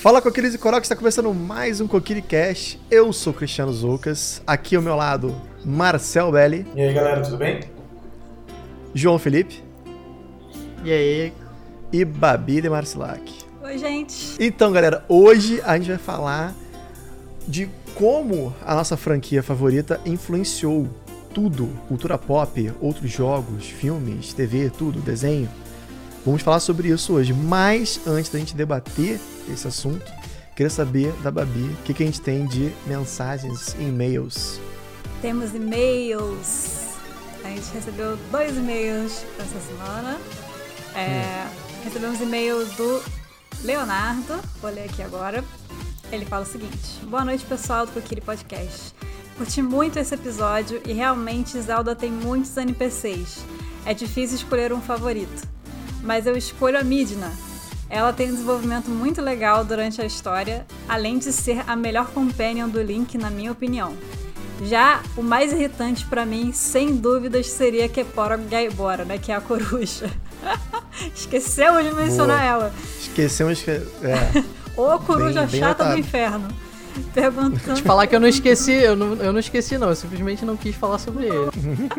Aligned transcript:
Fala 0.00 0.22
Coqueiros 0.22 0.54
e 0.54 0.58
Coroques, 0.58 0.84
está 0.84 0.94
começando 0.94 1.34
mais 1.34 1.80
um 1.80 1.88
Coquiri 1.88 2.22
Cash. 2.22 2.78
Eu 2.88 3.12
sou 3.12 3.32
Cristiano 3.32 3.72
Zoucas, 3.72 4.40
aqui 4.46 4.76
ao 4.76 4.82
meu 4.82 4.94
lado 4.94 5.34
Marcel 5.64 6.30
Belli. 6.30 6.64
E 6.76 6.80
aí 6.80 6.94
galera, 6.94 7.22
tudo 7.22 7.36
bem? 7.36 7.60
João 8.94 9.18
Felipe. 9.18 9.62
E 10.84 10.92
aí? 10.92 11.32
E 11.92 12.04
Babi 12.04 12.60
de 12.60 12.70
Marcilac. 12.70 13.47
Oi, 13.68 13.76
gente. 13.76 14.34
Então, 14.40 14.72
galera, 14.72 15.04
hoje 15.10 15.60
a 15.60 15.76
gente 15.76 15.90
vai 15.90 15.98
falar 15.98 16.54
de 17.46 17.68
como 17.94 18.56
a 18.64 18.74
nossa 18.74 18.96
franquia 18.96 19.42
favorita 19.42 20.00
influenciou 20.06 20.88
tudo, 21.34 21.66
cultura 21.86 22.16
pop, 22.16 22.72
outros 22.80 23.10
jogos, 23.10 23.66
filmes, 23.66 24.32
TV, 24.32 24.70
tudo, 24.70 25.02
desenho. 25.02 25.50
Vamos 26.24 26.40
falar 26.40 26.60
sobre 26.60 26.88
isso 26.88 27.12
hoje, 27.12 27.34
mas 27.34 28.00
antes 28.06 28.30
da 28.30 28.38
gente 28.38 28.56
debater 28.56 29.20
esse 29.52 29.68
assunto, 29.68 30.10
queria 30.56 30.70
saber 30.70 31.12
da 31.22 31.30
Babi 31.30 31.64
o 31.64 31.82
que, 31.84 31.92
que 31.92 32.02
a 32.02 32.06
gente 32.06 32.22
tem 32.22 32.46
de 32.46 32.72
mensagens 32.86 33.76
e 33.78 33.82
e-mails. 33.82 34.58
Temos 35.20 35.54
e-mails. 35.54 36.86
A 37.44 37.50
gente 37.50 37.70
recebeu 37.74 38.16
dois 38.32 38.56
e-mails 38.56 39.26
essa 39.38 39.60
semana. 39.60 40.18
É, 40.94 41.44
hum. 41.44 41.84
Recebemos 41.84 42.18
e-mail 42.22 42.64
do 42.64 43.17
Leonardo, 43.64 44.40
vou 44.60 44.70
ler 44.70 44.84
aqui 44.84 45.02
agora. 45.02 45.44
Ele 46.12 46.24
fala 46.24 46.44
o 46.44 46.46
seguinte: 46.46 47.04
Boa 47.04 47.24
noite, 47.24 47.44
pessoal 47.44 47.86
do 47.86 47.92
Kokiri 47.92 48.20
Podcast. 48.20 48.94
Curti 49.36 49.62
muito 49.62 49.98
esse 49.98 50.14
episódio 50.14 50.80
e 50.86 50.92
realmente 50.92 51.60
Zelda 51.60 51.94
tem 51.94 52.10
muitos 52.10 52.56
NPCs. 52.56 53.44
É 53.84 53.94
difícil 53.94 54.36
escolher 54.36 54.72
um 54.72 54.80
favorito. 54.80 55.46
Mas 56.02 56.26
eu 56.26 56.36
escolho 56.36 56.78
a 56.78 56.84
Midna, 56.84 57.32
ela 57.90 58.12
tem 58.12 58.28
um 58.28 58.32
desenvolvimento 58.32 58.90
muito 58.90 59.20
legal 59.20 59.64
durante 59.64 60.00
a 60.00 60.04
história, 60.04 60.66
além 60.88 61.18
de 61.18 61.32
ser 61.32 61.62
a 61.66 61.74
melhor 61.74 62.10
companion 62.10 62.68
do 62.68 62.82
Link, 62.82 63.16
na 63.16 63.30
minha 63.30 63.50
opinião. 63.50 63.96
Já 64.62 65.02
o 65.16 65.22
mais 65.22 65.52
irritante 65.52 66.04
para 66.04 66.26
mim, 66.26 66.52
sem 66.52 66.96
dúvidas, 66.96 67.48
seria 67.48 67.88
Kepora 67.88 68.36
Gaibora, 68.36 69.04
né? 69.04 69.16
Que 69.16 69.32
é 69.32 69.36
a 69.36 69.40
coruja. 69.40 70.10
Esquecemos 71.14 71.84
de 71.84 71.92
mencionar 71.94 72.40
Boa. 72.40 72.48
ela. 72.48 72.74
Esquecemos 73.18 73.60
que. 73.60 73.70
É. 73.70 74.44
Ô 74.76 74.96
coruja 75.00 75.40
bem, 75.40 75.50
bem 75.50 75.60
chata 75.60 75.84
notado. 75.84 75.94
do 75.94 75.98
inferno. 75.98 76.48
Perguntando. 77.12 77.74
Te 77.74 77.82
falar 77.82 78.06
que 78.06 78.14
eu 78.14 78.20
não 78.20 78.28
esqueci, 78.28 78.72
eu 78.72 78.94
não, 78.94 79.14
eu 79.14 79.32
não 79.32 79.40
esqueci, 79.40 79.76
não. 79.76 79.88
Eu 79.88 79.96
simplesmente 79.96 80.44
não 80.44 80.56
quis 80.56 80.76
falar 80.76 80.98
sobre 80.98 81.26
ele. 81.26 81.50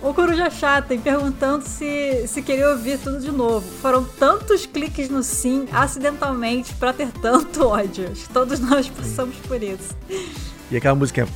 o 0.00 0.14
Coruja 0.14 0.48
Chata 0.50 0.94
e 0.94 0.98
perguntando 0.98 1.64
se, 1.64 2.28
se 2.28 2.42
queria 2.42 2.70
ouvir 2.70 2.98
tudo 2.98 3.18
de 3.18 3.32
novo. 3.32 3.68
Foram 3.82 4.04
tantos 4.04 4.66
cliques 4.66 5.08
no 5.08 5.24
sim 5.24 5.66
acidentalmente 5.72 6.72
para 6.74 6.92
ter 6.92 7.10
tanto 7.10 7.66
ódio. 7.66 8.12
Todos 8.32 8.60
nós 8.60 8.88
passamos 8.88 9.34
por 9.48 9.60
isso. 9.60 9.96
E 10.70 10.76
aquela 10.76 10.94
música. 10.94 11.26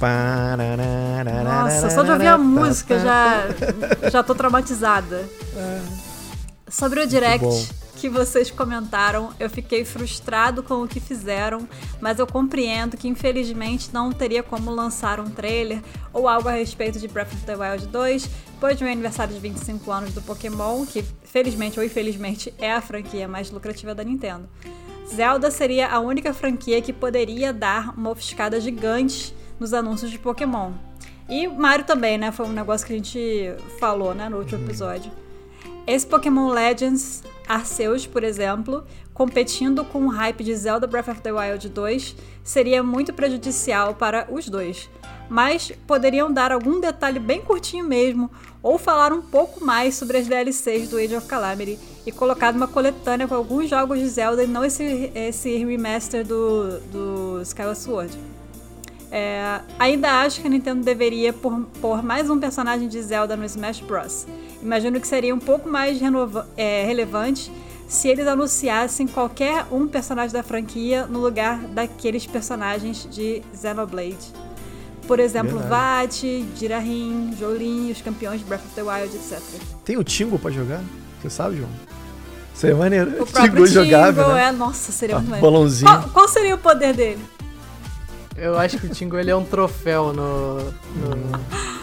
Nossa, 1.45 1.91
só 1.91 2.05
de 2.05 2.13
ouvir 2.13 2.29
a 2.29 2.39
música 2.39 3.01
já, 3.01 3.47
já 4.09 4.23
tô 4.23 4.37
traumatizada. 4.37 5.25
Sobre 6.73 7.03
o 7.03 7.06
direct 7.06 7.69
que 7.97 8.09
vocês 8.09 8.51
comentaram, 8.51 9.31
eu 9.39 9.48
fiquei 9.51 9.84
frustrado 9.84 10.62
com 10.62 10.83
o 10.83 10.89
que 10.89 10.98
fizeram, 10.98 11.69
mas 12.01 12.19
eu 12.19 12.27
compreendo 12.27 12.97
que 12.97 13.06
infelizmente 13.06 13.91
não 13.92 14.11
teria 14.11 14.42
como 14.42 14.70
lançar 14.70 15.20
um 15.20 15.29
trailer 15.29 15.83
ou 16.14 16.27
algo 16.27 16.48
a 16.48 16.53
respeito 16.53 16.98
de 16.98 17.06
Breath 17.06 17.33
of 17.34 17.45
the 17.45 17.55
Wild 17.55 17.86
2, 17.89 18.23
depois 18.55 18.79
do 18.79 18.85
meu 18.85 18.92
aniversário 18.92 19.35
de 19.35 19.39
25 19.39 19.92
anos 19.92 20.14
do 20.14 20.23
Pokémon, 20.23 20.86
que 20.86 21.05
felizmente 21.23 21.79
ou 21.79 21.85
infelizmente 21.85 22.52
é 22.58 22.73
a 22.73 22.80
franquia 22.80 23.29
mais 23.29 23.51
lucrativa 23.51 23.95
da 23.95 24.02
Nintendo. 24.02 24.48
Zelda 25.14 25.51
seria 25.51 25.91
a 25.91 26.01
única 26.01 26.33
franquia 26.33 26.80
que 26.80 26.92
poderia 26.92 27.52
dar 27.52 27.92
uma 27.97 28.11
ofuscada 28.11 28.58
gigante 28.58 29.35
nos 29.61 29.74
anúncios 29.74 30.11
de 30.11 30.18
Pokémon. 30.18 30.73
E 31.29 31.47
Mario 31.47 31.85
também, 31.85 32.17
né? 32.17 32.33
Foi 32.33 32.47
um 32.47 32.52
negócio 32.52 32.86
que 32.86 32.95
a 32.95 32.97
gente 32.97 33.55
falou, 33.79 34.14
né, 34.14 34.29
no 34.29 34.39
último 34.39 34.58
uhum. 34.58 34.64
episódio. 34.64 35.22
Esse 35.87 36.07
Pokémon 36.07 36.48
Legends 36.48 37.25
Arceus, 37.48 38.07
por 38.07 38.23
exemplo, 38.23 38.85
competindo 39.13 39.85
com 39.85 40.07
o 40.07 40.09
hype 40.09 40.45
de 40.45 40.55
Zelda 40.55 40.87
Breath 40.87 41.09
of 41.09 41.20
the 41.20 41.33
Wild 41.33 41.69
2, 41.69 42.17
seria 42.45 42.83
muito 42.83 43.13
prejudicial 43.13 43.95
para 43.95 44.29
os 44.31 44.48
dois. 44.48 44.89
Mas 45.29 45.73
poderiam 45.87 46.33
dar 46.33 46.53
algum 46.53 46.81
detalhe 46.81 47.19
bem 47.19 47.41
curtinho 47.41 47.85
mesmo, 47.85 48.31
ou 48.63 48.79
falar 48.79 49.13
um 49.13 49.23
pouco 49.23 49.65
mais 49.65 49.97
sobre 49.97 50.19
as 50.19 50.29
DLCs 50.29 50.89
do 50.89 50.98
Age 50.98 51.17
of 51.17 51.27
Calamity 51.27 51.79
e 52.07 52.13
colocar 52.13 52.55
uma 52.55 52.69
coletânea 52.69 53.27
com 53.27 53.35
alguns 53.35 53.69
jogos 53.69 53.98
de 53.98 54.09
Zelda 54.09 54.45
e 54.45 54.47
não 54.47 54.65
esse, 54.65 55.11
esse 55.15 55.57
remaster 55.65 56.25
do, 56.25 56.79
do 56.92 57.42
Skyward 57.42 57.79
Sword. 57.79 58.19
É, 59.14 59.61
ainda 59.78 60.23
acho 60.23 60.40
que 60.40 60.46
a 60.46 60.50
Nintendo 60.50 60.83
deveria 60.83 61.34
pôr, 61.34 61.67
pôr, 61.83 62.02
mais 62.02 62.30
um 62.30 62.40
personagem 62.40 62.89
de 62.89 63.00
Zelda 63.02 63.36
no 63.36 63.45
Smash 63.45 63.80
Bros. 63.80 64.27
Imagino 64.62 64.98
que 64.98 65.06
seria 65.06 65.34
um 65.34 65.39
pouco 65.39 65.68
mais 65.68 66.00
é, 66.56 66.84
relevante 66.86 67.52
se 67.86 68.08
eles 68.08 68.27
anunciassem 68.27 69.06
qualquer 69.06 69.67
um 69.70 69.86
personagem 69.86 70.33
da 70.33 70.42
franquia 70.42 71.05
no 71.05 71.20
lugar 71.20 71.58
daqueles 71.58 72.27
personagens 72.27 73.06
de 73.11 73.42
Xenoblade. 73.55 74.33
Por 75.06 75.20
exemplo, 75.20 75.58
Verdade. 75.58 76.39
Vat, 76.48 76.56
Jirahin, 76.56 77.36
Jolin, 77.39 77.90
os 77.90 78.00
campeões 78.00 78.40
de 78.40 78.46
Breath 78.46 78.64
of 78.64 78.74
the 78.74 78.83
Wild, 78.83 79.14
etc. 79.14 79.42
Tem 79.84 79.98
o 79.98 80.05
Tingo 80.05 80.39
pra 80.39 80.50
jogar? 80.50 80.80
Você 81.20 81.29
sabe, 81.29 81.58
João? 81.58 81.68
Seria 82.55 82.77
maneiro. 82.77 83.23
O 83.23 83.27
Tingo 83.29 83.67
jogável, 83.67 84.29
né? 84.29 84.44
é, 84.44 84.52
nossa, 84.52 84.90
seria 84.90 85.17
ah, 85.17 85.18
muito 85.18 85.30
maneiro. 85.33 85.52
Balãozinho. 85.52 85.90
Qual, 85.90 86.08
qual 86.11 86.29
seria 86.29 86.55
o 86.55 86.58
poder 86.58 86.94
dele? 86.94 87.18
Eu 88.37 88.59
acho 88.59 88.79
que 88.79 88.87
o 88.87 88.89
Tingo 88.89 89.19
ele 89.19 89.31
é 89.31 89.37
um 89.37 89.45
troféu 89.45 90.13
no, 90.13 90.59
no, 90.59 91.17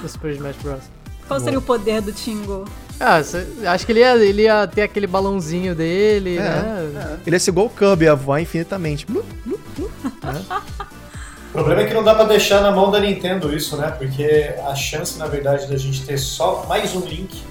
no 0.02 0.10
Super 0.10 0.32
Smash 0.32 0.56
Bros. 0.58 0.84
Qual 1.28 1.40
seria 1.40 1.60
o 1.60 1.62
poder 1.62 2.02
do 2.02 2.12
Tingo? 2.12 2.66
Ah, 3.00 3.18
acho 3.18 3.86
que 3.86 3.92
ele 3.92 4.00
ia, 4.00 4.18
ele 4.18 4.42
ia 4.42 4.68
ter 4.68 4.82
aquele 4.82 5.08
balãozinho 5.08 5.76
dele, 5.76 6.38
é, 6.38 6.42
né? 6.42 6.92
É. 6.96 7.18
Ele 7.28 7.36
ia 7.36 7.40
ser 7.40 7.52
igual 7.52 7.68
o 7.68 7.70
Kirby, 7.70 8.06
ia 8.06 8.16
voar 8.16 8.42
infinitamente. 8.42 9.06
Blu, 9.06 9.24
blu, 9.46 9.60
blu, 9.78 9.92
é. 10.04 10.86
O 11.50 11.54
problema 11.54 11.82
é 11.82 11.86
que 11.86 11.94
não 11.94 12.04
dá 12.04 12.14
pra 12.14 12.26
deixar 12.26 12.62
na 12.62 12.72
mão 12.72 12.92
da 12.92 13.00
Nintendo 13.00 13.56
isso, 13.56 13.78
né? 13.78 13.90
Porque 13.92 14.54
a 14.68 14.76
chance, 14.76 15.18
na 15.18 15.28
verdade, 15.28 15.68
da 15.68 15.78
gente 15.78 16.06
ter 16.06 16.18
só 16.18 16.66
mais 16.68 16.96
um 16.96 17.02
Link 17.02 17.44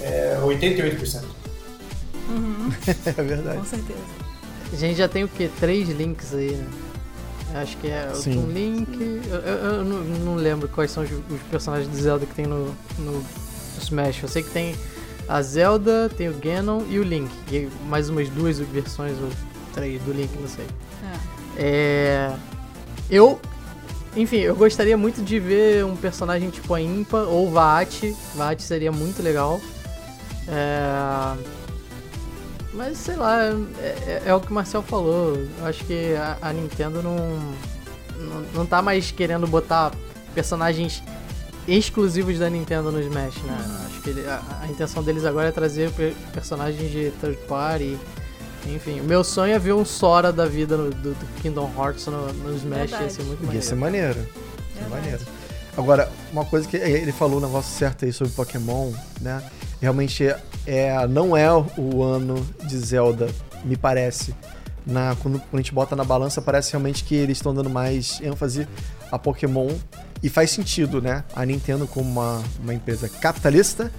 é 0.00 0.38
88%. 0.42 1.22
Uhum. 2.28 2.72
é 3.06 3.22
verdade. 3.22 3.58
Com 3.58 3.64
certeza. 3.64 3.98
A 4.72 4.76
gente 4.76 4.96
já 4.96 5.08
tem 5.08 5.24
o 5.24 5.28
quê? 5.28 5.48
Três 5.60 5.88
links 5.88 6.34
aí, 6.34 6.52
né? 6.52 6.66
Acho 7.54 7.76
que 7.78 7.88
é 7.88 8.10
o 8.12 8.30
um 8.30 8.50
Link. 8.50 8.98
Eu, 9.28 9.36
eu, 9.36 9.54
eu 9.54 9.84
não, 9.84 10.00
não, 10.00 10.34
lembro 10.34 10.68
quais 10.68 10.90
são 10.90 11.02
os, 11.02 11.10
os, 11.10 11.42
personagens 11.50 11.90
de 11.90 11.96
Zelda 11.96 12.26
que 12.26 12.34
tem 12.34 12.46
no, 12.46 12.74
no 12.98 13.24
Smash. 13.80 14.22
Eu 14.22 14.28
sei 14.28 14.42
que 14.42 14.50
tem 14.50 14.74
a 15.28 15.40
Zelda, 15.42 16.10
tem 16.16 16.28
o 16.28 16.34
Ganon 16.34 16.82
e 16.88 16.98
o 16.98 17.02
Link. 17.02 17.30
E 17.50 17.68
mais 17.88 18.08
umas 18.08 18.28
duas 18.28 18.58
versões 18.58 19.16
ou 19.20 19.30
três 19.72 20.02
do 20.02 20.12
Link, 20.12 20.30
não 20.38 20.48
sei. 20.48 20.66
É. 21.56 22.32
é. 22.32 22.36
Eu. 23.10 23.40
Enfim, 24.16 24.38
eu 24.38 24.56
gostaria 24.56 24.96
muito 24.96 25.22
de 25.22 25.38
ver 25.38 25.84
um 25.84 25.94
personagem 25.94 26.48
tipo 26.50 26.72
a 26.74 26.80
Impa 26.80 27.18
ou 27.18 27.50
Vaat. 27.50 28.14
Vaat 28.34 28.62
seria 28.62 28.90
muito 28.90 29.22
legal. 29.22 29.60
É 30.48 31.55
mas 32.76 32.98
sei 32.98 33.16
lá, 33.16 33.42
é, 33.44 33.52
é, 33.80 34.22
é, 34.26 34.34
o 34.34 34.40
que 34.40 34.50
o 34.50 34.54
Marcel 34.54 34.82
falou. 34.82 35.36
Eu 35.58 35.66
acho 35.66 35.84
que 35.84 36.14
a, 36.14 36.36
a 36.42 36.52
Nintendo 36.52 37.02
não, 37.02 37.16
não, 38.18 38.40
não 38.54 38.66
tá 38.66 38.82
mais 38.82 39.10
querendo 39.10 39.46
botar 39.46 39.92
personagens 40.34 41.02
exclusivos 41.66 42.38
da 42.38 42.48
Nintendo 42.48 42.92
no 42.92 43.00
Smash, 43.00 43.42
né? 43.42 43.58
Acho 43.86 44.02
que 44.02 44.10
ele, 44.10 44.26
a, 44.26 44.42
a, 44.62 44.68
intenção 44.68 45.02
deles 45.02 45.24
agora 45.24 45.48
é 45.48 45.52
trazer 45.52 45.90
personagens 46.32 46.90
de 46.90 47.10
third 47.20 47.38
party. 47.48 47.98
Enfim, 48.66 49.00
o 49.00 49.04
meu 49.04 49.24
sonho 49.24 49.54
é 49.54 49.58
ver 49.58 49.72
um 49.72 49.84
Sora 49.84 50.32
da 50.32 50.44
vida 50.44 50.76
no, 50.76 50.90
do, 50.90 51.14
do, 51.14 51.40
Kingdom 51.40 51.70
Hearts 51.76 52.06
no, 52.06 52.32
no 52.32 52.56
Smash, 52.56 52.90
Verdade. 52.90 53.04
ia 53.04 53.10
ser 53.10 53.22
muito 53.22 53.40
maneiro. 53.40 53.56
Ia 53.56 53.62
ser 53.62 53.74
maneiro. 53.74 54.18
Ia 54.18 54.82
ser 54.82 54.88
maneiro. 54.90 55.20
Agora, 55.76 56.10
uma 56.32 56.44
coisa 56.44 56.66
que 56.66 56.76
ele 56.76 57.12
falou 57.12 57.38
um 57.38 57.42
negócio 57.42 57.76
certo 57.76 58.04
aí 58.04 58.12
sobre 58.12 58.32
Pokémon, 58.32 58.92
né? 59.20 59.42
Realmente 59.80 60.24
é, 60.66 61.06
não 61.06 61.36
é 61.36 61.50
o 61.52 62.02
ano 62.02 62.46
de 62.64 62.76
Zelda, 62.78 63.28
me 63.64 63.76
parece. 63.76 64.34
Na, 64.86 65.16
quando, 65.16 65.42
a 65.52 65.56
gente 65.56 65.74
bota 65.74 65.96
na 65.96 66.04
balança, 66.04 66.40
parece 66.40 66.72
realmente 66.72 67.04
que 67.04 67.14
eles 67.14 67.38
estão 67.38 67.52
dando 67.54 67.68
mais 67.68 68.20
ênfase 68.22 68.66
a 69.10 69.18
Pokémon. 69.18 69.68
E 70.22 70.28
faz 70.28 70.50
sentido, 70.50 71.02
né? 71.02 71.24
A 71.34 71.44
Nintendo, 71.44 71.86
como 71.86 72.08
uma, 72.08 72.42
uma 72.62 72.72
empresa 72.72 73.08
capitalista, 73.08 73.92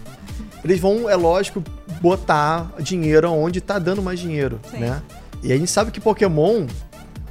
eles 0.64 0.80
vão, 0.80 1.10
é 1.10 1.16
lógico, 1.16 1.64
botar 2.02 2.74
dinheiro 2.80 3.32
onde 3.32 3.62
tá 3.62 3.78
dando 3.78 4.02
mais 4.02 4.20
dinheiro, 4.20 4.60
Sim. 4.72 4.80
né? 4.80 5.02
E 5.44 5.54
a 5.54 5.58
gente 5.58 5.70
sabe 5.70 5.92
que 5.92 6.00
Pokémon, 6.00 6.66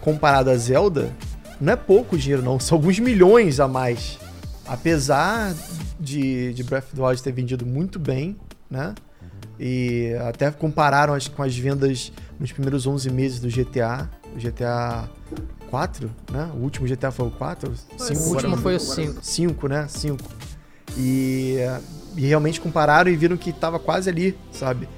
comparado 0.00 0.50
a 0.50 0.56
Zelda, 0.56 1.10
não 1.60 1.72
é 1.72 1.76
pouco 1.76 2.16
dinheiro, 2.16 2.42
não. 2.42 2.60
São 2.60 2.78
alguns 2.78 2.98
milhões 2.98 3.58
a 3.58 3.66
mais. 3.66 4.18
Apesar 4.66 5.54
de, 5.98 6.52
de 6.54 6.64
Breath 6.64 6.84
of 6.84 6.96
the 6.96 7.02
Wild 7.02 7.22
ter 7.22 7.32
vendido 7.32 7.64
muito 7.66 7.98
bem, 7.98 8.36
né? 8.70 8.94
E 9.58 10.14
até 10.28 10.50
compararam 10.50 11.14
as, 11.14 11.28
com 11.28 11.42
as 11.42 11.56
vendas 11.56 12.12
nos 12.38 12.52
primeiros 12.52 12.86
11 12.86 13.10
meses 13.10 13.40
do 13.40 13.48
GTA, 13.48 14.10
o 14.34 14.38
GTA 14.38 15.08
4, 15.70 16.10
né? 16.30 16.50
O 16.54 16.58
último 16.58 16.86
GTA 16.86 17.10
foi 17.10 17.26
o 17.26 17.30
4? 17.30 17.72
Cinco, 17.96 18.20
o 18.20 18.28
último 18.28 18.56
foi 18.58 18.76
o 18.76 18.80
5. 18.80 19.18
5, 19.22 19.68
né? 19.68 19.86
5. 19.88 20.22
E, 20.98 21.56
e 22.16 22.26
realmente 22.26 22.60
compararam 22.60 23.10
e 23.10 23.16
viram 23.16 23.36
que 23.36 23.50
estava 23.50 23.78
quase 23.78 24.10
ali, 24.10 24.36
sabe? 24.52 24.88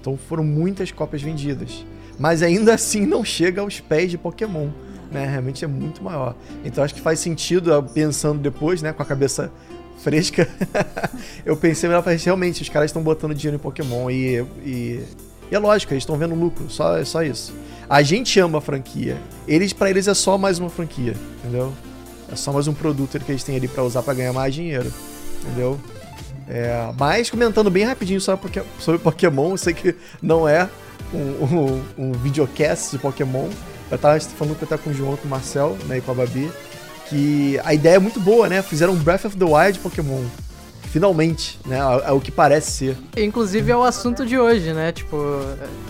Então 0.00 0.16
foram 0.16 0.44
muitas 0.44 0.90
cópias 0.90 1.22
vendidas. 1.22 1.84
Mas 2.18 2.42
ainda 2.42 2.74
assim 2.74 3.06
não 3.06 3.24
chega 3.24 3.60
aos 3.60 3.80
pés 3.80 4.10
de 4.10 4.18
Pokémon. 4.18 4.68
Né? 5.10 5.26
Realmente 5.26 5.64
é 5.64 5.68
muito 5.68 6.02
maior. 6.02 6.34
Então 6.64 6.82
acho 6.84 6.94
que 6.94 7.00
faz 7.00 7.20
sentido, 7.20 7.82
pensando 7.94 8.40
depois, 8.40 8.82
né, 8.82 8.92
com 8.92 9.02
a 9.02 9.06
cabeça 9.06 9.50
fresca, 9.98 10.48
eu 11.44 11.56
pensei 11.56 11.88
melhor, 11.88 12.04
realmente, 12.04 12.62
os 12.62 12.68
caras 12.68 12.90
estão 12.90 13.02
botando 13.02 13.34
dinheiro 13.34 13.56
em 13.56 13.60
Pokémon 13.60 14.10
e, 14.10 14.44
e, 14.64 15.04
e 15.50 15.54
é 15.54 15.58
lógico, 15.58 15.92
eles 15.92 16.02
estão 16.02 16.16
vendo 16.16 16.34
lucro, 16.34 16.70
só, 16.70 16.96
é 16.96 17.04
só 17.04 17.22
isso. 17.22 17.54
A 17.88 18.02
gente 18.02 18.38
ama 18.38 18.58
a 18.58 18.60
franquia, 18.60 19.16
eles 19.46 19.72
para 19.72 19.90
eles 19.90 20.06
é 20.08 20.14
só 20.14 20.38
mais 20.38 20.58
uma 20.58 20.70
franquia, 20.70 21.14
entendeu? 21.38 21.72
É 22.30 22.36
só 22.36 22.52
mais 22.52 22.68
um 22.68 22.74
produto 22.74 23.18
que 23.18 23.32
eles 23.32 23.42
têm 23.42 23.56
ali 23.56 23.66
para 23.66 23.82
usar 23.82 24.02
para 24.02 24.14
ganhar 24.14 24.32
mais 24.32 24.54
dinheiro, 24.54 24.92
entendeu? 25.42 25.80
É, 26.48 26.92
mas 26.98 27.30
comentando 27.30 27.70
bem 27.70 27.84
rapidinho 27.84 28.20
sobre, 28.20 28.62
sobre 28.78 29.00
Pokémon, 29.00 29.50
eu 29.50 29.58
sei 29.58 29.74
que 29.74 29.94
não 30.22 30.48
é 30.48 30.68
um, 31.12 31.44
um, 31.44 31.84
um 31.98 32.12
videocast 32.12 32.90
de 32.90 32.98
Pokémon. 32.98 33.48
Eu 33.90 33.98
tava 33.98 34.20
falando 34.20 34.56
que 34.56 34.64
eu 34.64 34.68
tava 34.68 34.82
com 34.82 34.90
o 34.90 34.94
João, 34.94 35.16
com 35.16 35.26
o 35.26 35.30
Marcel, 35.30 35.76
né, 35.86 35.98
e 35.98 36.00
com 36.00 36.10
a 36.10 36.14
Babi 36.14 36.50
que 37.08 37.60
a 37.64 37.74
ideia 37.74 37.96
é 37.96 37.98
muito 37.98 38.20
boa, 38.20 38.48
né? 38.48 38.62
Fizeram 38.62 38.92
um 38.92 38.96
Breath 38.96 39.24
of 39.24 39.36
the 39.36 39.44
Wild 39.44 39.78
Pokémon. 39.80 40.22
Finalmente, 40.90 41.60
né? 41.66 41.76
É, 41.76 42.08
é 42.08 42.12
o 42.12 42.20
que 42.20 42.32
parece 42.32 42.70
ser. 42.70 42.96
Inclusive 43.16 43.70
é 43.70 43.76
o 43.76 43.82
assunto 43.82 44.24
de 44.24 44.38
hoje, 44.38 44.72
né? 44.72 44.90
Tipo, 44.90 45.16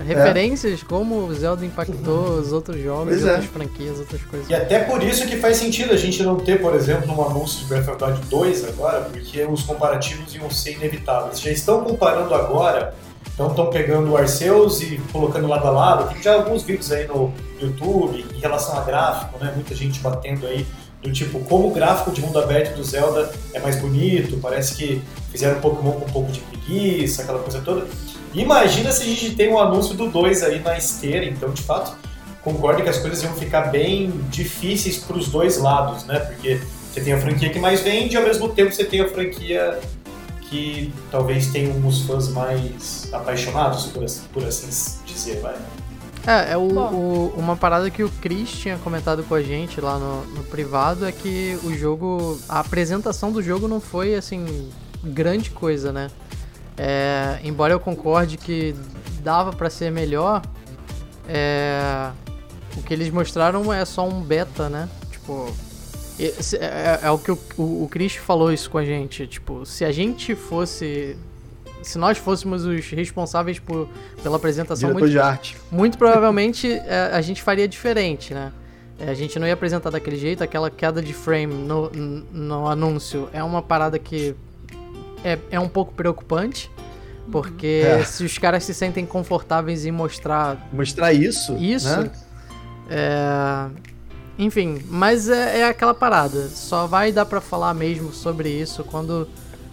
referências, 0.04 0.80
é. 0.82 0.84
como 0.84 1.26
o 1.26 1.34
Zelda 1.34 1.64
impactou 1.64 2.38
os 2.38 2.52
outros 2.52 2.82
jogos, 2.82 3.10
pois 3.10 3.22
outras 3.22 3.44
é. 3.44 3.48
franquias, 3.48 3.98
outras 4.00 4.22
coisas. 4.22 4.50
E 4.50 4.54
até 4.54 4.80
por 4.80 5.02
isso 5.02 5.24
que 5.26 5.36
faz 5.36 5.56
sentido 5.56 5.92
a 5.92 5.96
gente 5.96 6.20
não 6.22 6.36
ter, 6.36 6.60
por 6.60 6.74
exemplo, 6.74 7.12
um 7.12 7.24
anúncio 7.24 7.60
de 7.60 7.66
Breath 7.66 7.88
of 7.88 7.96
the 7.96 8.06
Wild 8.06 8.20
2 8.28 8.64
agora, 8.70 9.00
porque 9.02 9.44
os 9.44 9.62
comparativos 9.62 10.34
iam 10.34 10.50
ser 10.50 10.72
inevitáveis. 10.72 11.40
Já 11.40 11.52
estão 11.52 11.84
comparando 11.84 12.34
agora, 12.34 12.92
então 13.32 13.50
estão 13.50 13.70
pegando 13.70 14.10
o 14.10 14.16
Arceus 14.16 14.80
e 14.80 15.00
colocando 15.12 15.46
lado 15.46 15.68
a 15.68 15.70
lado. 15.70 16.12
Tem 16.12 16.20
já 16.20 16.34
alguns 16.34 16.64
vídeos 16.64 16.90
aí 16.90 17.06
no 17.06 17.32
YouTube 17.60 18.26
em 18.34 18.40
relação 18.40 18.76
a 18.76 18.82
gráfico, 18.82 19.38
né? 19.38 19.52
Muita 19.54 19.76
gente 19.76 20.00
batendo 20.00 20.44
aí 20.44 20.66
do 21.02 21.12
tipo, 21.12 21.38
como 21.40 21.68
o 21.68 21.70
gráfico 21.72 22.10
de 22.10 22.20
mundo 22.20 22.38
aberto 22.38 22.76
do 22.76 22.82
Zelda 22.82 23.32
é 23.54 23.60
mais 23.60 23.76
bonito, 23.76 24.38
parece 24.38 24.74
que 24.74 25.02
fizeram 25.30 25.60
Pokémon 25.60 25.92
com 25.92 26.04
um 26.04 26.12
pouco 26.12 26.32
de 26.32 26.40
preguiça, 26.40 27.22
aquela 27.22 27.38
coisa 27.38 27.60
toda. 27.60 27.86
imagina 28.34 28.90
se 28.90 29.02
a 29.02 29.06
gente 29.06 29.34
tem 29.34 29.52
um 29.52 29.58
anúncio 29.58 29.94
do 29.94 30.08
2 30.08 30.42
aí 30.42 30.60
na 30.60 30.76
esteira, 30.76 31.24
então 31.24 31.50
de 31.50 31.62
fato 31.62 31.96
concordo 32.42 32.82
que 32.82 32.88
as 32.88 32.98
coisas 32.98 33.22
iam 33.22 33.34
ficar 33.34 33.62
bem 33.62 34.10
difíceis 34.30 34.98
para 34.98 35.16
os 35.16 35.28
dois 35.28 35.58
lados, 35.58 36.04
né? 36.04 36.18
Porque 36.20 36.60
você 36.90 37.00
tem 37.00 37.12
a 37.12 37.20
franquia 37.20 37.50
que 37.50 37.58
mais 37.58 37.80
vende 37.80 38.14
e 38.14 38.16
ao 38.16 38.24
mesmo 38.24 38.48
tempo 38.48 38.72
você 38.72 38.84
tem 38.84 39.00
a 39.00 39.08
franquia 39.08 39.78
que 40.42 40.92
talvez 41.10 41.48
tenha 41.48 41.70
uns 41.70 42.02
fãs 42.02 42.28
mais 42.28 43.08
apaixonados, 43.12 43.86
por 43.86 44.02
assim, 44.02 44.22
por 44.32 44.44
assim 44.44 44.68
dizer, 45.04 45.40
vai. 45.40 45.56
É, 46.28 46.52
é 46.52 46.56
o, 46.58 46.60
o, 46.60 47.34
uma 47.38 47.56
parada 47.56 47.90
que 47.90 48.02
o 48.02 48.10
Chris 48.20 48.50
tinha 48.50 48.76
comentado 48.76 49.24
com 49.24 49.34
a 49.34 49.40
gente 49.40 49.80
lá 49.80 49.98
no, 49.98 50.26
no, 50.26 50.44
privado 50.44 51.06
é 51.06 51.10
que 51.10 51.58
o 51.64 51.72
jogo. 51.72 52.38
A 52.46 52.60
apresentação 52.60 53.32
do 53.32 53.42
jogo 53.42 53.66
não 53.66 53.80
foi 53.80 54.14
assim. 54.14 54.68
grande 55.02 55.48
coisa, 55.48 55.90
né? 55.90 56.10
É, 56.76 57.40
embora 57.42 57.72
eu 57.72 57.80
concorde 57.80 58.36
que 58.36 58.74
dava 59.22 59.54
para 59.54 59.70
ser 59.70 59.90
melhor, 59.90 60.42
é, 61.26 62.10
o 62.76 62.82
que 62.82 62.92
eles 62.92 63.08
mostraram 63.08 63.72
é 63.72 63.86
só 63.86 64.06
um 64.06 64.20
beta, 64.20 64.68
né? 64.68 64.86
Tipo. 65.10 65.50
É, 66.20 66.26
é, 66.56 67.00
é 67.04 67.10
o 67.10 67.18
que 67.18 67.32
o, 67.32 67.38
o, 67.56 67.84
o 67.84 67.88
Chris 67.90 68.16
falou 68.16 68.52
isso 68.52 68.68
com 68.68 68.76
a 68.76 68.84
gente. 68.84 69.26
Tipo, 69.26 69.64
se 69.64 69.82
a 69.82 69.90
gente 69.90 70.34
fosse 70.34 71.16
se 71.82 71.98
nós 71.98 72.18
fôssemos 72.18 72.64
os 72.64 72.88
responsáveis 72.90 73.58
por, 73.58 73.88
pela 74.22 74.36
apresentação, 74.36 74.92
muito, 74.92 75.08
de 75.08 75.18
arte. 75.18 75.56
muito 75.70 75.98
provavelmente 75.98 76.70
é, 76.86 77.10
a 77.12 77.20
gente 77.20 77.42
faria 77.42 77.68
diferente, 77.68 78.34
né? 78.34 78.52
É, 78.98 79.10
a 79.10 79.14
gente 79.14 79.38
não 79.38 79.46
ia 79.46 79.54
apresentar 79.54 79.90
daquele 79.90 80.16
jeito, 80.16 80.42
aquela 80.42 80.70
queda 80.70 81.00
de 81.00 81.12
frame 81.12 81.54
no, 81.54 81.88
no 81.90 82.66
anúncio 82.66 83.28
é 83.32 83.42
uma 83.44 83.62
parada 83.62 83.98
que 83.98 84.34
é, 85.22 85.38
é 85.50 85.60
um 85.60 85.68
pouco 85.68 85.92
preocupante. 85.92 86.70
Porque 87.30 87.82
é. 87.84 88.04
se 88.04 88.24
os 88.24 88.38
caras 88.38 88.64
se 88.64 88.72
sentem 88.72 89.04
confortáveis 89.04 89.84
em 89.84 89.90
mostrar. 89.90 90.66
Mostrar 90.72 91.12
isso? 91.12 91.56
Isso. 91.58 92.00
Né? 92.00 92.10
É, 92.88 93.66
enfim, 94.38 94.82
mas 94.88 95.28
é, 95.28 95.60
é, 95.60 95.68
aquela 95.68 95.92
parada. 95.92 96.48
Só 96.48 96.86
vai 96.86 97.12
dar 97.12 97.26
para 97.26 97.40
falar 97.40 97.74
mesmo 97.74 98.12
sobre 98.12 98.48
isso 98.48 98.82
quando 98.82 99.28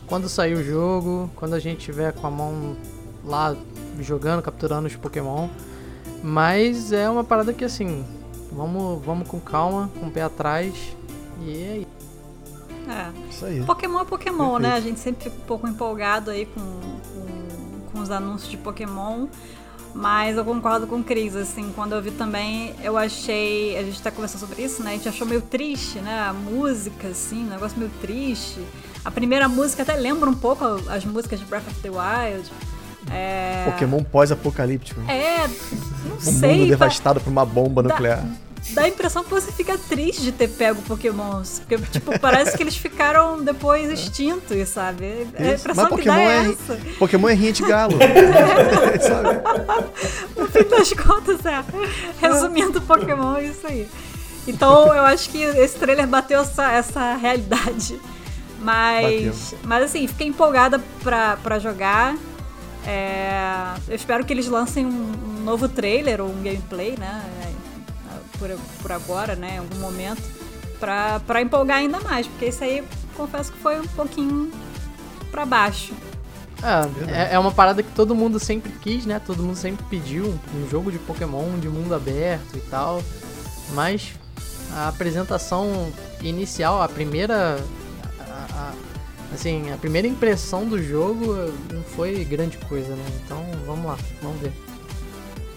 quando 0.07 0.29
sair 0.29 0.55
o 0.55 0.63
jogo, 0.63 1.29
quando 1.35 1.53
a 1.53 1.59
gente 1.59 1.79
tiver 1.85 2.13
com 2.13 2.27
a 2.27 2.31
mão 2.31 2.75
lá 3.23 3.55
jogando, 3.99 4.41
capturando 4.41 4.87
os 4.87 4.95
Pokémon. 4.95 5.47
Mas 6.23 6.91
é 6.91 7.09
uma 7.09 7.23
parada 7.23 7.53
que 7.53 7.63
assim, 7.63 8.05
vamos, 8.51 9.03
vamos 9.03 9.27
com 9.27 9.39
calma, 9.39 9.89
com 9.99 10.07
o 10.07 10.11
pé 10.11 10.23
atrás. 10.23 10.73
E 11.41 11.63
é 11.63 11.71
aí. 11.71 11.87
É. 12.87 13.29
Isso 13.29 13.45
aí. 13.45 13.63
Pokémon 13.63 14.01
é 14.01 14.05
Pokémon, 14.05 14.37
Perfeito. 14.37 14.59
né? 14.61 14.73
A 14.73 14.79
gente 14.79 14.99
sempre 14.99 15.23
fica 15.25 15.35
um 15.35 15.45
pouco 15.45 15.67
empolgado 15.67 16.31
aí 16.31 16.45
com, 16.45 16.61
com, 16.61 17.91
com 17.91 17.99
os 17.99 18.11
anúncios 18.11 18.49
de 18.49 18.57
Pokémon. 18.57 19.27
Mas 19.95 20.35
eu 20.35 20.43
concordo 20.43 20.85
com 20.85 20.97
o 20.97 21.03
Cris, 21.03 21.37
assim, 21.37 21.71
quando 21.73 21.95
eu 21.95 22.01
vi 22.01 22.11
também, 22.11 22.75
eu 22.83 22.97
achei. 22.97 23.77
A 23.77 23.81
gente 23.81 24.01
tá 24.01 24.11
conversando 24.11 24.41
sobre 24.41 24.61
isso, 24.61 24.83
né? 24.83 24.91
A 24.91 24.93
gente 24.93 25.07
achou 25.07 25.25
meio 25.25 25.41
triste, 25.41 25.99
né? 25.99 26.27
A 26.27 26.33
música, 26.33 27.07
assim, 27.07 27.45
um 27.45 27.49
negócio 27.49 27.77
meio 27.77 27.89
triste. 28.01 28.59
A 29.05 29.09
primeira 29.09 29.47
música 29.47 29.83
até 29.83 29.95
lembra 29.95 30.29
um 30.29 30.33
pouco 30.33 30.65
as 30.89 31.05
músicas 31.05 31.39
de 31.39 31.45
Breath 31.45 31.65
of 31.67 31.79
the 31.79 31.89
Wild. 31.89 32.51
É... 33.09 33.63
Pokémon 33.71 34.03
pós-apocalíptico. 34.03 34.99
É, 35.09 35.47
não 36.09 36.17
um 36.17 36.19
sei. 36.19 36.51
Um 36.51 36.57
mundo 36.57 36.67
devastado 36.67 37.21
por 37.21 37.29
uma 37.29 37.45
bomba 37.45 37.81
dá, 37.81 37.89
nuclear. 37.89 38.25
Dá 38.69 38.83
a 38.83 38.87
impressão 38.87 39.23
que 39.23 39.29
você 39.29 39.51
fica 39.51 39.77
triste 39.77 40.21
de 40.21 40.31
ter 40.31 40.47
pego 40.49 40.81
Pokémons. 40.81 41.59
Porque, 41.59 41.77
tipo, 41.91 42.17
parece 42.19 42.57
que 42.57 42.63
eles 42.63 42.75
ficaram 42.75 43.43
depois 43.43 43.91
extintos, 43.91 44.69
sabe? 44.69 45.27
É 45.35 45.51
a 45.51 45.53
impressão 45.53 45.83
Mas 45.83 45.89
Pokémon 45.89 45.97
que 45.97 46.05
dá 46.05 46.19
é, 46.19 46.25
é 46.25 46.49
essa. 46.49 46.79
Pokémon 46.97 47.29
é 47.29 47.33
rinha 47.33 47.53
de 47.53 47.63
galo. 47.63 47.97
no 50.35 50.47
fim 50.47 50.63
das 50.63 50.91
contas, 50.93 51.45
é. 51.45 51.63
Resumindo, 52.19 52.81
Pokémon 52.81 53.37
é 53.37 53.45
isso 53.45 53.67
aí. 53.67 53.87
Então, 54.47 54.93
eu 54.93 55.03
acho 55.03 55.29
que 55.29 55.41
esse 55.41 55.77
trailer 55.77 56.07
bateu 56.07 56.41
essa, 56.41 56.71
essa 56.71 57.15
realidade 57.15 57.99
mas, 58.65 59.53
mas 59.63 59.83
assim, 59.83 60.07
fiquei 60.07 60.27
empolgada 60.27 60.81
pra, 61.03 61.37
pra 61.37 61.59
jogar. 61.59 62.17
É, 62.83 63.75
eu 63.87 63.95
espero 63.95 64.25
que 64.25 64.33
eles 64.33 64.47
lancem 64.47 64.85
um, 64.85 64.89
um, 64.89 65.43
novo 65.43 65.69
trailer 65.69 66.19
ou 66.19 66.29
um 66.29 66.41
gameplay, 66.41 66.95
né? 66.97 67.23
Por, 68.37 68.49
por 68.81 68.91
agora, 68.91 69.35
né? 69.35 69.55
Em 69.55 69.57
algum 69.59 69.77
momento. 69.77 70.21
Pra 70.79 71.41
empolgar 71.41 71.77
ainda 71.77 71.99
mais, 72.01 72.27
porque 72.27 72.47
isso 72.47 72.63
aí 72.63 72.83
confesso 73.15 73.51
que 73.51 73.57
foi 73.59 73.79
um 73.79 73.87
pouquinho 73.87 74.51
pra 75.31 75.45
baixo. 75.45 75.93
É, 76.61 77.31
é, 77.31 77.33
é 77.33 77.39
uma 77.39 77.51
parada 77.51 77.81
que 77.81 77.91
todo 77.91 78.13
mundo 78.13 78.39
sempre 78.39 78.71
quis, 78.81 79.05
né? 79.05 79.19
Todo 79.25 79.41
mundo 79.41 79.55
sempre 79.55 79.85
pediu 79.89 80.37
um 80.53 80.69
jogo 80.69 80.91
de 80.91 80.99
Pokémon 80.99 81.57
de 81.59 81.69
mundo 81.69 81.95
aberto 81.95 82.55
e 82.55 82.61
tal. 82.61 83.01
Mas 83.73 84.13
a 84.73 84.89
apresentação 84.89 85.91
inicial, 86.21 86.81
a 86.81 86.87
primeira 86.87 87.57
assim, 89.33 89.71
a 89.71 89.77
primeira 89.77 90.07
impressão 90.07 90.65
do 90.65 90.81
jogo 90.81 91.35
não 91.71 91.83
foi 91.83 92.23
grande 92.25 92.57
coisa, 92.57 92.95
né? 92.95 93.05
Então 93.23 93.43
vamos 93.65 93.85
lá, 93.85 93.97
vamos 94.21 94.41
ver. 94.41 94.53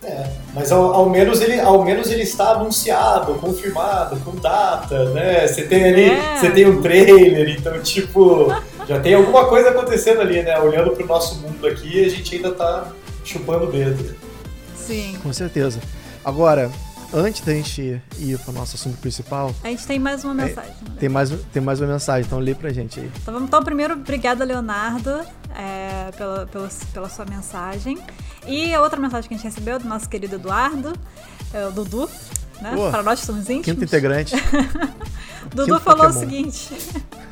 É, 0.03 0.31
mas 0.55 0.71
ao, 0.71 0.95
ao, 0.95 1.09
menos 1.09 1.41
ele, 1.41 1.61
ao 1.61 1.85
menos 1.85 2.11
ele 2.11 2.23
está 2.23 2.53
anunciado, 2.53 3.35
confirmado, 3.35 4.17
com 4.21 4.35
data, 4.37 5.11
né? 5.11 5.47
Você 5.47 5.65
tem 5.65 5.85
ali, 5.85 6.11
é. 6.11 6.37
você 6.37 6.51
tem 6.51 6.67
um 6.67 6.81
trailer, 6.81 7.49
então 7.59 7.81
tipo, 7.81 8.49
já 8.87 9.01
tem 9.01 9.15
alguma 9.15 9.47
coisa 9.47 9.71
acontecendo 9.71 10.21
ali, 10.21 10.43
né? 10.43 10.59
Olhando 10.61 10.93
para 10.93 11.05
o 11.05 11.07
nosso 11.07 11.41
mundo 11.41 11.67
aqui, 11.67 12.05
a 12.05 12.09
gente 12.09 12.37
ainda 12.37 12.49
está 12.49 12.93
chupando 13.25 13.67
o 13.67 13.73
dedo. 13.73 14.15
Sim. 14.77 15.19
Com 15.23 15.33
certeza. 15.33 15.81
Agora, 16.25 16.71
antes 17.13 17.41
da 17.43 17.53
gente 17.53 18.01
ir 18.19 18.39
para 18.39 18.51
o 18.51 18.55
nosso 18.55 18.77
assunto 18.77 18.99
principal. 18.99 19.55
A 19.63 19.69
gente 19.69 19.87
tem 19.87 19.99
mais 19.99 20.25
uma 20.25 20.35
mensagem. 20.35 20.73
É, 20.97 21.01
tem, 21.01 21.09
mais, 21.09 21.31
tem 21.53 21.63
mais 21.63 21.81
uma 21.81 21.93
mensagem, 21.93 22.27
então 22.27 22.39
lê 22.39 22.55
pra 22.55 22.71
gente 22.71 23.01
aí. 23.01 23.11
Então 23.21 23.35
vamos 23.35 23.49
então 23.49 23.63
primeiro, 23.63 23.95
obrigada 23.95 24.45
Leonardo 24.45 25.21
é, 25.55 26.11
pela, 26.13 26.47
pela, 26.47 26.69
pela 26.93 27.09
sua 27.09 27.25
mensagem. 27.25 27.99
E 28.47 28.75
a 28.75 28.81
outra 28.81 29.01
mensagem 29.01 29.29
que 29.29 29.35
a 29.35 29.37
gente 29.37 29.47
recebeu 29.47 29.79
do 29.79 29.89
nosso 29.89 30.09
querido 30.09 30.37
Eduardo, 30.37 30.93
é 31.53 31.67
o 31.67 31.71
Dudu, 31.71 32.09
né? 32.61 32.75
Para 32.91 33.03
nós 33.03 33.21
que 33.21 33.27
somos 33.27 33.43
íntimos. 33.43 33.65
Quinto 33.65 33.85
integrante. 33.85 34.35
Dudu 35.55 35.65
Quinto 35.65 35.81
falou 35.81 36.07
Pokémon. 36.07 36.17
o 36.17 36.21
seguinte. 36.21 36.71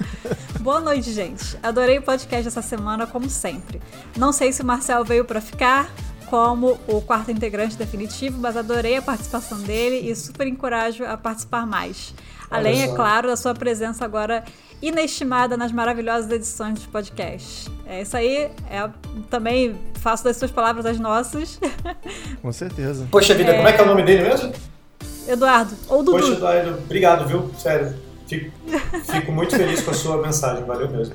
Boa 0.60 0.80
noite, 0.80 1.12
gente. 1.12 1.56
Adorei 1.62 1.98
o 1.98 2.02
podcast 2.02 2.48
essa 2.48 2.62
semana, 2.62 3.06
como 3.06 3.28
sempre. 3.30 3.80
Não 4.16 4.32
sei 4.32 4.52
se 4.52 4.62
o 4.62 4.64
Marcel 4.64 5.04
veio 5.04 5.24
para 5.24 5.40
ficar 5.40 5.88
como 6.26 6.78
o 6.88 7.00
quarto 7.00 7.30
integrante 7.30 7.76
definitivo, 7.76 8.40
mas 8.40 8.56
adorei 8.56 8.96
a 8.96 9.02
participação 9.02 9.60
dele 9.60 10.10
e 10.10 10.16
super 10.16 10.46
encorajo 10.46 11.04
a 11.04 11.16
participar 11.16 11.66
mais. 11.66 12.12
Além, 12.50 12.82
é 12.82 12.94
claro, 12.94 13.28
da 13.28 13.36
sua 13.36 13.54
presença 13.54 14.04
agora 14.04 14.44
inestimada 14.80 15.56
nas 15.56 15.72
maravilhosas 15.72 16.30
edições 16.30 16.80
de 16.80 16.88
podcast. 16.88 17.70
É 17.86 18.02
isso 18.02 18.16
aí. 18.16 18.50
É, 18.70 18.88
também 19.30 19.76
faço 19.94 20.24
das 20.24 20.36
suas 20.36 20.50
palavras 20.50 20.86
as 20.86 20.98
nossas. 20.98 21.58
Com 22.40 22.52
certeza. 22.52 23.06
Poxa 23.10 23.34
vida, 23.34 23.52
é... 23.52 23.56
como 23.56 23.68
é 23.68 23.72
que 23.72 23.80
é 23.80 23.84
o 23.84 23.86
nome 23.86 24.02
dele 24.02 24.28
mesmo? 24.28 24.52
Eduardo, 25.28 25.74
ou 25.88 26.02
Dudu. 26.02 26.18
Poxa, 26.18 26.32
Eduardo, 26.34 26.78
obrigado, 26.84 27.26
viu? 27.26 27.50
Sério. 27.58 27.94
Fico, 28.26 28.50
fico 29.04 29.32
muito 29.32 29.56
feliz 29.56 29.80
com 29.82 29.90
a 29.90 29.94
sua 29.94 30.20
mensagem, 30.20 30.64
valeu 30.64 30.88
mesmo. 30.88 31.14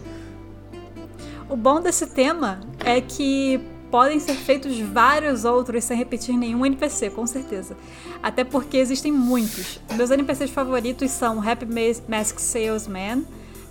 O 1.49 1.55
bom 1.57 1.81
desse 1.81 2.07
tema 2.07 2.61
é 2.79 3.01
que 3.01 3.59
podem 3.91 4.19
ser 4.19 4.35
feitos 4.35 4.79
vários 4.79 5.43
outros 5.43 5.83
sem 5.83 5.97
repetir 5.97 6.37
nenhum 6.37 6.65
NPC, 6.65 7.09
com 7.09 7.27
certeza. 7.27 7.75
Até 8.23 8.43
porque 8.43 8.77
existem 8.77 9.11
muitos. 9.11 9.79
Meus 9.95 10.09
NPCs 10.09 10.49
favoritos 10.49 11.11
são 11.11 11.47
Happy 11.47 11.67
Mask 12.07 12.39
Salesman, 12.39 13.23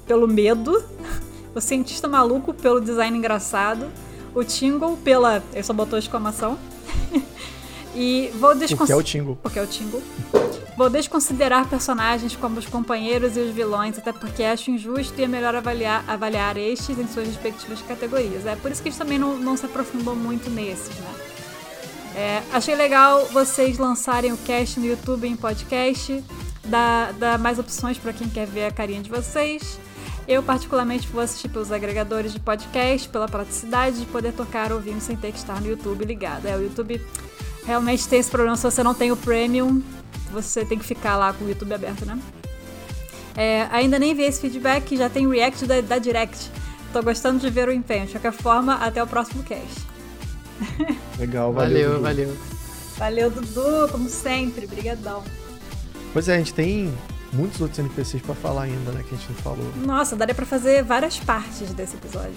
pelo 0.07 0.29
medo, 0.29 0.85
o 1.55 1.61
Cientista 1.61 2.07
Maluco, 2.07 2.53
pelo 2.53 2.81
design 2.81 3.17
engraçado, 3.17 3.91
o 4.35 4.45
Tingle, 4.45 4.97
pela. 4.99 5.43
Ele 5.53 5.63
só 5.63 5.73
botou 5.73 5.99
exclamação. 5.99 6.59
e 7.95 8.31
vou 8.35 8.55
desconsiderar. 8.55 8.77
Porque 8.77 8.93
é 8.93 8.97
o 8.97 9.03
Tingle. 9.03 9.39
Porque 9.43 9.59
é 9.59 9.63
o 9.63 9.67
Tingle. 9.67 10.03
Vou 10.77 10.89
desconsiderar 10.89 11.69
personagens 11.69 12.35
como 12.37 12.59
os 12.59 12.67
companheiros 12.67 13.37
e 13.37 13.41
os 13.41 13.55
vilões, 13.55 13.99
até 13.99 14.13
porque 14.13 14.43
acho 14.43 14.71
injusto 14.71 15.21
e 15.21 15.25
é 15.25 15.29
melhor 15.29 15.55
avaliar, 15.55 16.05
avaliar 16.09 16.57
estes 16.57 16.99
em 16.99 17.07
suas 17.07 17.27
respectivas 17.27 17.83
categorias. 17.83 18.47
É 18.47 18.57
por 18.57 18.71
isso 18.71 18.83
que 18.83 18.89
a 18.89 18.93
gente 18.93 18.99
também 18.99 19.19
não, 19.19 19.37
não 19.37 19.57
se 19.57 19.67
aprofundou 19.67 20.17
muito 20.17 20.49
nesses, 20.49 20.97
né? 20.97 21.15
É, 22.17 22.43
achei 22.53 22.75
legal 22.75 23.27
vocês 23.27 23.79
lançarem 23.79 24.33
o 24.33 24.37
cast 24.39 24.81
no 24.81 24.87
YouTube 24.87 25.29
em 25.29 25.37
podcast, 25.37 26.25
dar, 26.65 27.13
dar 27.13 27.39
mais 27.39 27.59
opções 27.59 27.99
para 27.99 28.13
quem 28.13 28.29
quer 28.29 28.47
ver 28.47 28.65
a 28.65 28.71
carinha 28.71 29.03
de 29.03 29.11
vocês. 29.11 29.79
Eu, 30.27 30.43
particularmente, 30.43 31.09
vou 31.09 31.21
assistir 31.21 31.49
pelos 31.49 31.73
agregadores 31.73 32.33
de 32.33 32.41
podcast, 32.41 33.09
pela 33.09 33.29
praticidade 33.29 34.01
de 34.01 34.07
poder 34.07 34.33
tocar 34.33 34.73
ouvindo 34.73 35.01
sem 35.01 35.17
ter 35.17 35.33
que 35.33 35.39
estar 35.39 35.61
no 35.61 35.69
YouTube 35.69 36.05
ligado. 36.05 36.47
É, 36.47 36.57
o 36.57 36.63
YouTube 36.63 37.01
realmente 37.65 38.09
tem 38.09 38.19
esse 38.19 38.31
problema 38.31 38.57
se 38.57 38.63
você 38.63 38.83
não 38.83 38.95
tem 38.95 39.13
o 39.13 39.17
Premium 39.17 39.83
você 40.31 40.65
tem 40.65 40.79
que 40.79 40.85
ficar 40.85 41.17
lá 41.17 41.33
com 41.33 41.45
o 41.45 41.49
YouTube 41.49 41.75
aberto, 41.75 42.07
né? 42.07 42.19
É, 43.37 43.69
ainda 43.71 43.99
nem 43.99 44.15
vi 44.15 44.23
esse 44.23 44.41
feedback, 44.41 44.97
já 44.97 45.09
tem 45.09 45.29
react 45.29 45.67
da, 45.67 45.81
da 45.81 45.99
Direct. 45.99 46.51
Tô 46.93 47.03
gostando 47.03 47.39
de 47.39 47.51
ver 47.51 47.69
o 47.69 47.73
empenho. 47.73 48.07
De 48.07 48.13
qualquer 48.13 48.33
forma, 48.33 48.75
até 48.75 49.03
o 49.03 49.07
próximo 49.07 49.43
cast. 49.43 49.81
Legal, 51.19 51.53
valeu. 51.53 52.01
Valeu, 52.01 52.03
valeu. 52.03 52.37
Valeu, 52.97 53.31
Dudu, 53.31 53.89
como 53.91 54.09
sempre. 54.09 54.67
Brigadão. 54.67 55.23
Pois 56.13 56.29
é, 56.29 56.35
a 56.35 56.39
gente 56.39 56.53
tem 56.53 56.93
muitos 57.33 57.61
outros 57.61 57.79
NPCs 57.79 58.23
para 58.23 58.35
falar 58.35 58.63
ainda, 58.63 58.91
né, 58.91 59.05
que 59.09 59.15
a 59.15 59.19
gente 59.19 59.29
não 59.31 59.37
falou. 59.37 59.73
Nossa, 59.77 60.17
daria 60.17 60.35
para 60.35 60.45
fazer 60.45 60.83
várias 60.83 61.19
partes 61.19 61.73
desse 61.73 61.97
episódio. 61.97 62.35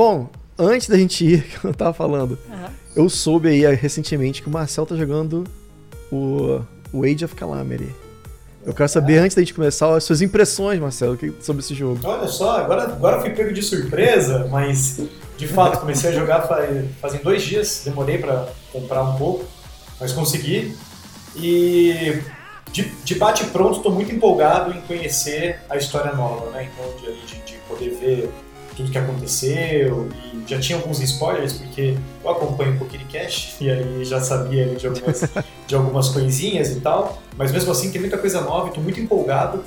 Bom, 0.00 0.30
antes 0.58 0.88
da 0.88 0.96
gente 0.96 1.26
ir, 1.26 1.42
que 1.60 1.62
eu 1.62 1.74
tava 1.74 1.92
falando, 1.92 2.38
uhum. 2.48 2.68
eu 2.96 3.10
soube 3.10 3.50
aí 3.50 3.66
eh, 3.66 3.74
recentemente 3.74 4.40
que 4.40 4.48
o 4.48 4.50
Marcel 4.50 4.86
tá 4.86 4.96
jogando 4.96 5.44
o, 6.10 6.62
o 6.90 7.04
Age 7.04 7.26
of 7.26 7.34
Calamity. 7.34 7.94
Eu 8.64 8.72
quero 8.72 8.88
saber, 8.88 9.16
é. 9.16 9.18
antes 9.18 9.34
da 9.34 9.42
gente 9.42 9.52
começar, 9.52 9.94
as 9.94 10.04
suas 10.04 10.22
impressões, 10.22 10.80
Marcelo, 10.80 11.18
sobre 11.42 11.60
esse 11.60 11.74
jogo. 11.74 12.00
Olha 12.02 12.26
só, 12.28 12.60
agora, 12.60 12.84
agora 12.84 13.16
eu 13.18 13.20
fui 13.20 13.28
pego 13.28 13.52
de 13.52 13.62
surpresa, 13.62 14.48
mas 14.50 15.02
de 15.36 15.46
fato 15.46 15.78
comecei 15.80 16.08
a 16.08 16.12
jogar 16.14 16.48
faz, 16.48 16.82
fazem 16.98 17.20
dois 17.22 17.42
dias, 17.42 17.82
demorei 17.84 18.16
para 18.16 18.48
comprar 18.72 19.02
um 19.02 19.18
pouco, 19.18 19.44
mas 20.00 20.12
consegui. 20.12 20.74
E 21.36 22.22
de, 22.72 22.84
de 23.04 23.14
bate 23.16 23.44
pronto, 23.48 23.76
estou 23.76 23.92
muito 23.92 24.14
empolgado 24.14 24.72
em 24.72 24.80
conhecer 24.80 25.60
a 25.68 25.76
história 25.76 26.14
nova, 26.14 26.50
né? 26.52 26.70
Então, 26.72 26.90
de, 26.96 27.20
de, 27.26 27.42
de 27.44 27.58
poder 27.68 27.90
ver 28.00 28.30
tudo 28.76 28.90
que 28.90 28.98
aconteceu 28.98 30.08
e 30.32 30.44
já 30.46 30.58
tinha 30.58 30.78
alguns 30.78 31.00
spoilers 31.00 31.54
porque 31.54 31.96
eu 32.22 32.30
acompanho 32.30 32.74
o 32.74 32.78
PokerCast 32.78 33.56
e 33.62 33.70
aí 33.70 34.04
já 34.04 34.20
sabia 34.20 34.66
de 34.74 34.86
algumas, 34.86 35.24
de 35.66 35.74
algumas 35.74 36.08
coisinhas 36.08 36.70
e 36.70 36.80
tal, 36.80 37.18
mas 37.36 37.52
mesmo 37.52 37.70
assim 37.72 37.90
tem 37.90 38.00
muita 38.00 38.18
coisa 38.18 38.40
nova 38.40 38.66
e 38.66 38.68
estou 38.68 38.82
muito 38.82 39.00
empolgado 39.00 39.64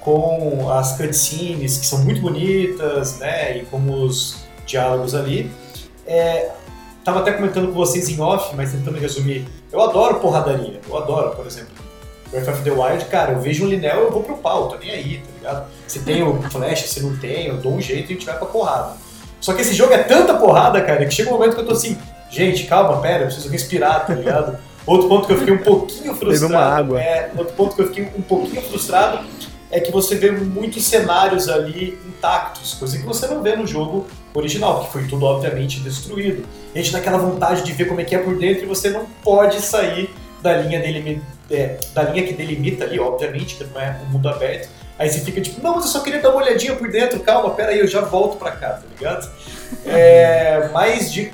com 0.00 0.70
as 0.70 0.96
cutscenes 0.96 1.78
que 1.78 1.86
são 1.86 2.00
muito 2.00 2.20
bonitas, 2.20 3.18
né, 3.18 3.58
e 3.58 3.64
com 3.66 3.78
os 4.02 4.44
diálogos 4.66 5.14
ali. 5.14 5.50
É, 6.06 6.50
tava 7.04 7.20
até 7.20 7.32
comentando 7.32 7.68
com 7.68 7.74
vocês 7.74 8.08
em 8.08 8.20
off, 8.20 8.54
mas 8.56 8.72
tentando 8.72 8.98
resumir, 8.98 9.46
eu 9.70 9.80
adoro 9.80 10.20
porradaria, 10.20 10.80
eu 10.88 10.96
adoro, 10.96 11.36
por 11.36 11.46
exemplo, 11.46 11.72
Breath 12.30 12.48
of 12.48 12.62
the 12.62 12.70
Wild, 12.70 13.04
cara, 13.06 13.32
eu 13.32 13.40
vejo 13.40 13.64
um 13.64 13.68
Linel, 13.68 14.00
eu 14.00 14.10
vou 14.10 14.22
pro 14.22 14.38
pau, 14.38 14.68
tô 14.68 14.76
nem 14.78 14.90
aí, 14.90 15.18
tá 15.18 15.31
ligado? 15.42 15.66
Se 15.86 16.00
tem 16.00 16.22
o 16.22 16.40
flash, 16.42 16.90
se 16.90 17.02
não 17.02 17.16
tem, 17.16 17.48
eu 17.48 17.58
dou 17.58 17.74
um 17.74 17.80
jeito 17.80 18.10
e 18.10 18.14
a 18.14 18.16
gente 18.16 18.26
vai 18.26 18.36
pra 18.36 18.46
porrada. 18.46 18.96
Só 19.40 19.52
que 19.52 19.62
esse 19.62 19.74
jogo 19.74 19.92
é 19.92 19.98
tanta 19.98 20.34
porrada, 20.34 20.80
cara, 20.80 21.04
que 21.04 21.12
chega 21.12 21.30
um 21.30 21.34
momento 21.34 21.54
que 21.54 21.60
eu 21.60 21.66
tô 21.66 21.72
assim, 21.72 21.98
gente, 22.30 22.64
calma, 22.64 23.00
pera, 23.00 23.24
eu 23.24 23.26
preciso 23.26 23.48
respirar, 23.48 24.06
tá 24.06 24.14
ligado? 24.14 24.56
Outro 24.86 25.08
ponto 25.08 25.26
que 25.26 25.32
eu 25.32 25.38
fiquei 25.38 25.54
um 25.54 25.62
pouquinho 25.62 26.14
frustrado. 26.14 26.54
uma 26.54 26.62
água. 26.62 27.00
É, 27.00 27.30
outro 27.36 27.54
ponto 27.54 27.76
que 27.76 27.82
eu 27.82 27.86
fiquei 27.86 28.08
um 28.16 28.22
pouquinho 28.22 28.62
frustrado 28.62 29.24
é 29.70 29.78
que 29.78 29.92
você 29.92 30.16
vê 30.16 30.32
muitos 30.32 30.84
cenários 30.84 31.48
ali 31.48 31.96
intactos, 32.04 32.74
coisa 32.74 32.98
que 32.98 33.04
você 33.04 33.28
não 33.28 33.42
vê 33.42 33.54
no 33.54 33.64
jogo 33.64 34.08
original, 34.34 34.84
que 34.84 34.92
foi 34.92 35.06
tudo 35.06 35.24
obviamente 35.24 35.78
destruído. 35.78 36.44
a 36.74 36.78
gente 36.78 36.90
dá 36.90 36.98
aquela 36.98 37.18
vontade 37.18 37.62
de 37.62 37.72
ver 37.72 37.84
como 37.84 38.00
é 38.00 38.04
que 38.04 38.14
é 38.14 38.18
por 38.18 38.36
dentro 38.36 38.64
e 38.64 38.66
você 38.66 38.90
não 38.90 39.06
pode 39.22 39.60
sair 39.60 40.10
da 40.42 40.56
linha 40.56 40.80
é, 41.50 41.78
da 41.94 42.02
linha 42.02 42.26
que 42.26 42.32
delimita 42.32 42.84
ali, 42.84 42.98
obviamente, 42.98 43.54
que 43.54 43.64
não 43.64 43.80
é 43.80 44.00
um 44.04 44.12
mundo 44.12 44.28
aberto. 44.28 44.68
Aí 45.02 45.10
você 45.10 45.18
fica 45.18 45.40
tipo, 45.40 45.60
não, 45.60 45.74
mas 45.74 45.86
eu 45.86 45.90
só 45.90 45.98
queria 45.98 46.20
dar 46.20 46.30
uma 46.30 46.40
olhadinha 46.40 46.76
por 46.76 46.88
dentro, 46.88 47.18
calma, 47.18 47.50
pera 47.50 47.72
aí, 47.72 47.80
eu 47.80 47.88
já 47.88 48.02
volto 48.02 48.36
pra 48.36 48.52
cá, 48.52 48.74
tá 48.74 48.82
ligado? 48.96 49.28
É, 49.86 50.68
mas, 50.72 51.10
de, 51.10 51.32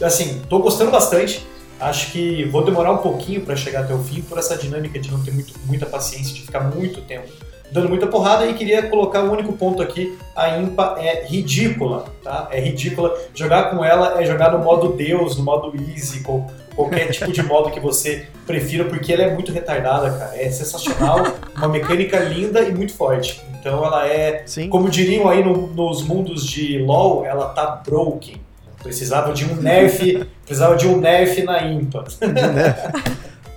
assim, 0.00 0.40
tô 0.48 0.60
gostando 0.60 0.92
bastante. 0.92 1.44
Acho 1.80 2.12
que 2.12 2.44
vou 2.44 2.64
demorar 2.64 2.92
um 2.92 2.98
pouquinho 2.98 3.40
para 3.40 3.56
chegar 3.56 3.80
até 3.80 3.92
o 3.92 3.98
fim 3.98 4.22
por 4.22 4.38
essa 4.38 4.56
dinâmica 4.56 4.98
de 4.98 5.10
não 5.10 5.20
ter 5.24 5.32
muito, 5.32 5.52
muita 5.66 5.86
paciência, 5.86 6.32
de 6.32 6.42
ficar 6.42 6.60
muito 6.60 7.02
tempo 7.02 7.28
dando 7.72 7.88
muita 7.88 8.06
porrada 8.06 8.46
e 8.46 8.54
queria 8.54 8.82
colocar 8.88 9.22
o 9.22 9.28
um 9.28 9.32
único 9.32 9.52
ponto 9.52 9.82
aqui, 9.82 10.18
a 10.34 10.58
Impa 10.58 10.96
é 10.98 11.24
ridícula, 11.24 12.06
tá? 12.22 12.48
É 12.50 12.60
ridícula. 12.60 13.16
Jogar 13.34 13.70
com 13.70 13.84
ela 13.84 14.20
é 14.20 14.26
jogar 14.26 14.52
no 14.52 14.58
modo 14.58 14.92
Deus, 14.92 15.36
no 15.36 15.44
modo 15.44 15.72
Easy, 15.76 16.20
com 16.20 16.50
qualquer 16.74 17.10
tipo 17.10 17.32
de 17.32 17.42
modo 17.42 17.70
que 17.70 17.80
você 17.80 18.26
prefira, 18.46 18.84
porque 18.84 19.12
ela 19.12 19.22
é 19.22 19.34
muito 19.34 19.52
retardada, 19.52 20.10
cara. 20.10 20.36
É 20.36 20.50
sensacional, 20.50 21.24
uma 21.56 21.68
mecânica 21.68 22.18
linda 22.18 22.62
e 22.62 22.72
muito 22.72 22.92
forte. 22.94 23.40
Então 23.58 23.84
ela 23.84 24.06
é, 24.06 24.42
Sim. 24.46 24.68
como 24.68 24.88
diriam 24.88 25.28
aí 25.28 25.44
no, 25.44 25.66
nos 25.68 26.02
mundos 26.02 26.46
de 26.46 26.78
LoL, 26.78 27.24
ela 27.26 27.48
tá 27.50 27.82
broken. 27.84 28.40
Precisava 28.82 29.32
de 29.34 29.44
um 29.44 29.56
nerf, 29.56 30.26
precisava 30.44 30.74
de 30.74 30.86
um 30.86 30.98
nerf 30.98 31.42
na 31.42 31.62
Impa. 31.64 32.04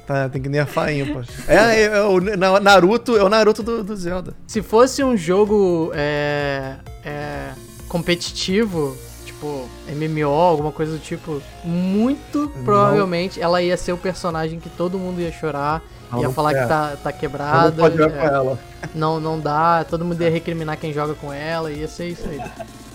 Tá, 0.06 0.28
tem 0.28 0.42
que 0.42 0.50
nerfar 0.50 0.94
ímpar. 0.94 1.24
É, 1.48 1.56
é, 1.56 1.84
é, 1.84 2.02
o 2.02 2.20
Naruto, 2.60 3.16
é 3.16 3.24
o 3.24 3.30
Naruto 3.30 3.64
do, 3.64 3.84
do 3.84 3.96
Zelda. 3.96 4.34
Se 4.46 4.62
fosse 4.62 5.02
um 5.04 5.16
jogo 5.16 5.92
é, 5.96 6.76
é, 7.06 7.52
competitivo, 7.88 8.98
tipo 9.44 9.70
MMO, 9.88 10.30
alguma 10.30 10.72
coisa 10.72 10.94
do 10.94 11.00
tipo, 11.00 11.42
muito 11.64 12.52
não. 12.56 12.64
provavelmente 12.64 13.42
ela 13.42 13.62
ia 13.62 13.76
ser 13.76 13.92
o 13.92 13.98
personagem 13.98 14.60
que 14.60 14.70
todo 14.70 14.98
mundo 14.98 15.20
ia 15.20 15.32
chorar, 15.32 15.82
não, 16.12 16.20
ia 16.20 16.28
não 16.28 16.34
falar 16.34 16.54
que 16.54 16.68
tá, 16.68 16.96
tá 17.02 17.12
quebrada. 17.12 17.72
Não 17.72 17.78
pode 17.78 17.98
jogar 17.98 18.18
com 18.18 18.26
é. 18.26 18.34
ela. 18.34 18.60
Não, 18.96 19.20
não 19.20 19.40
dá, 19.40 19.84
todo 19.84 20.06
mundo 20.06 20.22
ia 20.22 20.30
recriminar 20.30 20.78
quem 20.78 20.94
joga 20.94 21.14
com 21.14 21.32
ela, 21.34 21.72
ia 21.72 21.88
ser 21.88 22.08
isso 22.08 22.28
aí. 22.28 22.40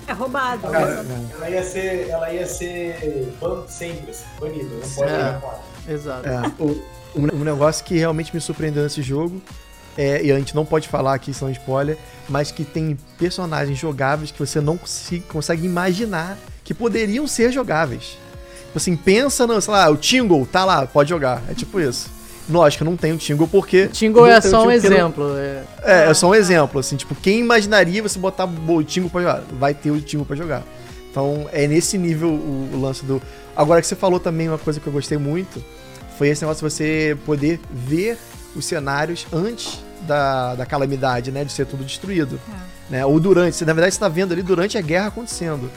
É 0.07 0.13
roubado. 0.13 0.67
Ela, 0.67 1.05
ela 1.35 1.51
ia 1.51 1.63
ser, 1.63 2.09
ela 2.09 2.33
ia 2.33 2.47
ser 2.47 3.35
ban 3.39 3.65
sempre, 3.69 4.15
banida, 4.41 4.75
não 4.75 4.89
pode 4.89 5.11
é, 5.11 5.19
jogar 5.19 5.41
com 5.41 5.47
ela. 5.49 5.63
Exato. 5.87 6.29
É, 6.29 6.53
o, 6.59 6.83
um, 7.15 7.45
negócio 7.45 7.85
que 7.85 7.99
realmente 7.99 8.35
me 8.35 8.41
surpreendeu 8.41 8.83
nesse 8.83 9.03
jogo, 9.03 9.43
é, 9.99 10.25
e 10.25 10.31
a 10.31 10.39
gente 10.39 10.55
não 10.55 10.65
pode 10.65 10.87
falar 10.87 11.13
aqui, 11.13 11.35
são 11.35 11.51
spoiler, 11.51 11.99
mas 12.29 12.53
que 12.53 12.63
tem 12.63 12.97
personagens 13.19 13.77
jogáveis 13.77 14.31
que 14.31 14.39
você 14.39 14.61
não 14.61 14.79
se, 14.85 15.19
consegue 15.19 15.67
imaginar 15.67 16.39
que 16.63 16.73
poderiam 16.73 17.27
ser 17.27 17.51
jogáveis. 17.51 18.17
Tipo 18.67 18.77
assim, 18.77 18.95
pensa 18.95 19.45
no, 19.45 19.61
sei 19.61 19.73
lá, 19.73 19.91
o 19.91 19.97
Tingle 19.97 20.47
tá 20.47 20.65
lá, 20.65 20.87
pode 20.87 21.09
jogar. 21.11 21.43
É 21.51 21.55
tipo 21.55 21.81
isso. 21.81 22.09
Lógico, 22.49 22.85
não 22.85 22.97
tem 22.97 23.13
o 23.13 23.17
Tingle 23.17 23.49
porque. 23.49 23.89
Tingle 23.89 24.25
é 24.27 24.41
só 24.41 24.65
um 24.65 24.71
exemplo. 24.71 25.37
É... 25.37 25.65
é, 25.83 26.11
é 26.11 26.15
só 26.15 26.29
um 26.29 26.35
exemplo, 26.35 26.79
assim, 26.79 26.95
tipo, 26.95 27.17
quem 27.17 27.41
imaginaria 27.41 28.01
você 28.01 28.21
botar 28.21 28.45
o 28.45 28.85
Tingle 28.85 29.11
pra 29.11 29.21
jogar? 29.21 29.43
Vai 29.59 29.75
ter 29.75 29.91
o 29.91 30.01
Tingle 30.01 30.25
pra 30.25 30.37
jogar. 30.37 30.63
Então 31.11 31.49
é 31.53 31.67
nesse 31.67 31.99
nível 31.99 32.29
o, 32.29 32.71
o, 32.73 32.81
lance 32.81 33.05
do. 33.05 33.21
Agora 33.57 33.81
que 33.81 33.87
você 33.89 33.97
falou 33.97 34.21
também 34.21 34.49
uma 34.49 34.59
coisa 34.59 34.79
que 34.79 34.87
eu 34.87 34.93
gostei 34.93 35.19
muito, 35.19 35.61
foi 36.17 36.29
esse 36.29 36.43
negócio 36.43 36.65
de 36.65 36.73
você 36.73 37.19
poder 37.27 37.59
ver 37.69 38.17
os 38.55 38.65
cenários 38.65 39.27
antes 39.33 39.88
da, 40.09 40.55
da 40.57 40.67
calamidade, 40.67 41.31
né? 41.31 41.45
De 41.45 41.53
ser 41.53 41.67
tudo 41.67 41.85
destruído. 41.85 42.41
É. 42.91 42.93
Né? 42.93 43.07
Ou 43.07 43.21
durante. 43.21 43.65
na 43.65 43.73
verdade, 43.73 43.95
você 43.95 44.01
tá 44.01 44.09
vendo 44.09 44.33
ali 44.33 44.43
durante 44.43 44.77
a 44.77 44.81
guerra 44.81 45.09
acontecendo. 45.09 45.71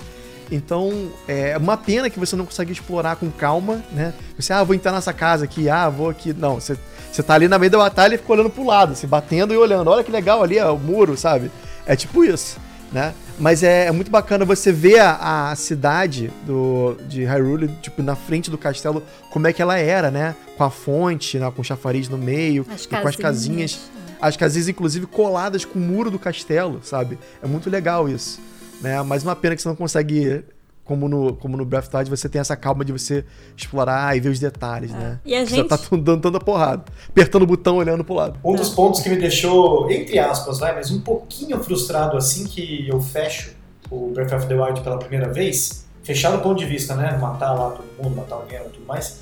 Então, 0.52 1.10
é 1.28 1.58
uma 1.58 1.78
pena 1.78 2.10
que 2.10 2.20
você 2.20 2.36
não 2.36 2.46
consegue 2.46 2.74
explorar 2.74 3.16
com 3.16 3.32
calma, 3.32 3.82
né? 3.92 4.14
Você, 4.38 4.52
ah, 4.52 4.64
vou 4.64 4.76
entrar 4.76 4.92
nessa 4.92 5.14
casa 5.14 5.46
aqui, 5.46 5.70
ah, 5.70 5.88
vou 5.88 6.10
aqui. 6.10 6.34
Não, 6.34 6.56
você, 6.56 6.78
você 7.10 7.24
tá 7.24 7.36
ali 7.36 7.48
na 7.48 7.58
meio 7.58 7.72
da 7.72 7.78
batalha 7.78 8.16
e 8.16 8.18
fica 8.18 8.34
olhando 8.34 8.50
pro 8.50 8.66
lado, 8.66 8.94
se 8.94 9.08
batendo 9.08 9.54
e 9.54 9.58
olhando. 9.58 9.90
Olha 9.90 10.04
que 10.04 10.12
legal 10.12 10.44
ali, 10.44 10.60
ó, 10.60 10.74
o 10.74 10.80
muro, 10.80 11.16
sabe? 11.16 11.50
É 11.86 11.96
tipo 11.96 12.26
isso, 12.26 12.58
né? 12.92 13.14
Mas 13.40 13.64
é, 13.64 13.86
é 13.86 13.92
muito 13.92 14.12
bacana 14.12 14.44
você 14.44 14.74
ver 14.74 15.00
a, 15.00 15.52
a, 15.52 15.56
cidade 15.56 16.30
do, 16.46 16.98
de 17.08 17.24
Hyrule, 17.24 17.70
tipo, 17.82 18.04
na 18.04 18.16
frente 18.16 18.52
do 18.52 18.58
castelo, 18.58 19.02
como 19.32 19.48
é 19.48 19.54
que 19.54 19.62
ela 19.62 19.78
era, 19.78 20.12
né? 20.12 20.36
Com 20.58 20.66
a 20.66 20.70
fonte, 20.70 21.40
né? 21.40 21.50
com 21.56 21.62
o 21.62 21.66
chafariz 21.66 22.10
no 22.10 22.18
meio, 22.18 22.66
com 22.66 23.08
as 23.08 23.16
casinhas. 23.16 23.90
As 24.22 24.38
casinhas, 24.38 24.68
inclusive, 24.70 25.08
coladas 25.08 25.66
com 25.66 25.80
o 25.80 25.82
muro 25.82 26.12
do 26.12 26.20
castelo, 26.20 26.80
sabe? 26.84 27.18
É 27.42 27.48
muito 27.48 27.70
legal 27.70 28.08
isso. 28.08 28.40
Né? 28.82 29.02
Mas 29.02 29.24
uma 29.24 29.36
pena 29.36 29.56
que 29.56 29.62
você 29.62 29.68
não 29.68 29.76
consegue 29.76 30.44
como 30.84 31.08
no, 31.08 31.36
como 31.36 31.56
no 31.56 31.64
Breath 31.64 31.86
of 31.86 31.92
the 31.92 31.98
Wild, 32.00 32.10
você 32.10 32.28
tem 32.28 32.42
essa 32.42 32.56
calma 32.56 32.84
de 32.84 32.92
você 32.92 33.24
explorar 33.56 34.16
e 34.18 34.20
ver 34.20 34.30
os 34.30 34.40
detalhes, 34.40 34.92
é. 34.92 34.98
né? 34.98 35.20
E 35.24 35.36
a 35.36 35.46
você 35.46 35.56
gente... 35.56 35.70
tá 35.70 35.80
dando 35.92 36.22
tanta 36.22 36.40
porrada, 36.40 36.84
apertando 37.08 37.44
o 37.44 37.46
botão, 37.46 37.78
olhando 37.78 38.04
pro 38.04 38.14
lado. 38.14 38.40
Um 38.44 38.56
dos 38.56 38.70
pontos 38.70 39.00
que 39.00 39.10
me 39.10 39.16
deixou, 39.16 39.90
entre 39.90 40.20
aspas, 40.20 40.60
vai, 40.60 40.76
mas 40.76 40.92
um 40.92 41.00
pouquinho 41.00 41.64
frustrado 41.64 42.18
assim 42.18 42.46
que 42.46 42.90
eu 42.90 43.00
fecho 43.00 43.54
o 43.90 44.12
Breath 44.14 44.34
of 44.34 44.48
the 44.48 44.54
Wild 44.54 44.82
pela 44.82 44.98
primeira 44.98 45.32
vez, 45.32 45.86
fechar 46.04 46.32
do 46.32 46.40
ponto 46.40 46.58
de 46.58 46.66
vista, 46.66 46.96
né? 46.96 47.18
Matar 47.18 47.54
lá 47.54 47.72
todo 47.72 47.86
mundo, 47.98 48.16
matar 48.16 48.36
alguém 48.36 48.60
e 48.60 48.70
tudo 48.70 48.86
mais, 48.86 49.22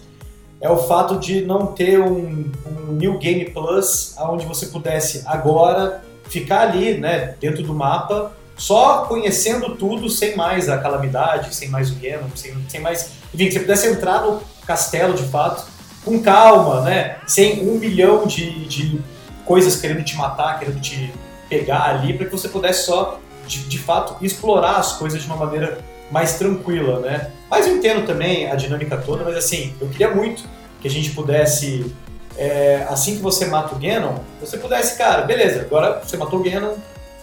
é 0.61 0.69
o 0.69 0.77
fato 0.77 1.17
de 1.17 1.45
não 1.45 1.67
ter 1.67 1.99
um, 1.99 2.51
um 2.65 2.91
New 2.93 3.17
Game 3.17 3.45
Plus 3.45 4.15
onde 4.19 4.45
você 4.45 4.67
pudesse 4.67 5.23
agora 5.25 6.03
ficar 6.25 6.61
ali, 6.61 6.97
né, 6.97 7.35
dentro 7.39 7.63
do 7.63 7.73
mapa 7.73 8.33
só 8.59 9.05
conhecendo 9.05 9.75
tudo 9.75 10.09
sem 10.09 10.35
mais 10.35 10.67
a 10.67 10.77
calamidade, 10.77 11.55
sem 11.55 11.69
mais 11.69 11.89
o 11.89 11.95
Ganon, 11.95 12.27
sem, 12.35 12.53
sem 12.67 12.81
mais. 12.81 13.11
Enfim, 13.33 13.45
que 13.45 13.53
você 13.53 13.59
pudesse 13.61 13.87
entrar 13.87 14.21
no 14.21 14.41
castelo 14.67 15.13
de 15.13 15.23
fato, 15.23 15.65
com 16.03 16.21
calma, 16.21 16.81
né? 16.81 17.19
Sem 17.25 17.67
um 17.67 17.79
milhão 17.79 18.27
de, 18.27 18.67
de 18.67 19.01
coisas 19.45 19.77
querendo 19.77 20.03
te 20.03 20.15
matar, 20.17 20.59
querendo 20.59 20.81
te 20.81 21.11
pegar 21.47 21.85
ali, 21.85 22.13
para 22.13 22.25
que 22.25 22.31
você 22.33 22.49
pudesse 22.49 22.85
só, 22.85 23.19
de, 23.47 23.59
de 23.59 23.79
fato, 23.79 24.23
explorar 24.23 24.75
as 24.75 24.97
coisas 24.97 25.21
de 25.21 25.27
uma 25.27 25.37
maneira 25.37 25.79
mais 26.11 26.37
tranquila, 26.37 26.99
né? 26.99 27.31
Mas 27.49 27.67
eu 27.67 27.77
entendo 27.77 28.05
também 28.05 28.49
a 28.49 28.55
dinâmica 28.55 28.97
toda, 28.97 29.23
mas 29.23 29.35
assim, 29.35 29.73
eu 29.79 29.87
queria 29.87 30.13
muito 30.13 30.43
que 30.81 30.87
a 30.87 30.91
gente 30.91 31.11
pudesse, 31.11 31.93
é, 32.37 32.85
assim 32.89 33.15
que 33.15 33.21
você 33.21 33.45
mata 33.45 33.75
o 33.75 33.79
Ganon, 33.79 34.19
você 34.39 34.57
pudesse, 34.57 34.97
cara, 34.97 35.23
beleza, 35.23 35.61
agora 35.61 36.01
você 36.03 36.15
matou 36.17 36.39
o 36.39 36.43
Ganon, 36.43 36.75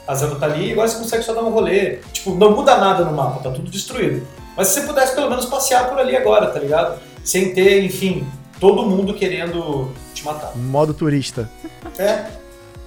a 0.06 0.14
Zelda 0.14 0.36
tá 0.36 0.46
ali 0.46 0.68
e 0.68 0.72
agora 0.72 0.88
você 0.88 0.98
consegue 0.98 1.24
só 1.24 1.34
dar 1.34 1.42
um 1.42 1.50
rolê. 1.50 1.98
Tipo, 2.12 2.34
não 2.34 2.54
muda 2.54 2.76
nada 2.76 3.04
no 3.04 3.12
mapa, 3.12 3.42
tá 3.42 3.50
tudo 3.50 3.70
destruído. 3.70 4.26
Mas 4.56 4.68
se 4.68 4.80
você 4.80 4.86
pudesse 4.86 5.14
pelo 5.14 5.28
menos 5.28 5.46
passear 5.46 5.88
por 5.88 5.98
ali 5.98 6.16
agora, 6.16 6.46
tá 6.46 6.60
ligado? 6.60 7.00
Sem 7.24 7.52
ter, 7.52 7.84
enfim, 7.84 8.26
todo 8.60 8.86
mundo 8.86 9.14
querendo 9.14 9.90
te 10.14 10.24
matar. 10.24 10.56
Modo 10.56 10.94
turista. 10.94 11.50
É, 11.98 12.26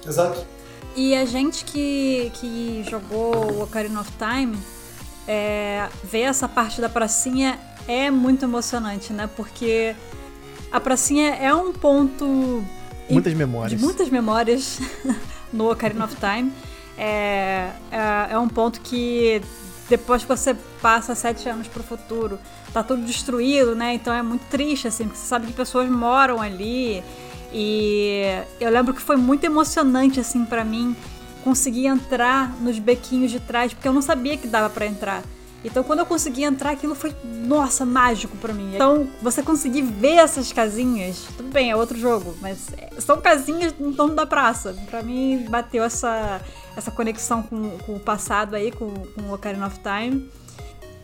exato. 0.06 0.46
E 0.96 1.14
a 1.14 1.24
gente 1.24 1.64
que, 1.64 2.32
que 2.34 2.84
jogou 2.88 3.52
o 3.52 3.62
Ocarina 3.62 4.00
of 4.00 4.10
Time, 4.18 4.56
é, 5.32 5.88
ver 6.02 6.22
essa 6.22 6.48
parte 6.48 6.80
da 6.80 6.88
pracinha 6.88 7.56
é 7.86 8.10
muito 8.10 8.44
emocionante, 8.44 9.12
né? 9.12 9.30
Porque 9.36 9.94
a 10.72 10.80
pracinha 10.80 11.36
é 11.36 11.54
um 11.54 11.72
ponto. 11.72 12.64
Muitas 13.08 13.32
memórias. 13.34 13.78
De 13.78 13.84
muitas 13.84 14.08
memórias 14.08 14.80
no 15.52 15.70
Ocarina 15.70 16.04
of 16.04 16.16
Time 16.16 16.52
é, 16.98 17.70
é, 17.92 18.32
é 18.32 18.38
um 18.40 18.48
ponto 18.48 18.80
que 18.80 19.40
depois 19.88 20.22
que 20.22 20.28
você 20.28 20.52
passa 20.82 21.14
sete 21.14 21.48
anos 21.48 21.68
pro 21.68 21.82
futuro, 21.84 22.36
tá 22.72 22.82
tudo 22.82 23.02
destruído, 23.02 23.76
né? 23.76 23.94
Então 23.94 24.12
é 24.12 24.22
muito 24.22 24.42
triste, 24.50 24.88
assim, 24.88 25.04
porque 25.04 25.18
você 25.18 25.28
sabe 25.28 25.46
que 25.46 25.52
pessoas 25.52 25.88
moram 25.88 26.42
ali. 26.42 27.04
E 27.52 28.22
eu 28.60 28.68
lembro 28.68 28.94
que 28.94 29.00
foi 29.00 29.16
muito 29.16 29.44
emocionante, 29.44 30.18
assim, 30.18 30.44
para 30.44 30.64
mim, 30.64 30.96
conseguir 31.40 31.86
entrar 31.86 32.54
nos 32.60 32.78
bequinhos 32.78 33.30
de 33.30 33.40
trás, 33.40 33.72
porque 33.72 33.88
eu 33.88 33.92
não 33.92 34.02
sabia 34.02 34.36
que 34.36 34.46
dava 34.46 34.70
para 34.70 34.86
entrar. 34.86 35.22
Então, 35.62 35.82
quando 35.82 35.98
eu 35.98 36.06
consegui 36.06 36.42
entrar, 36.42 36.70
aquilo 36.70 36.94
foi, 36.94 37.14
nossa, 37.24 37.84
mágico 37.84 38.34
para 38.38 38.52
mim. 38.52 38.74
Então, 38.74 39.06
você 39.20 39.42
conseguir 39.42 39.82
ver 39.82 40.16
essas 40.16 40.52
casinhas, 40.52 41.24
tudo 41.36 41.50
bem, 41.50 41.70
é 41.70 41.76
outro 41.76 41.98
jogo, 41.98 42.34
mas 42.40 42.68
são 42.98 43.20
casinhas 43.20 43.74
no 43.78 43.92
torno 43.92 44.14
da 44.14 44.24
praça. 44.24 44.74
Para 44.88 45.02
mim, 45.02 45.46
bateu 45.50 45.84
essa, 45.84 46.40
essa 46.74 46.90
conexão 46.90 47.42
com, 47.42 47.76
com 47.78 47.96
o 47.96 48.00
passado 48.00 48.56
aí, 48.56 48.72
com, 48.72 48.90
com 48.90 49.22
o 49.22 49.34
Ocarina 49.34 49.66
of 49.66 49.78
Time. 49.80 50.30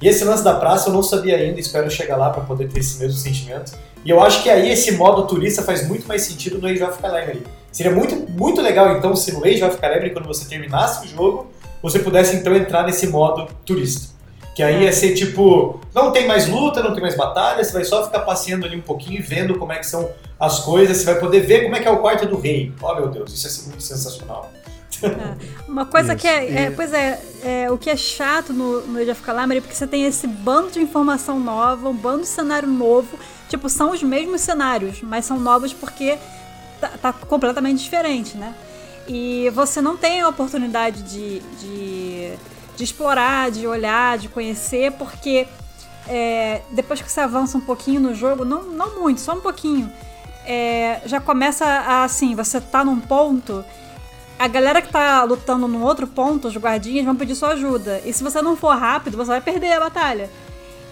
E 0.01 0.09
esse 0.09 0.25
lance 0.25 0.43
da 0.43 0.55
praça 0.55 0.89
eu 0.89 0.93
não 0.93 1.03
sabia 1.03 1.37
ainda, 1.37 1.61
espero 1.61 1.91
chegar 1.91 2.17
lá 2.17 2.31
para 2.31 2.43
poder 2.43 2.71
ter 2.71 2.81
esse 2.81 2.99
mesmo 2.99 3.19
sentimento. 3.19 3.73
E 4.05 4.11
eu 4.11 4.23
acho 4.23 4.43
que 4.43 4.49
aí 4.49 4.71
esse 4.71 4.93
modo 4.93 5.27
turista 5.27 5.63
faz 5.63 5.87
muito 5.87 6.07
mais 6.07 6.23
sentido 6.23 6.59
no 6.59 6.67
Age 6.67 6.83
of 6.83 6.99
Calamity. 6.99 7.43
Seria 7.77 7.93
muito, 7.93 8.17
muito 8.31 8.63
legal 8.63 8.97
então 8.97 9.15
se 9.15 9.31
no 9.33 9.45
Age 9.45 9.63
of 9.63 9.77
Calamity, 9.77 10.15
quando 10.15 10.27
você 10.27 10.49
terminasse 10.49 11.05
o 11.05 11.11
jogo, 11.11 11.49
você 11.83 11.99
pudesse 11.99 12.35
então 12.35 12.57
entrar 12.57 12.85
nesse 12.85 13.07
modo 13.07 13.47
turista. 13.67 14.15
Que 14.55 14.63
aí 14.63 14.85
ia 14.85 14.93
ser 14.95 15.13
tipo, 15.13 15.79
não 15.95 16.11
tem 16.11 16.27
mais 16.27 16.49
luta, 16.49 16.83
não 16.83 16.95
tem 16.95 17.03
mais 17.03 17.15
batalha, 17.15 17.63
você 17.63 17.75
vai 17.75 17.85
só 17.85 18.07
ficar 18.07 18.21
passeando 18.21 18.65
ali 18.65 18.79
um 18.79 18.81
pouquinho 18.81 19.19
e 19.19 19.23
vendo 19.23 19.59
como 19.59 19.73
é 19.73 19.79
que 19.79 19.87
são 19.87 20.09
as 20.41 20.61
coisas, 20.61 20.97
você 20.97 21.05
vai 21.05 21.17
poder 21.17 21.41
ver 21.41 21.65
como 21.65 21.77
é 21.77 21.81
que 21.81 21.87
é 21.87 21.91
o 21.91 21.99
quarto 21.99 22.27
do 22.27 22.41
rei. 22.41 22.73
Oh 22.81 22.95
meu 22.95 23.09
Deus, 23.09 23.35
isso 23.35 23.47
ser 23.47 23.69
muito 23.69 23.83
sensacional. 23.83 24.51
É. 25.03 25.69
Uma 25.69 25.85
coisa 25.85 26.15
isso. 26.15 26.23
que 26.23 26.27
é, 26.27 26.63
é, 26.63 26.71
Pois 26.71 26.95
é, 26.95 27.21
é, 27.45 27.71
o 27.71 27.77
que 27.77 27.91
é 27.91 27.97
chato 27.97 28.55
no, 28.55 28.87
no 28.87 28.99
Age 28.99 29.11
of 29.11 29.21
Calamity 29.21 29.59
é 29.59 29.61
porque 29.61 29.77
você 29.77 29.87
tem 29.87 30.07
esse 30.07 30.27
bando 30.27 30.71
de 30.71 30.81
informação 30.81 31.39
nova, 31.39 31.91
um 31.91 31.95
bando 31.95 32.23
de 32.23 32.29
cenário 32.29 32.67
novo. 32.67 33.19
Tipo, 33.51 33.69
são 33.69 33.91
os 33.91 34.03
mesmos 34.03 34.41
cenários, 34.41 35.03
mas 35.03 35.27
são 35.27 35.39
novos 35.39 35.75
porque 35.75 36.17
tá, 36.89 37.13
tá 37.13 37.13
completamente 37.13 37.83
diferente, 37.83 38.37
né? 38.37 38.55
E 39.09 39.51
você 39.55 39.81
não 39.81 39.97
tem 39.97 40.21
a 40.21 40.29
oportunidade 40.29 41.03
de, 41.03 41.41
de 41.61 42.37
de 42.77 42.85
explorar, 42.85 43.51
de 43.51 43.67
olhar, 43.67 44.19
de 44.19 44.29
conhecer, 44.29 44.93
porque 44.93 45.49
é, 46.07 46.61
depois 46.71 47.01
que 47.01 47.11
você 47.11 47.21
avança 47.21 47.57
um 47.57 47.61
pouquinho 47.61 48.01
no 48.01 48.15
jogo, 48.15 48.45
não, 48.45 48.63
não 48.65 49.01
muito, 49.01 49.21
só 49.21 49.33
um 49.33 49.41
pouquinho, 49.41 49.91
é, 50.45 51.01
já 51.07 51.19
começa 51.19 51.65
a, 51.65 52.05
assim, 52.05 52.35
você 52.35 52.61
tá 52.61 52.85
num 52.85 53.01
ponto, 53.01 53.65
a 54.39 54.47
galera 54.47 54.83
que 54.83 54.93
tá 54.93 55.25
lutando 55.25 55.67
num 55.67 55.83
outro 55.83 56.07
ponto, 56.07 56.47
os 56.47 56.57
guardinhas, 56.57 57.07
vão 57.07 57.17
pedir 57.17 57.35
sua 57.35 57.51
ajuda. 57.51 58.03
E 58.05 58.13
se 58.13 58.23
você 58.23 58.43
não 58.43 58.55
for 58.55 58.77
rápido, 58.77 59.17
você 59.17 59.31
vai 59.31 59.41
perder 59.41 59.73
a 59.73 59.81
batalha. 59.81 60.31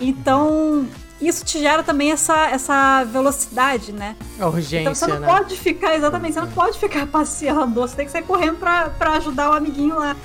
Então, 0.00 0.88
isso 1.28 1.44
te 1.44 1.60
gera 1.60 1.82
também 1.82 2.12
essa, 2.12 2.50
essa 2.50 3.04
velocidade, 3.04 3.92
né? 3.92 4.16
A 4.38 4.46
urgência, 4.46 4.80
então 4.80 4.94
você 4.94 5.06
não 5.06 5.20
né? 5.20 5.26
pode 5.26 5.56
ficar, 5.56 5.94
exatamente, 5.94 6.34
você 6.34 6.40
não 6.40 6.50
pode 6.50 6.78
ficar 6.78 7.06
passeando, 7.12 7.80
você 7.80 7.96
tem 7.96 8.06
que 8.06 8.12
sair 8.12 8.24
correndo 8.24 8.58
pra, 8.58 8.90
pra 8.90 9.12
ajudar 9.12 9.50
o 9.50 9.52
amiguinho 9.54 9.98
lá. 9.98 10.16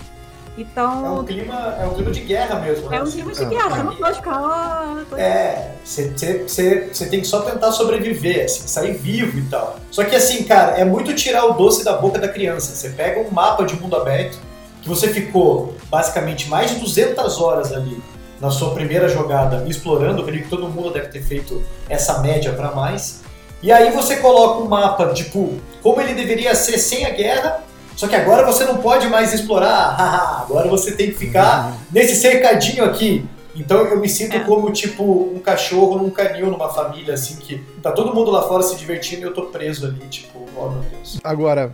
Então. 0.58 1.06
É 1.06 1.10
um 1.10 1.24
clima, 1.24 1.78
é 1.80 1.86
um 1.86 1.94
clima 1.94 2.12
de 2.12 2.20
guerra 2.22 2.60
mesmo. 2.60 2.90
Né? 2.90 2.98
É 2.98 3.04
um 3.04 3.10
clima 3.10 3.32
de 3.32 3.46
guerra, 3.46 3.70
você 3.70 3.84
não 3.84 3.96
pode 3.96 4.18
ficar. 4.18 5.06
É, 5.18 5.72
você 5.86 7.06
tem 7.10 7.22
que 7.22 7.28
só 7.28 7.42
tentar 7.42 7.72
sobreviver, 7.72 8.46
assim, 8.46 8.68
sair 8.68 8.94
vivo 8.94 9.40
e 9.40 9.44
tal. 9.44 9.80
Só 9.90 10.04
que 10.04 10.16
assim, 10.16 10.44
cara, 10.44 10.78
é 10.78 10.84
muito 10.84 11.14
tirar 11.14 11.46
o 11.46 11.54
doce 11.54 11.86
da 11.86 11.94
boca 11.94 12.20
da 12.20 12.28
criança. 12.28 12.76
Você 12.76 12.90
pega 12.90 13.22
um 13.22 13.32
mapa 13.32 13.64
de 13.64 13.80
mundo 13.80 13.96
aberto, 13.96 14.38
que 14.82 14.90
você 14.90 15.08
ficou 15.08 15.76
basicamente 15.90 16.50
mais 16.50 16.72
de 16.72 16.80
200 16.80 17.40
horas 17.40 17.72
ali 17.72 18.02
na 18.40 18.50
sua 18.50 18.74
primeira 18.74 19.10
jogada 19.10 19.66
explorando, 19.68 20.20
eu 20.20 20.24
acredito 20.24 20.46
que 20.46 20.50
todo 20.50 20.70
mundo 20.70 20.92
deve 20.92 21.08
ter 21.08 21.22
feito 21.22 21.62
essa 21.90 22.20
média 22.20 22.54
para 22.54 22.72
mais. 22.72 23.22
E 23.62 23.72
aí 23.72 23.92
você 23.92 24.18
coloca 24.18 24.64
um 24.64 24.68
mapa, 24.68 25.08
tipo, 25.14 25.60
como 25.82 26.00
ele 26.00 26.14
deveria 26.14 26.56
ser 26.56 26.78
sem 26.78 27.06
a 27.06 27.10
guerra, 27.10 27.64
só 27.96 28.08
que 28.08 28.16
agora 28.16 28.46
você 28.46 28.64
não 28.64 28.78
pode 28.78 29.08
mais 29.08 29.34
explorar, 29.34 30.00
agora 30.48 30.70
você 30.70 30.94
tem 30.94 31.08
que 31.08 31.18
ficar 31.18 31.76
nesse 31.92 32.16
cercadinho 32.16 32.86
aqui. 32.86 33.26
Então 33.54 33.80
eu 33.86 34.00
me 34.00 34.08
sinto 34.08 34.38
é. 34.38 34.40
como 34.40 34.72
tipo 34.72 35.04
um 35.04 35.40
cachorro 35.40 35.98
num 35.98 36.10
canil 36.10 36.50
numa 36.50 36.70
família, 36.70 37.16
assim, 37.16 37.36
que 37.36 37.62
tá 37.82 37.92
todo 37.92 38.14
mundo 38.14 38.32
lá 38.32 38.44
fora 38.44 38.64
se 38.64 38.78
divertindo 38.78 39.24
e 39.24 39.26
eu 39.26 39.34
tô 39.34 39.48
preso 39.48 39.86
ali, 39.86 40.00
tipo, 40.08 40.46
oh 40.56 40.70
meu 40.70 40.82
Deus. 40.84 41.20
Agora, 41.22 41.74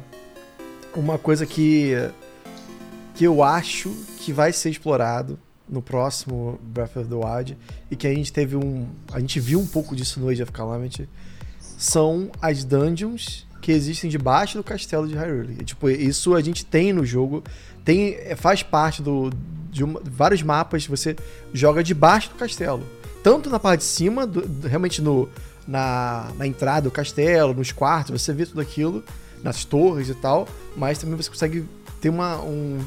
uma 0.95 1.19
coisa 1.19 1.45
que, 1.45 1.93
que 3.13 3.23
eu 3.23 3.43
acho 3.43 3.91
que 4.17 4.34
vai 4.34 4.51
ser 4.51 4.71
explorado, 4.71 5.38
no 5.67 5.82
próximo 5.82 6.60
Breath 6.62 6.97
of 6.97 7.10
the 7.10 7.15
Wild 7.15 7.58
e 7.89 7.95
que 7.95 8.08
a 8.08 8.13
gente 8.13 8.32
teve 8.32 8.56
um, 8.56 8.88
a 9.12 9.19
gente 9.19 9.39
viu 9.39 9.60
um 9.60 9.65
pouco 9.65 9.95
disso 9.95 10.19
no 10.19 10.30
Age 10.30 10.43
of 10.43 10.51
Calamity, 10.51 11.10
são 11.60 12.30
as 12.41 12.63
dungeons 12.63 13.47
que 13.62 13.71
existem 13.71 14.10
debaixo 14.10 14.58
do 14.58 14.63
castelo 14.63 15.08
de 15.08 15.15
Hyrule. 15.15 15.63
tipo, 15.63 15.89
isso 15.89 16.36
a 16.36 16.41
gente 16.41 16.63
tem 16.63 16.93
no 16.93 17.06
jogo, 17.06 17.43
tem 17.84 18.15
faz 18.36 18.62
parte 18.62 19.01
do 19.01 19.32
de 19.71 19.84
uma, 19.84 19.99
vários 20.04 20.41
mapas 20.41 20.88
você 20.88 21.17
joga 21.54 21.84
debaixo 21.84 22.30
do 22.30 22.36
castelo. 22.36 22.84
Tanto 23.21 23.49
na 23.49 23.60
parte 23.60 23.80
de 23.80 23.88
cima, 23.88 24.25
do, 24.25 24.47
do, 24.47 24.67
realmente 24.67 25.01
no, 25.01 25.28
na, 25.67 26.32
na 26.38 26.47
entrada 26.47 26.84
do 26.84 26.91
castelo, 26.91 27.54
nos 27.54 27.73
quartos, 27.73 28.21
você 28.21 28.32
vê 28.32 28.45
tudo 28.45 28.62
aquilo, 28.62 29.04
nas 29.43 29.65
torres 29.65 30.08
e 30.08 30.13
tal, 30.13 30.47
mas 30.78 30.97
também 30.97 31.17
você 31.17 31.30
consegue 31.30 31.65
ter 31.99 32.10
uma, 32.10 32.38
um, 32.41 32.80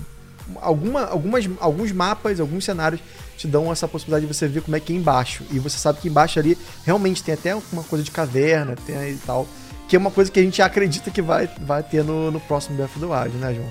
alguma, 0.57 1.05
algumas, 1.05 1.49
alguns 1.61 1.93
mapas, 1.93 2.41
alguns 2.41 2.65
cenários 2.65 3.01
te 3.37 3.47
dão 3.47 3.71
essa 3.71 3.87
possibilidade 3.87 4.27
de 4.27 4.35
você 4.35 4.49
ver 4.49 4.63
como 4.63 4.77
é 4.77 4.81
que 4.81 4.93
é 4.93 4.97
embaixo. 4.97 5.45
E 5.51 5.59
você 5.59 5.79
sabe 5.79 6.01
que 6.01 6.09
embaixo 6.09 6.39
ali 6.39 6.59
realmente 6.85 7.23
tem 7.23 7.35
até 7.35 7.55
uma 7.73 7.85
coisa 7.85 8.05
de 8.05 8.11
caverna, 8.11 8.75
tem 8.87 8.97
e 9.11 9.19
tal. 9.25 9.47
Que 9.89 9.97
é 9.97 9.99
uma 9.99 10.11
coisa 10.11 10.31
que 10.31 10.39
a 10.39 10.43
gente 10.43 10.61
acredita 10.61 11.11
que 11.11 11.23
vai, 11.23 11.49
vai 11.61 11.83
ter 11.83 12.05
no, 12.05 12.31
no 12.31 12.41
próximo 12.41 12.77
Breath 12.77 12.91
of 12.97 13.01
the 13.01 13.07
Wild, 13.07 13.37
né, 13.39 13.55
João? 13.55 13.69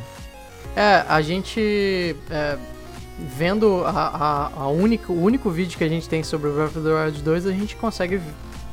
É, 0.76 1.04
a 1.08 1.22
gente. 1.22 2.16
É, 2.30 2.58
vendo 3.36 3.84
a, 3.84 3.90
a, 3.90 4.62
a 4.62 4.68
única, 4.68 5.12
o 5.12 5.22
único 5.22 5.50
vídeo 5.50 5.78
que 5.78 5.84
a 5.84 5.90
gente 5.90 6.08
tem 6.08 6.24
sobre 6.24 6.50
Breath 6.52 6.78
of 6.78 6.82
the 6.82 6.94
Wild 6.94 7.22
2, 7.22 7.48
a 7.48 7.52
gente 7.52 7.76
consegue 7.76 8.22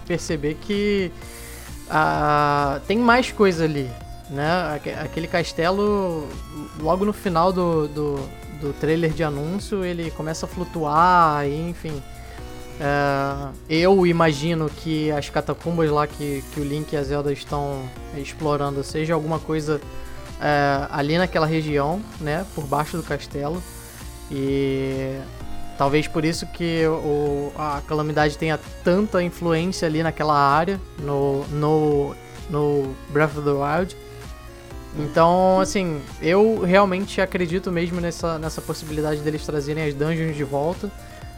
perceber 0.06 0.54
que 0.60 1.10
a, 1.88 2.80
tem 2.86 2.98
mais 2.98 3.32
coisa 3.32 3.64
ali. 3.64 3.90
Né? 4.30 4.80
Aquele 5.02 5.26
castelo, 5.26 6.26
logo 6.80 7.04
no 7.04 7.12
final 7.12 7.52
do, 7.52 7.86
do, 7.88 8.28
do 8.60 8.72
trailer 8.74 9.12
de 9.12 9.22
anúncio, 9.22 9.84
ele 9.84 10.10
começa 10.10 10.46
a 10.46 10.48
flutuar, 10.48 11.46
e, 11.46 11.70
enfim. 11.70 12.02
É, 12.80 13.52
eu 13.68 14.06
imagino 14.06 14.68
que 14.68 15.10
as 15.12 15.30
catacumbas 15.30 15.90
lá 15.90 16.06
que, 16.06 16.42
que 16.52 16.60
o 16.60 16.64
Link 16.64 16.92
e 16.92 16.96
a 16.96 17.02
Zelda 17.02 17.32
estão 17.32 17.82
explorando 18.16 18.82
seja 18.82 19.14
alguma 19.14 19.38
coisa 19.38 19.80
é, 20.40 20.86
ali 20.90 21.16
naquela 21.16 21.46
região, 21.46 22.02
né? 22.20 22.44
Por 22.54 22.64
baixo 22.64 22.96
do 22.96 23.02
castelo. 23.02 23.62
E 24.30 25.16
talvez 25.78 26.08
por 26.08 26.24
isso 26.24 26.46
que 26.46 26.84
o, 26.86 27.52
a 27.56 27.80
calamidade 27.86 28.36
tenha 28.36 28.58
tanta 28.82 29.22
influência 29.22 29.86
ali 29.86 30.02
naquela 30.02 30.34
área, 30.34 30.80
no, 30.98 31.46
no, 31.48 32.16
no 32.50 32.94
Breath 33.10 33.36
of 33.36 33.42
the 33.42 33.50
Wild. 33.52 33.96
Então, 34.96 35.58
assim, 35.60 36.00
eu 36.22 36.60
realmente 36.60 37.20
acredito 37.20 37.70
mesmo 37.70 38.00
nessa, 38.00 38.38
nessa 38.38 38.60
possibilidade 38.60 39.20
deles 39.20 39.44
trazerem 39.44 39.84
as 39.84 39.94
dungeons 39.94 40.36
de 40.36 40.44
volta. 40.44 40.90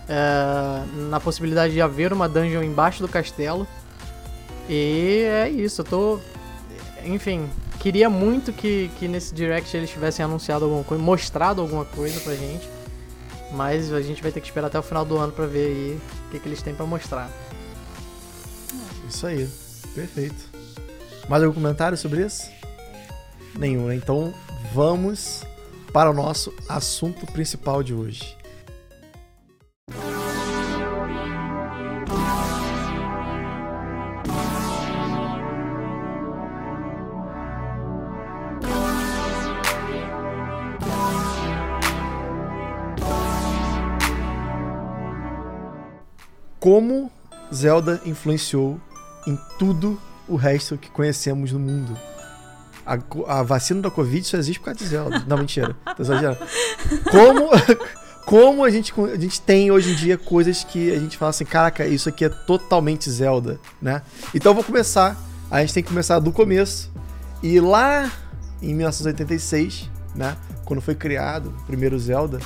É, 0.08 0.84
na 1.08 1.18
possibilidade 1.18 1.72
de 1.72 1.80
haver 1.80 2.12
uma 2.12 2.28
dungeon 2.28 2.62
embaixo 2.62 3.02
do 3.02 3.08
castelo. 3.08 3.66
E 4.68 5.22
é 5.24 5.48
isso, 5.48 5.80
eu 5.80 5.84
tô. 5.84 6.20
Enfim, 7.04 7.48
queria 7.80 8.10
muito 8.10 8.52
que, 8.52 8.90
que 8.98 9.08
nesse 9.08 9.34
direct 9.34 9.74
eles 9.76 9.90
tivessem 9.90 10.24
anunciado 10.24 10.64
alguma 10.64 10.84
coisa, 10.84 11.02
mostrado 11.02 11.60
alguma 11.60 11.84
coisa 11.84 12.20
pra 12.20 12.34
gente. 12.34 12.68
Mas 13.52 13.92
a 13.92 14.02
gente 14.02 14.22
vai 14.22 14.30
ter 14.30 14.40
que 14.40 14.46
esperar 14.46 14.66
até 14.66 14.78
o 14.78 14.82
final 14.82 15.04
do 15.04 15.16
ano 15.16 15.32
para 15.32 15.46
ver 15.46 15.66
aí 15.66 16.00
o 16.26 16.30
que, 16.30 16.40
que 16.40 16.48
eles 16.48 16.60
têm 16.60 16.74
para 16.74 16.84
mostrar. 16.84 17.30
Isso 19.08 19.26
aí, 19.26 19.48
perfeito. 19.94 20.50
Mais 21.28 21.42
algum 21.42 21.54
comentário 21.54 21.96
sobre 21.96 22.24
isso? 22.24 22.55
Nenhum, 23.58 23.86
né? 23.86 23.96
Então 23.96 24.32
vamos 24.72 25.44
para 25.92 26.10
o 26.10 26.14
nosso 26.14 26.52
assunto 26.68 27.26
principal 27.26 27.82
de 27.82 27.94
hoje. 27.94 28.36
como 46.66 47.08
Zelda 47.54 48.02
influenciou 48.04 48.80
em 49.24 49.38
tudo 49.56 49.96
o 50.26 50.34
resto 50.34 50.76
que 50.76 50.90
conhecemos 50.90 51.52
no 51.52 51.60
mundo. 51.60 51.96
A, 52.86 52.98
a 53.40 53.42
vacina 53.42 53.82
da 53.82 53.90
Covid 53.90 54.26
só 54.26 54.36
existe 54.36 54.60
por 54.60 54.66
causa 54.66 54.78
de 54.78 54.86
Zelda. 54.86 55.24
Não, 55.26 55.36
mentira. 55.38 55.76
Tô 55.96 56.02
exagerando. 56.02 56.38
Como, 57.10 57.50
como 58.24 58.64
a, 58.64 58.70
gente, 58.70 58.94
a 59.00 59.18
gente 59.18 59.40
tem 59.40 59.70
hoje 59.70 59.92
em 59.92 59.94
dia 59.94 60.16
coisas 60.16 60.62
que 60.62 60.92
a 60.92 60.98
gente 60.98 61.16
fala 61.16 61.30
assim, 61.30 61.44
caraca, 61.44 61.84
isso 61.86 62.08
aqui 62.08 62.24
é 62.24 62.28
totalmente 62.28 63.10
Zelda, 63.10 63.58
né? 63.82 64.02
Então 64.34 64.50
eu 64.50 64.54
vou 64.54 64.64
começar. 64.64 65.16
A 65.50 65.60
gente 65.60 65.74
tem 65.74 65.82
que 65.82 65.88
começar 65.88 66.18
do 66.20 66.30
começo. 66.30 66.90
E 67.42 67.60
lá 67.60 68.10
em 68.62 68.74
1986, 68.74 69.90
né? 70.14 70.36
Quando 70.64 70.80
foi 70.80 70.94
criado 70.94 71.54
o 71.62 71.66
primeiro 71.66 71.98
Zelda, 71.98 72.38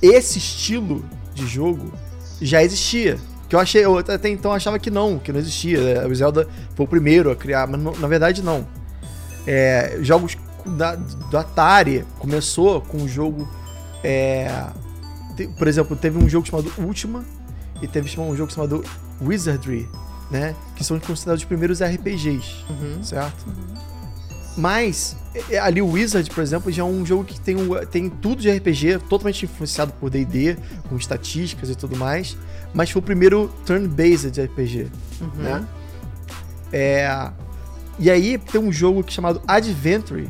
esse 0.00 0.38
estilo 0.38 1.04
de 1.34 1.46
jogo 1.46 1.92
já 2.40 2.62
existia. 2.62 3.18
Que 3.48 3.54
eu 3.54 3.60
achei, 3.60 3.84
eu 3.84 3.98
até 3.98 4.28
então 4.28 4.52
achava 4.52 4.78
que 4.78 4.90
não, 4.90 5.18
que 5.18 5.32
não 5.32 5.38
existia. 5.38 5.78
É, 5.78 6.06
o 6.06 6.14
Zelda 6.14 6.48
foi 6.74 6.84
o 6.84 6.88
primeiro 6.88 7.30
a 7.30 7.36
criar, 7.36 7.66
mas 7.66 7.80
na 7.98 8.08
verdade 8.08 8.42
não. 8.42 8.66
É, 9.46 9.98
jogos 10.00 10.36
da, 10.64 10.96
do 10.96 11.38
Atari 11.38 12.04
começou 12.18 12.80
com 12.80 12.98
um 12.98 13.08
jogo. 13.08 13.48
É, 14.02 14.66
te, 15.36 15.46
por 15.48 15.68
exemplo, 15.68 15.96
teve 15.96 16.18
um 16.18 16.28
jogo 16.28 16.46
chamado 16.46 16.72
Ultima 16.78 17.24
e 17.80 17.86
teve 17.86 18.20
um 18.20 18.36
jogo 18.36 18.52
chamado 18.52 18.84
Wizardry, 19.20 19.88
né? 20.30 20.54
Que 20.74 20.84
são 20.84 20.98
considerados 20.98 21.42
os 21.42 21.46
primeiros 21.46 21.80
RPGs, 21.80 22.64
uhum. 22.70 23.02
certo? 23.02 23.46
Uhum. 23.46 23.74
Mas 24.56 25.16
é, 25.50 25.58
ali 25.58 25.82
o 25.82 25.90
Wizard, 25.90 26.28
por 26.30 26.42
exemplo, 26.42 26.72
já 26.72 26.82
é 26.82 26.84
um 26.84 27.04
jogo 27.04 27.24
que 27.24 27.38
tem, 27.38 27.56
tem 27.90 28.08
tudo 28.08 28.40
de 28.40 28.50
RPG, 28.50 29.00
totalmente 29.08 29.44
influenciado 29.44 29.92
por 29.92 30.08
D&D, 30.08 30.56
com 30.88 30.96
estatísticas 30.96 31.68
e 31.68 31.74
tudo 31.74 31.94
mais 31.96 32.36
mas 32.76 32.90
foi 32.90 33.00
o 33.00 33.02
primeiro 33.02 33.50
turn-based 33.64 34.38
RPG, 34.38 34.88
uhum. 35.20 35.42
né? 35.42 35.66
É, 36.70 37.30
e 37.98 38.10
aí 38.10 38.38
tem 38.38 38.60
um 38.60 38.72
jogo 38.72 39.04
chamado 39.08 39.40
Adventure, 39.46 40.28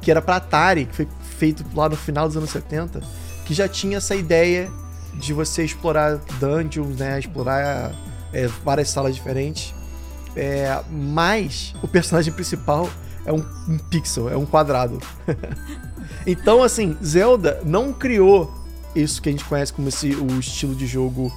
que 0.00 0.10
era 0.10 0.22
para 0.22 0.36
Atari, 0.36 0.86
que 0.86 0.94
foi 0.94 1.08
feito 1.38 1.64
lá 1.74 1.88
no 1.88 1.96
final 1.96 2.26
dos 2.26 2.36
anos 2.36 2.50
70, 2.50 3.00
que 3.44 3.52
já 3.52 3.68
tinha 3.68 3.98
essa 3.98 4.14
ideia 4.14 4.70
de 5.14 5.32
você 5.32 5.64
explorar 5.64 6.18
dungeons, 6.38 6.96
né? 6.96 7.18
Explorar 7.18 7.92
é, 8.32 8.46
várias 8.64 8.90
salas 8.90 9.14
diferentes. 9.14 9.74
É, 10.36 10.82
mas 10.90 11.74
o 11.82 11.88
personagem 11.88 12.32
principal 12.34 12.88
é 13.24 13.32
um, 13.32 13.44
um 13.68 13.78
pixel, 13.78 14.28
é 14.28 14.36
um 14.36 14.46
quadrado. 14.46 14.98
então, 16.26 16.62
assim, 16.62 16.96
Zelda 17.04 17.60
não 17.64 17.92
criou 17.92 18.52
isso 18.94 19.20
que 19.20 19.28
a 19.28 19.32
gente 19.32 19.44
conhece 19.44 19.72
como 19.72 19.88
esse, 19.88 20.14
o 20.14 20.38
estilo 20.38 20.74
de 20.74 20.86
jogo 20.86 21.32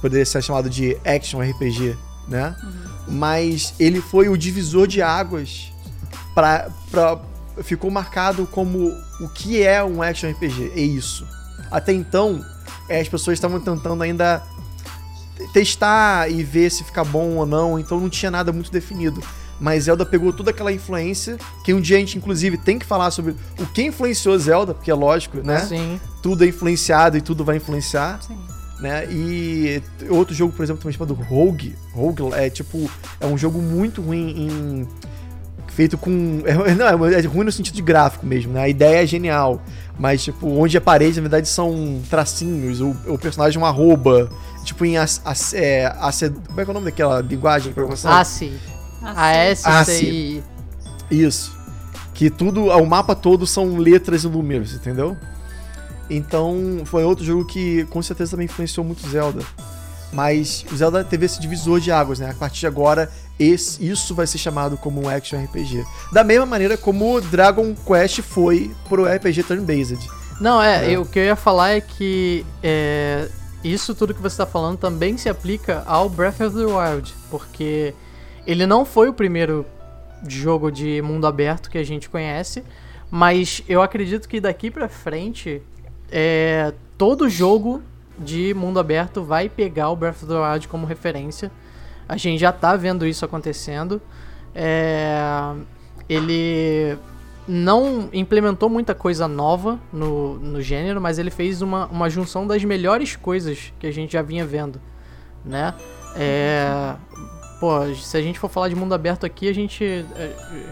poderia 0.00 0.24
ser 0.24 0.42
chamado 0.42 0.68
de 0.70 0.96
action 1.04 1.40
RPG, 1.40 1.96
né? 2.28 2.56
Uhum. 2.62 2.95
Mas 3.08 3.74
ele 3.78 4.00
foi 4.00 4.28
o 4.28 4.36
divisor 4.36 4.86
de 4.86 5.00
águas 5.00 5.72
para 6.34 6.68
ficou 7.62 7.90
marcado 7.90 8.46
como 8.46 8.92
o 9.20 9.28
que 9.28 9.62
é 9.62 9.82
um 9.82 10.02
action 10.02 10.30
RPG, 10.30 10.72
é 10.74 10.80
isso. 10.80 11.26
Até 11.70 11.92
então, 11.92 12.44
é, 12.88 13.00
as 13.00 13.08
pessoas 13.08 13.34
estavam 13.34 13.58
tentando 13.58 14.02
ainda 14.02 14.42
testar 15.52 16.30
e 16.30 16.42
ver 16.42 16.70
se 16.70 16.84
fica 16.84 17.02
bom 17.02 17.36
ou 17.36 17.46
não, 17.46 17.78
então 17.78 17.98
não 17.98 18.10
tinha 18.10 18.30
nada 18.30 18.52
muito 18.52 18.70
definido. 18.70 19.22
Mas 19.58 19.84
Zelda 19.84 20.04
pegou 20.04 20.34
toda 20.34 20.50
aquela 20.50 20.70
influência, 20.70 21.38
que 21.64 21.72
um 21.72 21.80
dia 21.80 21.96
a 21.96 22.00
gente, 22.00 22.18
inclusive, 22.18 22.58
tem 22.58 22.78
que 22.78 22.84
falar 22.84 23.10
sobre 23.10 23.34
o 23.58 23.66
que 23.66 23.82
influenciou 23.84 24.38
Zelda, 24.38 24.74
porque 24.74 24.90
é 24.90 24.94
lógico, 24.94 25.38
né? 25.38 25.60
Sim. 25.60 25.98
Tudo 26.22 26.44
é 26.44 26.48
influenciado 26.48 27.16
e 27.16 27.22
tudo 27.22 27.42
vai 27.42 27.56
influenciar. 27.56 28.20
Sim 28.22 28.36
né? 28.80 29.06
E 29.10 29.82
outro 30.08 30.34
jogo, 30.34 30.52
por 30.52 30.62
exemplo, 30.62 30.82
também 30.82 30.96
chamado 30.96 31.14
Rogue. 31.14 31.74
Rogue 31.92 32.22
é 32.34 32.50
tipo. 32.50 32.90
É 33.20 33.26
um 33.26 33.36
jogo 33.36 33.60
muito 33.60 34.02
ruim 34.02 34.30
em. 34.36 34.88
Feito 35.68 35.96
com. 35.96 36.42
É, 36.44 36.54
não, 36.74 37.06
é 37.06 37.20
ruim 37.22 37.44
no 37.44 37.52
sentido 37.52 37.74
de 37.74 37.82
gráfico 37.82 38.26
mesmo, 38.26 38.52
né? 38.52 38.62
A 38.62 38.68
ideia 38.68 39.02
é 39.02 39.06
genial. 39.06 39.62
Mas, 39.98 40.22
tipo, 40.22 40.46
onde 40.46 40.76
a 40.76 40.80
parede, 40.80 41.16
na 41.16 41.22
verdade, 41.22 41.48
são 41.48 42.02
tracinhos, 42.10 42.82
o, 42.82 42.94
o 43.06 43.18
personagem 43.18 43.56
é 43.56 43.62
uma 43.62 43.68
arroba. 43.68 44.30
Tipo, 44.62 44.84
em 44.84 44.98
as, 44.98 45.22
as, 45.24 45.54
é, 45.54 45.86
as, 45.98 46.20
Como 46.20 46.60
é 46.60 46.64
que 46.64 46.70
é 46.70 46.72
o 46.72 46.74
nome 46.74 46.86
daquela 46.86 47.20
linguagem 47.20 47.68
de 47.68 47.74
programação? 47.74 48.12
ASCII. 48.12 48.58
ASCII. 49.64 50.44
Isso. 51.10 51.56
Que 52.12 52.28
tudo. 52.28 52.66
O 52.66 52.86
mapa 52.86 53.14
todo 53.14 53.46
são 53.46 53.78
letras 53.78 54.24
e 54.24 54.28
números, 54.28 54.74
entendeu? 54.74 55.16
Então, 56.08 56.82
foi 56.84 57.04
outro 57.04 57.24
jogo 57.24 57.44
que 57.44 57.84
com 57.86 58.02
certeza 58.02 58.32
também 58.32 58.46
influenciou 58.46 58.84
muito 58.84 59.08
Zelda. 59.08 59.42
Mas 60.12 60.64
o 60.70 60.76
Zelda 60.76 61.02
teve 61.02 61.26
esse 61.26 61.40
divisor 61.40 61.80
de 61.80 61.90
águas, 61.90 62.18
né? 62.18 62.30
A 62.30 62.34
partir 62.34 62.60
de 62.60 62.66
agora, 62.66 63.10
esse, 63.38 63.86
isso 63.86 64.14
vai 64.14 64.26
ser 64.26 64.38
chamado 64.38 64.76
como 64.76 65.02
um 65.02 65.08
action 65.08 65.42
RPG. 65.42 65.84
Da 66.12 66.22
mesma 66.22 66.46
maneira 66.46 66.76
como 66.76 67.20
Dragon 67.20 67.74
Quest 67.74 68.22
foi 68.22 68.70
pro 68.88 69.04
RPG 69.04 69.42
turn-based. 69.42 69.98
Não, 70.40 70.62
é, 70.62 70.92
é. 70.92 70.98
o 70.98 71.04
que 71.04 71.18
eu 71.18 71.24
ia 71.24 71.36
falar 71.36 71.70
é 71.70 71.80
que 71.80 72.44
é, 72.62 73.28
isso 73.64 73.94
tudo 73.94 74.14
que 74.14 74.20
você 74.20 74.34
está 74.34 74.46
falando 74.46 74.78
também 74.78 75.16
se 75.16 75.28
aplica 75.28 75.82
ao 75.86 76.08
Breath 76.08 76.40
of 76.40 76.56
the 76.56 76.64
Wild, 76.64 77.12
porque 77.30 77.94
ele 78.46 78.66
não 78.66 78.84
foi 78.84 79.08
o 79.08 79.12
primeiro 79.12 79.66
jogo 80.26 80.70
de 80.70 81.02
mundo 81.02 81.26
aberto 81.26 81.70
que 81.70 81.78
a 81.78 81.84
gente 81.84 82.08
conhece, 82.08 82.62
mas 83.10 83.62
eu 83.68 83.82
acredito 83.82 84.28
que 84.28 84.40
daqui 84.40 84.70
para 84.70 84.88
frente 84.88 85.62
é, 86.10 86.72
todo 86.96 87.28
jogo 87.28 87.82
de 88.18 88.54
mundo 88.54 88.78
aberto 88.78 89.22
vai 89.22 89.48
pegar 89.48 89.90
o 89.90 89.96
Breath 89.96 90.22
of 90.22 90.26
the 90.26 90.34
Wild 90.34 90.68
como 90.68 90.86
referência. 90.86 91.50
A 92.08 92.16
gente 92.16 92.40
já 92.40 92.52
tá 92.52 92.76
vendo 92.76 93.06
isso 93.06 93.24
acontecendo. 93.24 94.00
É, 94.54 95.18
ele 96.08 96.96
não 97.46 98.08
implementou 98.12 98.68
muita 98.68 98.94
coisa 98.94 99.28
nova 99.28 99.78
no, 99.92 100.38
no 100.38 100.60
gênero, 100.60 101.00
mas 101.00 101.18
ele 101.18 101.30
fez 101.30 101.62
uma, 101.62 101.86
uma 101.86 102.10
junção 102.10 102.46
das 102.46 102.64
melhores 102.64 103.14
coisas 103.14 103.72
que 103.78 103.86
a 103.86 103.92
gente 103.92 104.12
já 104.12 104.22
vinha 104.22 104.44
vendo, 104.44 104.80
né? 105.44 105.74
É, 106.16 106.94
pô, 107.60 107.94
se 107.94 108.16
a 108.16 108.22
gente 108.22 108.38
for 108.38 108.48
falar 108.48 108.68
de 108.68 108.74
mundo 108.74 108.94
aberto 108.94 109.24
aqui, 109.24 109.48
a 109.48 109.52
gente, 109.52 109.84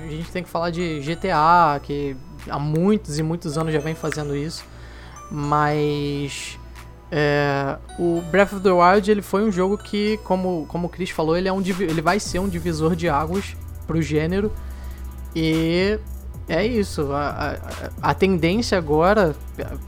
a 0.05 0.11
gente 0.11 0.31
tem 0.33 0.43
que 0.43 0.49
falar 0.49 0.71
de 0.71 1.01
GTA, 1.01 1.79
que 1.83 2.17
há 2.49 2.59
muitos 2.59 3.19
e 3.19 3.23
muitos 3.23 3.57
anos 3.57 3.73
já 3.73 3.79
vem 3.79 3.95
fazendo 3.95 4.35
isso, 4.37 4.65
mas 5.31 6.59
é, 7.11 7.77
o 7.99 8.21
Breath 8.31 8.55
of 8.55 8.63
the 8.63 8.71
Wild 8.71 9.11
ele 9.11 9.23
foi 9.23 9.45
um 9.45 9.53
jogo 9.53 9.79
que, 9.79 10.19
como, 10.25 10.67
como 10.67 10.87
o 10.87 10.91
Chris 10.91 11.11
falou, 11.11 11.37
ele, 11.37 11.49
é 11.49 11.53
um, 11.53 11.61
ele 11.61 12.03
vai 12.03 12.19
ser 12.19 12.39
um 12.39 12.49
divisor 12.49 12.97
de 12.97 13.09
águas 13.09 13.57
pro 13.87 14.01
gênero 14.03 14.53
e 15.35 15.99
é 16.49 16.67
isso. 16.67 17.13
A, 17.13 17.57
a, 18.03 18.11
a, 18.11 18.15
tendência 18.15 18.77
agora, 18.77 19.35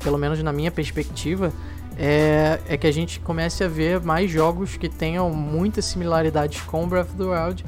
pelo 0.03 0.18
menos 0.18 0.42
na 0.42 0.53
minha 0.53 0.70
perspectiva, 0.70 1.53
é, 1.99 2.61
é 2.68 2.77
que 2.77 2.87
a 2.87 2.92
gente 2.92 3.20
comece 3.20 3.64
a 3.64 3.68
ver 3.68 4.01
mais 4.01 4.31
jogos 4.31 4.77
que 4.77 4.88
tenham 4.88 5.31
muitas 5.31 5.85
similaridades 5.85 6.61
com 6.62 6.88
Breath 6.88 7.09
of 7.09 7.16
the 7.16 7.25
Wild. 7.25 7.64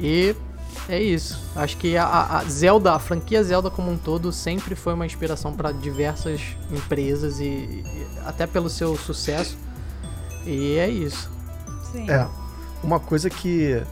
E 0.00 0.34
é 0.88 1.02
isso. 1.02 1.40
Acho 1.56 1.76
que 1.76 1.96
a, 1.96 2.38
a 2.38 2.44
Zelda, 2.44 2.92
a 2.92 2.98
franquia 2.98 3.42
Zelda 3.42 3.70
como 3.70 3.90
um 3.90 3.96
todo, 3.96 4.32
sempre 4.32 4.74
foi 4.74 4.94
uma 4.94 5.06
inspiração 5.06 5.52
para 5.52 5.72
diversas 5.72 6.40
empresas 6.70 7.40
e, 7.40 7.44
e, 7.44 8.06
até 8.24 8.46
pelo 8.46 8.68
seu 8.68 8.96
sucesso. 8.96 9.56
E 10.44 10.76
é 10.76 10.88
isso. 10.88 11.30
Sim. 11.92 12.10
É. 12.10 12.26
Uma 12.82 13.00
coisa 13.00 13.30
que 13.30 13.82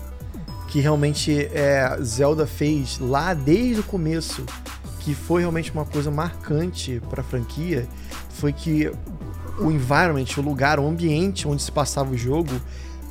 que 0.69 0.81
realmente 0.81 1.51
é, 1.53 1.99
Zelda 2.03 2.47
fez 2.47 2.99
lá 2.99 3.35
desde 3.35 3.81
o 3.81 3.85
começo, 3.85 4.43
que 5.01 5.15
foi 5.15 5.43
realmente 5.43 5.71
uma 5.71 5.85
coisa 5.85 6.11
marcante 6.11 6.99
para 7.11 7.21
a 7.21 7.25
franquia, 7.25 7.87
foi 8.31 8.55
que 8.55 8.91
o 9.59 9.71
environment, 9.71 10.25
o 10.39 10.41
lugar, 10.41 10.81
o 10.81 10.87
ambiente 10.87 11.47
onde 11.47 11.63
se 11.63 11.71
passava 11.71 12.11
o 12.11 12.17
jogo 12.17 12.53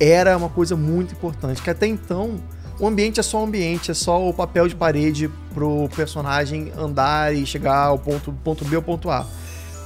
era 0.00 0.36
uma 0.36 0.48
coisa 0.48 0.74
muito 0.74 1.12
importante. 1.14 1.62
Que 1.62 1.70
até 1.70 1.86
então 1.86 2.40
o 2.78 2.86
ambiente 2.86 3.20
é 3.20 3.22
só 3.22 3.40
o 3.40 3.44
ambiente, 3.44 3.90
é 3.90 3.94
só 3.94 4.28
o 4.28 4.32
papel 4.32 4.68
de 4.68 4.74
parede 4.74 5.30
pro 5.54 5.88
personagem 5.94 6.72
andar 6.76 7.34
e 7.34 7.44
chegar 7.46 7.86
ao 7.86 7.98
ponto, 7.98 8.32
ponto 8.44 8.64
B 8.64 8.76
ou 8.76 8.82
ponto 8.82 9.10
A. 9.10 9.26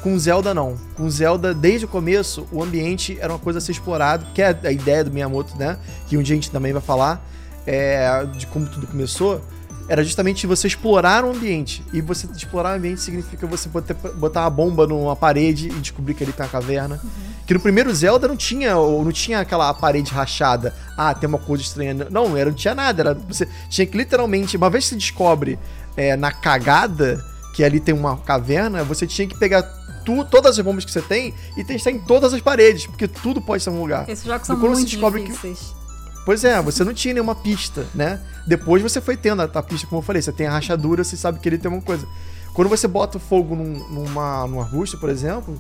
Com 0.03 0.19
Zelda, 0.19 0.55
não. 0.55 0.77
Com 0.95 1.11
Zelda, 1.11 1.53
desde 1.53 1.85
o 1.85 1.89
começo, 1.89 2.47
o 2.53 2.63
ambiente 2.63 3.19
era 3.21 3.33
uma 3.33 3.39
coisa 3.39 3.59
a 3.59 3.61
ser 3.61 3.73
explorado, 3.73 4.27
que 4.33 4.41
é 4.41 4.57
a 4.63 4.71
ideia 4.71 5.03
do 5.03 5.11
Miyamoto, 5.11 5.57
né? 5.57 5.79
Que 6.07 6.17
um 6.17 6.23
dia 6.23 6.35
a 6.35 6.37
gente 6.37 6.51
também 6.51 6.73
vai 6.73 6.83
falar 6.83 7.27
é, 7.67 8.25
de 8.27 8.47
como 8.47 8.67
tudo 8.67 8.87
começou, 8.87 9.43
era 9.89 10.03
justamente 10.03 10.47
você 10.47 10.67
explorar 10.67 11.25
o 11.25 11.31
ambiente. 11.31 11.85
E 11.93 12.01
você 12.01 12.27
explorar 12.29 12.75
o 12.75 12.77
ambiente 12.77 13.01
significa 13.01 13.47
você 13.47 13.69
botar, 13.69 13.95
botar 13.95 14.41
uma 14.43 14.51
bomba 14.51 14.87
numa 14.87 15.17
parede 15.17 15.69
e 15.69 15.81
descobrir 15.81 16.15
que 16.15 16.25
ali 16.25 16.33
tem 16.33 16.45
uma 16.45 16.51
caverna. 16.51 17.01
Uhum. 17.03 17.36
Que 17.47 17.55
no 17.55 17.61
primeiro 17.61 17.95
Zelda 17.95 18.27
não 18.27 18.37
tinha, 18.37 18.75
não 18.75 19.13
tinha 19.13 19.41
aquela 19.41 19.73
parede 19.73 20.13
rachada. 20.13 20.75
Ah, 20.97 21.15
tem 21.15 21.29
uma 21.29 21.39
coisa 21.39 21.63
estranha. 21.63 21.95
Não, 22.11 22.37
era, 22.37 22.51
não 22.51 22.57
tinha 22.57 22.75
nada. 22.75 23.03
Era, 23.03 23.15
você 23.15 23.49
tinha 23.69 23.87
que 23.87 23.97
literalmente, 23.97 24.57
uma 24.57 24.69
vez 24.69 24.85
que 24.85 24.91
você 24.91 24.97
descobre 24.97 25.59
é, 25.97 26.17
na 26.17 26.33
cagada 26.33 27.25
que 27.55 27.65
ali 27.65 27.81
tem 27.81 27.95
uma 27.95 28.19
caverna, 28.19 28.85
você 28.85 29.07
tinha 29.07 29.27
que 29.27 29.39
pegar 29.39 29.63
tu, 30.05 30.25
todas 30.25 30.59
as 30.59 30.65
bombas 30.65 30.85
que 30.85 30.93
você 30.93 31.01
tem 31.01 31.33
e 31.57 31.65
testar 31.65 31.91
em 31.91 31.99
todas 31.99 32.35
as 32.35 32.41
paredes, 32.41 32.87
porque 32.87 33.09
tudo 33.09 33.41
pode 33.41 33.63
ser 33.63 33.71
um 33.71 33.81
lugar. 33.81 34.09
Esses 34.09 34.25
jogos 34.25 34.47
são 34.47 34.59
muito 34.59 34.85
difíceis. 34.85 35.59
Que, 35.59 35.87
Pois 36.27 36.45
é, 36.45 36.61
você 36.61 36.83
não 36.83 36.93
tinha 36.93 37.15
nenhuma 37.15 37.37
pista, 37.37 37.87
né? 37.95 38.21
Depois 38.47 38.83
você 38.83 39.01
foi 39.01 39.17
tendo 39.17 39.43
a, 39.43 39.45
a, 39.45 39.63
pista, 39.63 39.87
como 39.87 40.01
eu 40.01 40.05
falei, 40.05 40.21
você 40.21 40.33
tem 40.33 40.49
a 40.49 40.51
rachadura, 40.51 41.05
você 41.05 41.17
sabe 41.17 41.39
que 41.39 41.49
ele 41.49 41.57
tem 41.57 41.71
uma 41.71 41.81
coisa. 41.81 42.05
Quando 42.53 42.69
você 42.69 42.89
bota 42.89 43.19
fogo 43.19 43.55
num, 43.55 43.79
numa, 43.89 44.47
num 44.49 44.61
arbusto, 44.61 44.99
por 44.99 45.09
exemplo, 45.09 45.57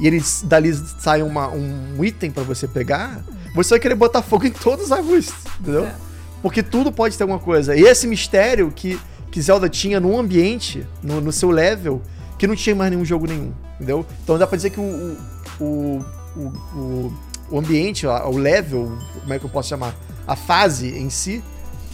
e 0.00 0.06
ele 0.06 0.22
dali 0.44 0.74
sai 0.98 1.22
uma, 1.22 1.48
um 1.48 2.02
item 2.04 2.30
para 2.30 2.42
você 2.42 2.66
pegar, 2.66 3.22
você 3.54 3.70
vai 3.70 3.80
querer 3.80 3.94
botar 3.94 4.22
fogo 4.22 4.46
em 4.46 4.50
todos 4.50 4.86
os 4.86 4.92
arbustos, 4.92 5.34
entendeu? 5.60 5.86
É. 5.86 5.94
Porque 6.42 6.62
tudo 6.62 6.90
pode 6.90 7.16
ter 7.16 7.22
alguma 7.22 7.38
coisa. 7.38 7.76
E 7.76 7.82
esse 7.82 8.06
mistério 8.06 8.72
que, 8.74 8.98
que 9.30 9.42
Zelda 9.42 9.68
tinha 9.68 10.00
no 10.00 10.18
ambiente, 10.18 10.86
no, 11.02 11.20
no 11.20 11.32
seu 11.32 11.50
level, 11.50 12.00
que 12.38 12.46
não 12.46 12.56
tinha 12.56 12.74
mais 12.74 12.90
nenhum 12.90 13.04
jogo 13.04 13.26
nenhum, 13.26 13.52
entendeu? 13.74 14.06
Então 14.24 14.38
dá 14.38 14.46
pra 14.46 14.56
dizer 14.56 14.70
que 14.70 14.80
o, 14.80 15.16
o, 15.60 16.04
o, 16.34 16.40
o, 16.74 17.12
o 17.50 17.58
ambiente, 17.58 18.06
o 18.06 18.36
level, 18.38 18.96
como 19.20 19.34
é 19.34 19.38
que 19.38 19.44
eu 19.44 19.50
posso 19.50 19.68
chamar? 19.68 19.94
a 20.30 20.36
fase 20.36 20.96
em 20.96 21.10
si 21.10 21.42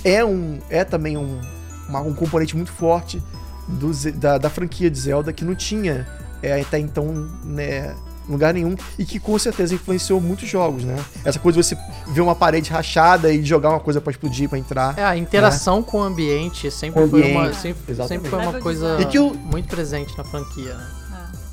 é, 0.05 0.23
um, 0.23 0.59
é 0.69 0.85
também 0.85 1.16
um, 1.16 1.40
uma, 1.88 2.01
um 2.01 2.12
componente 2.12 2.55
muito 2.55 2.71
forte 2.71 3.23
do, 3.66 3.90
da, 4.12 4.37
da, 4.37 4.51
franquia 4.51 4.90
de 4.90 4.99
Zelda 4.99 5.33
que 5.33 5.42
não 5.42 5.55
tinha 5.55 6.07
é, 6.42 6.61
até 6.61 6.79
então 6.79 7.07
né, 7.44 7.94
lugar 8.29 8.53
nenhum 8.53 8.75
e 8.99 9.05
que 9.05 9.18
com 9.18 9.38
certeza 9.38 9.75
influenciou 9.75 10.20
muitos 10.20 10.49
jogos, 10.49 10.85
né? 10.85 10.96
Essa 11.25 11.38
coisa 11.38 11.61
de 11.61 11.66
você 11.66 11.77
ver 12.09 12.20
uma 12.20 12.35
parede 12.35 12.70
rachada 12.70 13.33
e 13.33 13.44
jogar 13.44 13.70
uma 13.70 13.81
coisa 13.81 14.01
para 14.01 14.11
explodir, 14.11 14.49
para 14.49 14.59
entrar. 14.59 14.99
É, 14.99 15.05
a 15.05 15.16
interação 15.16 15.79
né? 15.79 15.85
com 15.87 15.99
o 15.99 16.03
ambiente 16.03 16.70
sempre 16.70 17.03
o 17.03 17.09
foi 17.09 17.20
ambiente, 17.20 17.37
uma, 17.37 17.53
sempre, 17.53 17.94
sempre, 18.09 18.31
foi 18.31 18.38
uma 18.40 18.61
coisa 18.61 18.96
que 19.11 19.18
o, 19.18 19.35
muito 19.35 19.68
presente 19.68 20.16
na 20.16 20.25
franquia. 20.25 20.75
Né? 20.75 20.87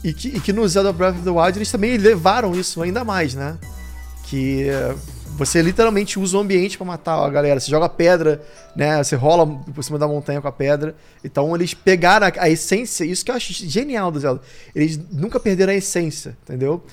E, 0.03 0.13
que, 0.13 0.27
e 0.29 0.39
que 0.39 0.51
no 0.51 0.67
Zelda 0.67 0.91
Breath 0.91 1.15
of 1.15 1.23
the 1.23 1.29
Wild 1.29 1.57
eles 1.57 1.71
também 1.71 1.97
levaram 1.97 2.53
isso 2.53 2.81
ainda 2.81 3.03
mais, 3.03 3.35
né? 3.35 3.57
Que 4.25 4.67
você 5.35 5.61
literalmente 5.61 6.19
usa 6.19 6.37
o 6.37 6.39
ambiente 6.39 6.77
para 6.77 6.85
matar 6.85 7.15
a 7.15 7.29
galera. 7.29 7.59
Você 7.59 7.69
joga 7.69 7.89
pedra, 7.89 8.41
né? 8.75 9.03
Você 9.03 9.15
rola 9.15 9.47
por 9.47 9.83
cima 9.83 9.97
da 9.97 10.07
montanha 10.07 10.39
com 10.39 10.47
a 10.47 10.51
pedra. 10.51 10.95
Então 11.23 11.53
eles 11.55 11.73
pegaram 11.73 12.27
a, 12.27 12.31
a 12.37 12.49
essência, 12.49 13.03
isso 13.03 13.25
que 13.25 13.31
eu 13.31 13.35
acho 13.35 13.51
genial 13.51 14.11
do 14.11 14.19
Zelda. 14.19 14.41
Eles 14.75 14.99
nunca 15.11 15.39
perderam 15.39 15.73
a 15.73 15.75
essência, 15.75 16.37
entendeu? 16.43 16.83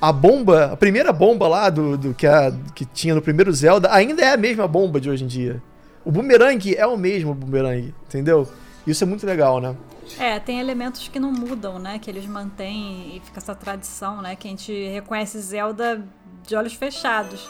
A 0.00 0.12
bomba, 0.12 0.72
a 0.72 0.76
primeira 0.76 1.12
bomba 1.12 1.46
lá 1.46 1.68
do, 1.68 1.98
do 1.98 2.14
que, 2.14 2.26
a, 2.26 2.52
que 2.74 2.86
tinha 2.86 3.14
no 3.14 3.20
primeiro 3.20 3.52
Zelda, 3.52 3.92
ainda 3.92 4.22
é 4.22 4.32
a 4.32 4.36
mesma 4.36 4.66
bomba 4.66 4.98
de 4.98 5.10
hoje 5.10 5.24
em 5.24 5.26
dia. 5.26 5.62
O 6.02 6.10
boomerang 6.10 6.74
é 6.74 6.86
o 6.86 6.96
mesmo 6.96 7.34
boomerang, 7.34 7.94
entendeu? 8.08 8.48
Isso 8.86 9.04
é 9.04 9.06
muito 9.06 9.26
legal, 9.26 9.60
né? 9.60 9.76
É, 10.18 10.40
tem 10.40 10.58
elementos 10.58 11.06
que 11.06 11.20
não 11.20 11.30
mudam, 11.30 11.78
né? 11.78 11.98
Que 11.98 12.10
eles 12.10 12.26
mantêm 12.26 13.16
e 13.16 13.20
fica 13.20 13.38
essa 13.38 13.54
tradição, 13.54 14.22
né? 14.22 14.34
Que 14.34 14.48
a 14.48 14.50
gente 14.50 14.72
reconhece 14.88 15.38
Zelda 15.38 16.02
de 16.46 16.56
olhos 16.56 16.72
fechados. 16.72 17.48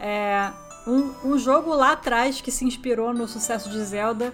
É, 0.00 0.50
um, 0.86 1.12
um 1.24 1.38
jogo 1.38 1.74
lá 1.74 1.92
atrás 1.92 2.40
que 2.40 2.50
se 2.50 2.64
inspirou 2.64 3.14
no 3.14 3.26
sucesso 3.26 3.70
de 3.70 3.82
Zelda 3.84 4.32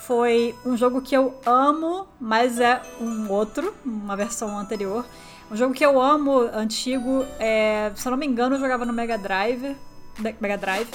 foi 0.00 0.54
um 0.64 0.76
jogo 0.76 1.02
que 1.02 1.14
eu 1.14 1.38
amo, 1.44 2.06
mas 2.18 2.58
é 2.58 2.80
um 3.00 3.30
outro, 3.30 3.74
uma 3.84 4.16
versão 4.16 4.58
anterior. 4.58 5.04
Um 5.50 5.56
jogo 5.56 5.74
que 5.74 5.84
eu 5.84 6.00
amo, 6.00 6.40
antigo, 6.52 7.24
é, 7.38 7.90
se 7.94 8.06
eu 8.06 8.10
não 8.10 8.18
me 8.18 8.26
engano, 8.26 8.56
eu 8.56 8.60
jogava 8.60 8.84
no 8.84 8.92
Mega 8.92 9.18
Drive, 9.18 9.76
Mega 10.18 10.56
Drive, 10.56 10.88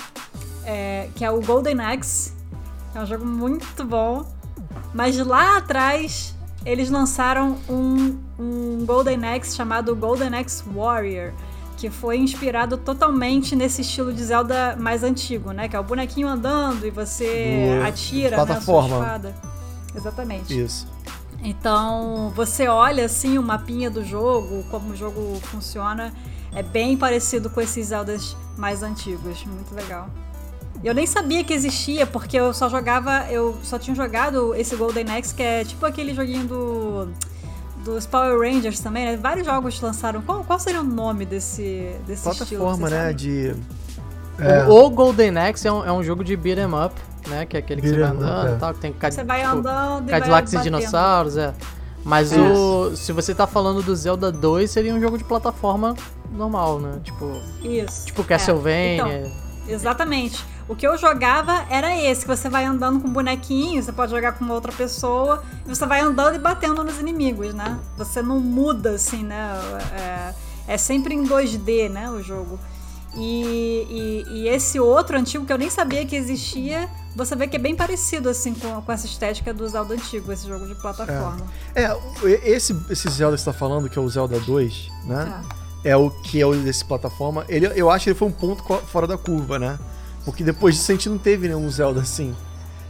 é, 0.66 1.10
que 1.16 1.24
é 1.24 1.30
o 1.30 1.42
Golden 1.42 1.80
Axe. 1.80 2.34
É 2.96 3.00
um 3.00 3.06
jogo 3.06 3.26
muito 3.26 3.84
bom. 3.84 4.26
Mas 4.94 5.18
lá 5.18 5.58
atrás 5.58 6.36
eles 6.66 6.90
lançaram 6.90 7.58
um, 7.70 8.20
um 8.40 8.86
Golden 8.86 9.26
Axe 9.26 9.56
chamado 9.56 9.96
Golden 9.96 10.36
Axe 10.36 10.64
Warrior 10.70 11.34
que 11.78 11.90
foi 11.90 12.18
inspirado 12.18 12.78
totalmente 12.78 13.56
nesse 13.56 13.82
estilo 13.82 14.14
de 14.14 14.24
Zelda 14.24 14.76
mais 14.80 15.04
antigo, 15.04 15.52
né? 15.52 15.68
Que 15.68 15.76
é 15.76 15.80
o 15.80 15.84
bonequinho 15.84 16.28
andando 16.28 16.86
e 16.86 16.90
você 16.90 17.80
Do... 17.80 17.88
atira 17.88 18.38
na 18.38 18.46
né, 18.46 18.62
sua 18.62 18.86
espada. 18.86 19.36
Exatamente. 19.96 20.60
Isso. 20.60 20.88
Então, 21.44 22.32
você 22.36 22.68
olha 22.68 23.06
assim 23.06 23.38
o 23.38 23.44
mapinha 23.44 23.90
do 23.90 24.04
jogo, 24.04 24.64
como 24.72 24.94
o 24.94 24.96
jogo 24.96 25.40
funciona, 25.42 26.14
é 26.56 26.64
bem 26.64 26.96
parecido 26.96 27.50
com 27.50 27.60
esses 27.60 27.88
Zeldas 27.88 28.36
mais 28.58 28.82
antigos, 28.82 29.44
muito 29.46 29.76
legal. 29.76 30.10
Eu 30.84 30.94
nem 30.94 31.06
sabia 31.06 31.44
que 31.44 31.54
existia, 31.54 32.06
porque 32.06 32.38
eu 32.38 32.54
só 32.54 32.70
jogava, 32.70 33.26
eu 33.30 33.58
só 33.64 33.78
tinha 33.80 33.96
jogado 33.96 34.54
esse 34.56 34.76
Golden 34.76 35.06
Axe, 35.12 35.34
que 35.34 35.44
é 35.44 35.64
tipo 35.64 35.86
aquele 35.86 36.14
joguinho 36.14 36.46
do 36.46 37.08
dos 37.84 38.06
Power 38.06 38.40
Rangers 38.40 38.80
também, 38.80 39.06
né? 39.06 39.18
Vários 39.18 39.46
jogos 39.46 39.80
lançaram. 39.82 40.22
Qual, 40.22 40.44
qual 40.44 40.60
seria 40.60 40.82
o 40.82 40.84
nome 40.84 41.26
desse, 41.26 41.96
desse 42.08 42.24
Plataforma, 42.24 42.90
né? 42.90 43.14
De. 43.14 43.56
É. 44.40 44.64
O, 44.66 44.86
o, 44.86 44.90
Golden 44.90 45.38
Axe 45.38 45.68
é 45.68 45.72
um, 45.72 45.86
é 45.86 45.92
um 45.92 46.04
jogo 46.04 46.24
de 46.24 46.36
beat'em 46.36 46.66
up, 46.66 46.96
né? 47.28 47.46
Que 47.46 47.58
é 47.58 47.60
aquele 47.60 47.82
que 47.82 47.90
você 47.90 48.00
vai 48.00 48.10
andando 48.10 48.50
e 48.50 48.54
é. 48.54 48.56
tal, 48.56 48.74
que 48.74 48.80
tem 48.80 48.94
Cad... 48.94 49.14
Você 49.14 49.24
vai 49.24 49.44
andando 49.44 50.10
Cadillacs 50.10 50.54
e 50.54 50.58
dinossauros, 50.60 51.38
é. 51.38 51.54
Mas 52.04 52.34
o, 52.34 52.96
se 52.96 53.14
você 53.14 53.34
tá 53.34 53.48
falando 53.48 53.82
do 53.82 53.96
Zelda 53.96 54.30
2, 54.32 54.70
seria 54.70 54.94
um 54.94 55.00
jogo 55.00 55.18
de 55.18 55.24
plataforma 55.24 55.96
normal, 56.32 56.80
né? 56.80 57.00
Tipo, 57.04 57.32
Isso. 57.64 58.08
Tipo 58.08 58.24
Castlevania. 58.24 59.08
É. 59.08 59.20
Então, 59.20 59.32
exatamente. 59.68 60.44
O 60.68 60.76
que 60.76 60.88
eu 60.88 60.98
jogava 60.98 61.66
era 61.70 61.96
esse, 61.96 62.22
que 62.22 62.28
você 62.28 62.48
vai 62.48 62.64
andando 62.64 63.00
com 63.02 63.10
bonequinho, 63.10 63.84
você 63.84 63.92
pode 63.92 64.12
jogar 64.12 64.34
com 64.34 64.48
outra 64.50 64.72
pessoa, 64.72 65.44
e 65.66 65.70
você 65.70 65.86
vai 65.86 66.00
andando 66.00 66.36
e 66.36 66.40
batendo 66.40 66.84
nos 66.84 67.00
inimigos, 67.00 67.54
né? 67.54 67.80
Você 67.98 68.22
não 68.22 68.40
muda, 68.40 68.92
assim, 68.92 69.24
né? 69.24 69.52
É, 69.94 70.74
é 70.74 70.78
sempre 70.78 71.14
em 71.14 71.28
2D, 71.28 71.90
né, 71.90 72.10
o 72.10 72.22
jogo. 72.22 72.58
E, 73.16 73.86
e, 73.90 74.40
e, 74.40 74.48
esse 74.48 74.80
outro 74.80 75.18
antigo, 75.18 75.46
que 75.46 75.54
eu 75.54 75.58
nem 75.58 75.70
sabia 75.70 76.04
que 76.04 76.16
existia, 76.16 76.90
você 77.16 77.36
vê 77.36 77.48
que 77.48 77.56
é 77.56 77.60
bem 77.60 77.76
parecido, 77.76 78.28
assim, 78.28 78.56
com, 78.56 78.82
com 78.82 78.92
essa 78.92 79.06
estética 79.06 79.54
do 79.54 79.68
Zelda 79.68 79.94
antigo, 79.94 80.32
esse 80.32 80.48
jogo 80.48 80.66
de 80.66 80.74
plataforma. 80.76 81.46
É, 81.76 81.84
é 81.84 82.50
esse, 82.50 82.76
esse 82.90 83.08
Zelda 83.10 83.36
que 83.36 83.44
você 83.44 83.52
tá 83.52 83.54
falando, 83.54 83.88
que 83.88 84.00
é 84.00 84.02
o 84.02 84.10
Zelda 84.10 84.40
2, 84.40 84.90
né? 85.06 85.42
É. 85.84 85.92
é 85.92 85.98
o 85.98 86.10
que 86.10 86.42
é 86.42 86.46
o 86.46 86.56
desse 86.56 86.84
plataforma. 86.84 87.46
Ele, 87.48 87.68
eu 87.76 87.92
acho 87.92 88.06
que 88.06 88.10
ele 88.10 88.18
foi 88.18 88.30
um 88.30 88.32
ponto 88.32 88.64
fora 88.88 89.06
da 89.06 89.18
curva, 89.18 89.60
né? 89.60 89.78
Porque 90.26 90.44
depois 90.44 90.76
disso 90.76 90.92
a 90.92 90.96
gente 90.96 91.10
não 91.10 91.18
teve 91.18 91.48
nenhum 91.48 91.70
Zelda 91.70 92.02
assim. 92.02 92.36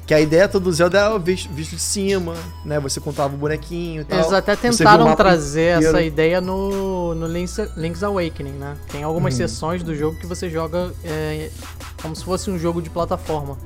Que 0.06 0.14
a 0.14 0.20
ideia 0.20 0.50
toda 0.50 0.66
do 0.66 0.72
Zelda 0.74 1.00
era 1.00 1.18
visto, 1.18 1.50
visto 1.54 1.72
de 1.72 1.82
cima, 1.82 2.36
né? 2.66 2.78
Você 2.82 3.00
contava 3.00 3.34
o 3.34 3.38
bonequinho 3.38 4.02
e 4.02 4.06
tal. 4.06 4.20
Eles 4.20 4.34
até 4.34 4.56
tentaram 4.56 5.16
trazer 5.16 5.78
inteiro. 5.78 5.96
essa 5.96 6.06
ideia 6.06 6.42
no, 6.42 7.16
no 7.16 7.26
Link's, 7.26 7.58
Link's 7.78 8.04
Awakening, 8.04 8.52
né? 8.52 8.76
Tem 8.92 9.04
algumas 9.04 9.34
hum. 9.34 9.38
sessões 9.38 9.82
do 9.82 9.96
jogo 9.96 10.18
que 10.20 10.28
você 10.28 10.50
joga 10.50 10.92
é, 11.06 11.50
como 12.02 12.14
se 12.16 12.24
fosse 12.24 12.52
um 12.52 12.60
jogo 12.60 12.82
de 12.82 12.90
plataforma. 12.90 13.58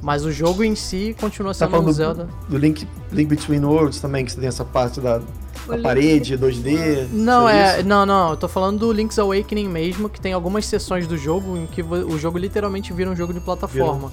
Mas 0.00 0.24
o 0.24 0.30
jogo 0.30 0.62
em 0.62 0.74
si 0.74 1.14
continua 1.20 1.52
tá 1.52 1.66
sendo 1.66 1.70
tá 1.72 1.78
um 1.78 1.92
Zelda. 1.92 2.24
Do, 2.24 2.52
do 2.52 2.58
Link, 2.58 2.86
Link 3.10 3.28
Between 3.28 3.64
Worlds 3.64 4.00
também, 4.00 4.24
que 4.24 4.32
você 4.32 4.38
tem 4.38 4.48
essa 4.48 4.64
parte 4.64 5.00
da, 5.00 5.18
da 5.66 5.78
parede 5.82 6.38
2D. 6.38 7.08
Não, 7.12 7.48
é. 7.48 7.78
Isso? 7.78 7.88
Não, 7.88 8.06
não. 8.06 8.30
Eu 8.30 8.36
tô 8.36 8.48
falando 8.48 8.78
do 8.78 8.92
Link's 8.92 9.18
Awakening 9.18 9.68
mesmo, 9.68 10.08
que 10.08 10.20
tem 10.20 10.32
algumas 10.32 10.66
sessões 10.66 11.06
do 11.06 11.16
jogo 11.16 11.56
em 11.56 11.66
que 11.66 11.82
o 11.82 12.16
jogo 12.18 12.38
literalmente 12.38 12.92
vira 12.92 13.10
um 13.10 13.16
jogo 13.16 13.34
de 13.34 13.40
plataforma. 13.40 14.12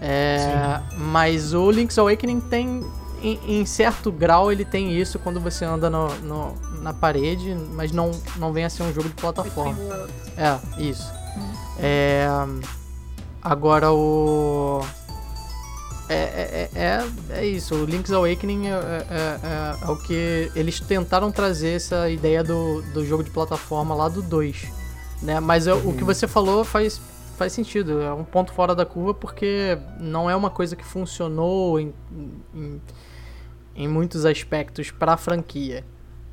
É, 0.00 0.80
mas 0.98 1.54
o 1.54 1.70
Link's 1.70 1.98
Awakening 1.98 2.40
tem. 2.40 2.84
Em, 3.22 3.60
em, 3.60 3.64
certo 3.64 4.12
grau 4.12 4.52
ele 4.52 4.66
tem 4.66 4.92
isso 4.92 5.18
quando 5.18 5.40
você 5.40 5.64
anda 5.64 5.88
no, 5.88 6.14
no, 6.16 6.54
na 6.82 6.92
parede, 6.92 7.56
mas 7.72 7.90
não, 7.90 8.10
não 8.36 8.52
vem 8.52 8.64
a 8.64 8.68
ser 8.68 8.82
um 8.82 8.92
jogo 8.92 9.08
de 9.08 9.14
plataforma. 9.14 9.78
É, 10.36 10.58
isso. 10.78 11.10
É, 11.78 12.28
agora 13.42 13.90
o. 13.92 14.82
É, 16.08 16.14
é, 16.14 16.70
é, 16.74 16.80
é, 16.82 17.38
é 17.38 17.46
isso, 17.46 17.74
o 17.74 17.84
Link's 17.86 18.12
Awakening 18.12 18.66
é, 18.66 18.70
é, 18.70 18.74
é, 18.74 19.84
é, 19.84 19.90
o 19.90 19.96
que 19.96 20.50
eles 20.54 20.78
tentaram 20.80 21.32
trazer 21.32 21.70
essa 21.70 22.10
ideia 22.10 22.44
do, 22.44 22.82
do 22.92 23.04
jogo 23.06 23.22
de 23.24 23.30
plataforma 23.30 23.94
lá 23.94 24.08
do 24.08 24.20
2. 24.20 24.68
Né? 25.22 25.40
Mas 25.40 25.66
uhum. 25.66 25.78
o 25.78 25.94
que 25.94 26.00
uhum. 26.00 26.06
você 26.06 26.28
falou 26.28 26.62
faz, 26.62 27.00
faz 27.38 27.52
sentido, 27.52 28.02
é 28.02 28.12
um 28.12 28.24
ponto 28.24 28.52
fora 28.52 28.74
da 28.74 28.84
curva 28.84 29.14
porque 29.14 29.78
não 29.98 30.28
é 30.28 30.36
uma 30.36 30.50
coisa 30.50 30.76
que 30.76 30.84
funcionou 30.84 31.80
em, 31.80 31.94
em, 32.54 32.82
em 33.74 33.88
muitos 33.88 34.26
aspectos 34.26 34.90
para 34.90 35.14
a 35.14 35.16
franquia. 35.16 35.84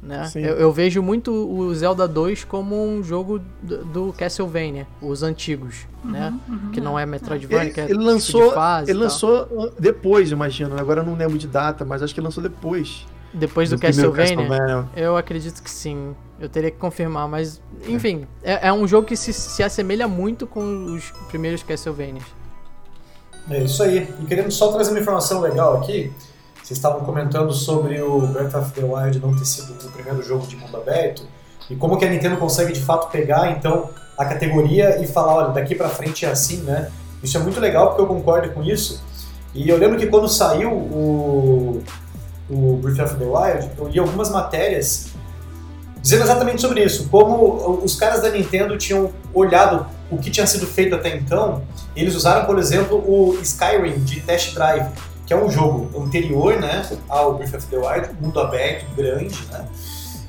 Né? 0.01 0.27
Eu, 0.33 0.55
eu, 0.55 0.71
vejo 0.71 1.01
muito 1.03 1.31
o 1.31 1.73
Zelda 1.75 2.07
2 2.07 2.43
como 2.43 2.83
um 2.83 3.03
jogo 3.03 3.39
do, 3.61 3.85
do 3.85 4.13
Castlevania, 4.17 4.87
os 4.99 5.21
antigos, 5.21 5.85
uhum, 6.03 6.11
né? 6.11 6.33
Uhum, 6.49 6.71
que 6.71 6.81
não 6.81 6.97
é 6.97 7.05
Metroidvania, 7.05 7.65
ele, 7.65 7.71
que 7.71 7.81
é 7.81 7.83
ele 7.85 8.03
lançou, 8.03 8.49
tipo 8.49 8.85
de 8.85 8.91
Ele 8.91 8.99
lançou 8.99 9.71
depois, 9.79 10.31
imagino. 10.31 10.75
Agora 10.79 11.01
eu 11.01 11.05
não 11.05 11.15
lembro 11.15 11.37
de 11.37 11.47
data, 11.47 11.85
mas 11.85 12.01
acho 12.01 12.15
que 12.15 12.19
ele 12.19 12.25
lançou 12.25 12.41
depois. 12.41 13.05
Depois 13.31 13.69
do, 13.69 13.75
do 13.75 13.81
Castlevania? 13.81 14.35
Castlevania? 14.35 14.89
Eu 14.95 15.15
acredito 15.15 15.61
que 15.61 15.69
sim. 15.69 16.15
Eu 16.39 16.49
teria 16.49 16.71
que 16.71 16.77
confirmar, 16.77 17.27
mas 17.27 17.61
enfim, 17.87 18.25
é, 18.41 18.69
é 18.69 18.73
um 18.73 18.87
jogo 18.87 19.05
que 19.05 19.15
se, 19.15 19.31
se 19.31 19.61
assemelha 19.61 20.07
muito 20.07 20.47
com 20.47 20.95
os 20.95 21.11
primeiros 21.29 21.61
Castlevanias. 21.61 22.25
É 23.49 23.63
isso 23.63 23.83
aí. 23.83 24.07
E 24.19 24.25
querendo 24.25 24.51
só 24.51 24.71
trazer 24.71 24.89
uma 24.89 24.99
informação 24.99 25.41
legal 25.41 25.77
aqui, 25.77 26.11
vocês 26.71 26.77
estavam 26.77 27.01
comentando 27.01 27.51
sobre 27.53 28.01
o 28.01 28.21
Breath 28.27 28.55
of 28.55 28.71
the 28.71 28.81
Wild 28.81 29.19
não 29.19 29.35
ter 29.35 29.45
sido 29.45 29.73
o 29.73 29.91
primeiro 29.91 30.23
jogo 30.23 30.47
de 30.47 30.55
mundo 30.55 30.77
aberto 30.77 31.23
e 31.69 31.75
como 31.75 31.97
que 31.97 32.05
a 32.05 32.09
Nintendo 32.09 32.37
consegue 32.37 32.71
de 32.71 32.79
fato 32.79 33.11
pegar 33.11 33.51
então 33.51 33.89
a 34.17 34.23
categoria 34.23 35.01
e 35.01 35.07
falar, 35.07 35.35
olha, 35.35 35.47
daqui 35.49 35.75
para 35.75 35.89
frente 35.89 36.25
é 36.25 36.29
assim, 36.29 36.61
né? 36.61 36.89
Isso 37.21 37.35
é 37.37 37.41
muito 37.41 37.59
legal 37.59 37.87
porque 37.87 38.01
eu 38.01 38.07
concordo 38.07 38.51
com 38.51 38.63
isso. 38.63 39.03
E 39.53 39.67
eu 39.67 39.77
lembro 39.77 39.97
que 39.97 40.07
quando 40.07 40.29
saiu 40.29 40.71
o, 40.71 41.83
o 42.49 42.77
Breath 42.77 42.99
of 42.99 43.15
the 43.15 43.25
Wild, 43.25 43.69
eu 43.77 43.87
li 43.89 43.99
algumas 43.99 44.29
matérias 44.29 45.09
dizendo 46.01 46.23
exatamente 46.23 46.61
sobre 46.61 46.83
isso, 46.83 47.09
como 47.09 47.81
os 47.83 47.95
caras 47.95 48.21
da 48.21 48.29
Nintendo 48.29 48.77
tinham 48.77 49.11
olhado 49.33 49.85
o 50.09 50.17
que 50.17 50.31
tinha 50.31 50.47
sido 50.47 50.65
feito 50.65 50.95
até 50.95 51.15
então. 51.15 51.63
Eles 51.95 52.15
usaram, 52.15 52.45
por 52.45 52.57
exemplo, 52.57 52.97
o 52.97 53.37
Skyrim 53.41 53.99
de 53.99 54.21
test 54.21 54.53
drive 54.53 54.87
que 55.31 55.33
é 55.33 55.37
um 55.37 55.49
jogo 55.49 55.89
anterior 55.97 56.59
né, 56.59 56.85
ao 57.07 57.35
Breath 57.35 57.53
of 57.53 57.67
the 57.67 57.77
Wild, 57.77 58.09
mundo 58.19 58.37
aberto, 58.37 58.85
grande, 58.97 59.39
né? 59.49 59.65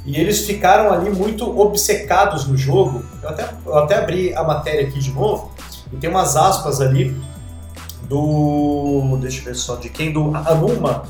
E 0.06 0.16
eles 0.16 0.46
ficaram 0.46 0.92
ali 0.92 1.10
muito 1.10 1.58
obcecados 1.60 2.46
no 2.46 2.56
jogo. 2.56 3.04
Eu 3.20 3.28
até, 3.28 3.48
eu 3.66 3.78
até 3.78 3.96
abri 3.96 4.32
a 4.32 4.44
matéria 4.44 4.86
aqui 4.86 5.00
de 5.00 5.10
novo, 5.10 5.50
e 5.92 5.96
tem 5.96 6.08
umas 6.08 6.36
aspas 6.36 6.80
ali 6.80 7.20
do. 8.02 9.18
Deixa 9.20 9.40
eu 9.40 9.44
ver 9.46 9.56
só, 9.56 9.74
de 9.74 9.88
quem? 9.88 10.12
Do 10.12 10.36
Anuma, 10.36 11.02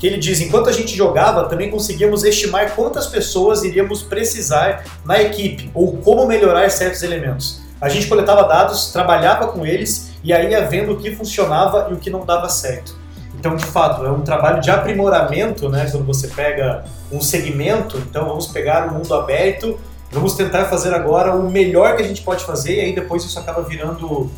que 0.00 0.08
ele 0.08 0.18
diz: 0.18 0.40
enquanto 0.40 0.68
a 0.68 0.72
gente 0.72 0.96
jogava, 0.96 1.44
também 1.44 1.70
conseguíamos 1.70 2.24
estimar 2.24 2.74
quantas 2.74 3.06
pessoas 3.06 3.62
iríamos 3.62 4.02
precisar 4.02 4.84
na 5.04 5.22
equipe, 5.22 5.70
ou 5.74 5.96
como 5.98 6.26
melhorar 6.26 6.68
certos 6.72 7.04
elementos. 7.04 7.60
A 7.80 7.88
gente 7.88 8.08
coletava 8.08 8.42
dados, 8.48 8.90
trabalhava 8.90 9.46
com 9.46 9.64
eles 9.64 10.10
e 10.24 10.32
aí 10.32 10.50
ia 10.50 10.66
vendo 10.66 10.94
o 10.94 10.96
que 10.96 11.14
funcionava 11.14 11.86
e 11.88 11.94
o 11.94 11.98
que 11.98 12.10
não 12.10 12.26
dava 12.26 12.48
certo. 12.48 12.98
Então, 13.38 13.54
de 13.54 13.64
fato, 13.64 14.04
é 14.04 14.10
um 14.10 14.22
trabalho 14.22 14.60
de 14.60 14.68
aprimoramento, 14.68 15.68
né? 15.68 15.88
Quando 15.90 16.04
você 16.04 16.26
pega 16.26 16.84
um 17.10 17.20
segmento, 17.20 17.96
então 17.98 18.26
vamos 18.26 18.48
pegar 18.48 18.88
o 18.88 18.94
mundo 18.94 19.14
aberto, 19.14 19.78
vamos 20.10 20.34
tentar 20.34 20.64
fazer 20.64 20.92
agora 20.92 21.34
o 21.34 21.48
melhor 21.48 21.96
que 21.96 22.02
a 22.02 22.06
gente 22.06 22.22
pode 22.22 22.44
fazer, 22.44 22.76
e 22.76 22.80
aí 22.80 22.94
depois 22.94 23.24
isso 23.24 23.38
acaba 23.38 23.62
virando, 23.62 24.28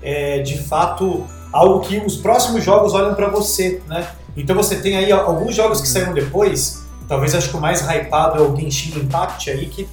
é, 0.00 0.38
de 0.38 0.56
fato, 0.58 1.26
algo 1.52 1.80
que 1.80 1.98
os 1.98 2.16
próximos 2.16 2.62
jogos 2.62 2.94
olham 2.94 3.14
para 3.14 3.28
você, 3.28 3.82
né? 3.88 4.06
Então 4.36 4.54
você 4.54 4.76
tem 4.76 4.96
aí 4.96 5.10
alguns 5.10 5.54
jogos 5.54 5.80
que 5.80 5.88
saíram 5.88 6.14
depois, 6.14 6.84
talvez 7.08 7.34
acho 7.34 7.50
que 7.50 7.56
o 7.56 7.60
mais 7.60 7.80
hypado 7.80 8.38
é 8.38 8.46
o 8.46 8.54
Genshin 8.54 8.96
Impact 9.00 9.50
aí, 9.50 9.66
que 9.66 9.88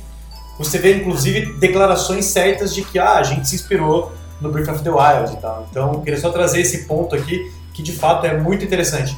você 0.60 0.78
vê 0.78 0.98
inclusive 0.98 1.54
declarações 1.54 2.26
certas 2.26 2.76
de 2.76 2.84
que 2.84 3.00
ah, 3.00 3.16
a 3.16 3.24
gente 3.24 3.48
se 3.48 3.56
inspirou 3.56 4.12
no 4.40 4.52
Breath 4.52 4.70
of 4.70 4.84
the 4.84 4.90
Wild 4.90 5.34
e 5.34 5.38
tal. 5.38 5.68
Então, 5.70 5.94
eu 5.94 6.02
queria 6.02 6.20
só 6.20 6.30
trazer 6.30 6.62
esse 6.62 6.86
ponto 6.86 7.16
aqui 7.16 7.52
que 7.74 7.82
de 7.82 7.94
fato 7.94 8.26
é 8.26 8.38
muito 8.38 8.64
interessante. 8.64 9.18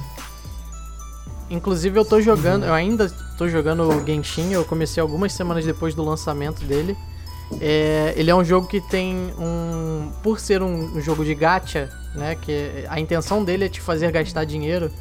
Inclusive 1.50 2.00
eu 2.00 2.06
tô 2.06 2.22
jogando, 2.22 2.66
eu 2.66 2.74
ainda 2.74 3.10
tô 3.38 3.48
jogando 3.48 3.84
o 3.84 4.06
Genshin, 4.06 4.52
eu 4.52 4.66
comecei 4.66 5.02
algumas 5.02 5.34
semanas 5.34 5.66
depois 5.66 5.94
do 5.94 6.04
lançamento 6.04 6.64
dele. 6.66 6.98
É, 7.62 8.14
ele 8.16 8.32
é 8.32 8.36
um 8.36 8.44
jogo 8.44 8.68
que 8.68 8.82
tem 8.82 9.16
um. 9.38 10.12
Por 10.24 10.40
ser 10.40 10.62
um, 10.62 11.00
jogo 11.02 11.24
de 11.24 11.36
gacha, 11.36 11.90
né? 12.16 12.36
Que 12.36 12.86
a 12.90 13.00
intenção 13.00 13.44
dele 13.44 13.66
é 13.66 13.70
te 13.70 13.82
fazer 13.82 14.12
gastar 14.12 14.46
dinheiro. 14.46 14.92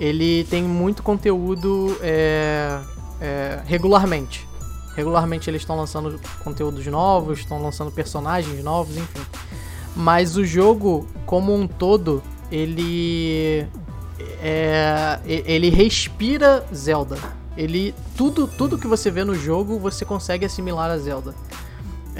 Ele 0.00 0.44
tem 0.44 0.62
muito 0.62 1.02
conteúdo 1.02 1.96
é, 2.00 2.78
é, 3.20 3.60
regularmente. 3.66 4.48
Regularmente 4.96 5.48
eles 5.48 5.62
estão 5.62 5.76
lançando 5.76 6.20
conteúdos 6.42 6.86
novos, 6.86 7.40
estão 7.40 7.62
lançando 7.62 7.90
personagens 7.90 8.62
novos, 8.64 8.96
enfim. 8.96 9.20
Mas 9.94 10.36
o 10.36 10.44
jogo, 10.44 11.06
como 11.26 11.54
um 11.54 11.66
todo, 11.66 12.22
ele 12.50 13.66
é, 14.40 15.18
ele 15.26 15.70
respira 15.70 16.64
Zelda. 16.74 17.16
Ele 17.56 17.94
tudo 18.16 18.46
tudo 18.46 18.78
que 18.78 18.86
você 18.86 19.10
vê 19.10 19.24
no 19.24 19.34
jogo 19.34 19.78
você 19.78 20.04
consegue 20.04 20.44
assimilar 20.44 20.90
a 20.90 20.98
Zelda. 20.98 21.34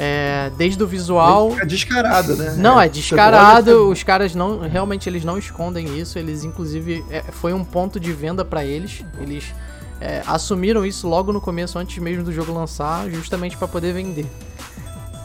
É, 0.01 0.53
desde 0.57 0.81
o 0.81 0.87
visual. 0.87 1.57
É 1.61 1.65
descarado, 1.65 2.37
né? 2.37 2.55
Não, 2.57 2.81
é 2.81 2.89
descarado. 2.89 3.91
Os 3.91 4.05
caras 4.05 4.33
não. 4.33 4.61
Realmente 4.61 5.09
eles 5.09 5.25
não 5.25 5.37
escondem 5.37 5.99
isso. 5.99 6.21
Eles, 6.21 6.45
inclusive, 6.45 7.05
é, 7.11 7.21
foi 7.33 7.53
um 7.53 7.65
ponto 7.65 7.99
de 7.99 8.13
venda 8.13 8.45
para 8.45 8.65
eles. 8.65 9.05
Eles 9.21 9.53
é, 10.01 10.23
assumiram 10.25 10.87
isso 10.87 11.09
logo 11.09 11.33
no 11.33 11.41
começo, 11.41 11.79
antes 11.81 11.99
mesmo 11.99 12.23
do 12.23 12.33
jogo 12.33 12.53
lançar, 12.53 13.11
justamente 13.11 13.57
para 13.57 13.67
poder 13.67 13.93
vender. 13.93 14.27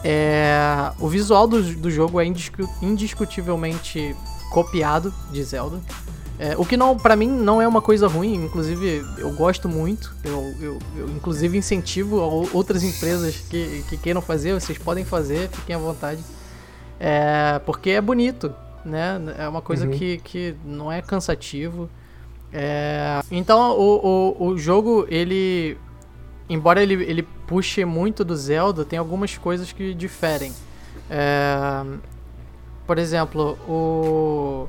É, 0.02 0.90
o 0.98 1.08
visual 1.08 1.46
do, 1.46 1.62
do 1.62 1.88
jogo 1.88 2.20
é 2.20 2.26
indiscutivelmente 2.82 4.14
copiado 4.54 5.12
de 5.32 5.42
Zelda. 5.42 5.80
É, 6.38 6.56
o 6.56 6.64
que 6.64 6.76
não, 6.76 6.96
para 6.96 7.16
mim 7.16 7.28
não 7.28 7.60
é 7.60 7.66
uma 7.66 7.82
coisa 7.82 8.06
ruim, 8.06 8.34
inclusive 8.44 9.04
eu 9.18 9.32
gosto 9.32 9.68
muito, 9.68 10.14
eu, 10.24 10.54
eu, 10.60 10.78
eu 10.96 11.08
inclusive 11.10 11.58
incentivo 11.58 12.16
outras 12.52 12.82
empresas 12.82 13.36
que, 13.36 13.84
que 13.88 13.96
queiram 13.96 14.20
fazer, 14.20 14.52
vocês 14.52 14.78
podem 14.78 15.04
fazer, 15.04 15.48
fiquem 15.48 15.74
à 15.74 15.78
vontade. 15.78 16.22
É, 17.00 17.60
porque 17.66 17.90
é 17.90 18.00
bonito, 18.00 18.52
né? 18.84 19.20
É 19.38 19.48
uma 19.48 19.60
coisa 19.60 19.86
uhum. 19.86 19.92
que, 19.92 20.18
que 20.18 20.54
não 20.64 20.90
é 20.90 21.02
cansativo. 21.02 21.90
É, 22.52 23.20
então 23.30 23.76
o, 23.76 24.36
o, 24.38 24.46
o 24.48 24.58
jogo, 24.58 25.06
ele. 25.08 25.76
Embora 26.48 26.82
ele, 26.82 26.94
ele 26.94 27.22
puxe 27.46 27.84
muito 27.84 28.24
do 28.24 28.36
Zelda, 28.36 28.84
tem 28.84 28.98
algumas 28.98 29.36
coisas 29.36 29.72
que 29.72 29.94
diferem. 29.94 30.52
É, 31.10 31.84
por 32.86 32.98
exemplo, 32.98 33.58
o, 33.68 34.68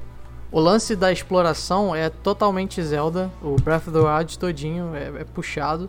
o 0.52 0.60
lance 0.60 0.96
da 0.96 1.12
exploração 1.12 1.96
é 1.96 2.10
totalmente 2.10 2.82
Zelda. 2.82 3.30
O 3.42 3.56
Breath 3.62 3.88
of 3.88 3.92
the 3.92 4.00
Wild 4.00 4.40
todinho 4.40 4.96
é, 4.96 5.22
é 5.22 5.24
puxado. 5.24 5.88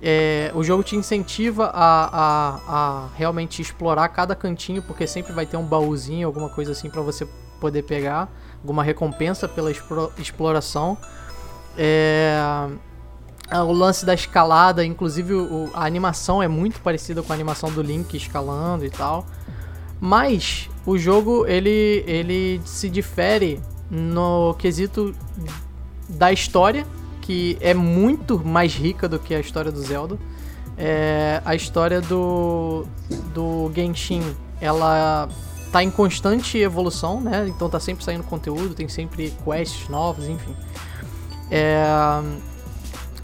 É, 0.00 0.50
o 0.54 0.64
jogo 0.64 0.82
te 0.82 0.96
incentiva 0.96 1.66
a, 1.66 2.04
a, 2.06 2.60
a, 2.66 3.08
realmente 3.14 3.62
explorar 3.62 4.08
cada 4.08 4.34
cantinho, 4.34 4.82
porque 4.82 5.06
sempre 5.06 5.32
vai 5.32 5.46
ter 5.46 5.56
um 5.56 5.64
baúzinho, 5.64 6.26
alguma 6.26 6.48
coisa 6.48 6.72
assim 6.72 6.90
para 6.90 7.00
você 7.02 7.28
poder 7.60 7.84
pegar, 7.84 8.28
alguma 8.60 8.82
recompensa 8.82 9.46
pela 9.46 9.70
exploração. 10.18 10.98
É, 11.78 12.36
o 13.60 13.72
lance 13.72 14.04
da 14.04 14.14
escalada, 14.14 14.84
inclusive 14.84 15.34
o, 15.34 15.70
a 15.72 15.84
animação 15.84 16.42
é 16.42 16.48
muito 16.48 16.80
parecida 16.80 17.22
com 17.22 17.32
a 17.32 17.36
animação 17.36 17.70
do 17.70 17.80
Link 17.80 18.16
escalando 18.16 18.84
e 18.84 18.90
tal. 18.90 19.24
Mas 20.00 20.68
o 20.84 20.98
jogo 20.98 21.46
ele, 21.46 22.04
ele 22.06 22.60
se 22.64 22.88
difere 22.88 23.60
no 23.90 24.54
quesito 24.54 25.14
da 26.08 26.32
história 26.32 26.86
que 27.22 27.56
é 27.60 27.72
muito 27.72 28.38
mais 28.44 28.74
rica 28.74 29.08
do 29.08 29.18
que 29.18 29.34
a 29.34 29.40
história 29.40 29.70
do 29.70 29.80
Zelda. 29.80 30.18
É, 30.76 31.40
a 31.44 31.54
história 31.54 32.00
do, 32.00 32.84
do 33.32 33.70
Genshin, 33.74 34.22
ela 34.60 35.28
tá 35.70 35.82
em 35.82 35.90
constante 35.90 36.58
evolução, 36.58 37.20
né? 37.20 37.46
Então 37.48 37.70
tá 37.70 37.78
sempre 37.78 38.04
saindo 38.04 38.24
conteúdo, 38.24 38.74
tem 38.74 38.88
sempre 38.88 39.32
quests 39.44 39.88
novos, 39.88 40.26
enfim. 40.26 40.54
É, 41.50 41.84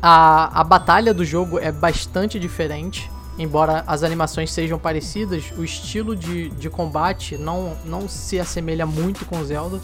a, 0.00 0.60
a 0.60 0.64
batalha 0.64 1.12
do 1.12 1.24
jogo 1.24 1.58
é 1.58 1.72
bastante 1.72 2.38
diferente, 2.38 3.10
embora 3.38 3.84
as 3.86 4.02
animações 4.02 4.50
sejam 4.52 4.78
parecidas, 4.78 5.52
o 5.56 5.64
estilo 5.64 6.16
de, 6.16 6.50
de 6.50 6.68
combate 6.68 7.38
não, 7.38 7.76
não 7.84 8.08
se 8.08 8.38
assemelha 8.38 8.84
muito 8.84 9.24
com 9.24 9.42
Zelda. 9.44 9.80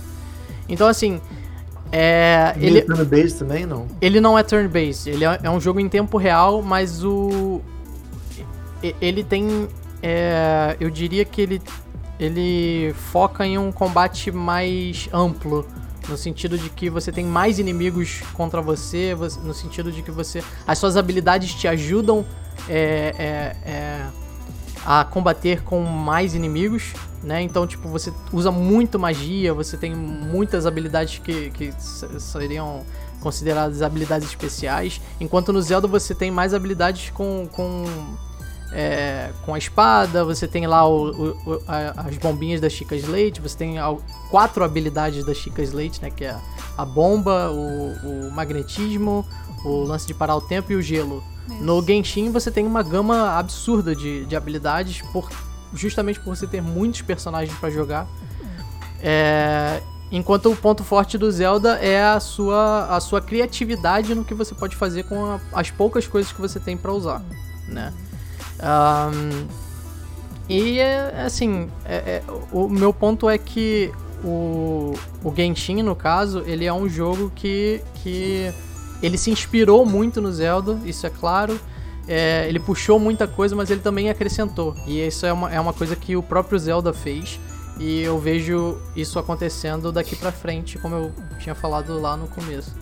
Então, 0.68 0.88
assim, 0.88 1.20
é, 1.92 2.54
ele, 2.58 2.78
é 2.78 2.82
turn-based 2.82 3.38
também, 3.38 3.64
não? 3.64 3.86
Ele 4.00 4.20
não 4.20 4.36
é 4.36 4.42
turn-based. 4.42 5.08
Ele 5.08 5.24
é, 5.24 5.38
é, 5.44 5.50
um 5.50 5.60
jogo 5.60 5.78
em 5.78 5.88
tempo 5.88 6.16
real, 6.18 6.60
mas 6.60 7.04
o. 7.04 7.60
Ele 9.00 9.22
tem. 9.22 9.68
É, 10.02 10.76
eu 10.80 10.90
diria 10.90 11.24
que 11.24 11.40
ele, 11.40 11.62
ele 12.18 12.92
foca 12.94 13.46
em 13.46 13.56
um 13.56 13.70
combate 13.70 14.32
mais 14.32 15.08
amplo. 15.12 15.64
No 16.08 16.16
sentido 16.16 16.58
de 16.58 16.68
que 16.68 16.90
você 16.90 17.10
tem 17.10 17.24
mais 17.24 17.58
inimigos 17.58 18.20
contra 18.34 18.60
você, 18.60 19.16
no 19.42 19.54
sentido 19.54 19.90
de 19.90 20.02
que 20.02 20.10
você. 20.10 20.42
As 20.66 20.78
suas 20.78 20.96
habilidades 20.96 21.54
te 21.54 21.66
ajudam 21.66 22.24
é, 22.68 23.14
é, 23.18 23.70
é 23.70 24.06
a 24.84 25.04
combater 25.04 25.62
com 25.62 25.80
mais 25.80 26.34
inimigos 26.34 26.92
né? 27.24 27.40
Então, 27.40 27.66
tipo, 27.66 27.88
você 27.88 28.12
usa 28.32 28.50
muito 28.50 28.98
magia, 28.98 29.52
você 29.54 29.76
tem 29.76 29.94
muitas 29.94 30.66
habilidades 30.66 31.18
que, 31.18 31.50
que 31.50 31.72
seriam 32.20 32.84
consideradas 33.20 33.80
habilidades 33.80 34.28
especiais, 34.28 35.00
enquanto 35.18 35.50
no 35.50 35.62
Zelda 35.62 35.88
você 35.88 36.14
tem 36.14 36.30
mais 36.30 36.52
habilidades 36.52 37.08
com, 37.08 37.48
com, 37.50 37.84
é, 38.74 39.30
com 39.44 39.54
a 39.54 39.58
espada, 39.58 40.24
você 40.24 40.48
tem 40.48 40.66
lá 40.66 40.86
o, 40.86 41.30
o, 41.30 41.62
a, 41.68 42.08
as 42.08 42.18
bombinhas 42.18 42.60
da 42.60 42.68
Chica 42.68 42.96
Slate, 42.96 43.40
você 43.40 43.56
tem 43.56 43.76
quatro 44.30 44.64
habilidades 44.64 45.24
da 45.24 45.32
Chica 45.32 45.62
Slate, 45.62 46.02
né? 46.02 46.10
Que 46.10 46.24
é 46.24 46.36
a 46.76 46.84
bomba, 46.84 47.50
o, 47.50 48.26
o 48.28 48.32
magnetismo, 48.32 49.24
o 49.64 49.84
lance 49.84 50.06
de 50.06 50.12
parar 50.12 50.34
o 50.34 50.40
tempo 50.40 50.72
e 50.72 50.76
o 50.76 50.82
gelo. 50.82 51.22
Isso. 51.48 51.62
No 51.62 51.82
Genshin 51.86 52.32
você 52.32 52.50
tem 52.50 52.66
uma 52.66 52.82
gama 52.82 53.38
absurda 53.38 53.94
de, 53.94 54.26
de 54.26 54.34
habilidades 54.34 55.02
por 55.12 55.30
justamente 55.72 56.18
por 56.20 56.34
você 56.36 56.46
ter 56.46 56.60
muitos 56.60 57.02
personagens 57.02 57.56
para 57.58 57.70
jogar. 57.70 58.08
É, 59.00 59.82
enquanto 60.10 60.50
o 60.50 60.56
ponto 60.56 60.82
forte 60.82 61.16
do 61.16 61.30
Zelda 61.30 61.76
é 61.76 62.02
a 62.02 62.18
sua, 62.18 62.86
a 62.86 63.00
sua 63.00 63.20
criatividade 63.20 64.14
no 64.14 64.24
que 64.24 64.34
você 64.34 64.54
pode 64.54 64.74
fazer 64.74 65.04
com 65.04 65.24
a, 65.26 65.40
as 65.52 65.70
poucas 65.70 66.06
coisas 66.06 66.32
que 66.32 66.40
você 66.40 66.58
tem 66.58 66.76
para 66.76 66.92
usar, 66.92 67.22
né? 67.68 67.92
Um, 68.60 69.46
e 70.48 70.78
é, 70.78 71.22
assim, 71.24 71.68
é, 71.84 71.94
é, 71.94 72.22
o 72.52 72.68
meu 72.68 72.92
ponto 72.92 73.28
é 73.28 73.38
que 73.38 73.90
o, 74.22 74.94
o 75.22 75.34
Genshin, 75.34 75.82
no 75.82 75.96
caso, 75.96 76.42
ele 76.46 76.64
é 76.64 76.72
um 76.72 76.88
jogo 76.88 77.32
que, 77.34 77.80
que 78.02 78.52
ele 79.02 79.16
se 79.16 79.30
inspirou 79.30 79.86
muito 79.86 80.20
no 80.20 80.32
Zelda, 80.32 80.78
isso 80.84 81.06
é 81.06 81.10
claro 81.10 81.58
é, 82.06 82.46
ele 82.48 82.58
puxou 82.58 82.98
muita 82.98 83.26
coisa, 83.26 83.56
mas 83.56 83.70
ele 83.70 83.80
também 83.80 84.10
acrescentou. 84.10 84.74
E 84.86 85.04
isso 85.06 85.24
é 85.24 85.32
uma, 85.32 85.52
é 85.52 85.60
uma 85.60 85.72
coisa 85.72 85.96
que 85.96 86.16
o 86.16 86.22
próprio 86.22 86.58
Zelda 86.58 86.92
fez. 86.92 87.40
E 87.78 88.02
eu 88.02 88.18
vejo 88.18 88.78
isso 88.94 89.18
acontecendo 89.18 89.90
daqui 89.90 90.14
pra 90.14 90.30
frente, 90.30 90.78
como 90.78 90.94
eu 90.94 91.12
tinha 91.38 91.54
falado 91.54 91.98
lá 92.00 92.16
no 92.16 92.28
começo. 92.28 92.72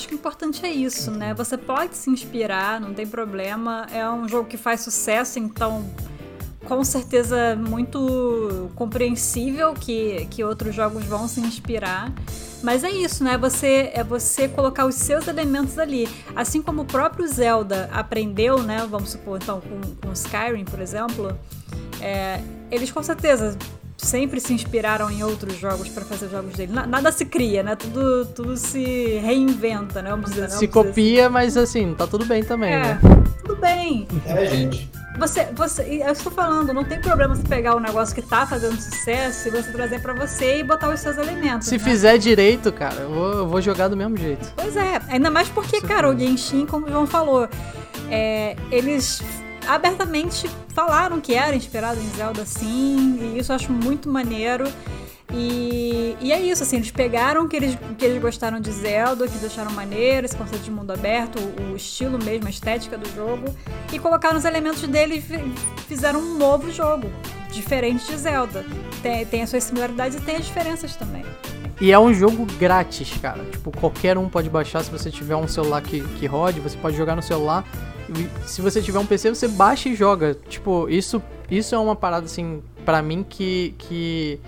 Acho 0.00 0.08
que 0.08 0.14
o 0.14 0.16
importante 0.16 0.64
é 0.64 0.70
isso, 0.70 1.10
né? 1.10 1.34
Você 1.34 1.58
pode 1.58 1.94
se 1.94 2.08
inspirar, 2.08 2.80
não 2.80 2.94
tem 2.94 3.06
problema. 3.06 3.86
É 3.92 4.08
um 4.08 4.26
jogo 4.26 4.48
que 4.48 4.56
faz 4.56 4.80
sucesso, 4.80 5.38
então 5.38 5.84
com 6.64 6.82
certeza 6.84 7.56
muito 7.56 8.70
compreensível 8.74 9.74
que, 9.74 10.26
que 10.30 10.42
outros 10.42 10.74
jogos 10.74 11.04
vão 11.04 11.28
se 11.28 11.40
inspirar. 11.40 12.12
Mas 12.62 12.82
é 12.84 12.90
isso, 12.90 13.22
né? 13.24 13.36
Você 13.36 13.90
é 13.94 14.02
você 14.02 14.48
colocar 14.48 14.86
os 14.86 14.94
seus 14.94 15.28
elementos 15.28 15.78
ali. 15.78 16.08
Assim 16.34 16.62
como 16.62 16.82
o 16.82 16.84
próprio 16.86 17.26
Zelda 17.26 17.90
aprendeu, 17.92 18.62
né? 18.62 18.86
Vamos 18.90 19.10
supor, 19.10 19.38
então, 19.42 19.60
com, 19.60 19.80
com 19.96 20.12
Skyrim, 20.12 20.64
por 20.64 20.80
exemplo. 20.80 21.38
É, 22.00 22.40
eles 22.70 22.90
com 22.90 23.02
certeza 23.02 23.56
sempre 24.00 24.40
se 24.40 24.52
inspiraram 24.52 25.10
em 25.10 25.22
outros 25.22 25.58
jogos 25.58 25.88
para 25.88 26.04
fazer 26.04 26.26
os 26.26 26.32
jogos 26.32 26.54
dele. 26.54 26.72
Nada 26.72 27.12
se 27.12 27.24
cria, 27.24 27.62
né? 27.62 27.76
Tudo, 27.76 28.26
tudo 28.26 28.56
se 28.56 29.18
reinventa, 29.22 30.02
né? 30.02 30.10
Vamos 30.10 30.30
dizer, 30.30 30.50
se 30.50 30.66
vamos 30.66 30.88
copia, 30.88 31.24
assim. 31.24 31.32
mas 31.32 31.56
assim, 31.56 31.94
tá 31.94 32.06
tudo 32.06 32.24
bem 32.24 32.42
também, 32.42 32.74
é, 32.74 32.78
né? 32.78 33.00
Tudo 33.44 33.56
bem. 33.56 34.06
É, 34.26 34.46
gente. 34.46 34.90
Você, 35.18 35.44
você, 35.52 36.02
eu 36.02 36.12
estou 36.12 36.32
falando, 36.32 36.72
não 36.72 36.84
tem 36.84 37.00
problema 37.00 37.34
você 37.34 37.42
pegar 37.42 37.76
um 37.76 37.80
negócio 37.80 38.14
que 38.14 38.22
tá 38.22 38.46
fazendo 38.46 38.80
sucesso 38.80 39.48
e 39.48 39.50
você 39.50 39.70
trazer 39.70 40.00
para 40.00 40.14
você 40.14 40.60
e 40.60 40.62
botar 40.62 40.88
os 40.88 41.00
seus 41.00 41.18
elementos. 41.18 41.68
Se 41.68 41.76
né? 41.76 41.84
fizer 41.84 42.16
direito, 42.16 42.72
cara, 42.72 43.02
eu 43.02 43.10
vou, 43.10 43.32
eu 43.32 43.46
vou, 43.46 43.60
jogar 43.60 43.88
do 43.88 43.96
mesmo 43.96 44.16
jeito. 44.16 44.50
Pois 44.56 44.76
é, 44.76 45.00
ainda 45.08 45.30
mais 45.30 45.48
porque, 45.48 45.80
cara, 45.82 46.08
o 46.08 46.18
Genshin, 46.18 46.64
como 46.64 46.86
o 46.86 46.90
João 46.90 47.06
falou, 47.06 47.46
é, 48.10 48.56
eles 48.70 49.22
abertamente 49.74 50.48
falaram 50.74 51.20
que 51.20 51.34
era 51.34 51.54
inspirado 51.54 52.00
em 52.00 52.10
Zelda 52.10 52.44
sim, 52.44 53.18
e 53.20 53.38
isso 53.38 53.52
eu 53.52 53.56
acho 53.56 53.72
muito 53.72 54.08
maneiro. 54.08 54.64
E, 55.32 56.16
e 56.20 56.32
é 56.32 56.40
isso, 56.40 56.62
assim, 56.62 56.76
eles 56.76 56.90
pegaram 56.90 57.44
o 57.44 57.48
que 57.48 57.56
eles, 57.56 57.78
que 57.96 58.04
eles 58.04 58.20
gostaram 58.20 58.60
de 58.60 58.70
Zelda, 58.72 59.28
que 59.28 59.38
deixaram 59.38 59.70
maneiro, 59.70 60.26
esse 60.26 60.36
conceito 60.36 60.64
de 60.64 60.70
mundo 60.72 60.92
aberto, 60.92 61.38
o, 61.38 61.72
o 61.72 61.76
estilo 61.76 62.18
mesmo, 62.22 62.48
a 62.48 62.50
estética 62.50 62.98
do 62.98 63.08
jogo, 63.14 63.54
e 63.92 63.98
colocaram 63.98 64.36
os 64.36 64.44
elementos 64.44 64.82
dele 64.82 65.16
e 65.16 65.82
fizeram 65.86 66.18
um 66.18 66.36
novo 66.36 66.70
jogo, 66.72 67.08
diferente 67.52 68.04
de 68.06 68.16
Zelda. 68.16 68.66
Tem, 69.02 69.24
tem 69.24 69.42
as 69.42 69.50
suas 69.50 69.62
similaridades 69.62 70.18
e 70.18 70.20
tem 70.20 70.36
as 70.36 70.46
diferenças 70.46 70.96
também. 70.96 71.24
E 71.80 71.90
é 71.90 71.98
um 71.98 72.12
jogo 72.12 72.46
grátis, 72.58 73.16
cara. 73.22 73.42
Tipo, 73.50 73.70
qualquer 73.70 74.18
um 74.18 74.28
pode 74.28 74.50
baixar 74.50 74.84
se 74.84 74.90
você 74.90 75.10
tiver 75.10 75.36
um 75.36 75.48
celular 75.48 75.80
que, 75.80 76.00
que 76.00 76.26
rode, 76.26 76.60
você 76.60 76.76
pode 76.76 76.96
jogar 76.96 77.16
no 77.16 77.22
celular 77.22 77.64
se 78.44 78.60
você 78.60 78.82
tiver 78.82 78.98
um 78.98 79.06
PC, 79.06 79.30
você 79.30 79.48
baixa 79.48 79.88
e 79.88 79.94
joga. 79.94 80.36
Tipo, 80.48 80.88
isso, 80.88 81.22
isso 81.50 81.74
é 81.74 81.78
uma 81.78 81.94
parada, 81.94 82.26
assim, 82.26 82.62
para 82.84 83.02
mim 83.02 83.24
que, 83.28 83.74
que 83.78 84.40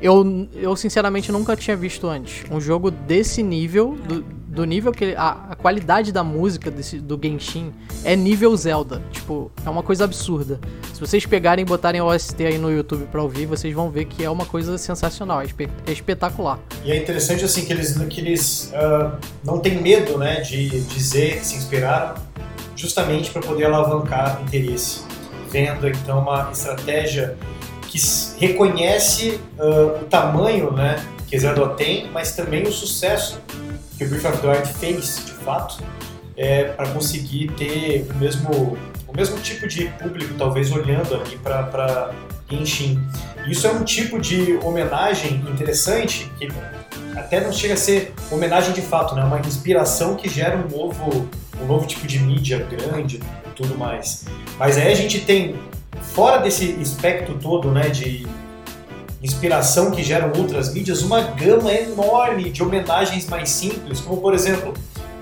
eu, 0.00 0.48
eu 0.54 0.76
sinceramente 0.76 1.32
nunca 1.32 1.56
tinha 1.56 1.76
visto 1.76 2.06
antes. 2.06 2.44
Um 2.50 2.60
jogo 2.60 2.90
desse 2.90 3.42
nível, 3.42 3.96
do, 4.06 4.22
do 4.56 4.64
nível 4.64 4.90
que. 4.90 5.14
A, 5.14 5.50
a 5.50 5.54
qualidade 5.54 6.10
da 6.10 6.24
música 6.24 6.70
desse, 6.70 6.98
do 6.98 7.20
Genshin 7.22 7.72
é 8.02 8.16
nível 8.16 8.56
Zelda. 8.56 9.02
Tipo, 9.12 9.52
é 9.64 9.68
uma 9.68 9.82
coisa 9.82 10.04
absurda. 10.04 10.58
Se 10.94 10.98
vocês 10.98 11.26
pegarem 11.26 11.62
e 11.62 11.66
botarem 11.66 12.00
o 12.00 12.06
OST 12.06 12.42
aí 12.42 12.56
no 12.56 12.72
YouTube 12.72 13.06
pra 13.12 13.22
ouvir, 13.22 13.44
vocês 13.44 13.74
vão 13.74 13.90
ver 13.90 14.06
que 14.06 14.24
é 14.24 14.30
uma 14.30 14.46
coisa 14.46 14.78
sensacional, 14.78 15.42
é, 15.42 15.44
espe 15.44 15.68
é 15.86 15.92
espetacular. 15.92 16.58
E 16.82 16.90
é 16.90 16.96
interessante, 16.96 17.44
assim, 17.44 17.66
que 17.66 17.72
eles, 17.72 17.98
que 18.08 18.20
eles 18.20 18.72
uh, 18.72 19.12
não 19.44 19.58
têm 19.58 19.80
medo, 19.80 20.16
né, 20.16 20.40
de 20.40 20.80
dizer 20.80 21.38
que 21.40 21.46
se 21.46 21.56
inspiraram 21.56 22.14
justamente 22.74 23.30
para 23.30 23.42
poder 23.42 23.66
alavancar 23.66 24.40
interesse. 24.42 25.02
Vendo 25.50 25.86
então 25.86 26.20
uma 26.20 26.50
estratégia 26.50 27.36
que 27.88 27.98
reconhece 28.38 29.38
uh, 29.58 30.02
o 30.02 30.04
tamanho 30.06 30.72
né, 30.72 31.04
que 31.28 31.38
Zelda 31.38 31.68
tem, 31.74 32.10
mas 32.10 32.34
também 32.34 32.62
o 32.62 32.72
sucesso 32.72 33.38
que 33.96 34.04
o 34.04 34.14
of 34.16 34.38
the 34.38 34.48
Wild 34.48 34.68
fez, 34.74 35.22
de 35.24 35.32
fato, 35.32 35.82
é, 36.36 36.64
para 36.64 36.88
conseguir 36.88 37.50
ter 37.52 38.06
o 38.10 38.14
mesmo, 38.18 38.78
o 39.08 39.16
mesmo 39.16 39.38
tipo 39.40 39.66
de 39.66 39.86
público, 39.86 40.34
talvez, 40.36 40.70
olhando 40.70 41.14
ali 41.14 41.38
para 41.38 42.12
Genshin. 42.50 43.00
Isso 43.46 43.66
é 43.66 43.70
um 43.70 43.84
tipo 43.84 44.20
de 44.20 44.58
homenagem 44.62 45.36
interessante, 45.48 46.30
que 46.38 46.48
até 47.16 47.40
não 47.40 47.52
chega 47.52 47.74
a 47.74 47.76
ser 47.76 48.14
homenagem 48.30 48.72
de 48.72 48.82
fato, 48.82 49.14
né? 49.14 49.24
uma 49.24 49.40
inspiração 49.40 50.14
que 50.14 50.28
gera 50.28 50.56
um 50.56 50.68
novo, 50.68 51.28
um 51.60 51.66
novo 51.66 51.86
tipo 51.86 52.06
de 52.06 52.18
mídia 52.18 52.58
grande 52.70 53.16
e 53.46 53.50
tudo 53.54 53.76
mais. 53.76 54.26
Mas 54.58 54.76
aí 54.76 54.92
a 54.92 54.94
gente 54.94 55.20
tem, 55.20 55.56
fora 56.14 56.38
desse 56.38 56.72
espectro 56.80 57.34
todo 57.38 57.70
né, 57.70 57.88
de 57.88 58.26
inspiração 59.22 59.90
que 59.90 60.02
geram 60.02 60.32
outras 60.36 60.72
mídias, 60.72 61.02
uma 61.02 61.20
gama 61.20 61.72
enorme 61.72 62.50
de 62.50 62.62
homenagens 62.62 63.26
mais 63.26 63.50
simples, 63.50 64.00
como 64.00 64.20
por 64.20 64.34
exemplo, 64.34 64.74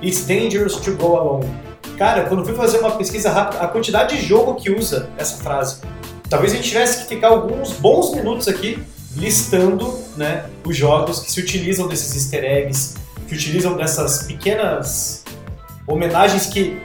It's 0.02 0.26
Dangerous 0.26 0.76
to 0.76 0.92
Go 0.96 1.16
Alone. 1.16 1.50
Cara, 1.96 2.24
quando 2.24 2.44
fui 2.44 2.54
fazer 2.54 2.78
uma 2.78 2.92
pesquisa 2.92 3.30
rápida, 3.30 3.62
a 3.62 3.68
quantidade 3.68 4.16
de 4.16 4.26
jogo 4.26 4.56
que 4.56 4.70
usa 4.70 5.08
essa 5.16 5.42
frase, 5.42 5.80
talvez 6.28 6.52
a 6.52 6.56
gente 6.56 6.68
tivesse 6.68 7.02
que 7.02 7.14
ficar 7.14 7.28
alguns 7.28 7.72
bons 7.72 8.14
minutos 8.14 8.48
aqui 8.48 8.82
listando 9.16 9.96
né, 10.16 10.46
os 10.64 10.76
jogos 10.76 11.20
que 11.20 11.30
se 11.30 11.40
utilizam 11.40 11.86
desses 11.86 12.14
easter 12.16 12.44
eggs, 12.44 12.94
que 13.28 13.34
utilizam 13.34 13.76
dessas 13.76 14.24
pequenas 14.24 15.24
homenagens 15.86 16.46
que 16.46 16.80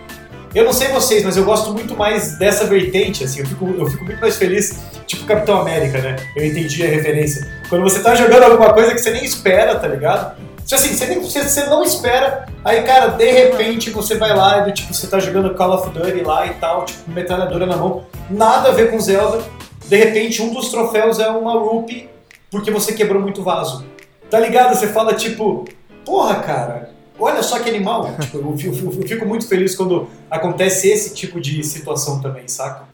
eu 0.53 0.65
não 0.65 0.73
sei 0.73 0.87
vocês, 0.89 1.23
mas 1.23 1.37
eu 1.37 1.45
gosto 1.45 1.71
muito 1.71 1.95
mais 1.95 2.37
dessa 2.37 2.65
vertente, 2.65 3.23
assim, 3.23 3.41
eu 3.41 3.45
fico, 3.45 3.67
eu 3.77 3.85
fico 3.87 4.03
muito 4.03 4.19
mais 4.19 4.35
feliz, 4.35 4.79
tipo 5.05 5.25
Capitão 5.25 5.61
América, 5.61 5.99
né? 5.99 6.15
Eu 6.35 6.45
entendi 6.45 6.83
a 6.83 6.89
referência. 6.89 7.47
Quando 7.69 7.83
você 7.83 8.01
tá 8.01 8.15
jogando 8.15 8.43
alguma 8.43 8.73
coisa 8.73 8.93
que 8.93 8.99
você 8.99 9.11
nem 9.11 9.23
espera, 9.23 9.75
tá 9.75 9.87
ligado? 9.87 10.37
Tipo 10.65 10.75
assim, 10.75 10.93
você, 10.93 11.05
nem, 11.05 11.19
você, 11.19 11.43
você 11.43 11.65
não 11.65 11.83
espera, 11.83 12.45
aí, 12.63 12.83
cara, 12.83 13.07
de 13.09 13.31
repente 13.31 13.89
você 13.89 14.15
vai 14.15 14.35
lá 14.35 14.67
e, 14.67 14.73
tipo, 14.73 14.93
você 14.93 15.07
tá 15.07 15.19
jogando 15.19 15.53
Call 15.55 15.73
of 15.73 15.89
Duty 15.89 16.21
lá 16.21 16.45
e 16.45 16.53
tal, 16.55 16.85
tipo, 16.85 17.09
metralhadora 17.11 17.65
na 17.65 17.77
mão, 17.77 18.05
nada 18.29 18.69
a 18.69 18.71
ver 18.71 18.91
com 18.91 18.99
Zelda, 18.99 19.43
de 19.85 19.95
repente 19.95 20.41
um 20.41 20.53
dos 20.53 20.69
troféus 20.69 21.19
é 21.19 21.27
uma 21.27 21.53
Rupee 21.53 22.09
porque 22.51 22.71
você 22.71 22.93
quebrou 22.93 23.21
muito 23.21 23.43
vaso. 23.43 23.85
Tá 24.29 24.39
ligado? 24.39 24.75
Você 24.75 24.87
fala, 24.87 25.13
tipo, 25.13 25.65
porra, 26.05 26.35
cara, 26.35 26.91
olha 27.19 27.43
só 27.43 27.59
que 27.59 27.69
animal. 27.69 28.15
tipo, 28.21 28.37
eu, 28.37 28.55
eu, 28.57 28.93
eu, 28.93 29.07
fico 29.07 29.25
muito 29.25 29.47
feliz 29.47 29.75
quando 29.75 30.07
acontece 30.29 30.89
esse 30.89 31.13
tipo 31.13 31.39
de 31.39 31.63
situação 31.63 32.21
também, 32.21 32.47
saca? 32.47 32.87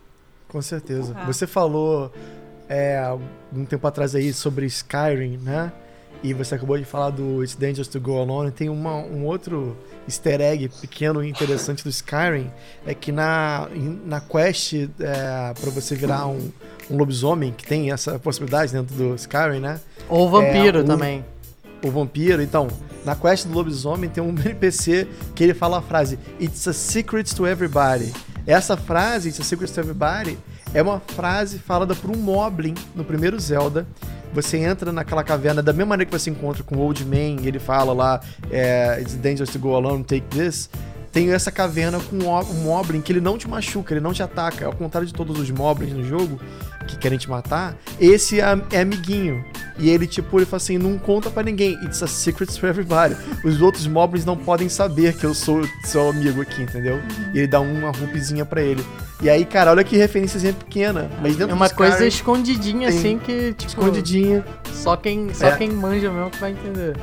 Com 0.47 0.61
certeza. 0.61 1.13
Ah. 1.15 1.25
Você 1.25 1.45
falou 1.45 2.11
é, 2.69 3.01
um 3.53 3.65
tempo 3.65 3.85
atrás 3.87 4.15
aí 4.15 4.33
sobre 4.33 4.65
Skyrim, 4.65 5.37
né? 5.37 5.71
E 6.23 6.33
você 6.33 6.55
acabou 6.55 6.77
de 6.77 6.85
falar 6.85 7.11
do 7.11 7.43
It's 7.43 7.55
Dangerous 7.55 7.87
to 7.87 7.99
Go 7.99 8.19
Alone. 8.19 8.49
Tem 8.49 8.69
uma, 8.69 8.95
um 8.95 9.25
outro 9.25 9.77
easter 10.07 10.41
egg 10.41 10.69
pequeno 10.81 11.23
e 11.23 11.29
interessante 11.29 11.83
do 11.83 11.89
Skyrim. 11.89 12.49
É 12.85 12.95
que 12.95 13.11
na, 13.11 13.67
na 14.05 14.19
quest 14.21 14.73
é, 14.73 14.87
para 15.53 15.69
você 15.69 15.93
virar 15.93 16.25
um, 16.25 16.51
um 16.89 16.97
lobisomem, 16.97 17.51
que 17.51 17.65
tem 17.65 17.91
essa 17.91 18.17
possibilidade 18.17 18.71
dentro 18.71 18.95
do 18.95 19.13
Skyrim, 19.15 19.59
né? 19.59 19.79
Ou 20.09 20.29
vampiro 20.29 20.79
é, 20.79 20.81
o, 20.81 20.83
também. 20.83 21.23
O 21.83 21.91
vampiro, 21.91 22.41
então. 22.41 22.67
Na 23.03 23.15
quest 23.15 23.47
do 23.47 23.53
lobisomem 23.53 24.09
tem 24.09 24.23
um 24.23 24.29
NPC 24.37 25.07
que 25.35 25.43
ele 25.43 25.53
fala 25.53 25.77
a 25.77 25.81
frase 25.81 26.17
It's 26.39 26.67
a 26.67 26.73
secret 26.73 27.33
to 27.35 27.45
everybody. 27.45 28.11
Essa 28.47 28.75
frase, 28.75 29.29
It's 29.29 29.39
a 29.39 29.43
secret 29.43 29.71
to 29.71 29.79
everybody, 29.79 30.37
é 30.73 30.81
uma 30.81 30.99
frase 30.99 31.59
falada 31.59 31.95
por 31.95 32.11
um 32.11 32.17
Moblin 32.17 32.73
no 32.95 33.03
primeiro 33.03 33.39
Zelda 33.39 33.87
você 34.35 34.57
entra 34.57 34.91
naquela 34.91 35.23
caverna 35.23 35.63
da 35.63 35.71
mesma 35.71 35.91
maneira 35.91 36.11
que 36.11 36.19
você 36.19 36.29
encontra 36.29 36.61
com 36.61 36.75
o 36.75 36.79
Old 36.79 37.05
Man, 37.05 37.41
ele 37.41 37.57
fala 37.57 37.93
lá, 37.93 38.19
é, 38.51 38.99
It's 38.99 39.15
dangerous 39.15 39.49
to 39.51 39.57
go 39.57 39.73
alone, 39.75 40.03
take 40.03 40.27
this. 40.27 40.69
Tem 41.15 41.31
essa 41.31 41.49
caverna 41.49 41.97
com 41.97 42.17
um 42.17 42.63
Moblin 42.65 42.99
que 42.99 43.09
ele 43.09 43.21
não 43.21 43.37
te 43.37 43.47
machuca, 43.47 43.93
ele 43.93 44.01
não 44.01 44.11
te 44.11 44.21
ataca. 44.21 44.65
Ao 44.65 44.73
contrário 44.73 45.07
de 45.07 45.13
todos 45.13 45.39
os 45.39 45.49
Moblins 45.49 45.93
no 45.93 46.03
jogo, 46.03 46.37
que 46.89 46.97
querem 46.97 47.17
te 47.17 47.29
matar, 47.29 47.73
esse 47.97 48.41
é, 48.41 48.61
é 48.73 48.81
amiguinho. 48.81 49.41
E 49.79 49.89
ele, 49.89 50.07
tipo, 50.07 50.37
ele 50.37 50.45
fala 50.45 50.57
assim: 50.57 50.77
não 50.77 50.97
conta 50.97 51.29
para 51.29 51.43
ninguém. 51.43 51.75
It's 51.85 52.03
a 52.03 52.07
secret 52.07 52.51
for 52.59 52.67
everybody. 52.67 53.15
Os 53.45 53.61
outros 53.61 53.87
moblins 53.87 54.25
não 54.25 54.35
podem 54.35 54.67
saber 54.67 55.15
que 55.15 55.25
eu 55.25 55.33
sou 55.33 55.65
seu 55.85 56.09
amigo 56.09 56.41
aqui, 56.41 56.63
entendeu? 56.63 57.01
E 57.33 57.39
ele 57.39 57.47
dá 57.47 57.61
uma 57.61 57.91
roupzinha 57.91 58.45
para 58.45 58.61
ele. 58.61 58.85
E 59.21 59.29
aí, 59.29 59.45
cara, 59.45 59.71
olha 59.71 59.85
que 59.85 59.95
referênciazinha 59.95 60.51
pequena. 60.51 61.09
Mas 61.21 61.37
dentro 61.37 61.53
é 61.53 61.55
uma 61.55 61.69
coisa 61.69 62.05
escondidinha, 62.05 62.89
assim, 62.89 63.17
que, 63.19 63.53
tipo. 63.53 63.69
Escondidinha. 63.71 64.45
Só 64.73 64.97
quem, 64.97 65.33
só 65.33 65.47
é. 65.47 65.55
quem 65.55 65.69
manja 65.71 66.11
mesmo 66.11 66.29
que 66.29 66.39
vai 66.39 66.51
entender. 66.51 66.97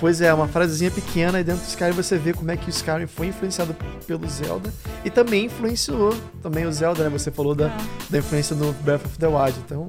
Pois 0.00 0.20
é, 0.20 0.32
uma 0.32 0.46
frasezinha 0.46 0.90
pequena 0.90 1.40
e 1.40 1.44
dentro 1.44 1.62
do 1.62 1.68
Skyrim 1.68 1.92
você 1.92 2.16
vê 2.16 2.32
como 2.32 2.50
é 2.50 2.56
que 2.56 2.68
o 2.68 2.70
Skyrim 2.70 3.06
foi 3.06 3.26
influenciado 3.26 3.74
pelo 4.06 4.28
Zelda 4.28 4.72
e 5.04 5.10
também 5.10 5.46
influenciou 5.46 6.14
também 6.40 6.66
o 6.66 6.72
Zelda, 6.72 7.04
né? 7.04 7.10
Você 7.10 7.32
falou 7.32 7.54
da, 7.54 7.66
é. 7.66 7.76
da 8.08 8.18
influência 8.18 8.54
no 8.54 8.72
Breath 8.74 9.04
of 9.04 9.18
the 9.18 9.26
Wild. 9.26 9.58
Então, 9.64 9.86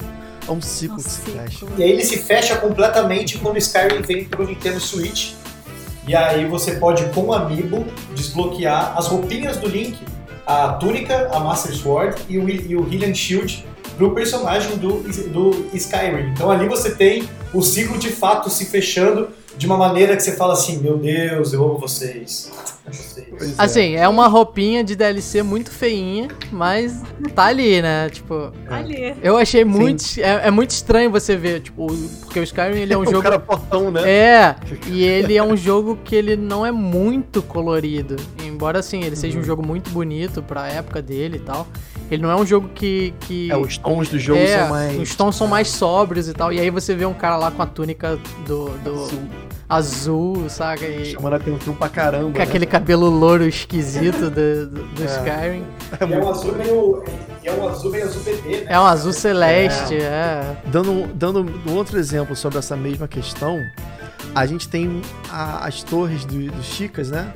é 0.47 0.51
um 0.51 0.61
ciclo 0.61 0.97
um 0.97 1.03
que 1.03 1.09
se 1.09 1.21
fecha. 1.21 1.65
E 1.77 1.83
aí 1.83 1.91
ele 1.91 2.03
se 2.03 2.17
fecha 2.17 2.57
completamente 2.57 3.37
quando 3.37 3.55
o 3.55 3.59
Skyrim 3.59 4.01
vem 4.01 4.25
pro 4.25 4.47
Nintendo 4.47 4.79
Switch. 4.79 5.33
E 6.07 6.15
aí 6.15 6.45
você 6.47 6.71
pode, 6.71 7.05
com 7.09 7.25
o 7.25 7.33
Amiibo, 7.33 7.85
desbloquear 8.15 8.97
as 8.97 9.05
roupinhas 9.07 9.57
do 9.57 9.67
Link, 9.67 9.99
a 10.47 10.69
túnica, 10.73 11.29
a 11.31 11.39
Master 11.39 11.75
Sword 11.75 12.19
e 12.27 12.39
o, 12.39 12.49
e 12.49 12.75
o 12.75 12.81
Hylian 12.81 13.13
Shield 13.13 13.63
pro 13.95 14.15
personagem 14.15 14.75
do, 14.77 15.03
do 15.29 15.69
Skyrim. 15.73 16.31
Então 16.31 16.49
ali 16.49 16.67
você 16.67 16.95
tem 16.95 17.29
o 17.53 17.61
ciclo 17.61 17.99
de 17.99 18.09
fato 18.09 18.49
se 18.49 18.65
fechando 18.65 19.29
de 19.57 19.65
uma 19.65 19.77
maneira 19.77 20.15
que 20.15 20.23
você 20.23 20.33
fala 20.33 20.53
assim, 20.53 20.77
meu 20.77 20.97
Deus, 20.97 21.53
eu 21.53 21.63
amo 21.63 21.77
vocês. 21.77 22.51
Assim, 23.57 23.95
é. 23.95 24.01
é. 24.01 24.07
uma 24.07 24.27
roupinha 24.27 24.83
de 24.83 24.95
DLC 24.95 25.43
muito 25.43 25.69
feinha, 25.71 26.27
mas 26.51 27.01
tá 27.35 27.45
ali, 27.45 27.81
né? 27.81 28.09
Tipo, 28.09 28.51
tá 28.67 28.77
ali. 28.77 29.15
Eu 29.21 29.37
achei 29.37 29.63
muito. 29.63 30.03
É, 30.17 30.47
é, 30.47 30.51
muito 30.51 30.71
estranho 30.71 31.11
você 31.11 31.35
ver, 31.35 31.61
tipo, 31.61 31.87
porque 32.21 32.39
o 32.39 32.43
Skyrim 32.43 32.79
ele 32.79 32.93
é 32.93 32.97
um 32.97 33.05
jogo. 33.09 33.21
cara 33.21 33.39
portão, 33.39 33.91
né? 33.91 34.09
É, 34.09 34.55
e 34.87 35.03
ele 35.03 35.37
é 35.37 35.43
um 35.43 35.55
jogo 35.55 35.99
que 36.03 36.15
ele 36.15 36.35
não 36.35 36.65
é 36.65 36.71
muito 36.71 37.41
colorido. 37.41 38.15
Embora 38.43 38.79
assim, 38.79 39.03
ele 39.03 39.15
seja 39.15 39.37
um 39.37 39.41
uhum. 39.41 39.45
jogo 39.45 39.65
muito 39.65 39.89
bonito 39.91 40.41
pra 40.41 40.67
época 40.67 41.01
dele 41.01 41.37
e 41.37 41.41
tal. 41.41 41.67
Ele 42.11 42.21
não 42.21 42.31
é 42.31 42.35
um 42.35 42.45
jogo 42.45 42.69
que. 42.73 43.13
que 43.21 43.51
é, 43.51 43.57
os 43.57 43.77
tons 43.77 44.09
do 44.09 44.17
jogo 44.17 44.39
é, 44.39 44.59
são 44.59 44.69
mais. 44.69 44.99
Os 44.99 45.15
tons 45.15 45.35
são 45.35 45.47
mais 45.47 45.67
sóbrios 45.69 46.27
e 46.27 46.33
tal. 46.33 46.51
E 46.51 46.59
aí 46.59 46.69
você 46.69 46.95
vê 46.95 47.05
um 47.05 47.13
cara 47.13 47.37
lá 47.37 47.51
com 47.51 47.61
a 47.61 47.65
túnica 47.65 48.17
do. 48.45 48.69
do 48.79 49.49
azul, 49.69 50.49
saca? 50.49 50.85
E, 50.87 51.05
Chamando 51.13 51.33
a 51.33 51.35
atenção 51.37 51.75
pra 51.75 51.87
caramba. 51.87 52.31
Com 52.31 52.39
né? 52.39 52.43
aquele 52.43 52.65
cabelo 52.65 53.07
louro 53.07 53.45
esquisito 53.45 54.29
do, 54.31 54.65
do, 54.65 54.83
do 54.83 55.03
é. 55.03 55.05
Skyrim. 55.05 55.65
É, 55.99 56.03
é 56.03 56.19
um 56.19 56.29
azul 56.29 56.55
meio. 56.55 57.03
É 57.43 57.51
um 57.53 57.69
azul 57.69 57.91
meio 57.91 58.05
azul 58.05 58.23
bebê, 58.23 58.57
né? 58.61 58.65
É 58.67 58.79
um 58.79 58.85
azul 58.85 59.13
celeste, 59.13 59.95
é. 59.95 59.99
é. 59.99 60.57
Dando, 60.65 61.07
dando 61.13 61.45
um 61.67 61.75
outro 61.75 61.99
exemplo 61.99 62.35
sobre 62.35 62.57
essa 62.57 62.75
mesma 62.75 63.07
questão, 63.07 63.59
a 64.33 64.45
gente 64.45 64.67
tem 64.67 65.01
a, 65.29 65.67
as 65.67 65.83
torres 65.83 66.25
do, 66.25 66.51
do 66.51 66.63
Chicas, 66.63 67.11
né? 67.11 67.31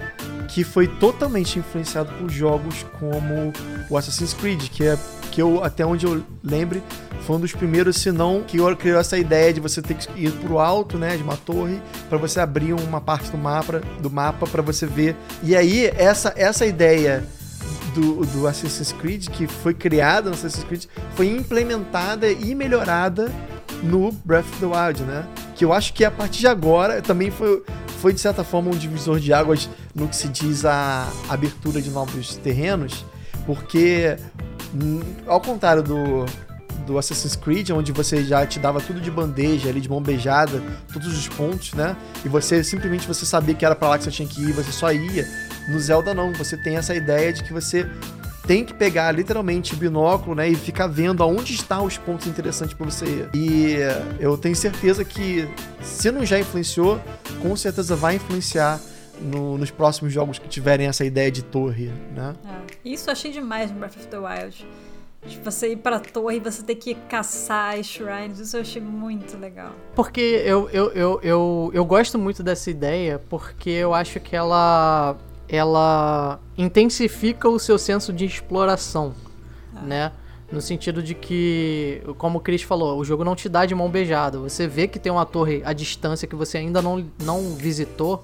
Que 0.53 0.63
foi 0.63 0.87
totalmente 0.87 1.57
influenciado 1.57 2.11
por 2.13 2.29
jogos 2.29 2.85
como 2.99 3.51
o 3.89 3.97
Assassin's 3.97 4.33
Creed, 4.33 4.69
que 4.69 4.83
é 4.83 4.97
que 5.31 5.41
eu, 5.41 5.63
até 5.63 5.83
onde 5.83 6.05
eu 6.05 6.23
lembre, 6.43 6.83
foi 7.21 7.37
um 7.37 7.39
dos 7.39 7.53
primeiros, 7.53 7.97
se 7.97 8.11
não, 8.11 8.43
que 8.43 8.59
criou 8.75 8.99
essa 8.99 9.17
ideia 9.17 9.51
de 9.51 9.59
você 9.59 9.81
ter 9.81 9.95
que 9.95 10.07
ir 10.15 10.31
pro 10.31 10.59
alto, 10.59 10.95
né, 10.95 11.17
de 11.17 11.23
uma 11.23 11.35
torre, 11.35 11.81
para 12.07 12.19
você 12.19 12.39
abrir 12.39 12.73
uma 12.73 13.01
parte 13.01 13.31
do 13.31 13.37
mapa, 13.37 13.81
do 13.99 14.11
mapa 14.11 14.45
para 14.45 14.61
você 14.61 14.85
ver. 14.85 15.15
E 15.41 15.55
aí 15.55 15.87
essa 15.95 16.33
essa 16.35 16.67
ideia 16.67 17.23
do, 17.95 18.25
do 18.25 18.47
Assassin's 18.47 18.91
Creed 18.91 19.29
que 19.29 19.47
foi 19.47 19.73
criada 19.73 20.29
no 20.29 20.35
Assassin's 20.35 20.65
Creed 20.65 20.85
foi 21.15 21.27
implementada 21.27 22.29
e 22.29 22.53
melhorada 22.53 23.31
no 23.81 24.11
Breath 24.23 24.45
of 24.45 24.59
the 24.59 24.65
Wild, 24.65 25.03
né? 25.03 25.25
Que 25.55 25.65
eu 25.65 25.73
acho 25.73 25.93
que 25.93 26.05
a 26.05 26.11
partir 26.11 26.41
de 26.41 26.47
agora 26.47 27.01
também 27.01 27.31
foi, 27.31 27.63
foi 28.03 28.11
de 28.11 28.19
certa 28.19 28.43
forma 28.43 28.69
um 28.69 28.77
divisor 28.77 29.17
de 29.17 29.31
águas 29.31 29.69
no 29.95 30.09
que 30.09 30.15
se 30.17 30.27
diz 30.27 30.65
a 30.65 31.09
abertura 31.29 31.81
de 31.81 31.89
novos 31.89 32.35
terrenos, 32.35 33.05
porque 33.45 34.17
ao 35.25 35.39
contrário 35.39 35.81
do, 35.81 36.25
do 36.85 36.97
Assassin's 36.97 37.37
Creed, 37.37 37.69
onde 37.69 37.93
você 37.93 38.21
já 38.25 38.45
te 38.45 38.59
dava 38.59 38.81
tudo 38.81 38.99
de 38.99 39.09
bandeja, 39.09 39.69
ali 39.69 39.79
de 39.79 39.87
mão 39.87 40.01
beijada, 40.01 40.61
todos 40.91 41.17
os 41.17 41.29
pontos, 41.29 41.71
né? 41.75 41.95
E 42.25 42.27
você 42.27 42.61
simplesmente 42.61 43.07
você 43.07 43.25
sabia 43.25 43.55
que 43.55 43.63
era 43.63 43.73
para 43.73 43.87
lá 43.87 43.97
que 43.97 44.03
você 44.03 44.11
tinha 44.11 44.27
que 44.27 44.41
ir, 44.41 44.51
você 44.51 44.73
só 44.73 44.91
ia. 44.91 45.25
No 45.69 45.79
Zelda 45.79 46.13
não, 46.13 46.33
você 46.33 46.57
tem 46.57 46.75
essa 46.75 46.93
ideia 46.93 47.31
de 47.31 47.41
que 47.41 47.53
você 47.53 47.89
tem 48.45 48.65
que 48.65 48.73
pegar 48.73 49.11
literalmente 49.11 49.73
o 49.73 49.77
binóculo, 49.77 50.35
né, 50.35 50.49
e 50.49 50.55
ficar 50.55 50.87
vendo 50.87 51.23
aonde 51.23 51.53
estão 51.53 51.85
os 51.85 51.97
pontos 51.97 52.27
interessantes 52.27 52.73
para 52.73 52.85
você 52.85 53.05
ir. 53.05 53.29
E 53.33 53.77
eu 54.19 54.37
tenho 54.37 54.55
certeza 54.55 55.03
que 55.05 55.47
se 55.81 56.11
não 56.11 56.25
já 56.25 56.39
influenciou, 56.39 56.99
com 57.41 57.55
certeza 57.55 57.95
vai 57.95 58.15
influenciar 58.15 58.79
no, 59.21 59.57
nos 59.57 59.71
próximos 59.71 60.11
jogos 60.11 60.39
que 60.39 60.47
tiverem 60.47 60.87
essa 60.87 61.05
ideia 61.05 61.31
de 61.31 61.43
torre, 61.43 61.91
né? 62.13 62.35
É, 62.45 62.89
isso 62.89 63.09
achei 63.09 63.31
demais 63.31 63.71
no 63.71 63.79
Breath 63.79 63.97
of 63.97 64.07
the 64.07 64.17
Wild. 64.17 64.67
De 65.25 65.39
você 65.39 65.71
ir 65.71 65.77
pra 65.77 66.01
torre 66.01 66.35
e 66.35 66.39
você 66.41 66.61
ter 66.61 66.75
que 66.75 66.95
caçar 66.95 67.79
as 67.79 67.85
shrines. 67.85 68.39
Isso 68.39 68.57
eu 68.57 68.61
achei 68.61 68.81
muito 68.81 69.37
legal. 69.37 69.71
Porque 69.95 70.19
eu, 70.19 70.69
eu, 70.69 70.91
eu, 70.91 71.19
eu, 71.23 71.71
eu 71.73 71.85
gosto 71.85 72.19
muito 72.19 72.43
dessa 72.43 72.69
ideia, 72.69 73.21
porque 73.29 73.69
eu 73.69 73.93
acho 73.93 74.19
que 74.19 74.35
ela, 74.35 75.15
ela 75.47 76.39
intensifica 76.57 77.49
o 77.49 77.59
seu 77.59 77.77
senso 77.77 78.11
de 78.11 78.25
exploração, 78.25 79.13
ah. 79.75 79.81
né? 79.81 80.11
No 80.51 80.61
sentido 80.61 81.01
de 81.01 81.15
que, 81.15 82.03
como 82.17 82.37
o 82.37 82.41
Chris 82.41 82.61
falou, 82.61 82.99
o 82.99 83.03
jogo 83.03 83.23
não 83.23 83.35
te 83.35 83.49
dá 83.49 83.65
de 83.65 83.73
mão 83.73 83.89
beijada. 83.89 84.37
Você 84.37 84.67
vê 84.67 84.87
que 84.87 84.99
tem 84.99 85.11
uma 85.11 85.25
torre 85.25 85.63
à 85.65 85.73
distância 85.73 86.27
que 86.27 86.35
você 86.35 86.59
ainda 86.59 86.79
não, 86.79 87.03
não 87.23 87.55
visitou. 87.55 88.23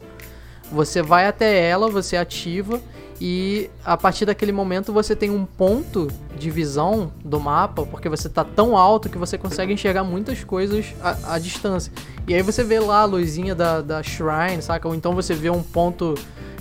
Você 0.72 1.02
vai 1.02 1.26
até 1.26 1.68
ela, 1.68 1.90
você 1.90 2.16
ativa 2.16 2.80
e 3.22 3.70
a 3.84 3.98
partir 3.98 4.26
daquele 4.26 4.52
momento 4.52 4.94
você 4.94 5.14
tem 5.14 5.30
um 5.30 5.46
ponto 5.46 6.08
de 6.38 6.50
visão 6.50 7.12
do 7.24 7.38
mapa, 7.38 7.86
porque 7.86 8.08
você 8.08 8.28
está 8.28 8.46
tão 8.46 8.78
alto 8.78 9.10
que 9.10 9.18
você 9.18 9.38
consegue 9.38 9.74
enxergar 9.74 10.06
muitas 10.06 10.44
coisas 10.44 10.94
à, 11.02 11.34
à, 11.34 11.40
distância. 11.40 11.92
E 12.26 12.34
aí 12.34 12.42
você 12.42 12.64
vê 12.64 12.80
lá 12.80 13.02
a 13.02 13.06
luzinha 13.06 13.54
da, 13.54 13.82
da 13.82 14.02
Shrine, 14.02 14.62
saca? 14.62 14.88
Ou 14.88 14.96
então 14.96 15.14
você 15.14 15.34
vê 15.34 15.50
um 15.50 15.62
ponto 15.62 16.16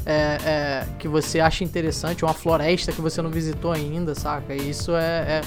é, 0.04 0.38
é, 0.44 0.86
que 0.98 1.08
você 1.08 1.40
acha 1.40 1.64
interessante, 1.64 2.24
uma 2.24 2.34
floresta 2.34 2.92
que 2.92 3.00
você 3.00 3.20
não 3.20 3.30
visitou 3.30 3.72
ainda, 3.72 4.14
saca? 4.14 4.54
E 4.54 4.70
isso 4.70 4.94
é, 4.94 5.02
é, 5.02 5.42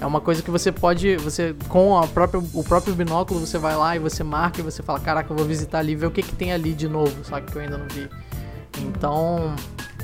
é, 0.00 0.06
uma 0.06 0.20
coisa 0.20 0.42
que 0.42 0.50
você 0.50 0.72
pode, 0.72 1.16
você 1.16 1.54
com 1.68 1.98
a 1.98 2.06
própria, 2.06 2.42
o 2.54 2.64
próprio 2.64 2.94
binóculo 2.94 3.40
você 3.40 3.58
vai 3.58 3.76
lá 3.76 3.96
e 3.96 3.98
você 3.98 4.22
marca 4.22 4.60
e 4.60 4.62
você 4.62 4.82
fala, 4.82 5.00
caraca, 5.00 5.32
eu 5.32 5.36
vou 5.36 5.46
visitar 5.46 5.78
ali, 5.78 5.94
ver 5.94 6.06
o 6.06 6.10
que, 6.10 6.22
que 6.22 6.34
tem 6.34 6.52
ali 6.52 6.72
de 6.72 6.88
novo, 6.88 7.24
saca? 7.24 7.50
Que 7.50 7.56
eu 7.56 7.62
ainda 7.62 7.78
não 7.78 7.88
vi. 7.88 8.08
Então 8.78 9.54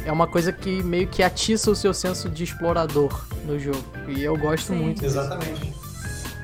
é 0.04 0.12
uma 0.12 0.26
coisa 0.26 0.52
que 0.52 0.82
meio 0.82 1.06
que 1.06 1.22
atiça 1.22 1.70
o 1.70 1.76
seu 1.76 1.94
senso 1.94 2.28
de 2.28 2.44
explorador 2.44 3.24
no 3.44 3.58
jogo. 3.58 3.84
E 4.08 4.22
eu 4.22 4.36
gosto 4.36 4.68
Sim. 4.68 4.76
muito. 4.76 5.04
Exatamente. 5.04 5.72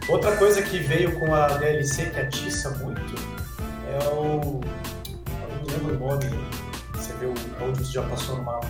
Outra 0.08 0.36
coisa 0.36 0.62
que 0.62 0.78
veio 0.78 1.18
com 1.18 1.34
a 1.34 1.48
DLC 1.48 2.06
que 2.06 2.20
atiça 2.20 2.70
muito 2.78 3.14
é 3.86 4.08
o. 4.08 4.60
Eu 5.42 5.58
não 5.58 5.66
lembro 5.66 5.96
o 5.96 6.08
nome 6.08 6.26
onde 7.60 7.78
você 7.78 7.92
já 7.92 8.02
passou 8.02 8.36
no 8.36 8.42
mapa. 8.44 8.66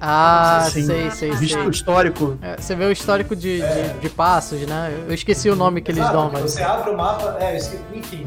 Ah, 0.00 0.58
assim, 0.58 0.84
sei, 0.84 1.10
sei, 1.10 1.32
Visto 1.32 1.58
o 1.58 1.70
histórico. 1.70 2.38
É, 2.40 2.56
você 2.56 2.74
vê 2.76 2.84
o 2.84 2.92
histórico 2.92 3.34
de, 3.34 3.60
é. 3.60 3.94
de, 3.94 4.00
de, 4.00 4.08
passos, 4.08 4.60
né? 4.60 4.96
Eu 5.08 5.12
esqueci 5.12 5.50
o 5.50 5.56
nome 5.56 5.80
que 5.80 5.90
Exato, 5.90 6.06
eles 6.06 6.12
dão, 6.12 6.30
mas. 6.32 6.52
Você 6.52 6.62
abre 6.62 6.90
o 6.90 6.96
mapa, 6.96 7.36
é, 7.40 7.58
enfim, 7.92 8.24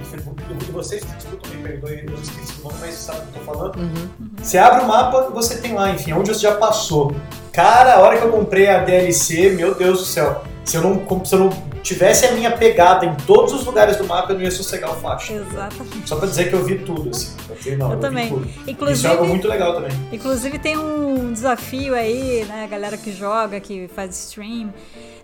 vocês 0.72 1.04
desculpa, 1.06 1.48
me 1.48 1.64
perdoe, 1.64 2.06
eu 2.08 2.14
esqueci 2.16 2.60
o 2.60 2.64
nome, 2.64 2.76
mas 2.82 2.96
sabe 2.96 3.20
o 3.20 3.22
que 3.22 3.40
eu 3.40 3.46
tô 3.46 3.54
falando. 3.54 3.76
Uhum. 3.78 4.10
Você 4.42 4.58
abre 4.58 4.84
o 4.84 4.88
mapa 4.88 5.28
e 5.30 5.34
você 5.34 5.58
tem 5.58 5.74
lá, 5.74 5.90
enfim, 5.92 6.12
onde 6.14 6.34
você 6.34 6.42
já 6.42 6.56
passou. 6.56 7.16
Cara, 7.54 7.96
a 7.96 8.00
hora 8.00 8.18
que 8.18 8.26
eu 8.26 8.32
comprei 8.32 8.70
a 8.70 8.80
DLC, 8.80 9.52
meu 9.52 9.74
Deus 9.74 10.00
do 10.00 10.06
céu. 10.06 10.44
Se 10.66 10.78
eu 10.78 10.82
não, 10.82 11.26
se 11.26 11.36
eu 11.36 11.40
não 11.40 11.71
tivesse 11.82 12.26
a 12.26 12.32
minha 12.32 12.52
pegada 12.52 13.06
em 13.06 13.16
todos 13.26 13.54
os 13.54 13.66
lugares 13.66 13.98
do 13.98 14.06
mapa, 14.06 14.32
eu 14.32 14.38
não 14.38 14.44
ia 14.44 14.52
sossegar 14.52 14.92
o 14.92 14.96
faixa. 14.96 15.34
Exatamente. 15.34 16.08
Só 16.08 16.16
pra 16.16 16.28
dizer 16.28 16.50
que 16.50 16.54
eu 16.54 16.64
vi 16.64 16.80
tudo, 16.80 17.10
assim. 17.10 17.36
Eu, 17.50 17.56
vi, 17.56 17.76
não, 17.76 17.88
eu, 17.88 17.94
eu 17.94 18.00
também. 18.00 18.28
Inclusive, 18.68 18.98
Isso 18.98 19.08
é 19.08 19.10
algo 19.10 19.26
muito 19.26 19.48
legal 19.48 19.74
também. 19.74 19.92
Inclusive 20.12 20.60
tem 20.60 20.78
um 20.78 21.34
desafio 21.34 21.96
aí, 21.96 22.46
né, 22.46 22.64
a 22.64 22.68
galera 22.68 22.98
que 22.98 23.12
joga, 23.12 23.60
que 23.60 23.88
faz 23.90 24.18
stream, 24.18 24.74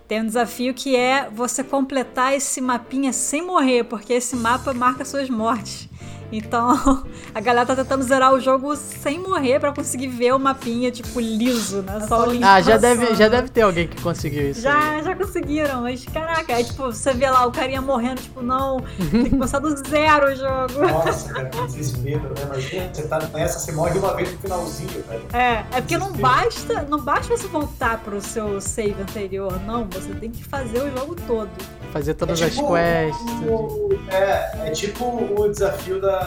tem 0.06 0.22
um 0.22 0.26
desafio 0.26 0.72
que 0.72 0.96
é 0.96 1.28
você 1.30 1.62
completar 1.62 2.34
esse 2.34 2.60
mapinha 2.60 3.12
sem 3.12 3.42
morrer, 3.42 3.84
porque 3.84 4.12
esse 4.14 4.34
mapa 4.36 4.72
marca 4.72 5.04
suas 5.04 5.28
mortes. 5.28 5.87
Então, 6.30 7.04
a 7.34 7.40
galera 7.40 7.66
tá 7.66 7.76
tentando 7.76 8.02
zerar 8.02 8.32
o 8.32 8.40
jogo 8.40 8.76
sem 8.76 9.18
morrer 9.18 9.58
para 9.58 9.72
conseguir 9.72 10.08
ver 10.08 10.34
o 10.34 10.38
mapinha, 10.38 10.90
tipo, 10.90 11.20
liso, 11.20 11.82
né? 11.82 12.04
Só 12.06 12.28
o 12.28 12.38
Ah, 12.42 12.60
já 12.60 12.76
deve, 12.76 13.14
já 13.14 13.28
deve 13.28 13.48
ter 13.48 13.62
alguém 13.62 13.88
que 13.88 14.00
conseguiu 14.00 14.50
isso. 14.50 14.60
Já, 14.60 14.92
aí. 14.92 15.02
já 15.02 15.16
conseguiram, 15.16 15.82
mas 15.82 16.04
caraca, 16.04 16.54
aí, 16.54 16.64
tipo, 16.64 16.84
você 16.84 17.12
vê 17.14 17.28
lá 17.28 17.46
o 17.46 17.52
carinha 17.52 17.80
morrendo, 17.80 18.20
tipo, 18.20 18.42
não, 18.42 18.80
tem 19.10 19.24
que 19.24 19.30
começar 19.30 19.58
do 19.58 19.74
zero 19.88 20.32
o 20.32 20.36
jogo. 20.36 20.88
Nossa, 20.92 21.32
cara, 21.32 21.48
que 21.48 21.60
desespero, 21.66 22.20
né? 22.20 22.42
Imagina, 22.44 22.90
você 22.92 23.02
tá 23.08 23.18
nessa, 23.32 23.58
você 23.58 23.72
morre 23.72 23.98
uma 23.98 24.14
vez 24.14 24.32
no 24.32 24.38
finalzinho, 24.38 25.04
velho. 25.08 25.22
É, 25.32 25.64
é 25.72 25.80
porque 25.80 25.96
não 25.96 26.12
basta, 26.12 26.82
não 26.82 27.00
basta 27.00 27.36
você 27.36 27.46
voltar 27.46 27.98
pro 27.98 28.20
seu 28.20 28.60
save 28.60 29.00
anterior, 29.00 29.58
não, 29.64 29.84
você 29.90 30.12
tem 30.14 30.30
que 30.30 30.44
fazer 30.44 30.82
o 30.82 30.90
jogo 30.96 31.16
todo. 31.26 31.50
Fazer 31.92 32.14
todas 32.14 32.40
é 32.42 32.50
tipo, 32.50 32.74
as 32.74 32.82
quests. 32.82 33.48
O, 33.48 33.88
é, 34.10 34.68
é 34.68 34.70
tipo 34.70 35.04
o 35.06 35.48
desafio 35.48 36.00
da, 36.00 36.17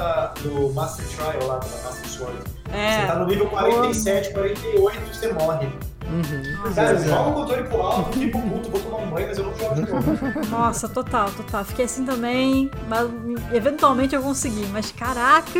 do 0.41 0.73
Master 0.73 1.05
Trial 1.07 1.47
lá, 1.47 1.57
da 1.57 1.67
Master 1.67 2.09
Sword. 2.09 2.39
É. 2.73 3.01
Você 3.01 3.07
tá 3.07 3.15
no 3.15 3.27
nível 3.27 3.47
47, 3.47 4.33
48 4.33 4.99
e 4.99 5.15
você 5.15 5.33
morre. 5.33 5.67
Uhum. 6.11 6.73
Cara, 6.73 6.91
eu 6.91 7.03
jogo 7.07 7.29
o 7.29 7.33
controle 7.33 7.63
pro 7.63 7.81
alto, 7.81 8.19
fico 8.19 8.41
puto, 8.41 8.69
vou 8.69 8.79
tomar 8.81 8.97
um 8.97 9.09
banho, 9.09 9.27
mas 9.27 9.37
eu 9.37 9.45
não 9.45 9.57
jogo 9.57 9.75
de 9.75 9.81
novo. 9.81 10.49
Nossa, 10.49 10.89
total, 10.89 11.31
total. 11.31 11.63
Fiquei 11.63 11.85
assim 11.85 12.05
também, 12.05 12.69
mas 12.89 13.09
eventualmente 13.53 14.13
eu 14.13 14.21
consegui. 14.21 14.65
Mas 14.67 14.91
caraca, 14.91 15.59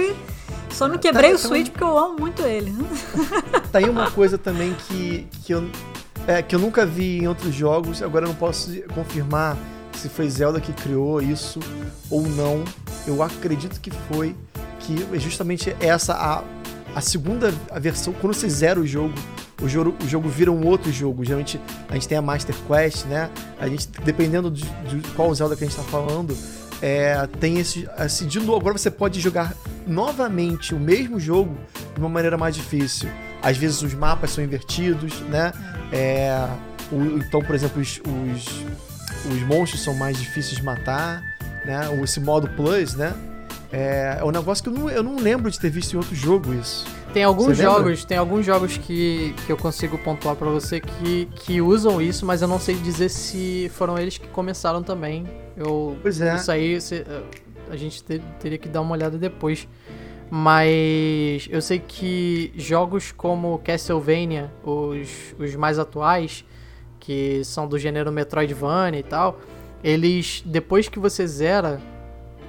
só 0.70 0.88
não 0.88 0.98
quebrei 0.98 1.30
tá, 1.30 1.36
o 1.36 1.40
Switch 1.40 1.70
porque 1.70 1.84
eu 1.84 1.98
amo 1.98 2.20
muito 2.20 2.42
ele. 2.44 2.74
Tá 3.72 3.80
aí 3.80 3.90
uma 3.90 4.12
coisa 4.12 4.38
também 4.38 4.74
que, 4.74 5.26
que, 5.44 5.54
eu, 5.54 5.70
é, 6.28 6.42
que 6.42 6.54
eu 6.54 6.60
nunca 6.60 6.86
vi 6.86 7.20
em 7.20 7.28
outros 7.28 7.56
jogos, 7.56 8.04
agora 8.04 8.26
eu 8.26 8.30
não 8.30 8.36
posso 8.36 8.70
confirmar 8.94 9.56
se 10.02 10.10
foi 10.10 10.28
Zelda 10.30 10.60
que 10.60 10.74
criou 10.74 11.22
isso 11.22 11.60
ou 12.10 12.24
não. 12.24 12.64
Eu 13.06 13.22
acredito 13.22 13.80
que 13.80 13.92
foi, 13.92 14.36
que 14.80 15.08
é 15.14 15.20
justamente 15.20 15.76
essa 15.80 16.14
a, 16.14 16.44
a 16.96 17.02
segunda 17.02 17.54
a 17.70 17.78
versão, 17.78 18.14
quando 18.14 18.34
você 18.34 18.50
zera 18.50 18.80
o 18.80 18.88
jogo, 18.88 19.14
o 19.62 19.70
jogo, 19.70 19.96
o 20.04 20.08
jogo 20.08 20.28
vira 20.28 20.52
um 20.52 20.66
outro 20.66 20.92
jogo. 20.92 21.24
Geralmente 21.24 21.62
a 21.88 21.94
gente 21.94 22.08
tem 22.08 22.18
a 22.18 22.22
Master 22.22 22.56
Quest, 22.68 23.06
né? 23.06 23.30
A 23.60 23.68
gente, 23.68 23.90
dependendo 24.04 24.50
de, 24.50 24.64
de 24.64 25.08
qual 25.16 25.34
Zelda 25.36 25.56
que 25.56 25.64
a 25.64 25.68
gente 25.68 25.78
está 25.78 25.88
falando, 25.90 26.36
é, 26.82 27.28
tem 27.40 27.60
esse, 27.60 27.88
esse. 28.00 28.26
De 28.26 28.40
novo, 28.40 28.56
agora 28.56 28.78
você 28.78 28.90
pode 28.90 29.20
jogar 29.20 29.56
novamente 29.86 30.74
o 30.74 30.80
mesmo 30.80 31.20
jogo 31.20 31.56
de 31.94 32.00
uma 32.00 32.10
maneira 32.10 32.40
mais 32.40 32.56
difícil. 32.56 33.08
Às 33.40 33.56
vezes 33.56 33.84
os 33.84 33.94
mapas 33.94 34.32
são 34.32 34.44
invertidos, 34.44 35.20
né? 35.22 35.52
É, 35.92 36.48
o, 36.92 37.18
então, 37.18 37.40
por 37.42 37.54
exemplo, 37.54 37.80
os, 37.80 38.02
os 38.04 38.66
os 39.26 39.42
monstros 39.44 39.84
são 39.84 39.94
mais 39.94 40.18
difíceis 40.18 40.58
de 40.58 40.64
matar, 40.64 41.24
né? 41.66 41.82
Esse 42.04 42.20
modo 42.20 42.50
plus, 42.50 42.96
né? 42.96 43.14
É, 43.72 44.18
é 44.20 44.24
um 44.24 44.32
negócio 44.32 44.64
que 44.64 44.70
eu 44.70 44.74
não, 44.74 44.90
eu 44.90 45.04
não 45.04 45.16
lembro 45.16 45.50
de 45.50 45.60
ter 45.60 45.70
visto 45.70 45.94
em 45.94 45.98
outro 45.98 46.14
jogo 46.14 46.54
isso. 46.54 46.86
Tem 47.14 47.24
alguns 47.24 47.58
jogos, 47.58 48.06
tem 48.06 48.18
alguns 48.18 48.46
jogos 48.46 48.78
que, 48.78 49.34
que 49.46 49.52
eu 49.52 49.58
consigo 49.58 49.98
pontuar 49.98 50.36
para 50.36 50.50
você 50.50 50.80
que, 50.80 51.26
que 51.36 51.62
usam 51.62 52.02
isso, 52.02 52.26
mas 52.26 52.42
eu 52.42 52.48
não 52.48 52.60
sei 52.60 52.76
dizer 52.76 53.10
se 53.10 53.70
foram 53.74 53.98
eles 53.98 54.18
que 54.18 54.28
começaram 54.28 54.82
também. 54.82 55.26
Eu, 55.58 55.98
pois 56.02 56.22
é. 56.22 56.36
Isso 56.36 56.52
aí 56.52 56.78
a 57.70 57.76
gente 57.76 58.04
ter, 58.04 58.22
teria 58.40 58.58
que 58.58 58.68
dar 58.68 58.82
uma 58.82 58.94
olhada 58.94 59.18
depois. 59.18 59.68
Mas 60.30 61.50
eu 61.50 61.62
sei 61.62 61.80
que 61.80 62.54
jogos 62.56 63.12
como 63.12 63.60
Castlevania, 63.60 64.50
os, 64.64 65.36
os 65.38 65.56
mais 65.56 65.78
atuais, 65.78 66.46
que 67.02 67.44
são 67.44 67.68
do 67.68 67.78
gênero 67.78 68.12
Metroidvania 68.12 69.00
e 69.00 69.04
tal, 69.04 69.42
eles, 69.84 70.42
depois 70.46 70.88
que 70.88 71.00
você 71.00 71.28
zera, 71.28 71.82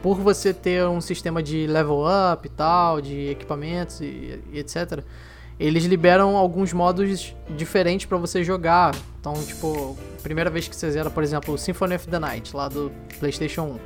por 0.02 0.18
você 0.18 0.52
ter 0.52 0.86
um 0.86 1.00
sistema 1.00 1.42
de 1.42 1.66
level 1.66 2.04
up 2.04 2.46
e 2.46 2.50
tal, 2.50 3.00
de 3.00 3.30
equipamentos 3.30 4.00
e, 4.00 4.40
e 4.52 4.58
etc., 4.58 5.02
eles 5.58 5.84
liberam 5.84 6.36
alguns 6.36 6.72
modos 6.72 7.34
diferentes 7.56 8.06
para 8.06 8.18
você 8.18 8.42
jogar. 8.42 8.94
Então, 9.20 9.32
tipo, 9.44 9.96
primeira 10.22 10.50
vez 10.50 10.66
que 10.68 10.74
você 10.74 10.90
zera, 10.90 11.08
por 11.08 11.22
exemplo, 11.22 11.56
Symphony 11.56 11.94
of 11.94 12.08
the 12.08 12.18
Night, 12.18 12.54
lá 12.54 12.68
do 12.68 12.90
PlayStation 13.18 13.62
1. 13.62 13.78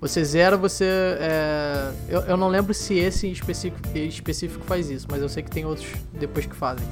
Você 0.00 0.24
zera, 0.24 0.56
você. 0.56 0.84
É... 0.84 1.92
Eu, 2.08 2.20
eu 2.22 2.36
não 2.36 2.48
lembro 2.48 2.72
se 2.72 2.98
esse 2.98 3.30
específico, 3.30 3.78
específico 3.94 4.64
faz 4.64 4.90
isso, 4.90 5.06
mas 5.10 5.22
eu 5.22 5.28
sei 5.28 5.42
que 5.42 5.50
tem 5.50 5.64
outros 5.64 5.88
depois 6.12 6.46
que 6.46 6.56
fazem. 6.56 6.86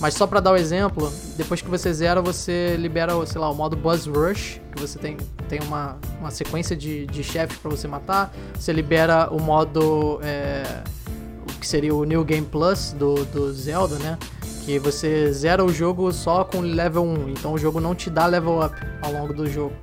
Mas 0.00 0.14
só 0.14 0.26
para 0.26 0.40
dar 0.40 0.50
o 0.50 0.54
um 0.54 0.56
exemplo, 0.56 1.12
depois 1.36 1.62
que 1.62 1.68
você 1.68 1.92
zera, 1.92 2.20
você 2.20 2.76
libera, 2.76 3.14
sei 3.26 3.40
lá, 3.40 3.50
o 3.50 3.54
modo 3.54 3.76
Buzz 3.76 4.06
Rush, 4.06 4.60
que 4.74 4.80
você 4.80 4.98
tem, 4.98 5.16
tem 5.48 5.60
uma, 5.60 5.96
uma 6.20 6.30
sequência 6.30 6.76
de, 6.76 7.06
de 7.06 7.22
chefes 7.22 7.56
para 7.58 7.70
você 7.70 7.86
matar. 7.86 8.34
Você 8.54 8.72
libera 8.72 9.28
o 9.30 9.40
modo. 9.40 10.20
É, 10.22 10.82
o 11.42 11.58
que 11.58 11.66
seria 11.66 11.94
o 11.94 12.04
New 12.04 12.24
Game 12.24 12.46
Plus 12.46 12.92
do, 12.92 13.24
do 13.26 13.52
Zelda, 13.52 13.96
né? 13.98 14.18
Que 14.64 14.78
você 14.78 15.32
zera 15.32 15.64
o 15.64 15.72
jogo 15.72 16.12
só 16.12 16.44
com 16.44 16.60
level 16.60 17.04
1, 17.04 17.28
então 17.30 17.52
o 17.52 17.58
jogo 17.58 17.80
não 17.80 17.94
te 17.94 18.08
dá 18.08 18.26
level 18.26 18.64
up 18.64 18.74
ao 19.02 19.12
longo 19.12 19.32
do 19.32 19.48
jogo. 19.48 19.74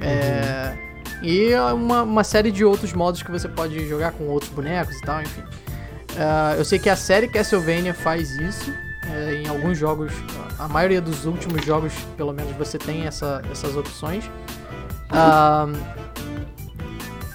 É, 0.00 0.04
uhum. 0.04 0.08
É, 0.08 0.84
e 1.22 1.54
uma, 1.72 2.02
uma 2.02 2.24
série 2.24 2.50
de 2.50 2.64
outros 2.64 2.92
modos 2.92 3.22
que 3.22 3.30
você 3.30 3.48
pode 3.48 3.88
jogar 3.88 4.12
com 4.12 4.24
outros 4.24 4.52
bonecos 4.52 4.96
e 4.96 5.00
tal, 5.00 5.22
enfim. 5.22 5.40
Uh, 5.40 6.58
eu 6.58 6.64
sei 6.64 6.78
que 6.78 6.88
a 6.88 6.94
série 6.94 7.26
Castlevania 7.26 7.94
faz 7.94 8.30
isso, 8.36 8.72
é, 9.10 9.42
em 9.42 9.48
alguns 9.48 9.78
jogos, 9.78 10.12
a 10.58 10.68
maioria 10.68 11.00
dos 11.00 11.26
últimos 11.26 11.64
jogos, 11.64 11.92
pelo 12.16 12.32
menos, 12.32 12.52
você 12.56 12.78
tem 12.78 13.06
essa, 13.06 13.42
essas 13.50 13.76
opções. 13.76 14.24
Uh, 15.10 15.78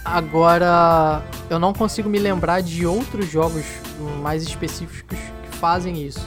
agora, 0.03 1.21
eu 1.49 1.59
não 1.59 1.73
consigo 1.73 2.09
me 2.09 2.19
lembrar 2.19 2.61
de 2.61 2.85
outros 2.85 3.29
jogos 3.29 3.65
mais 4.21 4.43
específicos 4.43 5.17
que 5.17 5.57
fazem 5.57 6.01
isso. 6.01 6.25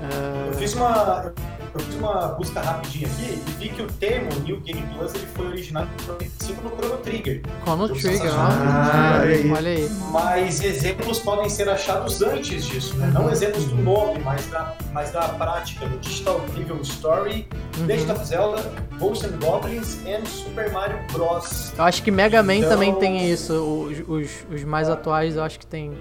Uh... 0.00 0.48
Eu 0.48 0.54
fiz 0.54 0.74
uma. 0.74 1.32
Eu 1.74 1.80
fiz 1.80 1.94
uma 1.94 2.28
busca 2.28 2.60
rapidinha 2.60 3.06
aqui 3.06 3.42
e 3.46 3.50
vi 3.58 3.68
que 3.68 3.82
o 3.82 3.86
termo 3.86 4.28
New 4.44 4.60
Game 4.60 4.82
Plus 4.94 5.14
ele 5.14 5.26
foi 5.34 5.46
originado 5.46 5.88
no 6.08 6.70
Chrono 6.76 6.96
Trigger. 6.98 7.42
Chrono 7.62 7.88
Trigger, 7.88 8.32
ah, 8.34 9.22
olha 9.56 9.70
aí. 9.70 9.88
Mas 10.10 10.62
exemplos 10.62 11.20
podem 11.20 11.48
ser 11.48 11.68
achados 11.68 12.20
antes 12.22 12.64
disso, 12.64 12.96
né? 12.96 13.10
Não 13.14 13.30
exemplos 13.30 13.64
do 13.66 13.76
nome, 13.76 14.20
mas 14.24 14.46
da, 14.46 14.74
mas 14.92 15.12
da 15.12 15.28
prática, 15.28 15.86
do 15.86 15.98
Digital 15.98 16.40
Devil 16.54 16.80
Story, 16.82 17.46
uhum. 17.78 17.86
Legend 17.86 18.12
of 18.12 18.24
Zelda, 18.24 18.72
Ghosts 18.98 19.30
and 19.30 19.38
Goblins 19.38 19.98
e 20.04 20.28
Super 20.28 20.72
Mario 20.72 20.98
Bros. 21.12 21.72
Eu 21.76 21.84
acho 21.84 22.02
que 22.02 22.10
Mega 22.10 22.42
Man 22.42 22.56
então... 22.56 22.70
também 22.70 22.94
tem 22.96 23.30
isso, 23.30 23.52
os, 23.52 24.08
os, 24.08 24.30
os 24.52 24.64
mais 24.64 24.88
atuais 24.88 25.36
eu 25.36 25.42
acho 25.42 25.58
que 25.58 25.66
tem 25.66 25.96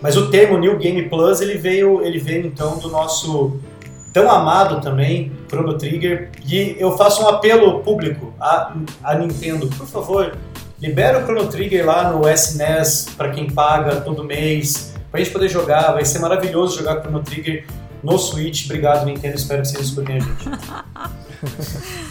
mas 0.00 0.16
o 0.16 0.30
termo 0.30 0.58
New 0.58 0.76
Game 0.78 1.08
Plus 1.08 1.40
ele 1.40 1.58
veio, 1.58 2.02
ele 2.02 2.18
veio 2.18 2.46
então 2.46 2.78
do 2.78 2.88
nosso 2.88 3.58
tão 4.18 4.28
amado 4.28 4.80
também 4.80 5.30
Chrono 5.48 5.78
Trigger 5.78 6.30
e 6.44 6.74
eu 6.76 6.96
faço 6.96 7.22
um 7.22 7.28
apelo 7.28 7.80
público 7.80 8.34
à, 8.40 8.74
à 9.04 9.14
Nintendo, 9.14 9.68
por 9.68 9.86
favor, 9.86 10.36
libera 10.80 11.20
o 11.20 11.22
Chrono 11.22 11.46
Trigger 11.46 11.86
lá 11.86 12.10
no 12.10 12.28
SNES 12.28 13.10
para 13.16 13.30
quem 13.30 13.48
paga 13.48 14.00
todo 14.00 14.24
mês, 14.24 14.92
pra 15.12 15.20
gente 15.20 15.30
poder 15.32 15.48
jogar, 15.48 15.92
vai 15.92 16.04
ser 16.04 16.18
maravilhoso 16.18 16.78
jogar 16.78 17.00
Chrono 17.00 17.22
Trigger 17.22 17.64
no 18.02 18.18
Switch. 18.18 18.64
Obrigado 18.64 19.06
Nintendo, 19.06 19.36
espero 19.36 19.62
que 19.62 19.68
vocês 19.68 19.86
escutem 19.86 20.16
a 20.16 20.20
gente. 20.20 20.50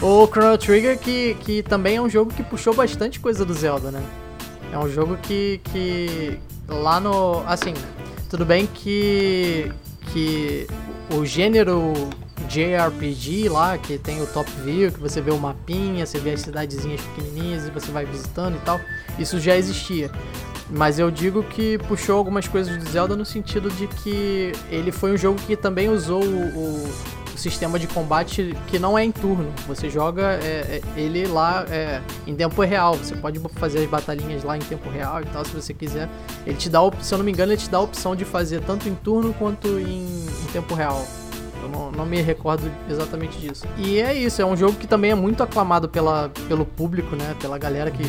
o 0.00 0.26
Chrono 0.28 0.56
Trigger 0.56 0.98
que, 0.98 1.36
que 1.40 1.62
também 1.62 1.96
é 1.96 2.00
um 2.00 2.08
jogo 2.08 2.32
que 2.32 2.42
puxou 2.42 2.72
bastante 2.72 3.20
coisa 3.20 3.44
do 3.44 3.52
Zelda, 3.52 3.90
né? 3.90 4.02
É 4.72 4.78
um 4.78 4.88
jogo 4.88 5.18
que, 5.18 5.60
que 5.64 6.38
lá 6.66 6.98
no. 7.00 7.42
Assim, 7.46 7.74
tudo 8.30 8.46
bem 8.46 8.66
que. 8.66 9.70
que 10.12 10.66
o 11.10 11.24
gênero 11.24 11.92
JRPG 12.48 13.48
lá, 13.48 13.76
que 13.76 13.98
tem 13.98 14.22
o 14.22 14.26
top 14.26 14.50
view, 14.64 14.90
que 14.90 15.00
você 15.00 15.20
vê 15.20 15.30
o 15.30 15.38
mapinha, 15.38 16.06
você 16.06 16.18
vê 16.18 16.32
as 16.32 16.40
cidadezinhas 16.40 17.00
pequenininhas 17.00 17.66
e 17.66 17.70
você 17.70 17.90
vai 17.90 18.04
visitando 18.04 18.56
e 18.56 18.60
tal, 18.60 18.80
isso 19.18 19.38
já 19.38 19.56
existia. 19.56 20.10
Mas 20.70 20.98
eu 20.98 21.10
digo 21.10 21.42
que 21.42 21.78
puxou 21.78 22.16
algumas 22.18 22.46
coisas 22.46 22.76
do 22.76 22.90
Zelda 22.90 23.16
no 23.16 23.24
sentido 23.24 23.70
de 23.70 23.86
que 23.86 24.52
ele 24.70 24.92
foi 24.92 25.12
um 25.12 25.16
jogo 25.16 25.38
que 25.46 25.56
também 25.56 25.88
usou 25.88 26.22
o, 26.22 26.88
sistema 27.38 27.78
de 27.78 27.86
combate 27.86 28.56
que 28.66 28.78
não 28.78 28.98
é 28.98 29.04
em 29.04 29.12
turno. 29.12 29.52
Você 29.66 29.88
joga 29.88 30.38
é, 30.42 30.80
é, 30.80 30.82
ele 30.96 31.26
lá 31.26 31.64
é, 31.70 32.00
em 32.26 32.34
tempo 32.34 32.60
real. 32.62 32.94
Você 32.96 33.14
pode 33.14 33.38
fazer 33.56 33.78
as 33.78 33.88
batalhinhas 33.88 34.42
lá 34.44 34.56
em 34.56 34.60
tempo 34.60 34.88
real 34.90 35.22
e 35.22 35.26
tal, 35.26 35.44
se 35.44 35.52
você 35.52 35.72
quiser. 35.72 36.08
Ele 36.46 36.56
te 36.56 36.68
dá, 36.68 36.80
se 37.00 37.14
eu 37.14 37.18
não 37.18 37.24
me 37.24 37.32
engano, 37.32 37.52
ele 37.52 37.60
te 37.60 37.70
dá 37.70 37.78
a 37.78 37.82
opção 37.82 38.16
de 38.16 38.24
fazer 38.24 38.60
tanto 38.62 38.88
em 38.88 38.94
turno 38.94 39.32
quanto 39.34 39.68
em, 39.78 40.26
em 40.26 40.52
tempo 40.52 40.74
real. 40.74 41.06
Eu 41.68 41.78
não, 41.78 41.90
não, 41.90 42.06
me 42.06 42.20
recordo 42.20 42.70
exatamente 42.88 43.38
disso. 43.38 43.66
E 43.76 44.00
é 44.00 44.14
isso, 44.14 44.40
é 44.40 44.44
um 44.44 44.56
jogo 44.56 44.76
que 44.76 44.86
também 44.86 45.10
é 45.10 45.14
muito 45.14 45.42
aclamado 45.42 45.88
pela, 45.88 46.30
pelo 46.48 46.64
público, 46.64 47.14
né? 47.14 47.36
Pela 47.40 47.58
galera 47.58 47.90
que, 47.90 48.04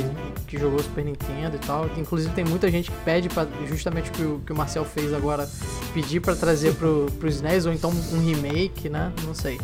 que 0.48 0.58
jogou 0.58 0.80
Super 0.80 1.04
Nintendo 1.04 1.56
e 1.56 1.60
tal. 1.60 1.90
Inclusive 1.98 2.34
tem 2.34 2.46
muita 2.46 2.72
gente 2.72 2.90
que 2.90 2.98
pede 3.04 3.30
para 3.30 3.48
justamente 3.68 4.10
o 4.10 4.14
que 4.14 4.24
o, 4.24 4.42
que 4.46 4.54
o 4.54 4.56
Marcel 4.56 4.86
fez 4.86 5.14
agora, 5.14 5.48
pedir 5.94 6.20
para 6.22 6.36
trazer 6.36 6.74
pro, 6.76 7.08
pro 7.20 7.28
SNES, 7.28 7.66
ou 7.66 7.74
então 7.74 7.92
um 8.14 8.20
remake, 8.20 8.90
né? 8.90 9.12
Não 9.26 9.34
sei. 9.34 9.60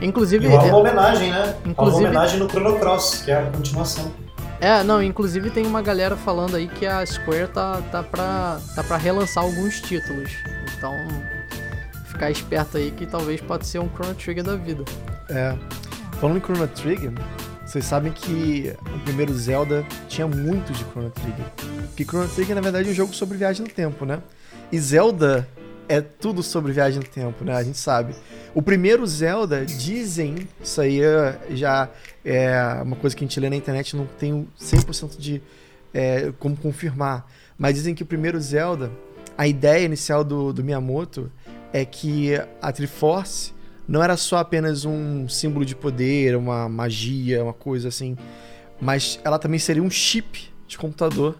Inclusive. 0.00 0.46
E 0.46 0.48
uma 0.48 0.76
homenagem, 0.76 1.30
né? 1.30 1.56
Inclusive, 1.64 2.04
uma 2.04 2.08
homenagem 2.10 2.38
no 2.38 2.48
Chrono 2.48 2.78
Cross, 2.78 3.22
que 3.24 3.30
é 3.30 3.38
a 3.38 3.50
continuação. 3.50 4.24
É, 4.60 4.82
não, 4.82 5.02
inclusive 5.02 5.50
tem 5.50 5.66
uma 5.66 5.82
galera 5.82 6.16
falando 6.16 6.56
aí 6.56 6.68
que 6.68 6.86
a 6.86 7.04
Square 7.04 7.48
tá, 7.48 7.82
tá, 7.90 8.02
pra, 8.02 8.58
tá 8.74 8.82
pra 8.82 8.96
relançar 8.96 9.44
alguns 9.44 9.80
títulos. 9.80 10.32
Então, 10.76 10.94
ficar 12.14 12.30
esperto 12.30 12.76
aí 12.76 12.92
que 12.92 13.06
talvez 13.06 13.40
pode 13.40 13.66
ser 13.66 13.80
um 13.80 13.88
Chrono 13.88 14.14
Trigger 14.14 14.44
da 14.44 14.56
vida. 14.56 14.84
É. 15.28 15.56
Falando 16.20 16.38
em 16.38 16.40
Chrono 16.40 16.68
Trigger, 16.68 17.12
vocês 17.66 17.84
sabem 17.84 18.12
que 18.12 18.72
o 18.94 18.98
primeiro 19.00 19.34
Zelda 19.34 19.84
tinha 20.08 20.26
muito 20.26 20.72
de 20.72 20.84
Chrono 20.84 21.10
Trigger. 21.10 21.44
Que 21.96 22.04
Chrono 22.04 22.28
Trigger, 22.28 22.54
na 22.54 22.62
verdade, 22.62 22.88
é 22.88 22.92
um 22.92 22.94
jogo 22.94 23.12
sobre 23.12 23.36
viagem 23.36 23.66
no 23.66 23.72
tempo, 23.72 24.06
né? 24.06 24.22
E 24.70 24.78
Zelda 24.78 25.46
é 25.88 26.00
tudo 26.00 26.42
sobre 26.42 26.72
viagem 26.72 27.00
no 27.00 27.06
tempo, 27.06 27.44
né? 27.44 27.54
A 27.54 27.62
gente 27.62 27.78
sabe. 27.78 28.14
O 28.54 28.62
primeiro 28.62 29.04
Zelda, 29.06 29.66
dizem, 29.66 30.48
isso 30.62 30.80
aí 30.80 31.02
é, 31.02 31.38
já 31.50 31.90
é 32.24 32.80
uma 32.82 32.96
coisa 32.96 33.14
que 33.16 33.24
a 33.24 33.26
gente 33.26 33.38
lê 33.40 33.50
na 33.50 33.56
internet, 33.56 33.96
não 33.96 34.06
tenho 34.06 34.48
100% 34.58 35.18
de 35.18 35.42
é, 35.92 36.32
como 36.38 36.56
confirmar. 36.56 37.28
Mas 37.58 37.74
dizem 37.74 37.94
que 37.94 38.04
o 38.04 38.06
primeiro 38.06 38.40
Zelda, 38.40 38.90
a 39.36 39.48
ideia 39.48 39.84
inicial 39.84 40.22
do, 40.22 40.52
do 40.52 40.62
Miyamoto 40.62 41.30
é 41.74 41.84
que 41.84 42.40
a 42.62 42.70
Triforce 42.70 43.52
não 43.86 44.00
era 44.00 44.16
só 44.16 44.38
apenas 44.38 44.84
um 44.84 45.28
símbolo 45.28 45.66
de 45.66 45.74
poder, 45.74 46.36
uma 46.36 46.68
magia, 46.68 47.42
uma 47.42 47.52
coisa 47.52 47.88
assim, 47.88 48.16
mas 48.80 49.18
ela 49.24 49.40
também 49.40 49.58
seria 49.58 49.82
um 49.82 49.90
chip 49.90 50.52
de 50.68 50.78
computador, 50.78 51.36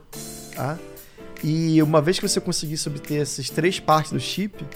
tá? 0.52 0.76
E 1.42 1.80
uma 1.80 2.02
vez 2.02 2.18
que 2.18 2.28
você 2.28 2.40
conseguisse 2.40 2.88
obter 2.88 3.22
essas 3.22 3.48
três 3.48 3.78
partes 3.78 4.10
do 4.10 4.18
chip, 4.18 4.66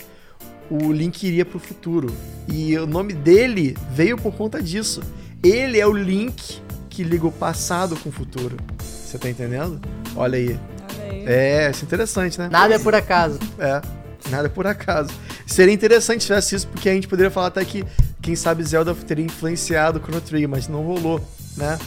o 0.71 0.93
Link 0.93 1.25
iria 1.25 1.45
para 1.45 1.57
o 1.57 1.61
futuro. 1.61 2.15
E 2.47 2.79
o 2.79 2.87
nome 2.87 3.13
dele 3.13 3.77
veio 3.91 4.17
por 4.17 4.33
conta 4.35 4.63
disso. 4.63 5.03
Ele 5.43 5.81
é 5.81 5.87
o 5.87 5.93
Link 5.93 6.63
que 6.89 7.03
liga 7.03 7.27
o 7.27 7.33
passado 7.33 7.97
com 7.97 8.11
o 8.11 8.13
futuro. 8.13 8.57
Você 8.79 9.19
tá 9.19 9.29
entendendo? 9.29 9.81
Olha 10.15 10.39
aí. 10.39 10.61
Olha 10.99 11.11
aí. 11.11 11.25
É, 11.27 11.71
isso 11.71 11.85
é 11.85 11.87
interessante, 11.87 12.39
né? 12.39 12.49
Nada 12.49 12.75
é 12.75 12.79
por 12.79 12.95
acaso. 12.95 13.41
É. 13.59 13.98
Nada 14.31 14.49
por 14.49 14.66
acaso. 14.66 15.11
Seria 15.47 15.73
interessante 15.73 16.21
se 16.21 16.27
tivesse 16.27 16.55
isso, 16.55 16.69
porque 16.69 16.89
a 16.89 16.95
gente 16.95 17.09
poderia 17.09 17.31
falar 17.31 17.49
até 17.49 17.64
que, 17.64 17.85
quem 18.21 18.37
sabe, 18.37 18.62
Zelda 18.62 18.95
teria 18.95 19.25
influenciado 19.25 19.99
o 19.99 20.03
Chrono 20.03 20.21
Trigger, 20.21 20.49
mas 20.49 20.69
não 20.69 20.83
rolou, 20.83 21.21
né? 21.57 21.79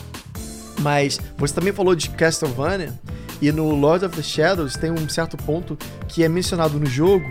Mas 0.80 1.20
você 1.38 1.54
também 1.54 1.72
falou 1.72 1.94
de 1.96 2.10
Castlevania, 2.10 2.94
e 3.42 3.52
no 3.52 3.72
Lord 3.72 4.06
of 4.06 4.16
the 4.16 4.22
Shadows 4.22 4.76
tem 4.76 4.92
um 4.92 5.10
certo 5.10 5.36
ponto 5.36 5.78
que 6.08 6.24
é 6.24 6.30
mencionado 6.30 6.80
no 6.80 6.86
jogo, 6.86 7.26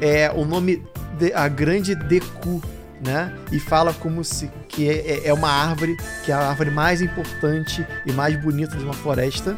é 0.00 0.30
o 0.34 0.44
nome 0.44 0.82
de, 1.18 1.32
a 1.32 1.48
grande 1.48 1.94
Deku, 1.94 2.62
né? 3.04 3.36
E 3.50 3.58
fala 3.58 3.92
como 3.92 4.24
se 4.24 4.50
que 4.68 4.88
é, 4.88 5.24
é, 5.24 5.28
é 5.28 5.32
uma 5.32 5.50
árvore, 5.50 5.96
que 6.24 6.32
é 6.32 6.34
a 6.34 6.48
árvore 6.48 6.70
mais 6.70 7.00
importante 7.00 7.86
e 8.06 8.12
mais 8.12 8.40
bonita 8.40 8.76
de 8.76 8.84
uma 8.84 8.94
floresta, 8.94 9.56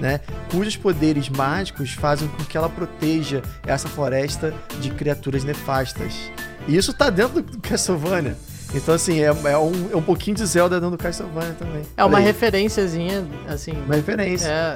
né, 0.00 0.20
cujos 0.50 0.76
poderes 0.76 1.28
mágicos 1.28 1.92
fazem 1.92 2.28
com 2.28 2.44
que 2.44 2.56
ela 2.56 2.68
proteja 2.68 3.42
essa 3.66 3.88
floresta 3.88 4.54
de 4.80 4.90
criaturas 4.90 5.44
nefastas. 5.44 6.30
E 6.66 6.76
isso 6.76 6.92
tá 6.92 7.10
dentro 7.10 7.42
do 7.42 7.58
Castlevania. 7.58 8.36
Então, 8.74 8.94
assim, 8.94 9.20
é, 9.20 9.26
é, 9.26 9.58
um, 9.58 9.90
é 9.92 9.96
um 9.96 10.02
pouquinho 10.02 10.36
de 10.36 10.46
Zelda 10.46 10.80
dentro 10.80 10.96
do 10.96 11.02
Castlevania 11.02 11.54
também. 11.58 11.82
É 11.96 12.04
uma 12.04 12.18
referenciazinha, 12.18 13.26
assim. 13.46 13.72
Uma 13.72 13.96
referência. 13.96 14.48
É... 14.48 14.74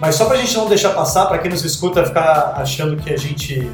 Mas 0.00 0.14
só 0.16 0.26
pra 0.26 0.36
gente 0.36 0.56
não 0.56 0.68
deixar 0.68 0.90
passar, 0.90 1.26
pra 1.26 1.38
quem 1.38 1.50
nos 1.50 1.64
escuta 1.64 2.04
ficar 2.04 2.54
achando 2.56 2.96
que 2.96 3.12
a 3.12 3.16
gente 3.16 3.70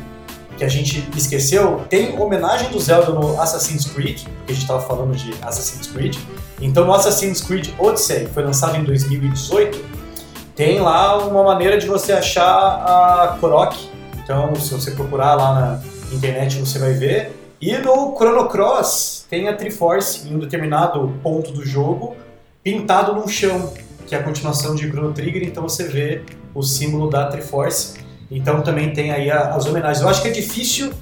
que 0.61 0.65
a 0.65 0.69
gente 0.69 1.03
esqueceu, 1.17 1.87
tem 1.89 2.21
homenagem 2.21 2.69
do 2.69 2.79
Zelda 2.79 3.13
no 3.13 3.41
Assassin's 3.41 3.87
Creed, 3.87 4.25
porque 4.25 4.53
a 4.53 4.55
gente 4.55 4.63
estava 4.63 4.83
falando 4.83 5.17
de 5.17 5.33
Assassin's 5.41 5.87
Creed. 5.87 6.19
Então, 6.61 6.85
no 6.85 6.93
Assassin's 6.93 7.41
Creed 7.41 7.71
Odyssey, 7.79 8.27
que 8.27 8.35
foi 8.35 8.43
lançado 8.43 8.77
em 8.77 8.85
2018, 8.85 9.83
tem 10.61 10.79
lá 10.79 11.17
uma 11.27 11.43
maneira 11.43 11.79
de 11.79 11.87
você 11.87 12.13
achar 12.13 12.45
a 12.45 13.39
Korok. 13.41 13.89
Então, 14.23 14.55
se 14.57 14.75
você 14.75 14.91
procurar 14.91 15.35
lá 15.35 15.55
na 15.55 15.83
internet, 16.15 16.61
você 16.61 16.79
vai 16.79 16.93
ver. 16.93 17.33
E 17.59 17.79
no 17.79 18.15
Chrono 18.15 18.47
Cross 18.47 19.25
tem 19.31 19.49
a 19.49 19.57
Triforce 19.57 20.29
em 20.29 20.37
um 20.37 20.39
determinado 20.39 21.19
ponto 21.23 21.51
do 21.51 21.65
jogo, 21.65 22.15
pintado 22.63 23.15
no 23.15 23.27
chão, 23.27 23.73
que 24.07 24.15
é 24.15 24.19
a 24.19 24.23
continuação 24.23 24.75
de 24.75 24.87
Chrono 24.87 25.15
Trigger. 25.15 25.45
Então 25.45 25.63
você 25.63 25.85
vê 25.85 26.25
o 26.55 26.63
símbolo 26.63 27.09
da 27.09 27.25
Triforce. 27.25 27.95
Então 28.31 28.61
também 28.61 28.93
tem 28.93 29.13
aí 29.13 29.31
as 29.31 29.65
homenagens. 29.65 30.03
Eu 30.03 30.11
acho 30.11 30.21
que 30.21 30.29
é 30.29 30.31
difícil 30.31 30.93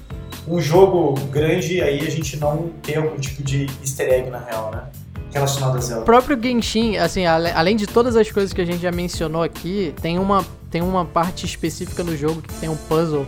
um 0.47 0.61
jogo 0.61 1.15
grande 1.25 1.81
aí 1.81 2.07
a 2.07 2.09
gente 2.09 2.37
não 2.37 2.69
ter 2.81 2.95
algum 2.95 3.17
tipo 3.17 3.43
de 3.43 3.65
easter 3.81 4.09
egg 4.09 4.29
na 4.29 4.39
real, 4.39 4.71
né? 4.71 4.83
Relacionado 5.31 5.77
a 5.77 5.81
Zelda. 5.81 6.01
O 6.01 6.05
próprio 6.05 6.41
Genshin, 6.41 6.97
assim, 6.97 7.25
além 7.25 7.75
de 7.75 7.87
todas 7.87 8.15
as 8.15 8.31
coisas 8.31 8.53
que 8.53 8.61
a 8.61 8.65
gente 8.65 8.81
já 8.81 8.91
mencionou 8.91 9.43
aqui, 9.43 9.93
tem 10.01 10.17
uma, 10.17 10.45
tem 10.69 10.81
uma 10.81 11.05
parte 11.05 11.45
específica 11.45 12.03
no 12.03 12.15
jogo 12.15 12.41
que 12.41 12.53
tem 12.55 12.69
um 12.69 12.75
puzzle 12.75 13.27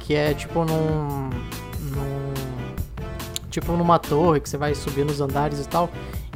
que 0.00 0.14
é 0.14 0.32
tipo 0.32 0.64
num, 0.64 1.28
num 1.90 2.32
tipo 3.50 3.72
numa 3.72 3.98
torre 3.98 4.40
que 4.40 4.48
você 4.48 4.56
vai 4.56 4.74
subir 4.74 5.04
nos 5.04 5.20
andares 5.20 5.60
e 5.60 5.68
tal. 5.68 5.90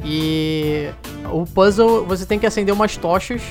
E 0.05 0.89
o 1.31 1.45
puzzle 1.45 2.05
você 2.05 2.25
tem 2.25 2.37
que 2.37 2.45
acender 2.45 2.73
umas 2.73 2.97
tochas 2.97 3.41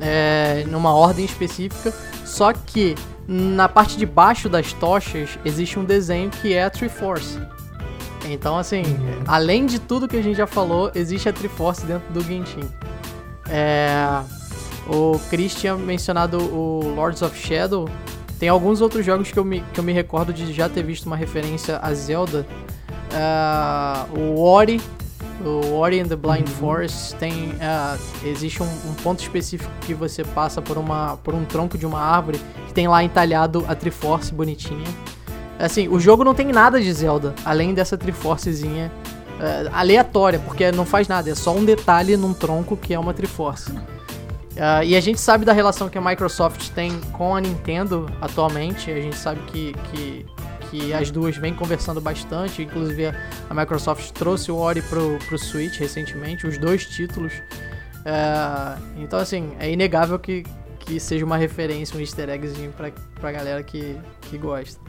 é, 0.00 0.64
numa 0.68 0.94
ordem 0.94 1.24
específica, 1.24 1.92
só 2.24 2.52
que 2.52 2.94
na 3.26 3.68
parte 3.68 3.96
de 3.96 4.06
baixo 4.06 4.48
das 4.48 4.72
tochas 4.72 5.38
existe 5.44 5.78
um 5.78 5.84
desenho 5.84 6.30
que 6.30 6.54
é 6.54 6.64
a 6.64 6.70
Triforce. 6.70 7.38
Então, 8.32 8.58
assim, 8.58 8.82
uhum. 8.82 9.22
além 9.26 9.66
de 9.66 9.78
tudo 9.78 10.08
que 10.08 10.16
a 10.16 10.22
gente 10.22 10.36
já 10.36 10.46
falou, 10.46 10.90
existe 10.94 11.28
a 11.28 11.32
Triforce 11.32 11.84
dentro 11.86 12.12
do 12.12 12.20
Genshin. 12.22 12.68
É, 13.48 14.22
o 14.88 15.18
Chris 15.30 15.54
tinha 15.54 15.76
mencionado 15.76 16.38
o 16.38 16.94
Lords 16.94 17.22
of 17.22 17.36
Shadow. 17.38 17.88
Tem 18.38 18.48
alguns 18.48 18.80
outros 18.80 19.04
jogos 19.04 19.30
que 19.30 19.38
eu, 19.38 19.44
me, 19.44 19.60
que 19.72 19.80
eu 19.80 19.84
me 19.84 19.92
recordo 19.92 20.32
de 20.32 20.52
já 20.52 20.68
ter 20.68 20.82
visto 20.82 21.06
uma 21.06 21.16
referência 21.16 21.78
a 21.82 21.92
Zelda. 21.92 22.46
Uh, 23.10 24.18
o 24.18 24.40
Ori, 24.40 24.80
o 25.44 25.74
Ori 25.74 26.00
and 26.00 26.08
the 26.08 26.16
Blind 26.16 26.46
uhum. 26.48 26.54
Forest 26.54 27.16
tem 27.16 27.50
uh, 27.52 27.98
existe 28.24 28.62
um, 28.62 28.66
um, 28.66 28.94
ponto 29.02 29.20
específico 29.20 29.70
que 29.80 29.94
você 29.94 30.22
passa 30.22 30.60
por 30.60 30.76
uma 30.76 31.16
por 31.16 31.34
um 31.34 31.44
tronco 31.44 31.78
de 31.78 31.86
uma 31.86 32.00
árvore 32.00 32.38
que 32.66 32.74
tem 32.74 32.86
lá 32.86 33.02
entalhado 33.02 33.64
a 33.66 33.74
Triforce 33.74 34.32
bonitinha. 34.32 34.86
Assim, 35.58 35.88
o 35.88 35.98
jogo 35.98 36.22
não 36.22 36.34
tem 36.34 36.46
nada 36.52 36.80
de 36.80 36.92
Zelda 36.92 37.34
além 37.44 37.74
dessa 37.74 37.98
Triforcezinha 37.98 38.92
uh, 39.38 39.70
aleatória, 39.72 40.38
porque 40.38 40.70
não 40.70 40.86
faz 40.86 41.08
nada, 41.08 41.30
é 41.30 41.34
só 41.34 41.54
um 41.54 41.64
detalhe 41.64 42.16
num 42.16 42.32
tronco 42.32 42.76
que 42.76 42.94
é 42.94 42.98
uma 42.98 43.12
Triforce. 43.12 43.72
Uh, 43.72 44.82
e 44.84 44.96
a 44.96 45.00
gente 45.00 45.20
sabe 45.20 45.44
da 45.44 45.52
relação 45.52 45.88
que 45.88 45.96
a 45.96 46.00
Microsoft 46.00 46.70
tem 46.70 47.00
com 47.12 47.36
a 47.36 47.40
Nintendo 47.40 48.10
atualmente. 48.20 48.90
A 48.90 49.00
gente 49.00 49.16
sabe 49.16 49.40
que, 49.46 49.72
que, 49.92 50.26
que 50.68 50.92
as 50.92 51.12
duas 51.12 51.36
vêm 51.36 51.54
conversando 51.54 52.00
bastante. 52.00 52.62
Inclusive 52.62 53.12
a 53.48 53.54
Microsoft 53.54 54.10
trouxe 54.10 54.50
o 54.50 54.56
Ori 54.56 54.82
pro, 54.82 55.16
pro 55.28 55.38
Switch 55.38 55.78
recentemente, 55.78 56.44
os 56.44 56.58
dois 56.58 56.84
títulos. 56.84 57.32
Uh, 57.98 58.82
então, 58.96 59.20
assim, 59.20 59.52
é 59.60 59.70
inegável 59.70 60.18
que, 60.18 60.44
que 60.80 60.98
seja 60.98 61.24
uma 61.24 61.36
referência, 61.36 61.96
um 61.96 62.00
easter 62.00 62.28
eggzinho 62.28 62.72
pra, 62.72 62.90
pra 63.20 63.30
galera 63.30 63.62
que, 63.62 63.96
que 64.22 64.36
gosta. 64.36 64.80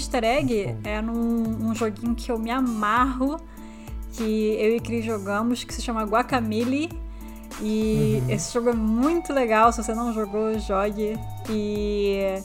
Easter 0.00 0.24
egg 0.24 0.76
é 0.82 1.02
num, 1.02 1.42
num 1.42 1.74
joguinho 1.74 2.14
que 2.14 2.32
eu 2.32 2.38
me 2.38 2.50
amarro, 2.50 3.38
que 4.12 4.56
eu 4.58 4.74
e 4.76 4.80
Cris 4.80 5.04
jogamos, 5.04 5.62
que 5.62 5.74
se 5.74 5.82
chama 5.82 6.04
Guacamole. 6.04 6.88
E 7.60 8.22
uhum. 8.22 8.30
esse 8.30 8.52
jogo 8.52 8.70
é 8.70 8.74
muito 8.74 9.32
legal, 9.32 9.72
se 9.72 9.82
você 9.82 9.94
não 9.94 10.12
jogou, 10.12 10.58
jogue. 10.58 11.18
E 11.48 12.42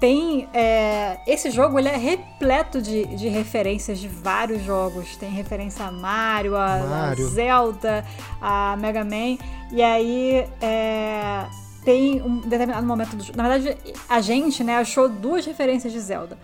tem. 0.00 0.48
É, 0.52 1.18
esse 1.26 1.50
jogo 1.50 1.78
ele 1.78 1.88
é 1.88 1.96
repleto 1.96 2.80
de, 2.80 3.04
de 3.06 3.28
referências 3.28 3.98
de 3.98 4.08
vários 4.08 4.62
jogos. 4.62 5.16
Tem 5.16 5.30
referência 5.30 5.84
a 5.86 5.92
Mario, 5.92 6.56
a, 6.56 6.78
Mario. 6.78 7.26
a 7.26 7.30
Zelda, 7.30 8.04
a 8.40 8.76
Mega 8.78 9.04
Man. 9.04 9.38
E 9.70 9.82
aí. 9.82 10.46
É, 10.60 11.46
tem 11.84 12.22
um 12.22 12.38
determinado 12.40 12.86
momento 12.86 13.14
do 13.14 13.36
Na 13.36 13.46
verdade, 13.46 13.76
a 14.08 14.18
gente 14.22 14.64
né, 14.64 14.78
achou 14.78 15.06
duas 15.06 15.44
referências 15.44 15.92
de 15.92 16.00
Zelda. 16.00 16.38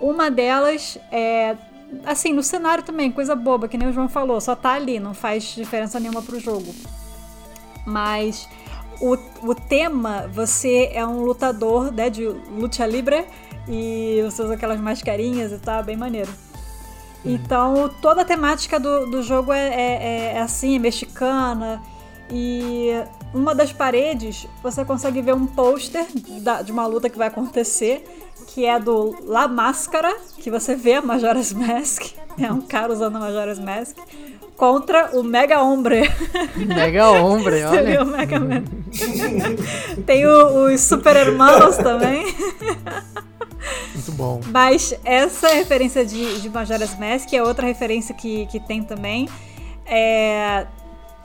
Uma 0.00 0.32
delas 0.32 0.98
é 1.12 1.56
assim, 2.04 2.32
no 2.32 2.42
cenário 2.42 2.82
também, 2.82 3.12
coisa 3.12 3.36
boba, 3.36 3.68
que 3.68 3.78
nem 3.78 3.88
o 3.88 3.92
João 3.92 4.08
falou, 4.08 4.40
só 4.40 4.56
tá 4.56 4.72
ali, 4.72 4.98
não 4.98 5.14
faz 5.14 5.44
diferença 5.54 6.00
nenhuma 6.00 6.22
pro 6.22 6.40
jogo. 6.40 6.74
Mas 7.84 8.48
o, 9.00 9.16
o 9.42 9.54
tema, 9.54 10.28
você 10.32 10.90
é 10.92 11.04
um 11.06 11.22
lutador 11.22 11.92
né, 11.92 12.08
de 12.08 12.26
luta 12.26 12.86
livre 12.86 13.24
e 13.68 14.20
você 14.24 14.42
usa 14.42 14.54
aquelas 14.54 14.80
mascarinhas 14.80 15.52
e 15.52 15.58
tá 15.58 15.82
bem 15.82 15.96
maneiro. 15.96 16.30
Então, 17.24 17.90
toda 18.02 18.22
a 18.22 18.24
temática 18.24 18.78
do, 18.78 19.06
do 19.06 19.22
jogo 19.22 19.52
é, 19.52 19.68
é, 19.68 20.32
é 20.36 20.40
assim, 20.40 20.76
é 20.76 20.78
mexicana. 20.78 21.82
E 22.30 22.90
uma 23.32 23.54
das 23.54 23.72
paredes 23.72 24.46
você 24.62 24.84
consegue 24.84 25.20
ver 25.20 25.34
um 25.34 25.46
pôster 25.46 26.06
de 26.64 26.72
uma 26.72 26.86
luta 26.86 27.08
que 27.10 27.18
vai 27.18 27.28
acontecer 27.28 28.04
que 28.46 28.64
é 28.64 28.78
do 28.78 29.16
La 29.24 29.48
Máscara, 29.48 30.14
que 30.38 30.50
você 30.50 30.76
vê 30.76 30.94
a 30.94 31.02
Majora's 31.02 31.52
Mask, 31.52 32.14
é 32.38 32.52
um 32.52 32.60
cara 32.60 32.92
usando 32.92 33.16
a 33.16 33.20
Majora's 33.20 33.58
Mask, 33.58 33.96
contra 34.56 35.10
o 35.16 35.22
Mega 35.22 35.62
Hombre. 35.62 36.02
Mega 36.56 37.10
Hombre, 37.10 37.62
olha. 37.64 37.70
Seria 37.70 38.02
o 38.02 38.06
Mega 38.06 38.40
Man. 38.40 38.64
Tem 40.06 40.26
o, 40.26 40.66
os 40.66 40.80
Super 40.80 41.16
Hermanos 41.16 41.76
também. 41.76 42.24
Muito 43.94 44.12
bom. 44.12 44.40
Mas 44.50 44.94
essa 45.04 45.48
referência 45.48 46.04
de, 46.04 46.40
de 46.40 46.50
Majora's 46.50 46.98
Mask 46.98 47.32
é 47.32 47.42
outra 47.42 47.66
referência 47.66 48.14
que, 48.14 48.46
que 48.46 48.60
tem 48.60 48.82
também. 48.82 49.28
É, 49.86 50.66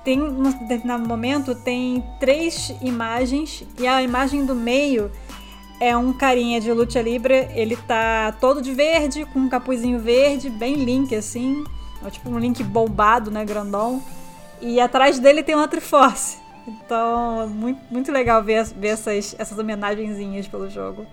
tem, 0.03 0.17
num 0.17 0.51
determinado 0.51 1.07
momento, 1.07 1.53
tem 1.53 2.03
três 2.19 2.73
imagens 2.81 3.63
e 3.77 3.85
a 3.85 4.01
imagem 4.01 4.45
do 4.45 4.55
meio 4.55 5.11
é 5.79 5.95
um 5.95 6.11
carinha 6.11 6.59
de 6.59 6.71
luta 6.71 7.01
livre, 7.01 7.47
ele 7.53 7.75
tá 7.75 8.33
todo 8.39 8.61
de 8.61 8.73
verde, 8.73 9.25
com 9.25 9.39
um 9.39 9.49
capuzinho 9.49 9.99
verde, 9.99 10.49
bem 10.49 10.75
link 10.75 11.15
assim. 11.15 11.63
É 12.05 12.09
tipo 12.09 12.29
um 12.29 12.39
link 12.39 12.63
bombado, 12.63 13.29
né, 13.29 13.43
grandão. 13.43 14.01
E 14.61 14.79
atrás 14.79 15.19
dele 15.19 15.43
tem 15.43 15.55
uma 15.55 15.67
Triforce. 15.67 16.37
Então, 16.67 17.47
muito, 17.47 17.81
muito 17.89 18.11
legal 18.11 18.43
ver, 18.43 18.63
ver 18.65 18.89
essas, 18.89 19.35
essas 19.37 19.57
homenagenzinhas 19.57 20.47
pelo 20.47 20.69
jogo. 20.69 21.05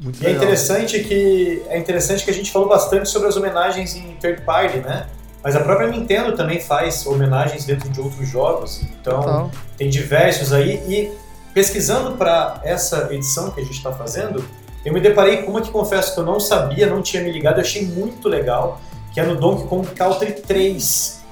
Muito 0.00 0.22
e 0.22 0.26
é 0.26 0.32
interessante 0.32 1.02
que 1.04 1.62
é 1.68 1.78
interessante 1.78 2.24
que 2.24 2.30
a 2.30 2.34
gente 2.34 2.50
falou 2.50 2.68
bastante 2.68 3.08
sobre 3.08 3.28
as 3.28 3.36
homenagens 3.36 3.96
em 3.96 4.14
third 4.16 4.42
party, 4.42 4.78
né? 4.78 5.06
Mas 5.42 5.54
a 5.54 5.60
própria 5.60 5.88
Nintendo 5.88 6.36
também 6.36 6.60
faz 6.60 7.06
homenagens 7.06 7.64
dentro 7.64 7.88
de 7.88 8.00
outros 8.00 8.28
jogos. 8.28 8.82
Então, 8.82 9.20
Total. 9.20 9.50
tem 9.76 9.88
diversos 9.88 10.52
aí 10.52 10.82
e 10.88 11.12
pesquisando 11.54 12.16
para 12.16 12.60
essa 12.64 13.08
edição 13.12 13.50
que 13.50 13.60
a 13.60 13.64
gente 13.64 13.76
está 13.76 13.92
fazendo, 13.92 14.44
eu 14.84 14.92
me 14.92 15.00
deparei 15.00 15.38
com 15.38 15.52
uma 15.52 15.62
que 15.62 15.70
confesso 15.70 16.12
que 16.14 16.20
eu 16.20 16.24
não 16.24 16.38
sabia, 16.38 16.86
não 16.86 17.00
tinha 17.00 17.22
me 17.22 17.30
ligado, 17.30 17.58
eu 17.58 17.62
achei 17.62 17.86
muito 17.86 18.28
legal, 18.28 18.80
que 19.16 19.20
é 19.20 19.24
no 19.24 19.34
Donkey 19.34 19.66
Kong 19.66 19.88
Country 19.92 20.32
3. 20.32 21.22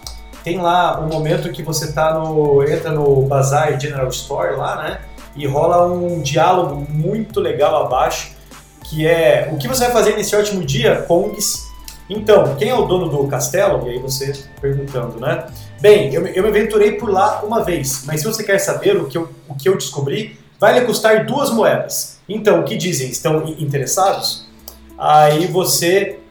Tem 0.42 0.58
lá 0.58 0.98
um 1.02 1.06
momento 1.06 1.52
que 1.52 1.62
você 1.62 1.92
tá 1.92 2.18
no 2.18 2.62
entra 2.66 2.90
no 2.90 3.26
Bazaar 3.26 3.78
General 3.78 4.08
Store 4.08 4.56
lá, 4.56 4.82
né? 4.82 5.00
E 5.36 5.46
rola 5.46 5.86
um 5.92 6.22
diálogo 6.22 6.86
muito 6.88 7.40
legal 7.40 7.84
abaixo, 7.84 8.32
que 8.84 9.06
é 9.06 9.50
o 9.52 9.58
que 9.58 9.68
você 9.68 9.84
vai 9.84 9.92
fazer 9.92 10.16
nesse 10.16 10.34
ótimo 10.34 10.64
dia, 10.64 11.02
Kongs? 11.06 11.62
Então, 12.08 12.56
quem 12.56 12.70
é 12.70 12.74
o 12.74 12.86
dono 12.86 13.10
do 13.10 13.28
castelo? 13.28 13.86
E 13.86 13.90
aí 13.90 13.98
você 13.98 14.32
perguntando, 14.62 15.20
né? 15.20 15.46
Bem, 15.78 16.14
eu, 16.14 16.26
eu 16.28 16.42
me 16.42 16.48
aventurei 16.48 16.92
por 16.92 17.10
lá 17.10 17.42
uma 17.44 17.62
vez, 17.62 18.04
mas 18.06 18.22
se 18.22 18.26
você 18.26 18.42
quer 18.42 18.58
saber 18.60 18.96
o 18.96 19.04
que 19.04 19.18
eu, 19.18 19.28
o 19.46 19.54
que 19.54 19.68
eu 19.68 19.76
descobri, 19.76 20.38
vai 20.58 20.72
lhe 20.80 20.86
custar 20.86 21.26
duas 21.26 21.50
moedas. 21.50 22.18
Então, 22.26 22.60
o 22.60 22.64
que 22.64 22.78
dizem? 22.78 23.10
Estão 23.10 23.46
interessados? 23.58 24.48
Aí 24.96 25.46
você 25.48 26.23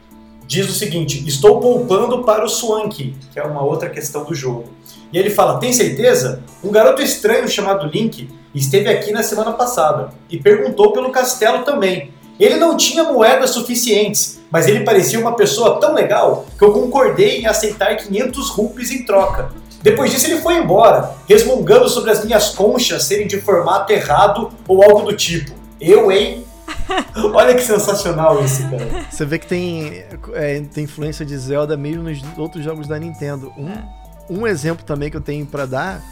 diz 0.46 0.68
o 0.68 0.72
seguinte: 0.72 1.26
estou 1.26 1.60
poupando 1.60 2.22
para 2.24 2.44
o 2.44 2.48
Swank, 2.48 3.14
que 3.32 3.38
é 3.38 3.42
uma 3.42 3.62
outra 3.62 3.88
questão 3.88 4.24
do 4.24 4.34
jogo. 4.34 4.64
E 5.12 5.18
ele 5.18 5.30
fala: 5.30 5.58
tem 5.58 5.72
certeza? 5.72 6.42
Um 6.62 6.70
garoto 6.70 7.02
estranho 7.02 7.48
chamado 7.48 7.86
Link 7.86 8.28
esteve 8.54 8.88
aqui 8.88 9.12
na 9.12 9.22
semana 9.22 9.52
passada 9.52 10.10
e 10.30 10.38
perguntou 10.38 10.92
pelo 10.92 11.10
castelo 11.10 11.64
também. 11.64 12.12
Ele 12.38 12.56
não 12.56 12.76
tinha 12.76 13.04
moedas 13.04 13.50
suficientes, 13.50 14.40
mas 14.50 14.66
ele 14.66 14.80
parecia 14.80 15.20
uma 15.20 15.36
pessoa 15.36 15.78
tão 15.78 15.94
legal 15.94 16.46
que 16.58 16.64
eu 16.64 16.72
concordei 16.72 17.38
em 17.38 17.46
aceitar 17.46 17.96
500 17.96 18.50
rupees 18.50 18.90
em 18.90 19.04
troca. 19.04 19.52
Depois 19.82 20.10
disso 20.10 20.26
ele 20.26 20.40
foi 20.40 20.56
embora, 20.56 21.14
resmungando 21.28 21.88
sobre 21.88 22.10
as 22.10 22.24
minhas 22.24 22.50
conchas 22.50 23.04
serem 23.04 23.26
de 23.26 23.40
formato 23.40 23.92
errado 23.92 24.50
ou 24.66 24.82
algo 24.82 25.02
do 25.02 25.16
tipo. 25.16 25.52
Eu, 25.80 26.10
hein? 26.10 26.43
Olha 27.34 27.54
que 27.54 27.62
sensacional 27.62 28.42
esse, 28.44 28.62
cara. 28.64 29.06
Você 29.10 29.24
vê 29.24 29.38
que 29.38 29.46
tem, 29.46 30.04
é, 30.34 30.60
tem 30.60 30.84
influência 30.84 31.24
de 31.24 31.36
Zelda 31.36 31.76
mesmo 31.76 32.02
nos 32.02 32.22
outros 32.36 32.64
jogos 32.64 32.86
da 32.86 32.98
Nintendo. 32.98 33.52
Um, 33.56 33.68
é. 33.68 33.84
um 34.28 34.46
exemplo 34.46 34.84
também 34.84 35.10
que 35.10 35.16
eu 35.16 35.20
tenho 35.20 35.46
para 35.46 35.66
dar 35.66 36.02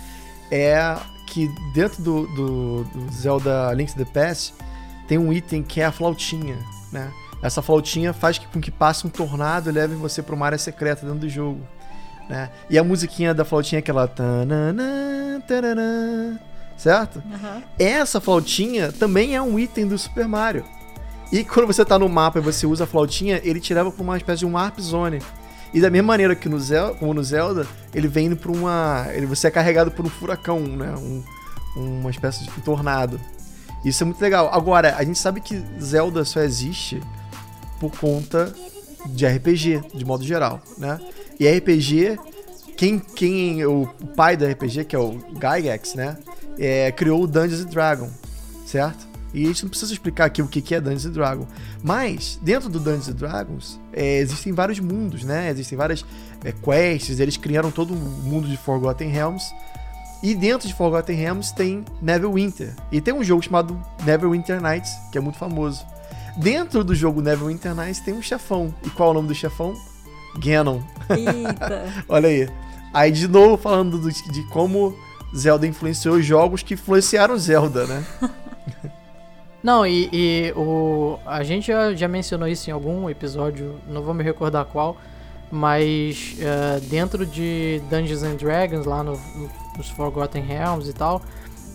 é 0.51 0.97
que 1.27 1.49
dentro 1.73 2.03
do, 2.03 2.27
do, 2.29 2.85
do 2.85 3.13
Zelda 3.13 3.73
Link 3.73 3.93
to 3.93 4.05
the 4.05 4.05
Past 4.05 4.55
tem 5.09 5.19
um 5.19 5.33
item 5.33 5.63
que 5.63 5.81
é 5.81 5.87
a 5.87 5.93
flautinha, 5.93 6.59
né? 6.91 7.11
Essa 7.43 7.61
flautinha 7.61 8.13
faz 8.13 8.39
com 8.39 8.61
que 8.61 8.71
passe 8.71 9.07
um 9.07 9.11
tornado 9.11 9.69
e 9.69 9.73
leve 9.73 9.95
você 9.95 10.23
para 10.23 10.35
uma 10.35 10.47
área 10.47 10.59
secreta 10.59 11.05
dentro 11.05 11.21
do 11.21 11.29
jogo, 11.29 11.61
né? 12.29 12.51
E 12.71 12.79
a 12.79 12.85
musiquinha 12.85 13.35
da 13.35 13.45
flautinha 13.45 13.79
é 13.79 13.81
aquela 13.81 14.07
certo? 16.77 17.17
Uhum. 17.17 17.63
Essa 17.79 18.21
flautinha 18.21 18.93
também 18.93 19.35
é 19.37 19.43
um 19.43 19.59
item 19.59 19.87
do 19.87 19.99
Super 19.99 20.27
Mario. 20.27 20.65
E 21.33 21.43
quando 21.45 21.67
você 21.67 21.85
tá 21.85 21.99
no 21.99 22.09
mapa 22.09 22.39
e 22.39 22.43
você 22.43 22.67
usa 22.67 22.85
a 22.85 22.87
flautinha, 22.87 23.41
ele 23.43 23.59
te 23.59 23.73
leva 23.73 23.91
para 23.91 24.03
uma 24.03 24.17
espécie 24.17 24.41
de 24.41 24.47
um 24.47 24.53
Warp 24.53 24.79
Zone. 24.79 25.21
E 25.73 25.81
da 25.81 25.89
mesma 25.89 26.09
maneira 26.09 26.37
que 26.37 26.49
no 26.49 26.61
Zelda, 26.61 26.95
como 26.95 27.15
no 27.15 27.25
Zelda, 27.25 27.67
ele 27.95 28.07
vem 28.07 28.27
indo 28.27 28.37
para 28.37 28.53
uma, 28.53 29.07
ele 29.13 29.25
você 29.25 29.47
é 29.47 29.51
carregado 29.51 29.91
por 29.91 30.05
um 30.05 30.11
furacão, 30.11 30.61
né? 30.61 30.95
Um, 30.99 31.23
uma 31.75 32.11
espécie 32.11 32.45
de 32.45 32.51
um 32.51 32.61
tornado. 32.61 33.19
Isso 33.83 34.03
é 34.03 34.07
muito 34.07 34.21
legal. 34.21 34.51
Agora, 34.53 34.95
a 34.97 35.03
gente 35.03 35.19
sabe 35.19 35.41
que 35.41 35.65
Zelda 35.81 36.25
só 36.25 36.41
existe 36.41 37.01
por 37.81 37.91
conta 37.97 38.53
de 39.07 39.27
RPG, 39.27 39.83
de 39.95 40.05
modo 40.05 40.23
geral, 40.23 40.61
né? 40.77 41.01
E 41.41 41.49
RPG, 41.49 42.19
quem, 42.77 42.99
quem 42.99 43.65
o 43.65 43.89
pai 44.15 44.37
do 44.37 44.47
RPG, 44.47 44.85
que 44.85 44.95
é 44.95 44.99
o 44.99 45.19
Gygax, 45.33 45.95
né? 45.95 46.19
É, 46.59 46.93
criou 46.93 47.23
o 47.23 47.27
Dungeons 47.27 47.65
Dragons, 47.65 48.13
certo? 48.67 49.13
E 49.35 49.45
a 49.45 49.47
gente 49.47 49.63
não 49.63 49.71
precisa 49.71 49.93
explicar 49.93 50.27
aqui 50.27 50.43
o 50.43 50.47
que 50.49 50.75
é 50.75 50.81
Dungeons 50.81 51.15
Dragons. 51.15 51.49
Mas, 51.83 52.39
dentro 52.43 52.69
do 52.69 52.79
Dungeons 52.79 53.15
Dragons, 53.15 53.81
é, 53.93 54.19
existem 54.19 54.53
vários 54.53 54.79
mundos, 54.79 55.25
né? 55.25 55.51
Existem 55.51 55.77
várias 55.77 56.05
é, 56.45 56.53
quests, 56.53 57.19
eles 57.19 57.37
criaram 57.37 57.71
todo 57.71 57.95
o 57.95 57.97
mundo 57.97 58.47
de 58.47 58.57
Forgotten 58.57 59.09
Realms. 59.09 59.45
E 60.23 60.35
dentro 60.35 60.69
de 60.69 60.75
Forgotten 60.75 61.17
Realms 61.17 61.53
tem 61.53 61.85
Neverwinter. 62.01 62.75
E 62.93 63.01
tem 63.01 63.13
um 63.13 63.25
jogo 63.25 63.43
chamado 63.43 63.81
Neverwinter 64.05 64.61
Nights, 64.61 64.93
que 65.11 65.19
é 65.19 65.21
muito 65.21 65.39
famoso. 65.39 65.85
Dentro 66.37 66.85
do 66.85 66.95
jogo 66.95 67.21
Neverwinter 67.21 67.75
Nights 67.75 68.01
tem 68.01 68.15
um 68.15 68.23
chefão. 68.23 68.73
E 68.85 68.91
qual 68.91 69.09
é 69.09 69.11
o 69.13 69.15
nome 69.15 69.29
do 69.29 69.35
chefão? 69.35 69.75
Ganon. 70.39 70.81
Eita. 71.11 71.85
Olha 72.09 72.29
aí. 72.29 72.49
Aí, 72.95 73.11
de 73.11 73.27
novo, 73.27 73.57
falando 73.57 73.99
do, 73.99 74.13
de 74.13 74.43
como 74.49 74.95
Zelda 75.37 75.67
influenciou 75.67 76.17
os 76.17 76.25
jogos 76.25 76.63
que 76.63 76.75
influenciaram 76.75 77.37
Zelda, 77.39 77.87
né? 77.87 78.05
Não, 79.63 79.87
e, 79.87 80.09
e, 80.13 80.53
o, 80.57 81.19
a 81.25 81.45
gente 81.45 81.69
já, 81.69 81.95
já, 81.95 82.09
mencionou 82.09 82.49
isso 82.49 82.69
em 82.69 82.73
algum 82.73 83.09
episódio, 83.09 83.79
não 83.89 84.03
vou 84.03 84.13
me 84.13 84.25
recordar 84.25 84.65
qual, 84.65 84.97
mas 85.53 86.35
uh, 86.39 86.81
dentro 86.89 87.25
de 87.25 87.81
Dungeons 87.89 88.25
and 88.25 88.35
Dragons, 88.35 88.85
lá 88.85 89.05
no, 89.05 89.13
nos 89.77 89.89
Forgotten 89.91 90.43
Realms 90.43 90.91
e 90.91 90.93
tal, 90.93 91.23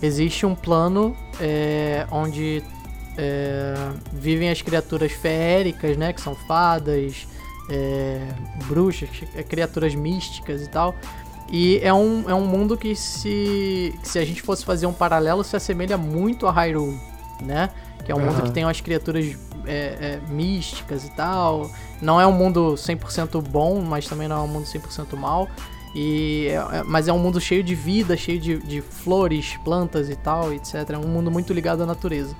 existe 0.01 0.45
um 0.45 0.53
plano 0.53 1.15
é, 1.39 2.05
onde 2.11 2.61
é, 3.17 3.73
vivem 4.11 4.49
as 4.49 4.61
criaturas 4.61 5.11
feéricas, 5.11 5.97
né, 5.97 6.13
que 6.13 6.21
são 6.21 6.35
fadas, 6.47 7.25
é, 7.69 8.19
bruxas, 8.67 9.09
criaturas 9.49 9.95
místicas 9.95 10.61
e 10.61 10.69
tal. 10.69 10.93
E 11.49 11.79
é 11.81 11.93
um, 11.93 12.29
é 12.29 12.33
um 12.33 12.45
mundo 12.45 12.75
que 12.75 12.95
se, 12.95 13.93
que 14.01 14.07
se 14.07 14.19
a 14.19 14.25
gente 14.25 14.41
fosse 14.41 14.65
fazer 14.65 14.85
um 14.85 14.93
paralelo 14.93 15.43
se 15.43 15.55
assemelha 15.55 15.97
muito 15.97 16.45
a 16.45 16.51
Hyrule 16.51 16.97
né? 17.41 17.69
Que 18.03 18.11
é 18.11 18.15
um 18.15 18.19
uhum. 18.19 18.25
mundo 18.25 18.43
que 18.43 18.51
tem 18.51 18.63
umas 18.63 18.79
criaturas 18.79 19.37
é, 19.65 20.19
é, 20.19 20.21
místicas 20.29 21.05
e 21.05 21.11
tal. 21.11 21.69
Não 22.01 22.19
é 22.19 22.25
um 22.25 22.31
mundo 22.31 22.75
100% 22.75 23.41
bom, 23.41 23.81
mas 23.81 24.07
também 24.07 24.27
não 24.27 24.37
é 24.37 24.41
um 24.41 24.47
mundo 24.47 24.65
100% 24.65 25.15
mal. 25.17 25.49
E, 25.95 26.47
é, 26.47 26.77
é, 26.77 26.83
mas 26.83 27.07
é 27.07 27.13
um 27.13 27.19
mundo 27.19 27.39
cheio 27.39 27.63
de 27.63 27.75
vida, 27.75 28.15
cheio 28.15 28.39
de, 28.39 28.57
de 28.59 28.81
flores, 28.81 29.57
plantas 29.63 30.09
e 30.09 30.15
tal, 30.15 30.53
etc. 30.53 30.89
É 30.89 30.97
um 30.97 31.07
mundo 31.07 31.29
muito 31.29 31.53
ligado 31.53 31.83
à 31.83 31.85
natureza. 31.85 32.35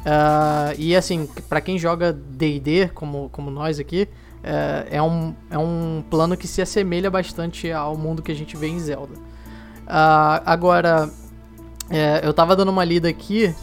Uh, 0.00 0.74
e 0.78 0.96
assim, 0.96 1.28
para 1.48 1.60
quem 1.60 1.78
joga 1.78 2.12
D&D, 2.12 2.88
como, 2.94 3.28
como 3.30 3.50
nós 3.50 3.78
aqui, 3.78 4.08
uh, 4.42 4.86
é, 4.90 5.02
um, 5.02 5.34
é 5.50 5.58
um 5.58 6.02
plano 6.10 6.36
que 6.36 6.46
se 6.46 6.60
assemelha 6.60 7.10
bastante 7.10 7.70
ao 7.70 7.96
mundo 7.96 8.22
que 8.22 8.32
a 8.32 8.36
gente 8.36 8.56
vê 8.56 8.68
em 8.68 8.78
Zelda. 8.78 9.14
Uh, 9.14 10.42
agora, 10.44 11.10
é, 11.88 12.20
eu 12.24 12.32
tava 12.32 12.54
dando 12.54 12.68
uma 12.70 12.84
lida 12.84 13.08
aqui 13.08 13.54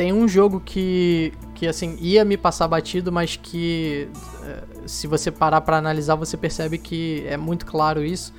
tem 0.00 0.14
um 0.14 0.26
jogo 0.26 0.62
que, 0.64 1.30
que 1.54 1.66
assim, 1.66 1.94
ia 2.00 2.24
me 2.24 2.38
passar 2.38 2.66
batido, 2.66 3.12
mas 3.12 3.36
que 3.36 4.08
eh, 4.42 4.62
se 4.86 5.06
você 5.06 5.30
parar 5.30 5.60
para 5.60 5.76
analisar, 5.76 6.14
você 6.14 6.38
percebe 6.38 6.78
que 6.78 7.22
é 7.26 7.36
muito 7.36 7.66
claro 7.66 8.02
isso. 8.02 8.32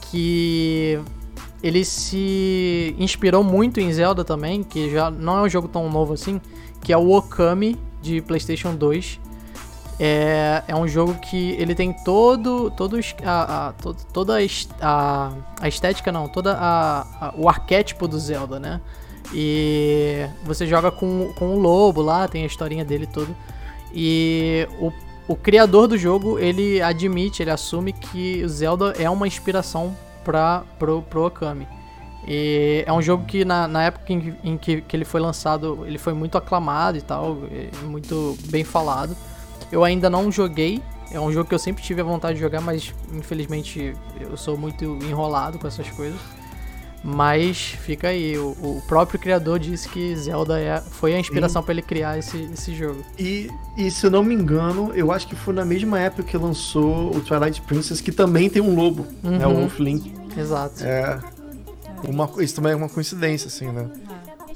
Que 0.00 1.00
ele 1.60 1.84
se 1.84 2.94
inspirou 3.00 3.42
muito 3.42 3.80
em 3.80 3.92
Zelda 3.92 4.24
também, 4.24 4.62
que 4.62 4.88
já 4.88 5.10
não 5.10 5.38
é 5.38 5.42
um 5.42 5.48
jogo 5.48 5.66
tão 5.66 5.90
novo 5.90 6.12
assim, 6.12 6.40
que 6.80 6.92
é 6.92 6.96
o 6.96 7.10
Okami 7.10 7.76
de 8.00 8.20
PlayStation 8.20 8.72
2. 8.72 9.18
É, 9.98 10.62
é 10.68 10.76
um 10.76 10.86
jogo 10.86 11.14
que 11.14 11.52
ele 11.52 11.74
tem 11.74 11.92
todo, 11.92 12.70
todo 12.70 12.98
a, 13.24 13.68
a, 13.68 13.72
toda 14.12 14.34
a, 14.80 15.32
a 15.60 15.68
estética, 15.68 16.12
não, 16.12 16.28
toda 16.28 16.54
a, 16.54 17.28
a, 17.28 17.34
o 17.36 17.48
arquétipo 17.48 18.06
do 18.06 18.18
Zelda, 18.18 18.60
né? 18.60 18.80
E 19.32 20.26
você 20.44 20.66
joga 20.66 20.90
com, 20.90 21.32
com 21.34 21.54
o 21.54 21.58
lobo 21.58 22.02
lá, 22.02 22.28
tem 22.28 22.42
a 22.42 22.46
historinha 22.46 22.84
dele 22.84 23.06
todo. 23.06 23.34
E 23.92 24.68
o, 24.78 24.92
o 25.26 25.34
criador 25.34 25.88
do 25.88 25.96
jogo, 25.96 26.38
ele 26.38 26.80
admite, 26.82 27.42
ele 27.42 27.50
assume 27.50 27.92
que 27.92 28.42
o 28.44 28.48
Zelda 28.48 28.92
é 28.98 29.08
uma 29.08 29.26
inspiração 29.26 29.96
para 30.22 30.62
pro, 30.78 31.02
pro 31.02 31.26
Okami. 31.26 31.66
E 32.28 32.82
é 32.86 32.92
um 32.92 33.00
jogo 33.00 33.24
que 33.24 33.44
na, 33.44 33.68
na 33.68 33.84
época 33.84 34.12
em, 34.12 34.36
em 34.42 34.58
que, 34.58 34.80
que, 34.82 34.96
ele 34.96 35.04
foi 35.04 35.20
lançado, 35.20 35.84
ele 35.86 35.96
foi 35.96 36.12
muito 36.12 36.36
aclamado 36.36 36.98
e 36.98 37.02
tal, 37.02 37.38
muito 37.84 38.36
bem 38.46 38.64
falado. 38.64 39.16
Eu 39.70 39.84
ainda 39.84 40.08
não 40.08 40.30
joguei, 40.30 40.82
é 41.10 41.20
um 41.20 41.32
jogo 41.32 41.48
que 41.48 41.54
eu 41.54 41.58
sempre 41.58 41.82
tive 41.82 42.00
a 42.00 42.04
vontade 42.04 42.34
de 42.34 42.40
jogar, 42.40 42.60
mas 42.60 42.94
infelizmente 43.12 43.94
eu 44.20 44.36
sou 44.36 44.56
muito 44.56 44.98
enrolado 45.02 45.58
com 45.58 45.66
essas 45.66 45.88
coisas. 45.90 46.18
Mas 47.04 47.58
fica 47.58 48.08
aí, 48.08 48.36
o, 48.36 48.48
o, 48.48 48.82
próprio 48.88 49.20
criador 49.20 49.60
disse 49.60 49.88
que 49.88 50.16
Zelda 50.16 50.58
é, 50.58 50.80
foi 50.80 51.14
a 51.14 51.20
inspiração 51.20 51.62
para 51.62 51.74
ele 51.74 51.82
criar 51.82 52.18
esse, 52.18 52.36
esse 52.52 52.74
jogo. 52.74 53.00
E, 53.16 53.48
e 53.76 53.88
se 53.92 54.06
eu 54.06 54.10
não 54.10 54.24
me 54.24 54.34
engano, 54.34 54.90
eu 54.92 55.12
acho 55.12 55.28
que 55.28 55.36
foi 55.36 55.54
na 55.54 55.64
mesma 55.64 56.00
época 56.00 56.24
que 56.24 56.36
lançou 56.36 57.14
o 57.14 57.20
Twilight 57.20 57.62
Princess, 57.62 58.00
que 58.00 58.10
também 58.10 58.50
tem 58.50 58.60
um 58.60 58.74
lobo, 58.74 59.06
uhum. 59.22 59.38
né? 59.38 59.46
O 59.46 59.54
Wolf 59.54 59.78
Link. 59.78 60.12
Exato. 60.36 60.82
É. 60.84 61.20
Uma, 62.08 62.28
isso 62.38 62.56
também 62.56 62.72
é 62.72 62.76
uma 62.76 62.88
coincidência, 62.88 63.46
assim, 63.46 63.70
né? 63.70 63.88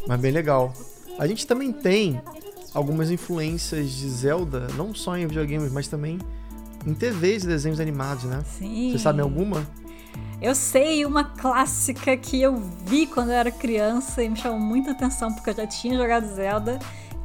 Mas 0.08 0.20
bem 0.20 0.32
legal. 0.32 0.72
A 1.20 1.28
gente 1.28 1.46
também 1.46 1.70
tem 1.70 2.20
algumas 2.74 3.10
influências 3.10 3.90
de 3.90 4.08
Zelda, 4.08 4.68
não 4.76 4.94
só 4.94 5.16
em 5.16 5.26
videogames, 5.26 5.72
mas 5.72 5.88
também 5.88 6.18
em 6.86 6.94
TVs 6.94 7.44
e 7.44 7.46
desenhos 7.46 7.80
animados, 7.80 8.24
né? 8.24 8.42
Sim. 8.58 8.90
Vocês 8.90 9.02
sabem 9.02 9.22
alguma? 9.22 9.66
Eu 10.40 10.54
sei 10.54 11.04
uma 11.04 11.24
clássica 11.24 12.16
que 12.16 12.40
eu 12.40 12.56
vi 12.86 13.06
quando 13.06 13.28
eu 13.28 13.34
era 13.34 13.50
criança 13.50 14.22
e 14.22 14.28
me 14.28 14.36
chamou 14.36 14.58
muita 14.58 14.92
atenção 14.92 15.32
porque 15.32 15.50
eu 15.50 15.54
já 15.54 15.66
tinha 15.66 15.96
jogado 15.96 16.26
Zelda, 16.34 16.78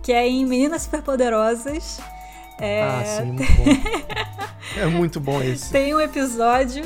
que 0.03 0.11
é 0.11 0.27
em 0.27 0.45
Meninas 0.45 0.81
Superpoderosas. 0.81 1.99
É... 2.59 2.83
Ah, 2.83 3.03
sim, 3.05 3.31
muito 3.31 3.53
bom. 3.53 3.63
é 4.77 4.85
muito 4.87 5.19
bom 5.19 5.41
esse. 5.41 5.71
Tem 5.71 5.95
um 5.95 6.01
episódio 6.01 6.83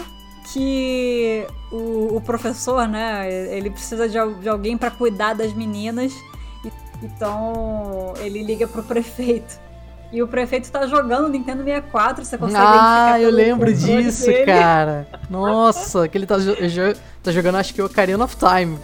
que 0.53 1.47
o, 1.71 2.17
o 2.17 2.21
professor, 2.21 2.87
né, 2.87 3.31
ele 3.55 3.69
precisa 3.69 4.07
de, 4.07 4.17
de 4.41 4.49
alguém 4.49 4.77
para 4.77 4.91
cuidar 4.91 5.33
das 5.33 5.53
meninas, 5.53 6.13
então 7.01 8.13
ele 8.19 8.43
liga 8.43 8.67
pro 8.67 8.83
prefeito. 8.83 9.59
E 10.11 10.23
o 10.23 10.27
prefeito 10.27 10.71
tá 10.71 10.87
jogando 10.87 11.29
Nintendo 11.29 11.63
64, 11.63 12.25
você 12.25 12.35
consegue 12.35 12.63
Ah, 12.65 13.19
eu 13.21 13.29
lembro 13.29 13.71
disso, 13.71 14.25
dele. 14.25 14.43
cara. 14.43 15.07
Nossa, 15.29 16.07
que 16.07 16.17
ele 16.17 16.25
tá, 16.25 16.35
tá 17.21 17.31
jogando, 17.31 17.57
acho 17.57 17.75
que 17.75 17.81
o 17.81 17.85
Ocarina 17.85 18.23
of 18.23 18.35
Time. 18.35 18.79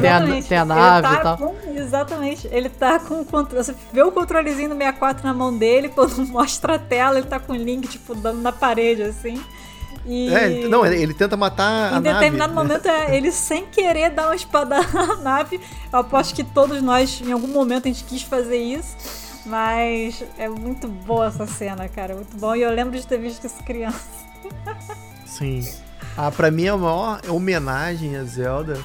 Tem 0.00 0.08
a, 0.08 0.42
tem 0.42 0.58
a 0.58 0.64
nave 0.64 1.08
tá 1.08 1.14
e 1.14 1.22
tal. 1.22 1.38
Com, 1.38 1.56
exatamente. 1.74 2.48
Ele 2.52 2.68
tá 2.68 3.00
com 3.00 3.20
o 3.20 3.24
controle. 3.24 3.64
Você 3.64 3.74
vê 3.92 4.00
o 4.02 4.12
controlezinho 4.12 4.68
do 4.68 4.76
64 4.76 5.26
na 5.26 5.34
mão 5.34 5.56
dele, 5.56 5.88
quando 5.88 6.16
mostra 6.30 6.76
a 6.76 6.78
tela, 6.78 7.18
ele 7.18 7.26
tá 7.26 7.40
com 7.40 7.52
o 7.52 7.56
link, 7.56 7.88
tipo, 7.88 8.14
dando 8.14 8.40
na 8.40 8.52
parede, 8.52 9.02
assim. 9.02 9.42
E... 10.08 10.34
É, 10.34 10.66
não, 10.68 10.86
ele, 10.86 11.02
ele, 11.02 11.14
tenta 11.14 11.36
matar 11.36 11.92
a 11.92 12.00
nave. 12.00 12.08
Em 12.08 12.12
determinado 12.14 12.54
nave. 12.54 12.68
momento, 12.68 12.88
é, 12.88 13.14
ele 13.14 13.30
sem 13.30 13.66
querer 13.66 14.10
dar 14.10 14.28
uma 14.28 14.34
espada 14.34 14.80
na 14.92 15.16
nave. 15.16 15.60
Eu 15.92 15.98
aposto 15.98 16.34
que 16.34 16.42
todos 16.42 16.80
nós, 16.80 17.20
em 17.20 17.30
algum 17.30 17.48
momento, 17.48 17.86
a 17.86 17.88
gente 17.88 18.04
quis 18.04 18.22
fazer 18.22 18.56
isso. 18.56 18.96
Mas 19.44 20.24
é 20.38 20.48
muito 20.48 20.88
boa 20.88 21.26
essa 21.26 21.46
cena, 21.46 21.88
cara. 21.88 22.14
Muito 22.14 22.36
bom. 22.38 22.56
E 22.56 22.62
eu 22.62 22.70
lembro 22.70 22.98
de 22.98 23.06
ter 23.06 23.18
visto 23.18 23.46
isso 23.46 23.62
criança. 23.64 24.06
Sim. 25.26 25.66
Ah, 26.16 26.30
pra 26.30 26.50
mim, 26.50 26.66
a 26.68 26.76
maior 26.76 27.20
homenagem 27.28 28.16
a 28.16 28.24
Zelda 28.24 28.78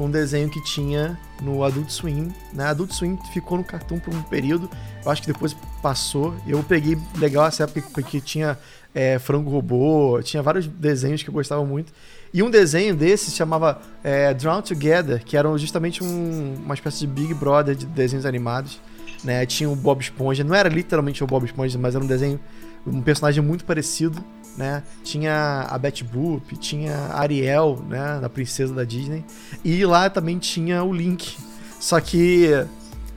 foi 0.00 0.06
um 0.06 0.10
desenho 0.10 0.48
que 0.48 0.62
tinha 0.62 1.18
no 1.42 1.62
Adult 1.64 1.90
Swim. 1.90 2.32
Né? 2.52 2.64
Adult 2.64 2.92
Swim 2.92 3.18
ficou 3.32 3.58
no 3.58 3.64
cartão 3.64 3.98
por 3.98 4.14
um 4.14 4.22
período. 4.22 4.70
Eu 5.04 5.10
acho 5.10 5.20
que 5.20 5.32
depois 5.32 5.54
passou. 5.82 6.34
Eu 6.46 6.62
peguei 6.62 6.96
legal 7.16 7.46
essa 7.46 7.64
época 7.64 7.82
porque 7.92 8.20
tinha 8.20 8.58
é, 8.94 9.18
Frango 9.18 9.50
Robô, 9.50 10.20
tinha 10.22 10.42
vários 10.42 10.66
desenhos 10.66 11.22
que 11.22 11.30
eu 11.30 11.34
gostava 11.34 11.64
muito. 11.64 11.92
E 12.32 12.42
um 12.42 12.50
desenho 12.50 12.94
desses 12.94 13.34
chamava 13.34 13.80
é, 14.04 14.32
Drown 14.34 14.62
Together, 14.62 15.24
que 15.24 15.36
era 15.36 15.56
justamente 15.58 16.02
um, 16.02 16.54
uma 16.64 16.74
espécie 16.74 17.00
de 17.00 17.06
Big 17.08 17.34
Brother 17.34 17.74
de 17.74 17.86
desenhos 17.86 18.24
animados 18.24 18.80
né? 19.24 19.44
Tinha 19.46 19.68
o 19.68 19.76
Bob 19.76 20.00
Esponja, 20.00 20.44
não 20.44 20.54
era 20.54 20.68
literalmente 20.68 21.22
o 21.22 21.26
Bob 21.26 21.44
Esponja, 21.44 21.78
mas 21.78 21.94
era 21.94 22.02
um 22.02 22.06
desenho, 22.06 22.40
um 22.86 23.02
personagem 23.02 23.42
muito 23.42 23.64
parecido, 23.64 24.22
né? 24.56 24.82
Tinha 25.02 25.66
a 25.68 25.78
Betty 25.78 26.04
Boop, 26.04 26.56
tinha 26.56 26.94
a 26.94 27.20
Ariel, 27.20 27.82
né, 27.88 28.18
da 28.20 28.28
princesa 28.28 28.74
da 28.74 28.84
Disney, 28.84 29.24
e 29.64 29.84
lá 29.84 30.10
também 30.10 30.38
tinha 30.38 30.82
o 30.82 30.92
Link. 30.92 31.36
Só 31.78 32.00
que 32.00 32.50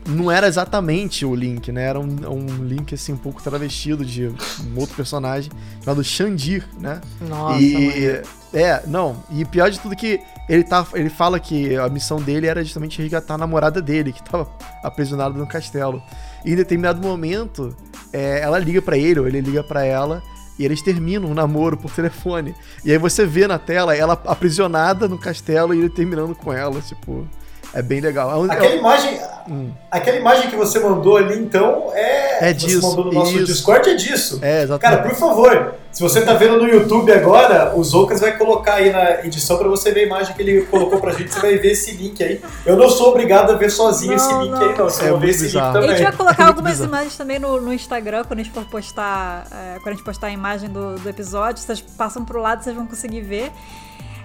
não 0.05 0.31
era 0.31 0.47
exatamente 0.47 1.25
o 1.25 1.33
Link, 1.33 1.71
né? 1.71 1.83
Era 1.83 1.99
um, 1.99 2.15
um 2.29 2.63
Link 2.63 2.93
assim 2.93 3.13
um 3.13 3.17
pouco 3.17 3.41
travestido 3.41 4.05
de 4.05 4.27
um 4.27 4.79
outro 4.79 4.95
personagem 4.95 5.51
chamado 5.83 6.03
Xandir, 6.03 6.67
né? 6.79 7.01
Nossa, 7.21 7.61
e 7.61 8.21
é, 8.53 8.83
não, 8.85 9.23
e 9.31 9.43
pior 9.45 9.69
de 9.71 9.79
tudo 9.79 9.95
que 9.95 10.19
ele 10.47 10.63
tá 10.63 10.85
ele 10.93 11.09
fala 11.09 11.39
que 11.39 11.75
a 11.75 11.89
missão 11.89 12.21
dele 12.21 12.47
era 12.47 12.63
justamente 12.63 13.01
resgatar 13.01 13.35
a 13.35 13.37
namorada 13.37 13.81
dele 13.81 14.11
que 14.11 14.21
tava 14.23 14.49
aprisionada 14.83 15.37
no 15.37 15.47
castelo. 15.47 16.01
E 16.45 16.51
em 16.51 16.55
determinado 16.55 17.01
momento, 17.01 17.75
é, 18.11 18.41
ela 18.41 18.59
liga 18.59 18.81
para 18.81 18.97
ele 18.97 19.19
ou 19.19 19.27
ele 19.27 19.41
liga 19.41 19.63
para 19.63 19.83
ela 19.83 20.21
e 20.57 20.65
eles 20.65 20.81
terminam 20.81 21.29
um 21.29 21.33
namoro 21.33 21.77
por 21.77 21.91
telefone. 21.91 22.53
E 22.85 22.91
aí 22.91 22.97
você 22.97 23.25
vê 23.25 23.47
na 23.47 23.57
tela 23.57 23.95
ela 23.95 24.13
aprisionada 24.25 25.07
no 25.07 25.17
castelo 25.17 25.73
e 25.73 25.79
ele 25.79 25.89
terminando 25.89 26.35
com 26.35 26.53
ela, 26.53 26.79
tipo. 26.81 27.27
É 27.73 27.81
bem 27.81 27.99
legal. 27.99 28.45
É 28.45 28.53
aquela, 28.53 28.75
imagem, 28.75 29.19
hum. 29.49 29.71
aquela 29.89 30.17
imagem 30.17 30.49
que 30.49 30.55
você 30.55 30.79
mandou 30.79 31.17
ali, 31.17 31.39
então, 31.39 31.91
é. 31.93 32.49
É 32.49 32.53
disso. 32.53 32.81
Você 32.81 32.87
mandou 32.87 33.05
no 33.05 33.11
nosso 33.13 33.35
isso. 33.35 33.45
Discord 33.45 33.89
é 33.89 33.95
disso. 33.95 34.39
É, 34.43 34.61
exatamente. 34.61 34.97
Cara, 35.01 35.09
por 35.09 35.17
favor, 35.17 35.73
se 35.91 36.01
você 36.01 36.21
tá 36.21 36.35
vendo 36.35 36.57
no 36.57 36.67
YouTube 36.67 37.11
agora, 37.11 37.73
o 37.75 37.83
Zoukas 37.83 38.19
vai 38.19 38.37
colocar 38.37 38.75
aí 38.75 38.91
na 38.91 39.25
edição 39.25 39.57
para 39.57 39.67
você 39.67 39.91
ver 39.91 40.01
a 40.01 40.05
imagem 40.05 40.35
que 40.35 40.41
ele 40.43 40.61
colocou 40.65 40.99
pra 40.99 41.13
gente. 41.13 41.33
Você 41.33 41.39
vai 41.39 41.57
ver 41.57 41.71
esse 41.71 41.91
link 41.91 42.23
aí. 42.23 42.41
Eu 42.63 42.75
não 42.75 42.89
sou 42.89 43.09
obrigado 43.09 43.51
a 43.51 43.55
ver 43.55 43.71
sozinho 43.71 44.15
não, 44.15 44.17
esse 44.17 44.33
link 44.33 44.51
não. 44.51 44.61
aí, 44.61 44.77
não. 44.77 44.89
Você 44.89 45.05
é 45.05 45.11
vai 45.11 45.19
ver 45.19 45.29
esse 45.29 45.43
link 45.45 45.53
também. 45.53 45.89
A 45.89 45.95
gente 45.95 46.03
vai 46.03 46.11
colocar 46.11 46.43
é 46.43 46.47
algumas 46.47 46.71
bizarro. 46.73 46.89
imagens 46.89 47.17
também 47.17 47.39
no, 47.39 47.59
no, 47.59 47.73
Instagram, 47.73 48.23
quando 48.25 48.39
a 48.39 48.43
gente 48.43 48.53
for 48.53 48.65
postar. 48.65 49.47
É, 49.51 49.79
quando 49.79 49.87
a 49.87 49.91
gente 49.93 50.03
postar 50.03 50.27
a 50.27 50.31
imagem 50.31 50.69
do, 50.69 50.95
do 50.95 51.09
episódio. 51.09 51.63
Vocês 51.63 51.81
passam 51.81 52.23
pro 52.23 52.39
lado, 52.39 52.63
vocês 52.63 52.75
vão 52.75 52.85
conseguir 52.85 53.21
ver. 53.21 53.51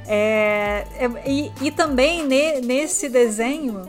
É, 0.09 0.86
é 0.98 1.30
e, 1.30 1.52
e, 1.61 1.70
também 1.70 2.26
ne, 2.26 2.61
nesse 2.62 3.09
desenho 3.09 3.82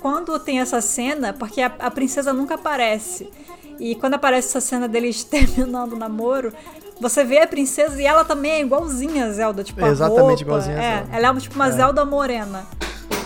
quando 0.00 0.38
tem 0.38 0.60
essa 0.60 0.80
cena, 0.80 1.32
porque 1.32 1.60
a, 1.60 1.72
a 1.78 1.90
princesa 1.90 2.32
nunca 2.32 2.54
aparece. 2.54 3.30
E 3.80 3.94
quando 3.94 4.14
aparece 4.14 4.48
essa 4.48 4.60
cena 4.60 4.86
deles 4.86 5.24
terminando 5.24 5.94
o 5.94 5.96
namoro, 5.96 6.52
você 7.00 7.24
vê 7.24 7.40
a 7.40 7.46
princesa 7.46 8.00
e 8.00 8.06
ela 8.06 8.24
também 8.24 8.52
é 8.52 8.60
igualzinha 8.60 9.26
a 9.26 9.30
Zelda, 9.30 9.64
tipo, 9.64 9.84
é 9.84 9.88
exatamente 9.88 10.20
roupa, 10.26 10.42
igualzinha 10.42 10.76
é, 10.76 10.78
a 10.78 10.96
Zelda. 10.98 11.16
Ela 11.16 11.28
é 11.28 11.40
tipo 11.40 11.54
uma 11.54 11.68
é. 11.68 11.72
Zelda 11.72 12.04
morena, 12.04 12.66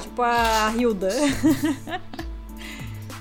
tipo 0.03 0.23
a 0.23 0.73
Hilda. 0.77 1.09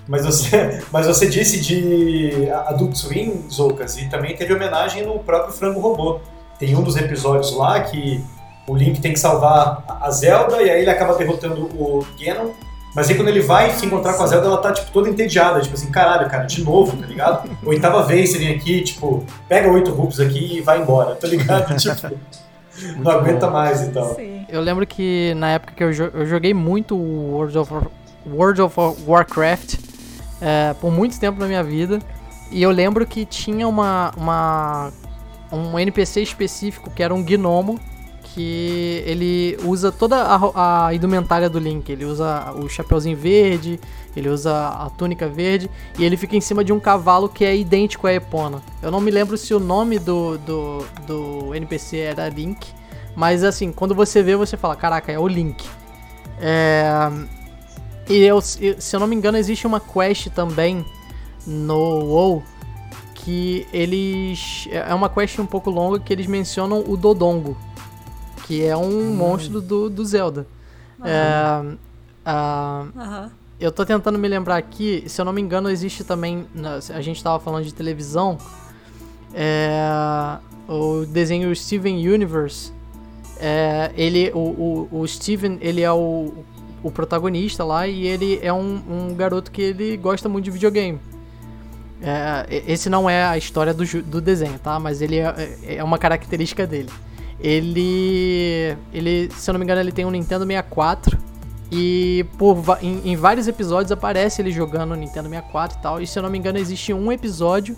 Mas 0.08 0.26
você, 0.26 0.84
mas 0.92 1.08
você 1.08 1.30
disse 1.30 1.62
de 1.62 2.50
Adult 2.66 2.96
Swim, 2.96 3.46
Zoukas, 3.50 3.98
e 3.98 4.10
também 4.10 4.36
teve 4.36 4.54
homenagem 4.54 5.06
no 5.06 5.20
próprio 5.20 5.54
Frango 5.54 5.80
Robô. 5.80 6.20
Tem 6.60 6.76
um 6.76 6.84
dos 6.84 6.98
episódios 6.98 7.56
lá 7.56 7.80
que 7.80 8.22
o 8.68 8.76
Link 8.76 9.02
tem 9.02 9.14
que 9.14 9.20
salvar 9.20 9.84
a 9.88 10.10
Zelda 10.12 10.62
e 10.62 10.70
aí 10.70 10.82
ele 10.82 10.90
acaba 10.90 11.16
derrotando 11.16 11.64
o 11.64 12.06
Ganon 12.20 12.52
mas 12.94 13.10
aí 13.10 13.16
quando 13.16 13.30
ele 13.30 13.42
vai 13.42 13.72
se 13.72 13.86
encontrar 13.86 14.14
com 14.16 14.24
a 14.24 14.28
Zelda, 14.28 14.48
ela 14.48 14.58
tá, 14.58 14.74
tipo, 14.74 14.92
toda 14.92 15.10
entediada. 15.10 15.62
Tipo 15.62 15.76
assim, 15.76 15.90
caralho, 15.90 16.30
cara, 16.30 16.44
de 16.44 16.62
novo, 16.64 16.98
tá 16.98 17.06
ligado? 17.06 17.50
Oitava 17.66 18.04
vez 18.04 18.32
você 18.32 18.38
vem 18.38 18.54
aqui, 18.54 18.82
tipo, 18.82 19.26
pega 19.48 19.72
oito 19.72 19.92
rubos 19.92 20.20
aqui 20.20 20.58
e 20.58 20.62
vai 20.62 20.82
embora, 20.82 21.16
tá 21.16 21.28
ligado? 21.28 21.76
tipo, 21.78 22.12
não 22.98 23.12
aguenta 23.12 23.50
mais 23.50 23.82
e 23.82 23.92
tal. 23.92 24.16
Sim. 24.16 24.46
Eu 24.50 24.62
lembro 24.62 24.86
que 24.86 25.34
na 25.36 25.52
época 25.52 25.74
que 25.74 25.84
eu, 25.84 25.94
jo 25.94 26.12
eu 26.14 26.26
joguei 26.26 26.54
muito 26.54 26.96
World 26.98 27.58
of, 27.58 27.74
World 28.30 28.62
of 28.62 28.76
Warcraft 29.08 29.76
é, 30.42 30.74
por 30.74 30.92
muito 30.92 31.18
tempo 31.18 31.40
na 31.40 31.48
minha 31.48 31.64
vida. 31.64 32.00
E 32.52 32.62
eu 32.62 32.72
lembro 32.72 33.06
que 33.06 33.26
tinha 33.26 33.66
uma, 33.66 34.12
uma 34.18 34.92
um 35.50 35.80
NPC 35.80 36.22
específico 36.22 36.90
que 36.92 37.02
era 37.02 37.14
um 37.14 37.24
gnomo 37.24 37.80
que 38.34 39.04
ele 39.06 39.58
usa 39.66 39.92
toda 39.92 40.24
a, 40.24 40.88
a, 40.88 40.94
indumentária 40.94 41.50
do 41.50 41.60
Link. 41.60 41.90
Ele 41.90 42.06
usa 42.06 42.54
o 42.54 42.70
chapeuzinho 42.70 43.18
verde, 43.18 43.80
ele 44.16 44.30
usa 44.30 44.70
a 44.70 44.90
túnica 44.90 45.28
verde 45.28 45.70
e 45.98 46.04
ele 46.04 46.16
fica 46.16 46.36
em 46.36 46.42
cima 46.42 46.64
de 46.64 46.72
um 46.72 46.80
cavalo 46.80 47.28
que 47.28 47.44
é 47.44 47.56
idêntico 47.56 48.08
a 48.08 48.14
Epona. 48.14 48.62
Eu 48.82 48.90
não 48.90 49.02
me 49.02 49.12
lembro 49.12 49.38
se 49.38 49.54
o 49.54 49.60
nome 49.60 50.00
do, 50.00 50.38
do, 50.40 50.86
do 51.06 51.56
NPC 51.56 51.98
era 51.98 52.30
Link, 52.30 52.68
mas 53.16 53.44
assim, 53.44 53.72
quando 53.72 53.94
você 53.94 54.24
vê, 54.24 54.36
você 54.36 54.56
fala: 54.56 54.76
caraca, 54.76 55.12
é 55.12 55.20
o 55.20 55.28
Link. 55.28 55.68
É... 56.40 57.10
E 58.10 58.24
eu, 58.24 58.42
se 58.42 58.76
eu 58.94 59.00
não 59.00 59.08
me 59.08 59.16
engano, 59.16 59.38
existe 59.38 59.68
uma 59.68 59.80
quest 59.80 60.28
também 60.30 60.86
no 61.46 62.00
WoW 62.06 62.44
que 63.14 63.68
eles. 63.72 64.68
É 64.72 64.94
uma 64.94 65.10
quest 65.10 65.38
um 65.40 65.46
pouco 65.46 65.70
longa 65.70 66.00
que 66.00 66.12
eles 66.12 66.28
mencionam 66.28 66.84
o 66.88 66.98
Dodongo 66.98 67.56
que 68.46 68.64
é 68.64 68.76
um 68.76 69.12
hum. 69.12 69.16
monstro 69.16 69.62
do, 69.62 69.90
do 69.90 70.06
Zelda. 70.06 70.46
Uhum. 71.00 71.06
É, 71.06 71.62
uhum. 72.96 73.30
Eu 73.60 73.72
tô 73.72 73.86
tentando 73.86 74.18
me 74.18 74.28
lembrar 74.28 74.58
aqui, 74.58 75.04
se 75.08 75.22
eu 75.22 75.26
não 75.26 75.32
me 75.32 75.42
engano, 75.42 75.70
existe 75.70 76.04
também. 76.04 76.48
A 76.94 77.02
gente 77.02 77.24
tava 77.24 77.40
falando 77.40 77.64
de 77.64 77.74
televisão. 77.74 78.38
É, 79.34 80.38
o 80.68 81.06
desenho 81.06 81.56
Steven 81.56 82.08
Universe. 82.08 82.72
É, 83.40 83.92
ele, 83.96 84.32
o, 84.34 84.88
o, 84.92 85.00
o, 85.02 85.08
Steven, 85.08 85.58
ele 85.62 85.82
é 85.82 85.92
o, 85.92 86.34
o 86.84 86.92
protagonista 86.92 87.64
lá 87.64 87.88
e 87.88 88.06
ele 88.06 88.40
é 88.42 88.54
um, 88.54 88.82
um 88.90 89.16
garoto 89.16 89.52
que 89.52 89.62
ele 89.62 89.98
gosta 89.98 90.30
muito 90.30 90.46
de 90.46 90.52
videogame. 90.52 91.00
É, 92.02 92.64
esse 92.68 92.90
não 92.90 93.10
é 93.10 93.24
a 93.24 93.38
história 93.38 93.74
do, 93.74 93.86
do 94.04 94.20
desenho, 94.22 94.58
tá? 94.58 94.80
Mas 94.80 95.02
ele 95.02 95.18
é, 95.18 95.58
é 95.78 95.84
uma 95.84 95.98
característica 95.98 96.66
dele. 96.66 96.90
Ele, 97.42 98.78
ele, 98.94 99.30
se 99.32 99.50
eu 99.50 99.54
não 99.54 99.60
me 99.60 99.66
engano, 99.66 99.82
ele 99.82 99.92
tem 99.92 100.06
um 100.06 100.12
Nintendo 100.12 100.46
64 100.46 101.18
e 101.72 102.26
por 102.38 102.64
em, 102.82 103.02
em, 103.06 103.16
vários 103.16 103.48
episódios 103.48 103.92
aparece 103.92 104.42
ele 104.42 104.52
jogando 104.52 104.92
o 104.92 104.96
Nintendo 104.96 105.28
64 105.28 105.78
e 105.78 105.82
tal. 105.82 106.02
E 106.02 106.06
se 106.06 106.20
eu 106.20 106.24
não 106.24 106.30
me 106.30 106.38
engano, 106.38 106.60
existe 106.60 106.94
um 106.94 107.12
episódio 107.12 107.76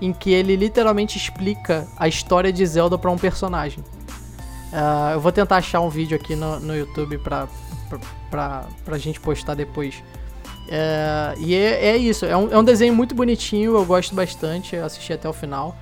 em 0.00 0.12
que 0.12 0.30
ele 0.30 0.56
literalmente 0.56 1.16
explica 1.16 1.88
a 1.96 2.06
história 2.06 2.52
de 2.52 2.64
Zelda 2.66 2.98
para 2.98 3.10
um 3.10 3.16
personagem. 3.16 3.82
Uh, 4.72 5.14
eu 5.14 5.20
vou 5.20 5.32
tentar 5.32 5.56
achar 5.56 5.80
um 5.80 5.88
vídeo 5.88 6.16
aqui 6.16 6.36
no, 6.36 6.60
no 6.60 6.76
YouTube 6.76 7.16
pra, 7.18 7.48
pra, 7.88 7.98
pra, 8.30 8.64
pra 8.84 8.98
gente 8.98 9.18
postar 9.18 9.54
depois. 9.54 10.02
Uh, 10.66 11.40
e 11.40 11.54
é, 11.54 11.86
é 11.86 11.96
isso, 11.96 12.26
é 12.26 12.36
um, 12.36 12.52
é 12.52 12.58
um 12.58 12.64
desenho 12.64 12.92
muito 12.94 13.14
bonitinho, 13.14 13.76
eu 13.76 13.84
gosto 13.84 14.14
bastante, 14.14 14.76
assisti 14.76 15.12
até 15.12 15.28
o 15.28 15.32
final. 15.32 15.76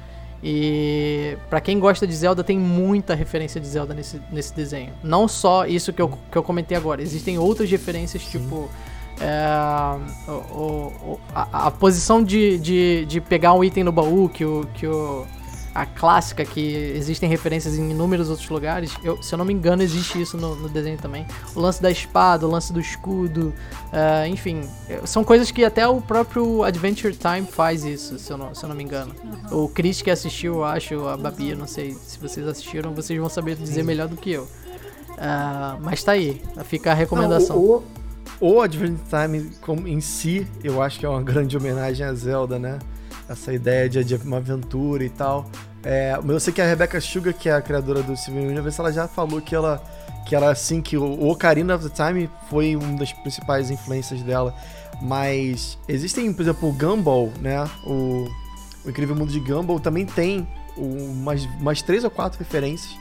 E 0.47 1.38
para 1.49 1.59
quem 1.59 1.80
gosta 1.80 2.07
de 2.07 2.14
Zelda, 2.14 2.45
tem 2.45 2.59
muita 2.59 3.14
referência 3.14 3.59
de 3.59 3.66
Zelda 3.66 3.95
nesse, 3.95 4.20
nesse 4.30 4.55
desenho. 4.55 4.92
Não 5.03 5.26
só 5.26 5.64
isso 5.64 5.90
que 5.90 6.03
eu, 6.03 6.18
que 6.30 6.36
eu 6.36 6.42
comentei 6.42 6.76
agora, 6.76 7.01
existem 7.01 7.38
outras 7.38 7.70
referências, 7.70 8.22
Sim. 8.22 8.38
tipo. 8.38 8.68
É, 9.20 10.28
o, 10.28 10.32
o, 10.32 11.20
a, 11.32 11.68
a, 11.68 11.70
posição 11.70 12.20
de, 12.22 12.59
de, 12.59 13.07
de 13.07 13.20
pegar 13.20 13.55
um 13.55 13.62
item 13.62 13.84
no 13.84 13.92
baú 13.92 14.28
que 14.28 14.45
o, 14.45 14.66
que 14.74 14.88
o 14.88 15.24
a 15.75 15.85
clássica, 15.85 16.45
que 16.45 16.75
existem 16.95 17.29
referências 17.29 17.77
em 17.77 17.91
inúmeros 17.91 18.31
outros 18.31 18.49
lugares. 18.49 18.95
Eu, 19.03 19.20
se 19.20 19.35
eu 19.35 19.39
não 19.39 19.45
me 19.45 19.53
engano, 19.53 19.83
existe 19.83 20.20
isso 20.20 20.37
no, 20.37 20.55
no 20.55 20.68
desenho 20.68 20.97
também. 20.97 21.27
O 21.55 21.61
lance 21.61 21.83
da 21.83 21.91
espada, 21.91 22.47
o 22.47 22.51
lance 22.51 22.72
do 22.72 22.81
escudo, 22.81 23.53
uh, 23.89 24.27
enfim. 24.29 24.61
São 25.05 25.25
coisas 25.25 25.51
que 25.51 25.64
até 25.64 25.87
o 25.87 26.01
próprio 26.01 26.62
Adventure 26.62 27.14
Time 27.16 27.47
faz 27.47 27.85
isso, 27.85 28.18
se 28.18 28.33
eu 28.33 28.39
não, 28.39 28.55
se 28.55 28.64
eu 28.64 28.68
não 28.68 28.77
me 28.77 28.85
engano. 28.85 29.12
Uhum. 29.51 29.64
O 29.64 29.68
Chris 29.68 30.01
que 30.01 30.11
assistiu, 30.11 30.55
eu 30.55 30.64
acho, 30.64 31.09
a 31.09 31.16
Babi, 31.16 31.51
eu 31.51 31.59
não 31.59 31.66
sei 31.66 31.93
se 31.93 32.18
vocês 32.20 32.47
assistiram, 32.47 32.95
vocês 32.95 33.18
vão 33.18 33.29
saber 33.29 33.57
dizer 33.57 33.81
Sim. 33.81 33.83
melhor 33.83 34.07
do 34.07 34.16
que 34.16 34.31
eu. 34.31 34.45
Uh, 34.45 35.81
mas 35.81 36.05
tá 36.05 36.12
aí, 36.12 36.41
fica 36.64 36.93
a 36.93 36.95
recomendação. 36.95 37.57
Não, 37.57 37.62
o, 37.62 37.85
o, 38.41 38.55
o 38.55 38.61
Adventure 38.61 39.01
Time 39.09 39.51
em 39.91 40.01
si, 40.01 40.47
eu 40.62 40.81
acho 40.81 41.01
que 41.01 41.07
é 41.07 41.09
uma 41.09 41.22
grande 41.22 41.57
homenagem 41.57 42.07
a 42.07 42.14
Zelda, 42.14 42.61
né? 42.61 42.79
Essa 43.29 43.53
ideia 43.53 43.89
de, 43.89 44.03
de 44.05 44.14
uma 44.16 44.39
aventura 44.39 45.05
e 45.05 45.11
tal. 45.11 45.47
É, 45.83 46.18
eu 46.27 46.41
sei 46.41 46.53
que 46.53 46.62
a 46.62 46.66
Rebecca 46.66 47.01
Sugar, 47.01 47.35
que 47.35 47.49
é 47.49 47.53
a 47.53 47.61
criadora 47.61 48.03
do 48.03 48.17
Steven 48.17 48.49
Universe, 48.49 48.80
ela 48.80 48.92
já 48.92 49.07
falou 49.07 49.41
que 49.41 49.55
ela, 49.55 49.83
que 50.26 50.34
ela 50.34 50.51
assim, 50.51 50.80
que 50.80 50.96
o 50.96 51.29
Ocarina 51.29 51.75
of 51.75 51.88
the 51.88 51.95
Time 51.95 52.30
foi 52.49 52.75
uma 52.76 52.99
das 52.99 53.13
principais 53.13 53.71
influências 53.71 54.22
dela. 54.22 54.55
Mas 55.03 55.79
existem, 55.88 56.33
por 56.33 56.42
exemplo, 56.42 56.68
o 56.68 56.72
Gumball, 56.72 57.33
né? 57.41 57.68
O, 57.84 58.26
o 58.84 58.91
Incrível 58.91 59.14
Mundo 59.14 59.33
de 59.33 59.41
Gumball 59.41 59.80
também 59.80 60.07
tem 60.07 60.46
umas, 60.76 61.45
umas 61.61 61.83
três 61.83 62.05
ou 62.05 62.11
quatro 62.11 62.38
referências. 62.38 62.96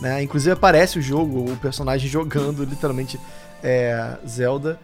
Né? 0.00 0.22
Inclusive 0.22 0.52
aparece 0.52 0.98
o 0.98 1.02
jogo, 1.02 1.50
o 1.50 1.56
personagem 1.56 2.08
jogando 2.08 2.64
literalmente 2.64 3.18
é, 3.62 4.16
Zelda. 4.26 4.78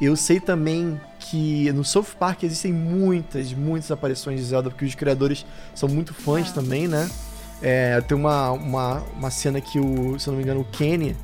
Eu 0.00 0.16
sei 0.16 0.40
também 0.40 0.98
que 1.18 1.70
no 1.72 1.84
South 1.84 2.06
Park 2.18 2.42
existem 2.42 2.72
muitas, 2.72 3.52
muitas 3.52 3.90
aparições 3.90 4.40
de 4.40 4.46
Zelda, 4.46 4.70
porque 4.70 4.84
os 4.84 4.94
criadores 4.94 5.44
são 5.74 5.88
muito 5.88 6.14
fãs 6.14 6.50
também, 6.50 6.88
né? 6.88 7.08
É, 7.62 8.00
tem 8.00 8.16
uma, 8.16 8.50
uma, 8.52 9.02
uma 9.16 9.30
cena 9.30 9.60
que 9.60 9.78
o, 9.78 10.18
se 10.18 10.26
eu 10.26 10.32
não 10.32 10.38
me 10.38 10.42
engano, 10.42 10.60
o 10.60 10.64
Kenny, 10.64 11.14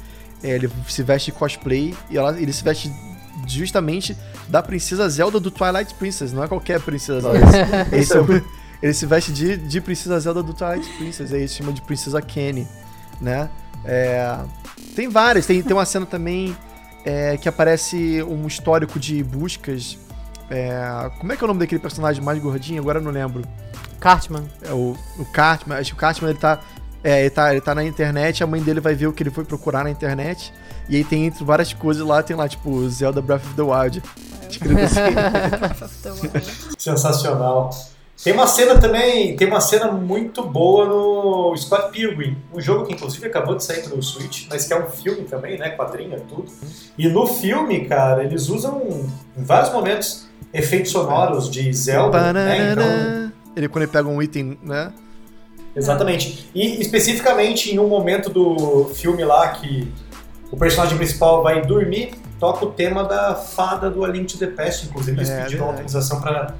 é, 0.43 0.51
ele 0.51 0.71
se 0.87 1.03
veste 1.03 1.33
cosplay 1.33 1.95
e 2.11 2.19
ela, 2.19 2.39
ele 2.39 2.53
se 2.53 2.63
veste 2.63 2.93
justamente 3.47 4.15
da 4.49 4.63
princesa 4.63 5.09
Zelda 5.09 5.41
do 5.41 5.51
Twilight 5.51 5.95
Princess, 5.95 6.33
não 6.33 6.45
é 6.45 6.49
qualquer 6.49 6.81
princesa 6.81 7.21
Zelda. 7.23 7.39
esse, 7.97 8.17
é 8.17 8.43
ele 8.83 8.93
se 8.93 9.07
veste 9.07 9.33
de, 9.33 9.57
de 9.57 9.81
princesa 9.81 10.21
Zelda 10.21 10.43
do 10.43 10.53
Twilight 10.53 10.87
Princess, 10.99 11.33
aí 11.33 11.49
se 11.49 11.55
chama 11.55 11.73
de 11.73 11.81
princesa 11.81 12.21
Kenny, 12.21 12.69
né? 13.21 13.49
É, 13.85 14.39
tem 14.95 15.09
várias, 15.09 15.47
tem, 15.47 15.63
tem 15.63 15.73
uma 15.73 15.87
cena 15.87 16.05
também 16.05 16.55
é, 17.07 17.37
que 17.37 17.49
aparece 17.49 18.21
um 18.25 18.49
histórico 18.49 18.99
de 18.99 19.23
buscas. 19.23 19.97
É, 20.51 21.09
como 21.21 21.33
é 21.33 21.37
que 21.37 21.43
é 21.43 21.45
o 21.45 21.49
nome 21.49 21.61
daquele 21.61 21.81
personagem 21.81 22.23
mais 22.23 22.39
gordinho? 22.41 22.83
Agora 22.83 22.99
eu 22.99 23.03
não 23.03 23.13
lembro. 23.13 23.43
Cartman. 24.01 24.45
É 24.63 24.73
o, 24.73 24.97
o 25.17 25.25
Cartman. 25.27 25.79
Acho 25.79 25.93
que 25.93 25.97
o 25.97 26.01
Cartman 26.01 26.31
ele 26.31 26.39
tá, 26.39 26.61
é, 27.05 27.21
ele, 27.21 27.31
tá, 27.31 27.53
ele 27.53 27.61
tá 27.61 27.77
na 27.77 27.85
internet, 27.85 28.43
a 28.43 28.47
mãe 28.47 28.61
dele 28.61 28.81
vai 28.81 28.97
ver 28.97 29.07
o 29.07 29.13
que 29.13 29.23
ele 29.23 29.31
foi 29.31 29.45
procurar 29.45 29.85
na 29.85 29.91
internet. 29.91 30.53
E 30.89 30.97
aí 30.97 31.05
tem 31.05 31.27
entre 31.27 31.45
várias 31.45 31.73
coisas 31.73 32.05
lá, 32.05 32.23
tem 32.23 32.37
lá, 32.37 32.49
tipo, 32.49 32.89
Zelda 32.89 33.23
Breath 33.23 33.45
of 33.45 33.55
the 33.55 33.63
Wild. 33.63 34.03
Escrito 34.51 34.81
assim. 34.83 35.01
Sensacional. 36.77 37.71
Tem 38.23 38.33
uma 38.33 38.47
cena 38.47 38.79
também, 38.79 39.37
tem 39.37 39.47
uma 39.47 39.61
cena 39.61 39.93
muito 39.93 40.43
boa 40.43 40.87
no 40.87 41.57
Scott 41.57 41.91
Pilgrim, 41.93 42.37
um 42.53 42.61
jogo 42.61 42.87
que 42.87 42.95
inclusive 42.95 43.27
acabou 43.27 43.55
de 43.55 43.63
sair 43.63 43.83
pro 43.83 44.03
Switch, 44.03 44.47
mas 44.49 44.67
que 44.67 44.73
é 44.73 44.83
um 44.83 44.89
filme 44.89 45.25
também, 45.25 45.59
né, 45.59 45.71
quadrinho, 45.71 46.19
tudo. 46.29 46.51
E 46.97 47.09
no 47.09 47.27
filme, 47.27 47.85
cara, 47.85 48.25
eles 48.25 48.49
usam 48.49 48.81
em 49.37 49.45
vários 49.45 49.71
momentos 49.71 50.27
efeitos 50.53 50.93
sonoros 50.93 51.51
de 51.51 51.71
Zelda, 51.73 52.33
né? 52.33 52.73
Então, 52.73 53.33
ele 53.55 53.69
quando 53.69 53.83
ele 53.83 53.93
pega 53.93 54.09
um 54.09 54.23
item, 54.23 54.59
né? 54.63 54.93
Exatamente. 55.75 56.49
E 56.55 56.81
especificamente 56.81 57.75
em 57.75 57.79
um 57.79 57.87
momento 57.87 58.31
do 58.31 58.87
filme 58.95 59.23
lá 59.25 59.49
que 59.49 59.93
o 60.51 60.57
personagem 60.57 60.97
principal 60.97 61.43
vai 61.43 61.61
dormir, 61.67 62.13
toca 62.39 62.65
o 62.65 62.71
tema 62.71 63.05
da 63.05 63.35
fada 63.35 63.91
do 63.91 64.05
A 64.05 64.09
Link 64.09 64.27
to 64.33 64.39
the 64.39 64.47
Past. 64.47 64.87
Inclusive, 64.87 65.19
eles 65.19 65.31
é, 65.31 65.43
pediram 65.43 65.67
é 65.67 65.69
autorização 65.71 66.21
para. 66.21 66.55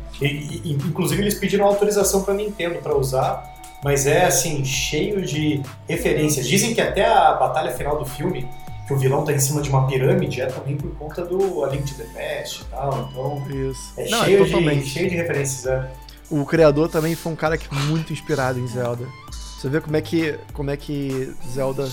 Inclusive, 0.65 1.23
eles 1.23 1.35
pediram 1.35 1.67
autorização 1.67 2.23
para 2.23 2.35
Nintendo 2.35 2.79
para 2.81 2.97
usar. 2.97 3.55
Mas 3.85 4.07
é 4.07 4.25
assim, 4.25 4.65
cheio 4.65 5.25
de 5.25 5.63
referências. 5.89 6.47
Dizem 6.47 6.75
que 6.75 6.81
até 6.81 7.07
a 7.07 7.35
batalha 7.35 7.71
final 7.73 7.99
do 7.99 8.07
filme, 8.07 8.49
que 8.87 8.93
o 8.93 8.99
vilão 8.99 9.25
tá 9.25 9.33
em 9.33 9.39
cima 9.39 9.61
de 9.61 9.69
uma 9.69 9.87
pirâmide, 9.87 10.41
é 10.41 10.47
também 10.47 10.77
por 10.77 10.91
conta 10.97 11.25
do 11.25 11.65
A 11.65 11.69
Link 11.69 11.85
to 11.85 11.95
the 11.95 12.05
Past 12.05 12.63
e 12.63 12.65
tal. 12.67 13.09
Então. 13.11 13.43
Isso. 13.71 13.93
É, 13.97 14.09
Não, 14.09 14.25
cheio, 14.25 14.43
é 14.43 14.75
de, 14.75 14.87
cheio 14.87 15.11
de 15.11 15.17
referências, 15.17 15.67
é. 15.67 15.91
O 16.29 16.45
criador 16.45 16.89
também 16.89 17.15
foi 17.15 17.33
um 17.33 17.37
cara 17.37 17.57
que 17.57 17.73
muito 17.73 18.13
inspirado 18.13 18.59
em 18.59 18.67
Zelda. 18.67 19.07
Você 19.31 19.69
vê 19.69 19.81
como 19.81 19.97
é 19.97 20.01
que, 20.01 20.39
como 20.53 20.71
é 20.71 20.77
que 20.77 21.33
Zelda 21.53 21.89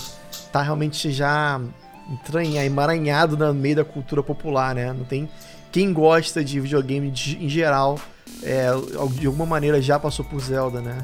tá 0.50 0.60
realmente 0.62 1.12
já 1.12 1.60
entranha, 2.10 2.64
emaranhado 2.64 3.36
no 3.36 3.52
meio 3.54 3.76
da 3.76 3.84
cultura 3.84 4.22
popular, 4.22 4.74
né? 4.74 4.92
Não 4.92 5.04
tem 5.04 5.28
quem 5.72 5.92
gosta 5.92 6.44
de 6.44 6.60
videogame 6.60 7.10
de, 7.10 7.44
em 7.44 7.48
geral, 7.48 7.98
é, 8.42 8.68
de 9.10 9.26
alguma 9.26 9.46
maneira 9.46 9.82
já 9.82 9.98
passou 9.98 10.24
por 10.24 10.40
Zelda, 10.40 10.80
né? 10.80 10.98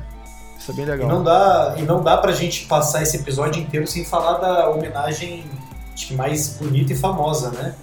Isso 0.58 0.70
é 0.70 0.74
bem 0.74 0.84
legal. 0.84 1.08
E 1.08 1.12
não 1.12 1.24
dá, 1.24 1.74
e 1.78 1.82
não 1.82 2.02
dá 2.02 2.16
pra 2.18 2.32
gente 2.32 2.66
passar 2.66 3.02
esse 3.02 3.16
episódio 3.16 3.60
inteiro 3.60 3.86
sem 3.86 4.04
falar 4.04 4.38
da 4.38 4.70
homenagem 4.70 5.44
mais 6.12 6.56
bonita 6.56 6.92
e 6.92 6.96
famosa, 6.96 7.50
né? 7.50 7.74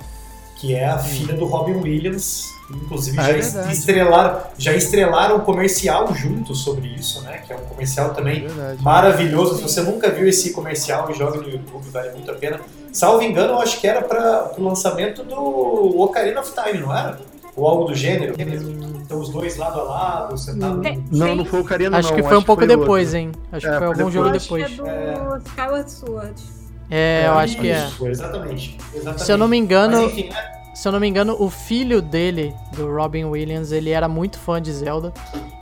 Que 0.60 0.76
é 0.76 0.88
a 0.88 0.98
filha 0.98 1.36
do 1.36 1.46
Robin 1.46 1.74
Williams, 1.74 2.46
Inclusive 2.70 3.18
ah, 3.18 3.30
é 3.30 3.42
já, 3.42 3.72
estrelaram, 3.72 4.42
já 4.58 4.74
estrelaram 4.74 5.38
um 5.38 5.40
comercial 5.40 6.14
junto 6.14 6.54
sobre 6.54 6.88
isso, 6.88 7.22
né? 7.22 7.42
Que 7.46 7.54
é 7.54 7.56
um 7.56 7.62
comercial 7.62 8.14
também 8.14 8.46
é 8.46 8.76
maravilhoso. 8.82 9.56
Se 9.56 9.62
você 9.62 9.82
nunca 9.82 10.12
viu 10.12 10.28
esse 10.28 10.52
comercial, 10.52 11.14
joga 11.14 11.38
no 11.38 11.50
YouTube, 11.50 11.90
vale 11.90 12.12
muito 12.12 12.30
a 12.30 12.34
pena. 12.34 12.60
Salvo 12.98 13.22
engano, 13.22 13.54
eu 13.54 13.60
acho 13.60 13.80
que 13.80 13.86
era 13.86 14.02
para 14.02 14.54
o 14.58 14.64
lançamento 14.64 15.24
do 15.24 16.02
Ocarina 16.02 16.40
of 16.42 16.52
Time, 16.52 16.80
não 16.80 16.98
era? 16.98 17.20
Ou 17.56 17.68
algo 17.68 17.84
do 17.84 17.94
gênero. 17.94 18.34
Então 18.40 19.20
os 19.20 19.30
dois 19.30 19.56
lado 19.56 19.80
a 19.82 19.84
lado, 19.84 20.36
sentados. 20.36 20.84
Não, 21.12 21.36
não 21.36 21.46
foi 21.46 21.60
o 21.60 21.62
Ocarina, 21.62 21.96
acho 21.96 22.10
não. 22.10 22.16
Que 22.16 22.24
foi 22.24 22.36
um 22.36 22.42
pouco 22.42 22.66
foi 22.66 22.76
depois, 22.76 23.10
outro. 23.10 23.20
hein? 23.20 23.32
Acho 23.52 23.68
é, 23.68 23.72
que 23.72 23.78
foi 23.78 23.88
algum 23.88 24.10
jogo 24.10 24.30
depois. 24.32 24.66
Acho 24.66 24.82
que 24.82 24.90
é 24.90 25.14
do 25.14 25.38
Skyward 25.46 25.92
Sword. 25.92 26.44
É, 26.90 27.28
eu 27.28 27.34
acho 27.34 27.58
que 27.58 27.70
é. 27.70 27.88
Exatamente, 28.02 28.78
exatamente. 28.96 29.24
Se 29.24 29.32
eu 29.32 29.38
não 29.38 29.48
me 29.48 29.58
engano. 29.58 30.02
Mas, 30.02 30.12
enfim, 30.12 30.30
né? 30.30 30.52
se 30.74 30.88
eu 30.88 30.92
não 30.92 31.00
me 31.00 31.08
engano, 31.08 31.36
o 31.40 31.52
filho 31.52 32.02
dele, 32.02 32.52
do 32.76 32.92
Robin 32.92 33.26
Williams, 33.26 33.72
ele 33.72 33.92
era 33.92 34.08
muito 34.08 34.40
fã 34.40 34.60
de 34.60 34.74
Zelda. 34.74 35.14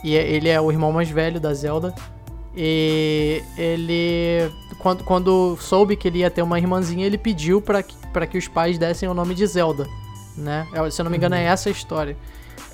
E 0.02 0.16
é, 0.16 0.26
ele 0.26 0.48
é 0.48 0.58
o 0.58 0.72
irmão 0.72 0.90
mais 0.90 1.10
velho 1.10 1.38
da 1.38 1.52
Zelda. 1.52 1.94
E 2.56 3.42
ele, 3.58 4.50
quando, 4.78 5.04
quando 5.04 5.56
soube 5.60 5.96
que 5.96 6.08
ele 6.08 6.18
ia 6.18 6.30
ter 6.30 6.42
uma 6.42 6.58
irmãzinha, 6.58 7.06
ele 7.06 7.18
pediu 7.18 7.60
para 7.60 7.82
que, 7.82 7.94
pra 8.12 8.26
que 8.26 8.38
os 8.38 8.48
pais 8.48 8.78
dessem 8.78 9.08
o 9.08 9.14
nome 9.14 9.34
de 9.34 9.46
Zelda. 9.46 9.86
Né? 10.36 10.66
É, 10.72 10.90
se 10.90 11.00
eu 11.00 11.04
não 11.04 11.10
me 11.10 11.16
engano, 11.16 11.34
é 11.34 11.40
uhum. 11.40 11.44
essa 11.44 11.68
a 11.68 11.72
história. 11.72 12.16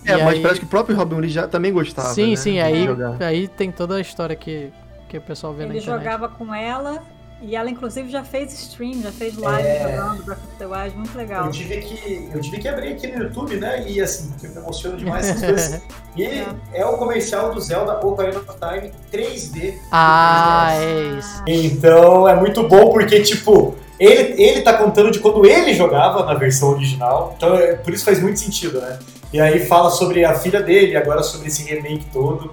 É, 0.04 0.14
e 0.14 0.24
mas 0.24 0.34
aí... 0.34 0.42
parece 0.42 0.60
que 0.60 0.66
o 0.66 0.68
próprio 0.68 0.96
Robin 0.96 1.16
Williams 1.16 1.32
já 1.32 1.46
também 1.46 1.72
gostava. 1.72 2.08
Sim, 2.08 2.30
né? 2.30 2.36
sim, 2.36 2.60
aí, 2.60 2.86
aí 3.20 3.48
tem 3.48 3.70
toda 3.70 3.96
a 3.96 4.00
história 4.00 4.34
que, 4.34 4.72
que 5.08 5.18
o 5.18 5.20
pessoal 5.20 5.52
vê 5.52 5.62
ele 5.62 5.74
na 5.74 5.78
internet. 5.78 5.94
Ele 5.94 6.04
jogava 6.04 6.28
com 6.28 6.54
ela 6.54 7.02
e 7.42 7.56
ela, 7.56 7.68
inclusive, 7.68 8.08
já 8.08 8.22
fez 8.22 8.52
stream, 8.52 9.02
já 9.02 9.10
fez 9.10 9.36
live 9.36 9.68
é... 9.68 9.82
jogando 9.82 10.24
Breath 10.24 10.38
of 10.38 10.56
the 10.58 10.66
Wild, 10.66 10.96
muito 10.96 11.18
legal. 11.18 11.46
Eu 11.46 11.50
tive, 11.50 11.76
que, 11.78 12.28
eu 12.32 12.40
tive 12.40 12.58
que 12.58 12.68
abrir 12.68 12.92
aqui 12.92 13.08
no 13.08 13.24
YouTube, 13.24 13.56
né? 13.56 13.84
E 13.86 14.00
assim, 14.00 14.30
porque 14.30 14.46
eu 14.46 14.50
me 14.50 14.56
emociono 14.58 14.96
demais 14.96 15.28
essas 15.28 15.44
coisas. 15.44 15.82
E 16.14 16.24
é. 16.24 16.46
é 16.74 16.84
o 16.84 16.98
comercial 16.98 17.54
do 17.54 17.60
Zelda 17.60 17.98
Ocarina 18.06 18.38
of 18.38 18.46
Time 18.58 18.92
3D. 19.10 19.78
Ah, 19.90 20.68
é 20.74 21.18
isso. 21.18 21.42
Então 21.46 22.28
é 22.28 22.36
muito 22.36 22.68
bom 22.68 22.92
porque, 22.92 23.22
tipo, 23.22 23.74
ele, 23.98 24.42
ele 24.42 24.60
tá 24.60 24.74
contando 24.74 25.10
de 25.10 25.20
quando 25.20 25.46
ele 25.46 25.72
jogava 25.72 26.22
na 26.26 26.34
versão 26.34 26.72
original. 26.72 27.32
Então 27.34 27.54
é, 27.54 27.76
por 27.76 27.94
isso 27.94 28.04
faz 28.04 28.20
muito 28.20 28.38
sentido, 28.38 28.78
né? 28.78 28.98
E 29.32 29.40
aí 29.40 29.64
fala 29.64 29.88
sobre 29.88 30.22
a 30.22 30.34
filha 30.34 30.60
dele, 30.60 30.96
agora 30.96 31.22
sobre 31.22 31.48
esse 31.48 31.62
remake 31.62 32.04
todo. 32.12 32.52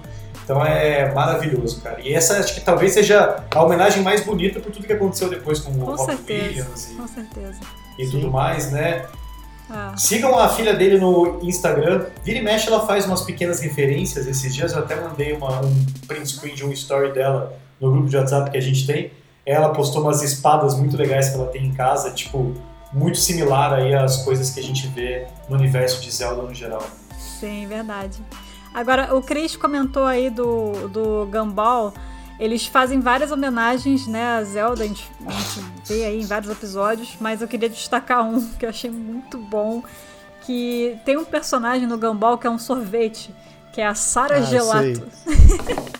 Então 0.50 0.66
é 0.66 1.12
maravilhoso, 1.14 1.80
cara. 1.80 2.00
E 2.00 2.12
essa 2.12 2.36
acho 2.40 2.54
que 2.54 2.60
talvez 2.60 2.92
seja 2.92 3.44
a 3.48 3.62
homenagem 3.62 4.02
mais 4.02 4.24
bonita 4.24 4.58
por 4.58 4.72
tudo 4.72 4.84
que 4.84 4.92
aconteceu 4.92 5.30
depois 5.30 5.60
com, 5.60 5.72
com 5.72 5.92
o 5.92 5.94
Rob 5.94 6.18
Williams 6.28 6.90
e, 6.90 6.94
com 6.94 7.06
certeza. 7.06 7.60
e 7.96 8.10
tudo 8.10 8.32
mais, 8.32 8.72
né? 8.72 9.06
Ah. 9.70 9.94
Sigam 9.96 10.36
a 10.36 10.48
filha 10.48 10.74
dele 10.74 10.98
no 10.98 11.38
Instagram. 11.40 12.04
Vira 12.24 12.40
e 12.40 12.42
mexe, 12.42 12.66
ela 12.66 12.84
faz 12.84 13.06
umas 13.06 13.22
pequenas 13.22 13.60
referências. 13.60 14.26
Esses 14.26 14.52
dias 14.52 14.72
eu 14.72 14.80
até 14.80 14.96
mandei 14.96 15.32
uma, 15.34 15.60
um 15.60 15.86
print 16.08 16.26
screen 16.26 16.56
de 16.56 16.66
um 16.66 16.72
story 16.72 17.12
dela 17.12 17.56
no 17.80 17.92
grupo 17.92 18.08
de 18.08 18.16
WhatsApp 18.16 18.50
que 18.50 18.58
a 18.58 18.60
gente 18.60 18.84
tem. 18.84 19.12
Ela 19.46 19.68
postou 19.68 20.02
umas 20.02 20.20
espadas 20.20 20.74
muito 20.74 20.96
legais 20.96 21.28
que 21.28 21.36
ela 21.36 21.46
tem 21.46 21.64
em 21.64 21.72
casa, 21.72 22.10
tipo, 22.10 22.56
muito 22.92 23.18
similar 23.18 23.72
aí 23.72 23.94
às 23.94 24.24
coisas 24.24 24.50
que 24.50 24.58
a 24.58 24.64
gente 24.64 24.88
vê 24.88 25.28
no 25.48 25.54
universo 25.56 26.02
de 26.02 26.10
Zelda 26.10 26.42
no 26.42 26.52
geral. 26.52 26.82
Sim, 27.16 27.68
verdade. 27.68 28.20
Agora, 28.72 29.14
o 29.14 29.22
Chris 29.22 29.56
comentou 29.56 30.04
aí 30.04 30.30
do, 30.30 30.88
do 30.88 31.28
Gumball. 31.30 31.92
Eles 32.38 32.66
fazem 32.66 33.00
várias 33.00 33.30
homenagens 33.30 34.06
né, 34.06 34.38
a 34.38 34.44
Zelda, 34.44 34.84
a 34.84 34.86
gente, 34.86 35.10
a 35.26 35.30
gente 35.30 35.60
vê 35.86 36.04
aí 36.06 36.22
em 36.22 36.24
vários 36.24 36.50
episódios, 36.50 37.16
mas 37.20 37.42
eu 37.42 37.48
queria 37.48 37.68
destacar 37.68 38.24
um 38.24 38.40
que 38.54 38.64
eu 38.64 38.70
achei 38.70 38.90
muito 38.90 39.36
bom, 39.36 39.82
que 40.40 40.98
tem 41.04 41.18
um 41.18 41.24
personagem 41.24 41.86
no 41.86 41.98
Gumball 41.98 42.38
que 42.38 42.46
é 42.46 42.50
um 42.50 42.58
sorvete, 42.58 43.34
que 43.72 43.80
é 43.80 43.86
a 43.86 43.94
Sarah 43.94 44.36
ah, 44.36 44.40
Gelato. 44.40 45.06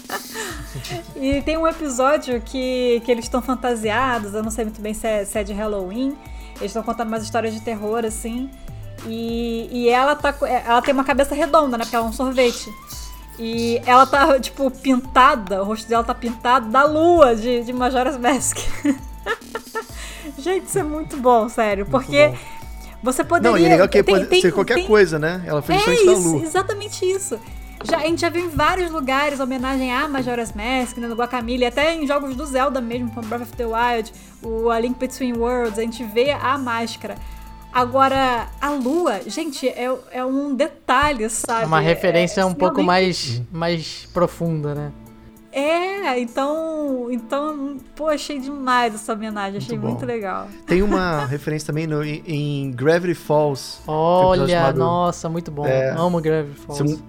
e 1.14 1.42
tem 1.42 1.58
um 1.58 1.68
episódio 1.68 2.40
que, 2.40 3.02
que 3.04 3.12
eles 3.12 3.26
estão 3.26 3.42
fantasiados, 3.42 4.32
eu 4.32 4.42
não 4.42 4.50
sei 4.50 4.64
muito 4.64 4.80
bem 4.80 4.94
se 4.94 5.06
é, 5.06 5.24
se 5.26 5.38
é 5.38 5.44
de 5.44 5.52
Halloween, 5.52 6.16
eles 6.56 6.70
estão 6.70 6.82
contando 6.82 7.08
umas 7.08 7.22
histórias 7.22 7.52
de 7.52 7.60
terror, 7.60 8.02
assim, 8.06 8.50
e, 9.06 9.68
e 9.70 9.88
ela 9.88 10.14
tá. 10.14 10.34
Ela 10.46 10.82
tem 10.82 10.92
uma 10.92 11.04
cabeça 11.04 11.34
redonda, 11.34 11.76
né? 11.78 11.84
Porque 11.84 11.96
ela 11.96 12.06
é 12.06 12.08
um 12.08 12.12
sorvete. 12.12 12.72
E 13.38 13.80
ela 13.86 14.06
tá, 14.06 14.38
tipo, 14.38 14.70
pintada, 14.70 15.62
o 15.62 15.64
rosto 15.64 15.88
dela 15.88 16.04
tá 16.04 16.14
pintado 16.14 16.68
da 16.68 16.84
lua 16.84 17.34
de, 17.34 17.64
de 17.64 17.72
Majora's 17.72 18.18
Mask. 18.18 18.58
Gente, 20.38 20.66
isso 20.66 20.78
é 20.78 20.82
muito 20.82 21.16
bom, 21.16 21.48
sério. 21.48 21.86
Muito 21.86 21.90
porque 21.90 22.28
bom. 22.28 22.36
você 23.02 23.24
poderia. 23.24 23.50
Não, 23.50 23.58
e 23.58 23.64
é 23.64 23.68
legal 23.70 23.88
que 23.88 24.02
tem, 24.02 24.14
pode 24.14 24.26
tem, 24.26 24.42
ser 24.42 24.52
qualquer 24.52 24.74
tem... 24.74 24.86
coisa, 24.86 25.18
né? 25.18 25.42
Ela 25.46 25.62
fez 25.62 25.86
é 25.88 25.94
isso, 25.94 26.06
da 26.06 26.12
lua. 26.12 26.42
Exatamente 26.42 27.04
isso. 27.04 27.40
Já, 27.82 27.96
a 27.96 28.00
gente 28.02 28.20
já 28.20 28.28
viu 28.28 28.44
em 28.44 28.50
vários 28.50 28.90
lugares 28.90 29.40
homenagem 29.40 29.90
a 29.90 30.06
Majora's 30.06 30.52
Mask, 30.52 30.98
né, 30.98 31.08
no 31.08 31.14
Guacamole, 31.14 31.64
até 31.64 31.94
em 31.94 32.06
jogos 32.06 32.36
do 32.36 32.44
Zelda 32.44 32.78
mesmo, 32.78 33.10
como 33.10 33.26
Breath 33.26 33.42
of 33.42 33.52
the 33.56 33.64
Wild, 33.64 34.12
o 34.42 34.68
A 34.68 34.78
Link 34.78 34.98
Between 34.98 35.32
Worlds, 35.38 35.78
a 35.78 35.82
gente 35.82 36.04
vê 36.04 36.30
a 36.30 36.58
máscara. 36.58 37.16
Agora, 37.72 38.48
a 38.60 38.70
lua, 38.70 39.20
gente, 39.26 39.68
é, 39.68 39.96
é 40.10 40.24
um 40.24 40.54
detalhe, 40.54 41.28
sabe? 41.30 41.66
Uma 41.66 41.80
referência 41.80 42.40
é, 42.40 42.44
um 42.44 42.54
pouco 42.54 42.82
mais, 42.82 43.40
mais 43.52 44.08
profunda, 44.12 44.74
né? 44.74 44.92
É, 45.52 46.20
então, 46.20 47.08
então, 47.10 47.76
pô, 47.96 48.08
achei 48.08 48.38
demais 48.38 48.94
essa 48.94 49.12
homenagem, 49.12 49.58
achei 49.58 49.76
muito, 49.76 49.90
muito 49.90 50.06
legal. 50.06 50.48
Tem 50.66 50.80
uma 50.80 51.24
referência 51.26 51.66
também 51.66 51.86
no, 51.86 52.04
em 52.04 52.70
Gravity 52.72 53.14
Falls. 53.14 53.80
Olha, 53.86 54.46
chamado, 54.46 54.78
nossa, 54.78 55.28
muito 55.28 55.50
bom. 55.50 55.66
É, 55.66 55.90
Amo 55.90 56.20
Gravity 56.20 56.60
Falls. 56.60 57.02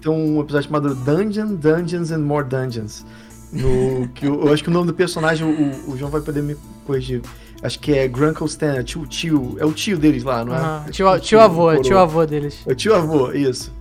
Tem 0.00 0.12
um 0.12 0.40
episódio 0.40 0.68
chamado 0.68 0.94
Dungeon, 0.94 1.56
Dungeons 1.56 2.12
and 2.12 2.20
More 2.20 2.46
Dungeons. 2.46 3.04
No, 3.52 4.06
que 4.08 4.26
eu, 4.26 4.44
eu, 4.44 4.52
acho 4.52 4.62
que 4.62 4.68
o 4.68 4.72
nome 4.72 4.86
do 4.86 4.94
personagem, 4.94 5.46
o, 5.46 5.90
o 5.90 5.96
João 5.96 6.10
vai 6.10 6.20
poder 6.20 6.42
me 6.42 6.56
corrigir. 6.86 7.22
Acho 7.62 7.78
que 7.80 7.92
é 7.92 8.06
Grunkle 8.06 8.46
Stan, 8.46 8.76
é 8.76 8.82
tio, 8.82 9.06
tio, 9.06 9.56
é 9.58 9.64
o 9.64 9.72
tio 9.72 9.98
deles 9.98 10.22
lá, 10.22 10.44
não 10.44 10.54
é? 10.54 10.60
Uhum. 10.60 10.84
é 10.86 10.90
tio, 10.90 11.20
tio, 11.20 11.40
avô, 11.40 11.72
é 11.72 11.80
tio 11.80 11.98
avô 11.98 12.24
deles. 12.24 12.58
É 12.66 12.72
o 12.72 12.74
tio 12.74 12.94
avô, 12.94 13.32
isso. 13.32 13.72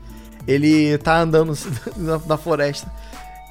Ele 0.48 0.98
tá 0.98 1.20
andando 1.20 1.54
na, 1.96 2.20
na 2.26 2.38
floresta 2.38 2.92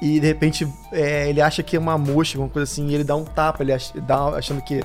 e 0.01 0.19
de 0.19 0.27
repente 0.27 0.67
é, 0.91 1.29
ele 1.29 1.41
acha 1.41 1.63
que 1.63 1.75
é 1.75 1.79
uma 1.79 1.97
mosca, 1.97 2.37
alguma 2.37 2.49
coisa 2.49 2.69
assim, 2.69 2.87
e 2.87 2.95
ele 2.95 3.03
dá 3.03 3.15
um 3.15 3.23
tapa, 3.23 3.63
ele 3.63 3.73
ach, 3.73 3.91
dá, 3.95 4.29
achando 4.29 4.61
que, 4.61 4.81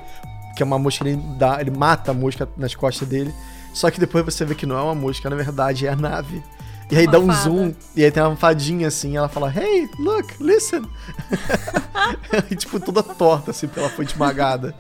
que 0.57 0.63
é 0.63 0.65
uma 0.65 0.79
mosca, 0.79 1.07
ele, 1.07 1.21
dá, 1.39 1.61
ele 1.61 1.71
mata 1.71 2.13
a 2.13 2.15
mosca 2.15 2.49
nas 2.57 2.75
costas 2.75 3.09
dele. 3.09 3.35
Só 3.75 3.91
que 3.91 3.99
depois 3.99 4.25
você 4.25 4.45
vê 4.45 4.55
que 4.55 4.67
não 4.67 4.77
é 4.79 4.83
uma 4.83 4.95
mosca, 4.95 5.29
na 5.29 5.37
verdade 5.37 5.87
é 5.87 5.91
a 5.91 5.97
nave. 5.97 6.43
E 6.91 6.97
aí 6.97 7.05
uma 7.07 7.13
dá 7.13 7.19
um 7.19 7.27
fada. 7.27 7.41
zoom, 7.41 7.75
e 7.97 8.05
aí 8.05 8.11
tem 8.11 8.23
uma 8.23 8.37
fadinha 8.37 8.89
assim, 8.89 9.17
ela 9.17 9.29
fala, 9.29 9.53
hey, 9.55 9.89
look, 9.99 10.35
listen. 10.41 10.83
e 12.51 12.55
tipo, 12.57 12.79
toda 12.79 13.03
torta, 13.03 13.51
assim, 13.51 13.67
porque 13.67 13.81
ela 13.81 13.91
foi 13.91 14.05
esmagada. 14.05 14.75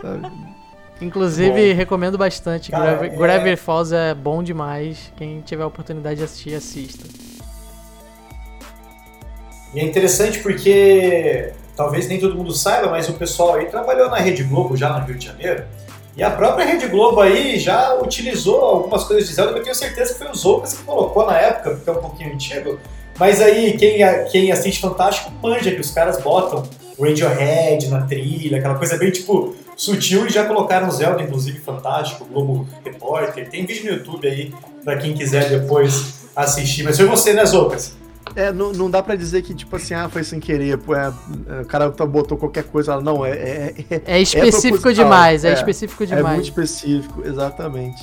Sabe? 0.00 0.30
Inclusive, 1.00 1.72
bom. 1.72 1.76
recomendo 1.76 2.16
bastante. 2.16 2.70
Cara, 2.70 2.96
Gravi 2.96 3.06
é... 3.06 3.16
Gravity 3.16 3.56
Falls 3.56 3.94
é 3.94 4.14
bom 4.14 4.42
demais. 4.42 5.12
Quem 5.16 5.40
tiver 5.42 5.62
a 5.62 5.66
oportunidade 5.66 6.16
de 6.16 6.24
assistir, 6.24 6.54
assista. 6.54 7.06
E 9.74 9.80
é 9.80 9.84
interessante 9.84 10.38
porque 10.38 11.52
talvez 11.76 12.08
nem 12.08 12.18
todo 12.18 12.34
mundo 12.34 12.52
saiba, 12.52 12.88
mas 12.88 13.08
o 13.08 13.12
pessoal 13.12 13.56
aí 13.56 13.66
trabalhou 13.66 14.08
na 14.08 14.16
Rede 14.16 14.42
Globo 14.44 14.74
já 14.76 14.98
no 14.98 15.04
Rio 15.04 15.18
de 15.18 15.26
Janeiro. 15.26 15.64
E 16.16 16.22
a 16.22 16.30
própria 16.30 16.64
Rede 16.64 16.86
Globo 16.88 17.20
aí 17.20 17.58
já 17.58 17.94
utilizou 17.96 18.58
algumas 18.62 19.04
coisas 19.04 19.28
de 19.28 19.34
Zelda, 19.34 19.58
eu 19.58 19.62
tenho 19.62 19.74
certeza 19.74 20.14
que 20.14 20.18
foi 20.18 20.30
o 20.30 20.34
Zoukas 20.34 20.72
que 20.72 20.82
colocou 20.82 21.26
na 21.26 21.36
época, 21.36 21.72
porque 21.72 21.90
é 21.90 21.92
um 21.92 22.00
pouquinho 22.00 22.32
antigo. 22.32 22.78
Mas 23.18 23.40
aí, 23.42 23.76
quem, 23.76 23.98
quem 24.30 24.50
assiste 24.50 24.80
Fantástico 24.80 25.30
manja 25.42 25.70
que 25.70 25.80
os 25.80 25.90
caras 25.90 26.18
botam 26.22 26.62
Radiohead 26.98 27.88
na 27.88 28.02
trilha, 28.06 28.58
aquela 28.58 28.76
coisa 28.76 28.96
bem 28.96 29.10
tipo 29.10 29.54
sutil 29.76 30.26
e 30.26 30.30
já 30.30 30.44
colocaram 30.46 30.90
Zelda, 30.90 31.22
inclusive, 31.22 31.58
fantástico, 31.60 32.24
Globo 32.24 32.66
Repórter. 32.84 33.48
Tem 33.50 33.66
vídeo 33.66 33.92
no 33.92 33.98
YouTube 33.98 34.26
aí 34.26 34.52
pra 34.82 34.96
quem 34.96 35.14
quiser 35.14 35.48
depois 35.50 36.26
assistir. 36.34 36.82
Mas 36.82 36.96
foi 36.96 37.06
você, 37.06 37.34
né, 37.34 37.44
Zoukas? 37.44 37.94
É, 38.34 38.52
não, 38.52 38.72
não 38.72 38.90
dá 38.90 39.02
pra 39.02 39.14
dizer 39.14 39.42
que, 39.42 39.54
tipo 39.54 39.76
assim, 39.76 39.94
ah, 39.94 40.08
foi 40.08 40.24
sem 40.24 40.40
querer, 40.40 40.76
pô, 40.78 40.94
é, 40.94 41.12
é 41.48 41.60
o 41.62 41.64
cara 41.64 41.88
botou 41.88 42.36
qualquer 42.36 42.64
coisa, 42.64 43.00
não, 43.00 43.24
é... 43.24 43.30
É, 43.30 43.74
é, 43.90 44.02
é 44.04 44.20
específico 44.20 44.90
é 44.90 44.92
demais, 44.92 45.44
é, 45.44 45.52
específico 45.52 46.04
demais. 46.04 46.26
É 46.26 46.30
muito 46.34 46.44
específico, 46.44 47.22
exatamente. 47.24 48.02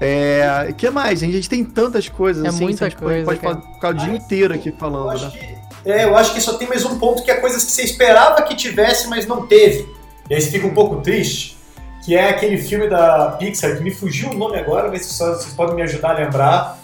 É, 0.00 0.66
o 0.68 0.74
que 0.74 0.90
mais? 0.90 1.22
A 1.22 1.26
gente 1.26 1.48
tem 1.48 1.64
tantas 1.64 2.08
coisas, 2.08 2.44
é 2.44 2.48
assim, 2.48 2.64
muita 2.64 2.86
a 2.86 2.88
gente 2.88 2.98
coisa, 2.98 3.24
pode 3.24 3.38
cara. 3.38 3.60
ficar 3.60 3.88
o 3.90 3.94
dia 3.94 4.14
inteiro 4.14 4.54
aqui 4.54 4.72
falando, 4.72 5.12
eu 5.12 5.18
né? 5.18 5.30
Que, 5.30 5.90
é, 5.90 6.04
eu 6.04 6.16
acho 6.16 6.34
que 6.34 6.40
só 6.40 6.54
tem 6.54 6.68
mais 6.68 6.84
um 6.84 6.98
ponto, 6.98 7.22
que 7.22 7.30
é 7.30 7.36
coisas 7.36 7.64
que 7.64 7.70
você 7.70 7.82
esperava 7.82 8.42
que 8.42 8.54
tivesse, 8.56 9.08
mas 9.08 9.26
não 9.26 9.46
teve. 9.46 9.99
E 10.30 10.34
aí 10.34 10.40
você 10.40 10.48
fica 10.48 10.66
um 10.66 10.72
pouco 10.72 11.02
triste, 11.02 11.58
que 12.04 12.14
é 12.14 12.30
aquele 12.30 12.56
filme 12.56 12.88
da 12.88 13.32
Pixar, 13.32 13.76
que 13.76 13.82
me 13.82 13.90
fugiu 13.90 14.30
o 14.30 14.34
nome 14.34 14.56
agora, 14.56 14.88
mas 14.88 15.04
vocês 15.04 15.52
podem 15.54 15.74
me 15.74 15.82
ajudar 15.82 16.10
a 16.10 16.18
lembrar, 16.18 16.78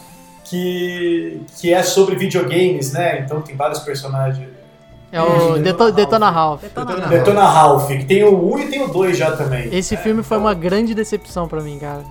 que, 0.44 1.40
que 1.56 1.72
é 1.72 1.80
sobre 1.84 2.16
videogames, 2.16 2.92
né? 2.92 3.20
Então 3.20 3.40
tem 3.40 3.54
vários 3.54 3.78
personagens. 3.78 4.48
É 5.12 5.22
o 5.22 5.58
Detona, 5.58 5.92
Detona 5.92 6.30
Ralph. 6.30 6.62
Detona, 6.62 7.06
Detona 7.06 7.48
Ralph, 7.48 7.86
que 7.86 8.04
tem 8.04 8.24
o 8.24 8.54
1 8.54 8.58
e 8.58 8.66
tem 8.66 8.82
o 8.82 8.88
2 8.88 9.16
já 9.16 9.36
também. 9.36 9.68
Esse 9.72 9.94
é, 9.94 9.96
filme 9.96 10.24
foi 10.24 10.36
então... 10.36 10.46
uma 10.46 10.54
grande 10.54 10.92
decepção 10.92 11.46
para 11.46 11.62
mim, 11.62 11.78
cara. 11.78 12.02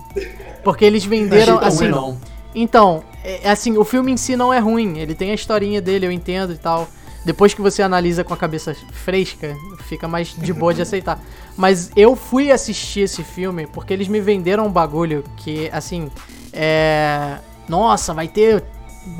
Porque 0.64 0.84
eles 0.84 1.04
venderam 1.04 1.58
assim. 1.58 1.90
Ruim, 1.90 2.16
então, 2.54 3.04
é, 3.22 3.50
assim, 3.50 3.76
o 3.76 3.84
filme 3.84 4.10
em 4.10 4.16
si 4.16 4.34
não 4.34 4.52
é 4.52 4.58
ruim. 4.58 4.98
Ele 4.98 5.14
tem 5.14 5.30
a 5.30 5.34
historinha 5.34 5.82
dele, 5.82 6.06
eu 6.06 6.10
entendo 6.10 6.54
e 6.54 6.56
tal. 6.56 6.88
Depois 7.26 7.52
que 7.52 7.60
você 7.60 7.82
analisa 7.82 8.22
com 8.22 8.32
a 8.32 8.36
cabeça 8.36 8.74
fresca, 8.92 9.54
fica 9.80 10.06
mais 10.06 10.28
de 10.28 10.52
boa 10.52 10.72
de 10.72 10.80
aceitar. 10.80 11.20
Mas 11.58 11.90
eu 11.96 12.14
fui 12.14 12.52
assistir 12.52 13.00
esse 13.00 13.22
filme 13.24 13.66
porque 13.66 13.92
eles 13.92 14.06
me 14.06 14.20
venderam 14.20 14.66
um 14.66 14.70
bagulho 14.70 15.24
que, 15.36 15.68
assim, 15.72 16.08
é 16.52 17.38
nossa, 17.68 18.14
vai 18.14 18.28
ter 18.28 18.62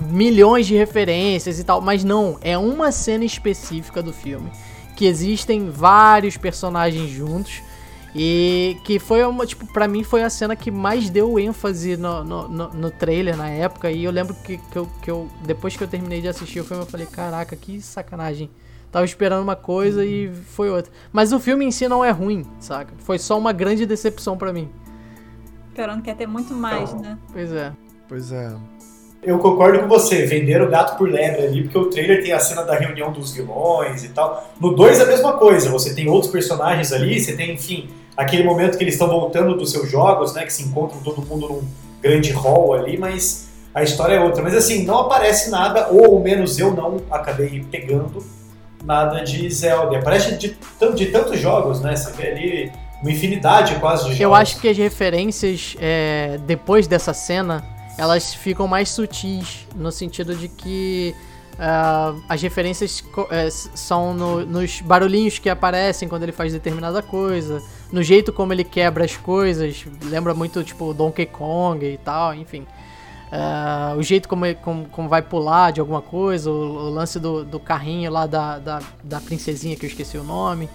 milhões 0.09 0.67
de 0.67 0.77
referências 0.77 1.59
e 1.59 1.65
tal, 1.65 1.81
mas 1.81 2.03
não, 2.03 2.39
é 2.41 2.57
uma 2.57 2.91
cena 2.91 3.25
específica 3.25 4.03
do 4.03 4.13
filme 4.13 4.51
que 4.97 5.05
existem 5.05 5.69
vários 5.69 6.37
personagens 6.37 7.11
juntos 7.11 7.63
e 8.19 8.79
que 8.83 8.99
foi 8.99 9.23
uma, 9.25 9.45
tipo, 9.45 9.67
pra 9.67 9.87
mim 9.87 10.03
foi 10.03 10.23
a 10.23 10.31
cena 10.31 10.57
que 10.57 10.71
mais 10.71 11.11
deu 11.11 11.39
ênfase 11.39 11.99
no, 11.99 12.25
no, 12.25 12.49
no, 12.49 12.69
no 12.69 12.91
trailer 12.91 13.37
na 13.37 13.51
época. 13.51 13.91
E 13.91 14.05
eu 14.05 14.11
lembro 14.11 14.35
que, 14.35 14.57
que, 14.57 14.77
eu, 14.77 14.89
que 15.03 15.11
eu, 15.11 15.29
depois 15.45 15.77
que 15.77 15.85
eu 15.85 15.89
terminei 15.89 16.23
de 16.23 16.29
assistir 16.29 16.61
o 16.61 16.65
filme, 16.65 16.83
eu 16.83 16.87
falei: 16.87 17.07
caraca, 17.07 17.55
que 17.55 17.79
sacanagem. 17.79 18.49
Tava 18.91 19.05
esperando 19.05 19.43
uma 19.43 19.57
coisa 19.57 20.01
uhum. 20.01 20.07
e 20.07 20.33
foi 20.47 20.71
outra. 20.71 20.91
Mas 21.13 21.31
o 21.31 21.39
filme 21.39 21.67
em 21.67 21.71
si 21.71 21.87
não 21.89 22.03
é 22.03 22.11
ruim, 22.11 22.47
saca? 22.59 22.95
Foi 23.01 23.19
só 23.19 23.37
uma 23.39 23.53
grande 23.53 23.85
decepção 23.85 24.39
para 24.39 24.51
mim. 24.51 24.71
Esperando 25.69 26.01
que 26.01 26.09
ia 26.09 26.17
ter 26.17 26.27
muito 26.27 26.55
mais, 26.55 26.89
então, 26.89 27.03
né? 27.03 27.19
Pois 27.31 27.53
é. 27.53 27.73
Pois 28.09 28.33
é. 28.33 28.57
Eu 29.23 29.39
concordo 29.41 29.81
com 29.81 29.89
você, 29.89 30.25
venderam 30.25 30.67
o 30.67 30.71
gato 30.71 30.97
por 30.97 31.11
lebre 31.11 31.45
ali, 31.45 31.65
porque 31.65 31.77
o 31.77 31.91
trailer 31.91 32.23
tem 32.23 32.33
a 32.33 32.39
cena 32.39 32.63
da 32.63 32.79
reunião 32.79 33.13
dos 33.13 33.33
vilões 33.35 34.05
e 34.05 34.09
tal. 34.09 34.55
No 34.59 34.75
2 34.75 35.01
é 35.01 35.03
a 35.03 35.07
mesma 35.07 35.35
coisa, 35.35 35.69
você 35.69 35.95
tem 35.95 36.09
outros 36.09 36.33
personagens 36.33 36.93
ali, 36.93 37.21
você 37.21 37.37
tem, 37.37 37.53
enfim, 37.53 37.91
aquele 38.17 38.45
momento 38.45 38.79
que 38.79 38.85
eles 38.85 38.95
estão 38.95 39.09
voltando 39.09 39.57
dos 39.57 39.71
seus 39.71 39.91
jogos, 39.91 40.33
né, 40.35 40.45
que 40.45 40.53
se 40.53 40.63
encontram 40.63 41.01
todo 41.01 41.21
mundo 41.23 41.49
num 41.49 41.63
grande 42.01 42.33
hall 42.33 42.75
ali, 42.75 42.97
mas 42.97 43.49
a 43.75 43.83
história 43.83 44.15
é 44.15 44.21
outra. 44.21 44.43
Mas 44.43 44.55
assim, 44.55 44.85
não 44.85 45.01
aparece 45.01 45.51
nada, 45.51 45.89
ou 45.91 46.17
ao 46.17 46.21
menos 46.21 46.59
eu 46.59 46.73
não 46.73 47.01
acabei 47.11 47.65
pegando 47.71 48.25
nada 48.85 49.23
de 49.23 49.51
Zelda. 49.51 49.99
Aparece 49.99 50.37
de, 50.37 50.57
de 50.95 51.07
tantos 51.07 51.39
jogos, 51.39 51.81
né, 51.81 51.95
você 51.95 52.13
vê 52.13 52.29
ali 52.29 52.73
uma 53.03 53.11
infinidade 53.11 53.75
quase 53.77 54.05
de 54.05 54.11
jogos. 54.11 54.21
Eu 54.21 54.35
acho 54.35 54.61
que 54.61 54.69
as 54.69 54.77
referências, 54.77 55.77
é, 55.79 56.39
depois 56.47 56.87
dessa 56.87 57.13
cena 57.13 57.65
elas 57.99 58.35
ficam 58.35 58.69
mais 58.69 58.91
sutis, 58.91 59.67
no 59.75 59.91
sentido 59.91 60.35
de 60.35 60.49
que 60.49 61.15
uh, 61.55 62.23
as 62.29 62.43
referências 62.43 63.01
uh, 63.01 63.71
são 63.75 64.13
no, 64.13 64.45
nos 64.45 64.81
barulhinhos 64.81 65.39
que 65.39 65.49
aparecem 65.49 66.09
quando 66.09 66.23
ele 66.23 66.33
faz 66.33 66.53
determinada 66.53 67.01
coisa, 67.03 67.63
no 67.93 68.03
jeito 68.03 68.33
como 68.33 68.53
ele 68.53 68.65
quebra 68.65 69.05
as 69.05 69.17
coisas, 69.17 69.85
lembra 70.05 70.35
muito 70.35 70.63
tipo 70.65 70.93
Donkey 70.93 71.27
Kong 71.27 71.85
e 71.85 71.99
tal, 71.99 72.35
enfim. 72.35 72.67
Uh, 73.27 73.99
o 73.99 74.03
jeito 74.03 74.29
como, 74.29 74.55
como, 74.57 74.89
como, 74.89 75.09
vai 75.09 75.21
pular 75.21 75.73
de 75.73 75.81
alguma 75.81 76.01
coisa, 76.01 76.49
o, 76.49 76.55
o 76.55 76.91
lance 76.91 77.19
do, 77.19 77.45
do, 77.45 77.59
carrinho 77.59 78.11
lá 78.11 78.25
da, 78.25 78.59
da, 78.59 78.81
da 79.03 79.21
princesinha 79.21 79.75
que 79.75 79.85
eu 79.85 79.91
esqueci 79.91 80.17
o 80.17 80.23
nome, 80.23 80.69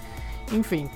enfim. 0.51 0.89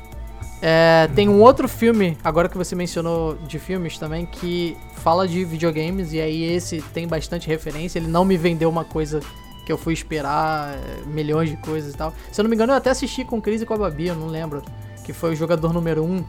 É, 0.61 1.09
tem 1.15 1.29
um 1.29 1.41
outro 1.41 1.67
filme, 1.67 2.17
agora 2.23 2.49
que 2.49 2.57
você 2.57 2.75
mencionou 2.75 3.35
de 3.47 3.59
filmes 3.59 3.97
também, 3.97 4.25
que 4.25 4.75
fala 4.95 5.27
de 5.27 5.45
videogames, 5.45 6.11
e 6.11 6.19
aí 6.19 6.43
esse 6.43 6.81
tem 6.93 7.07
bastante 7.07 7.47
referência. 7.47 7.99
Ele 7.99 8.07
não 8.07 8.25
me 8.25 8.35
vendeu 8.35 8.69
uma 8.69 8.83
coisa 8.83 9.21
que 9.65 9.71
eu 9.71 9.77
fui 9.77 9.93
esperar, 9.93 10.73
é, 10.73 11.05
milhões 11.05 11.49
de 11.49 11.57
coisas 11.57 11.93
e 11.93 11.97
tal. 11.97 12.13
Se 12.31 12.39
eu 12.39 12.43
não 12.43 12.49
me 12.49 12.55
engano, 12.55 12.73
eu 12.73 12.77
até 12.77 12.89
assisti 12.89 13.23
com 13.23 13.41
Cris 13.41 13.61
e 13.61 13.65
com 13.65 13.73
a 13.73 13.77
Babi, 13.77 14.07
eu 14.07 14.15
não 14.15 14.27
lembro. 14.27 14.61
Que 15.05 15.13
foi 15.13 15.33
o 15.33 15.35
jogador 15.35 15.71
número 15.71 16.03
1. 16.03 16.05
Um. 16.05 16.25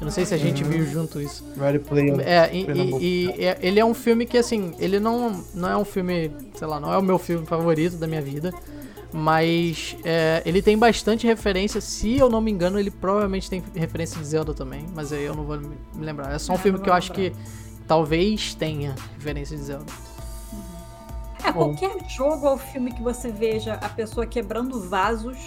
Eu 0.00 0.06
não 0.06 0.10
sei 0.10 0.24
se 0.24 0.34
a 0.34 0.36
gente 0.36 0.62
uhum. 0.64 0.70
viu 0.70 0.86
junto 0.86 1.20
isso. 1.20 1.44
Ready 1.56 1.78
Player. 1.78 2.20
É, 2.20 2.50
e, 2.52 2.66
e, 2.66 3.30
e 3.38 3.44
é, 3.44 3.58
ele 3.60 3.78
é 3.78 3.84
um 3.84 3.94
filme 3.94 4.26
que, 4.26 4.36
assim, 4.36 4.74
ele 4.78 4.98
não, 4.98 5.44
não 5.54 5.68
é 5.68 5.76
um 5.76 5.84
filme, 5.84 6.30
sei 6.54 6.66
lá, 6.66 6.80
não 6.80 6.92
é 6.92 6.98
o 6.98 7.02
meu 7.02 7.18
filme 7.18 7.46
favorito 7.46 7.96
da 7.96 8.06
minha 8.06 8.22
vida. 8.22 8.52
Mas 9.12 9.96
é, 10.04 10.42
ele 10.44 10.60
tem 10.60 10.76
bastante 10.76 11.24
referência. 11.26 11.80
Se 11.80 12.16
eu 12.16 12.28
não 12.28 12.40
me 12.40 12.50
engano, 12.50 12.80
ele 12.80 12.90
provavelmente 12.90 13.48
tem 13.48 13.62
referência 13.74 14.18
de 14.20 14.26
Zelda 14.26 14.52
também. 14.52 14.84
Mas 14.92 15.12
aí 15.12 15.22
eu 15.22 15.34
não 15.34 15.44
vou 15.44 15.58
me 15.58 15.76
lembrar. 16.04 16.34
É 16.34 16.38
só 16.38 16.52
um 16.52 16.56
é, 16.56 16.58
filme 16.58 16.80
que 16.80 16.90
eu 16.90 16.92
acho 16.92 17.12
que 17.12 17.32
talvez 17.86 18.54
tenha 18.54 18.96
referência 19.16 19.56
de 19.56 19.62
Zelda. 19.62 19.92
É, 21.44 21.52
qualquer 21.52 21.96
jogo 22.08 22.48
ou 22.48 22.58
filme 22.58 22.90
que 22.90 23.02
você 23.02 23.30
veja 23.30 23.74
a 23.74 23.88
pessoa 23.88 24.26
quebrando 24.26 24.80
vasos. 24.80 25.38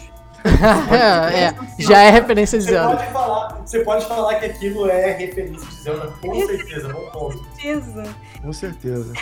é, 0.92 1.44
é, 1.46 1.56
já 1.78 2.02
é 2.02 2.10
referência 2.10 2.58
de 2.58 2.66
você 2.66 2.72
Zelda. 2.72 2.98
Pode 2.98 3.12
falar, 3.12 3.62
você 3.66 3.80
pode 3.84 4.06
falar 4.08 4.36
que 4.36 4.46
aquilo 4.46 4.90
é 4.90 5.12
referência 5.12 5.68
de 5.68 5.76
Zelda, 5.76 6.14
com 6.22 6.48
certeza, 6.48 6.94
bom 6.94 7.10
ponto. 7.12 7.38
Com 7.38 7.56
certeza. 7.56 8.04
Com 8.42 8.54
certeza. 8.54 9.14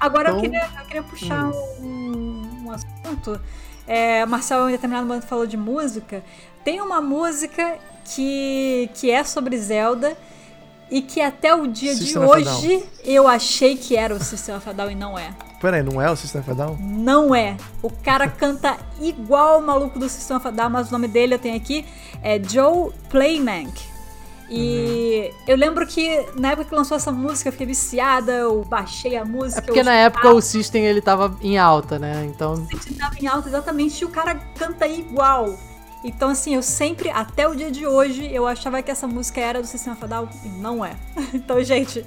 Agora 0.00 0.30
então, 0.30 0.36
eu, 0.36 0.42
queria, 0.42 0.68
eu 0.78 0.86
queria 0.86 1.02
puxar 1.02 1.46
hum. 1.46 1.52
um, 1.80 2.66
um 2.66 2.70
assunto 2.70 3.40
é, 3.86 4.24
Marcel 4.26 4.68
em 4.68 4.72
determinado 4.72 5.06
momento 5.06 5.26
falou 5.26 5.46
de 5.46 5.56
música. 5.56 6.22
Tem 6.64 6.80
uma 6.80 7.00
música 7.00 7.78
que, 8.04 8.88
que 8.94 9.10
é 9.10 9.24
sobre 9.24 9.56
Zelda 9.58 10.16
e 10.92 11.00
que 11.00 11.22
até 11.22 11.54
o 11.54 11.66
dia 11.66 11.94
System 11.94 12.22
de 12.22 12.28
hoje 12.28 12.84
eu 13.02 13.26
achei 13.26 13.76
que 13.76 13.96
era 13.96 14.14
o 14.14 14.22
System 14.22 14.56
of 14.56 14.68
a 14.68 14.72
Down 14.74 14.90
e 14.90 14.94
não 14.94 15.18
é. 15.18 15.32
Peraí, 15.58 15.82
não 15.82 16.02
é 16.02 16.10
o 16.10 16.14
System 16.14 16.42
of 16.42 16.50
a 16.50 16.54
Down? 16.54 16.76
Não 16.78 17.34
é. 17.34 17.56
O 17.82 17.88
cara 17.88 18.28
canta 18.28 18.76
igual 19.00 19.58
o 19.58 19.62
maluco 19.62 19.98
do 19.98 20.06
System 20.06 20.36
of 20.36 20.46
a 20.46 20.50
Down, 20.50 20.68
mas 20.68 20.90
o 20.90 20.92
nome 20.92 21.08
dele 21.08 21.34
eu 21.34 21.38
tenho 21.38 21.56
aqui 21.56 21.86
é 22.22 22.38
Joe 22.38 22.92
Playmank. 23.08 23.72
E 24.50 25.30
uhum. 25.32 25.38
eu 25.48 25.56
lembro 25.56 25.86
que 25.86 26.26
na 26.36 26.50
época 26.50 26.68
que 26.68 26.74
lançou 26.74 26.94
essa 26.94 27.10
música 27.10 27.48
eu 27.48 27.52
fiquei 27.52 27.66
viciada, 27.66 28.30
eu 28.30 28.62
baixei 28.62 29.16
a 29.16 29.24
música. 29.24 29.62
É 29.62 29.64
porque 29.64 29.82
na 29.82 29.94
época 29.94 30.30
o 30.30 30.42
System 30.42 30.84
ele 30.84 31.00
tava 31.00 31.34
em 31.40 31.56
alta, 31.56 31.98
né? 31.98 32.22
Então. 32.26 32.52
O 32.52 32.66
System 32.66 32.98
tava 32.98 33.14
em 33.18 33.26
alta, 33.26 33.48
exatamente, 33.48 34.02
e 34.02 34.04
o 34.04 34.10
cara 34.10 34.34
canta 34.34 34.86
igual. 34.86 35.56
Então, 36.04 36.30
assim, 36.30 36.54
eu 36.54 36.62
sempre, 36.62 37.10
até 37.10 37.46
o 37.48 37.54
dia 37.54 37.70
de 37.70 37.86
hoje, 37.86 38.28
eu 38.32 38.46
achava 38.46 38.82
que 38.82 38.90
essa 38.90 39.06
música 39.06 39.40
era 39.40 39.60
do 39.60 39.66
Sistema 39.66 39.96
Fadal 39.96 40.28
e 40.44 40.48
não 40.48 40.84
é. 40.84 40.96
Então, 41.32 41.62
gente, 41.62 42.04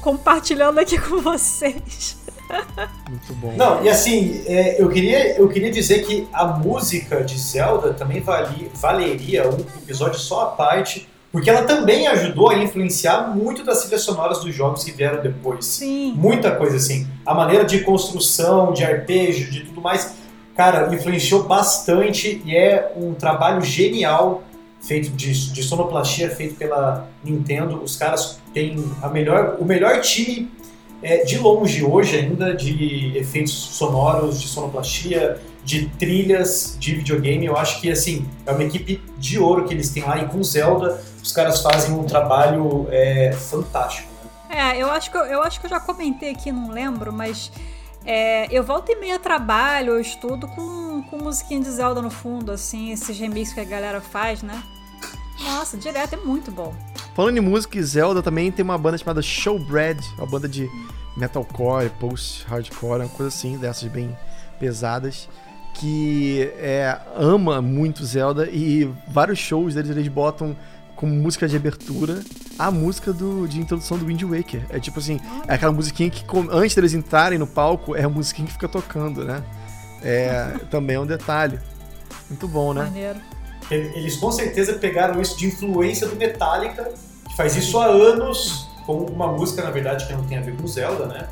compartilhando 0.00 0.78
aqui 0.78 0.98
com 0.98 1.20
vocês. 1.20 2.16
Muito 3.08 3.34
bom. 3.34 3.54
Não, 3.56 3.82
e 3.82 3.88
assim, 3.88 4.42
é, 4.46 4.80
eu, 4.80 4.88
queria, 4.88 5.36
eu 5.38 5.48
queria 5.48 5.70
dizer 5.70 6.04
que 6.06 6.28
a 6.32 6.46
música 6.46 7.24
de 7.24 7.38
Zelda 7.38 7.92
também 7.94 8.20
vali, 8.20 8.70
valeria 8.74 9.48
um 9.48 9.60
episódio 9.82 10.18
só 10.18 10.42
à 10.42 10.46
parte 10.46 11.08
porque 11.34 11.50
ela 11.50 11.64
também 11.64 12.06
ajudou 12.06 12.48
a 12.48 12.58
influenciar 12.58 13.34
muito 13.34 13.64
das 13.64 13.80
trilhas 13.80 14.02
sonoras 14.02 14.38
dos 14.38 14.54
jogos 14.54 14.84
que 14.84 14.92
vieram 14.92 15.20
depois. 15.20 15.66
Sim. 15.66 16.14
Muita 16.16 16.52
coisa 16.52 16.76
assim. 16.76 17.08
A 17.26 17.34
maneira 17.34 17.64
de 17.64 17.80
construção, 17.80 18.72
de 18.72 18.84
arpejo, 18.84 19.50
de 19.50 19.64
tudo 19.64 19.80
mais, 19.80 20.14
cara, 20.56 20.94
influenciou 20.94 21.44
bastante 21.44 22.42
e 22.44 22.56
é 22.56 22.92
um 22.96 23.14
trabalho 23.14 23.60
genial 23.62 24.42
feito 24.80 25.10
de, 25.10 25.52
de 25.52 25.62
sonoplastia 25.62 26.30
feito 26.30 26.54
pela 26.54 27.08
Nintendo. 27.22 27.82
Os 27.82 27.96
caras 27.96 28.38
têm 28.52 28.84
a 29.02 29.08
melhor, 29.08 29.56
o 29.58 29.64
melhor 29.64 30.00
time 30.00 30.50
é, 31.02 31.24
de 31.24 31.38
longe 31.38 31.84
hoje 31.84 32.16
ainda 32.16 32.54
de 32.54 33.16
efeitos 33.16 33.52
sonoros, 33.52 34.40
de 34.40 34.48
sonoplastia, 34.48 35.40
de 35.64 35.86
trilhas 35.98 36.76
de 36.78 36.94
videogame. 36.96 37.46
Eu 37.46 37.56
acho 37.56 37.80
que 37.80 37.90
assim 37.90 38.26
é 38.46 38.52
uma 38.52 38.62
equipe 38.62 39.02
de 39.18 39.38
ouro 39.38 39.64
que 39.64 39.74
eles 39.74 39.90
têm 39.90 40.02
lá 40.02 40.18
e 40.18 40.26
com 40.26 40.42
Zelda 40.42 41.02
os 41.22 41.32
caras 41.32 41.62
fazem 41.62 41.94
um 41.94 42.04
trabalho 42.04 42.86
é, 42.90 43.32
fantástico. 43.32 44.12
É, 44.50 44.80
eu 44.80 44.90
acho 44.90 45.10
que 45.10 45.16
eu, 45.16 45.22
eu 45.22 45.42
acho 45.42 45.58
que 45.58 45.66
eu 45.66 45.70
já 45.70 45.80
comentei 45.80 46.30
aqui, 46.30 46.52
não 46.52 46.70
lembro, 46.70 47.12
mas 47.12 47.50
é, 48.04 48.46
eu 48.54 48.62
volto 48.62 48.90
e 48.90 48.96
meia 48.96 49.18
trabalho, 49.18 49.94
eu 49.94 50.00
estudo 50.00 50.46
com, 50.48 51.02
com 51.04 51.18
musiquinha 51.18 51.60
de 51.60 51.70
Zelda 51.70 52.02
no 52.02 52.10
fundo, 52.10 52.52
assim, 52.52 52.92
esses 52.92 53.18
remixes 53.18 53.54
que 53.54 53.60
a 53.60 53.64
galera 53.64 54.00
faz, 54.00 54.42
né? 54.42 54.62
Nossa, 55.42 55.76
direto 55.76 56.14
é 56.14 56.16
muito 56.16 56.50
bom. 56.50 56.74
Falando 57.14 57.38
em 57.38 57.40
música 57.40 57.78
e 57.78 57.82
Zelda, 57.82 58.22
também 58.22 58.50
tem 58.50 58.64
uma 58.64 58.76
banda 58.76 58.98
chamada 58.98 59.22
Showbread, 59.22 60.00
uma 60.18 60.26
banda 60.26 60.48
de 60.48 60.68
metalcore, 61.16 61.90
post-hardcore, 62.00 63.02
uma 63.02 63.08
coisa 63.08 63.28
assim, 63.28 63.56
dessas 63.56 63.88
bem 63.90 64.16
pesadas, 64.58 65.28
que 65.74 66.52
é, 66.56 66.98
ama 67.14 67.62
muito 67.62 68.04
Zelda 68.04 68.48
e 68.50 68.90
vários 69.08 69.38
shows 69.38 69.74
deles 69.74 69.90
eles 69.90 70.08
botam 70.08 70.56
como 70.96 71.14
música 71.14 71.48
de 71.48 71.56
abertura 71.56 72.22
a 72.58 72.70
música 72.70 73.12
do, 73.12 73.46
de 73.48 73.60
introdução 73.60 73.98
do 73.98 74.06
Wind 74.06 74.22
Waker. 74.22 74.64
É 74.70 74.78
tipo 74.78 74.98
assim, 74.98 75.20
é 75.48 75.54
aquela 75.54 75.72
musiquinha 75.72 76.10
que 76.10 76.24
antes 76.50 76.74
deles 76.74 76.94
entrarem 76.94 77.38
no 77.38 77.46
palco, 77.46 77.96
é 77.96 78.04
a 78.04 78.08
musiquinha 78.08 78.46
que 78.46 78.52
fica 78.52 78.68
tocando, 78.68 79.24
né? 79.24 79.42
É, 80.02 80.58
também 80.70 80.96
é 80.96 81.00
um 81.00 81.06
detalhe. 81.06 81.58
Muito 82.28 82.46
bom, 82.46 82.72
né? 82.72 82.84
Maneiro. 82.84 83.18
Eles 83.70 84.16
com 84.16 84.30
certeza 84.30 84.74
pegaram 84.74 85.20
isso 85.20 85.38
de 85.38 85.46
influência 85.46 86.06
do 86.06 86.16
Metallica, 86.16 86.92
que 87.28 87.36
faz 87.36 87.56
isso 87.56 87.78
há 87.78 87.86
anos, 87.86 88.68
com 88.86 88.98
uma 89.06 89.28
música, 89.28 89.62
na 89.62 89.70
verdade, 89.70 90.06
que 90.06 90.12
não 90.12 90.24
tem 90.24 90.36
a 90.36 90.42
ver 90.42 90.54
com 90.56 90.66
Zelda, 90.66 91.06
né? 91.06 91.28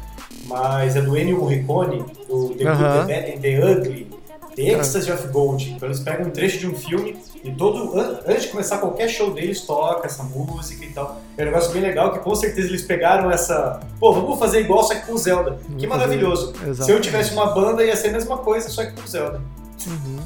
Mas 0.46 0.96
é 0.96 1.02
do 1.02 1.16
Ennio 1.16 1.38
Morricone, 1.38 2.04
do 2.26 2.54
The 2.54 2.64
Good, 2.64 2.78
The 2.78 3.04
Bad 3.04 3.32
and 3.32 3.40
The 3.40 3.72
Ugly, 3.72 4.10
Ecstasy 4.56 5.10
of 5.10 5.28
Gold. 5.28 5.70
Então 5.70 5.88
eles 5.88 6.00
pegam 6.00 6.26
um 6.26 6.30
trecho 6.30 6.58
de 6.58 6.66
um 6.66 6.74
filme 6.74 7.16
e 7.42 7.50
todo 7.52 7.98
antes 8.26 8.44
de 8.44 8.48
começar 8.48 8.78
qualquer 8.78 9.08
show 9.08 9.32
deles 9.32 9.62
toca 9.62 10.06
essa 10.06 10.22
música 10.22 10.84
e 10.84 10.88
tal. 10.90 11.20
É 11.36 11.42
um 11.42 11.46
negócio 11.46 11.72
bem 11.72 11.82
legal 11.82 12.12
que 12.12 12.18
com 12.20 12.34
certeza 12.34 12.68
eles 12.68 12.82
pegaram 12.82 13.30
essa, 13.30 13.80
pô, 13.98 14.12
vamos 14.12 14.38
fazer 14.38 14.60
igual 14.60 14.84
só 14.84 14.94
que 14.94 15.06
com 15.06 15.16
Zelda. 15.16 15.58
Que 15.78 15.86
maravilhoso. 15.86 16.52
Se 16.74 16.90
eu 16.90 17.00
tivesse 17.00 17.32
uma 17.32 17.46
banda 17.46 17.84
ia 17.84 17.96
ser 17.96 18.08
a 18.08 18.12
mesma 18.12 18.38
coisa 18.38 18.68
só 18.68 18.84
que 18.84 18.92
com 18.92 19.06
Zelda. 19.06 19.40
Uhum. 19.86 20.18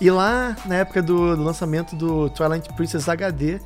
E 0.00 0.10
lá 0.10 0.56
na 0.66 0.76
época 0.76 1.02
do, 1.02 1.36
do 1.36 1.42
lançamento 1.42 1.94
do 1.94 2.30
Twilight 2.30 2.72
Princess 2.74 3.08
HD, 3.08 3.60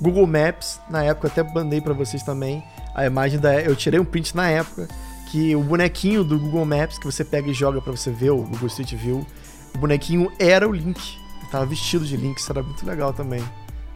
Google 0.00 0.26
Maps, 0.26 0.80
na 0.88 1.04
época 1.04 1.28
até 1.28 1.42
mandei 1.42 1.80
para 1.80 1.92
vocês 1.92 2.22
também 2.22 2.64
a 2.94 3.04
imagem 3.06 3.38
da 3.38 3.60
eu 3.60 3.74
tirei 3.74 3.98
um 3.98 4.04
print 4.04 4.34
na 4.34 4.48
época 4.48 4.88
que 5.30 5.54
o 5.56 5.62
bonequinho 5.62 6.22
do 6.22 6.38
Google 6.38 6.64
Maps 6.64 6.98
que 6.98 7.04
você 7.04 7.24
pega 7.24 7.50
e 7.50 7.54
joga 7.54 7.80
para 7.80 7.90
você 7.90 8.10
ver 8.10 8.30
o 8.30 8.38
Google 8.38 8.68
Street 8.68 8.94
View 8.94 9.26
o 9.74 9.78
bonequinho 9.78 10.32
era 10.38 10.68
o 10.68 10.72
Link. 10.72 11.18
Ele 11.40 11.50
tava 11.50 11.66
vestido 11.66 12.04
de 12.04 12.16
Link, 12.16 12.38
isso 12.38 12.50
era 12.50 12.62
muito 12.62 12.86
legal 12.86 13.12
também. 13.12 13.44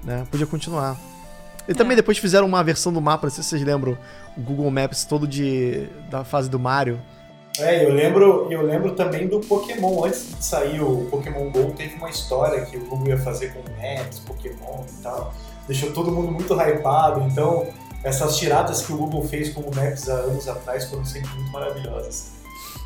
Né? 0.02 0.26
Podia 0.30 0.46
continuar. 0.46 0.96
E 1.66 1.72
é. 1.72 1.74
também 1.74 1.96
depois 1.96 2.18
fizeram 2.18 2.46
uma 2.46 2.62
versão 2.64 2.92
do 2.92 3.00
mapa, 3.00 3.26
não 3.26 3.30
sei 3.30 3.42
se 3.42 3.50
vocês 3.50 3.62
lembram, 3.62 3.96
o 4.36 4.40
Google 4.40 4.70
Maps 4.70 5.04
todo 5.04 5.26
de 5.26 5.86
da 6.10 6.24
fase 6.24 6.48
do 6.48 6.58
Mario. 6.58 7.00
É, 7.58 7.84
eu 7.84 7.92
lembro, 7.92 8.46
eu 8.50 8.62
lembro 8.62 8.92
também 8.92 9.26
do 9.26 9.40
Pokémon. 9.40 10.04
Antes 10.04 10.28
de 10.36 10.44
sair 10.44 10.80
o 10.80 11.06
Pokémon 11.10 11.50
GO, 11.50 11.72
teve 11.72 11.96
uma 11.96 12.08
história 12.08 12.64
que 12.64 12.76
o 12.76 12.86
Google 12.86 13.08
ia 13.08 13.18
fazer 13.18 13.52
com 13.52 13.60
Maps, 13.60 14.20
Pokémon 14.20 14.84
e 14.88 15.02
tal. 15.02 15.34
Deixou 15.66 15.92
todo 15.92 16.10
mundo 16.12 16.30
muito 16.30 16.54
hypado. 16.54 17.20
Então, 17.22 17.66
essas 18.04 18.36
tiradas 18.36 18.82
que 18.82 18.92
o 18.92 18.96
Google 18.96 19.26
fez 19.26 19.52
com 19.52 19.62
o 19.62 19.74
Maps 19.74 20.08
há 20.08 20.14
anos 20.14 20.48
atrás 20.48 20.84
foram 20.84 21.04
sempre 21.04 21.30
muito 21.34 21.50
maravilhosas. 21.50 22.37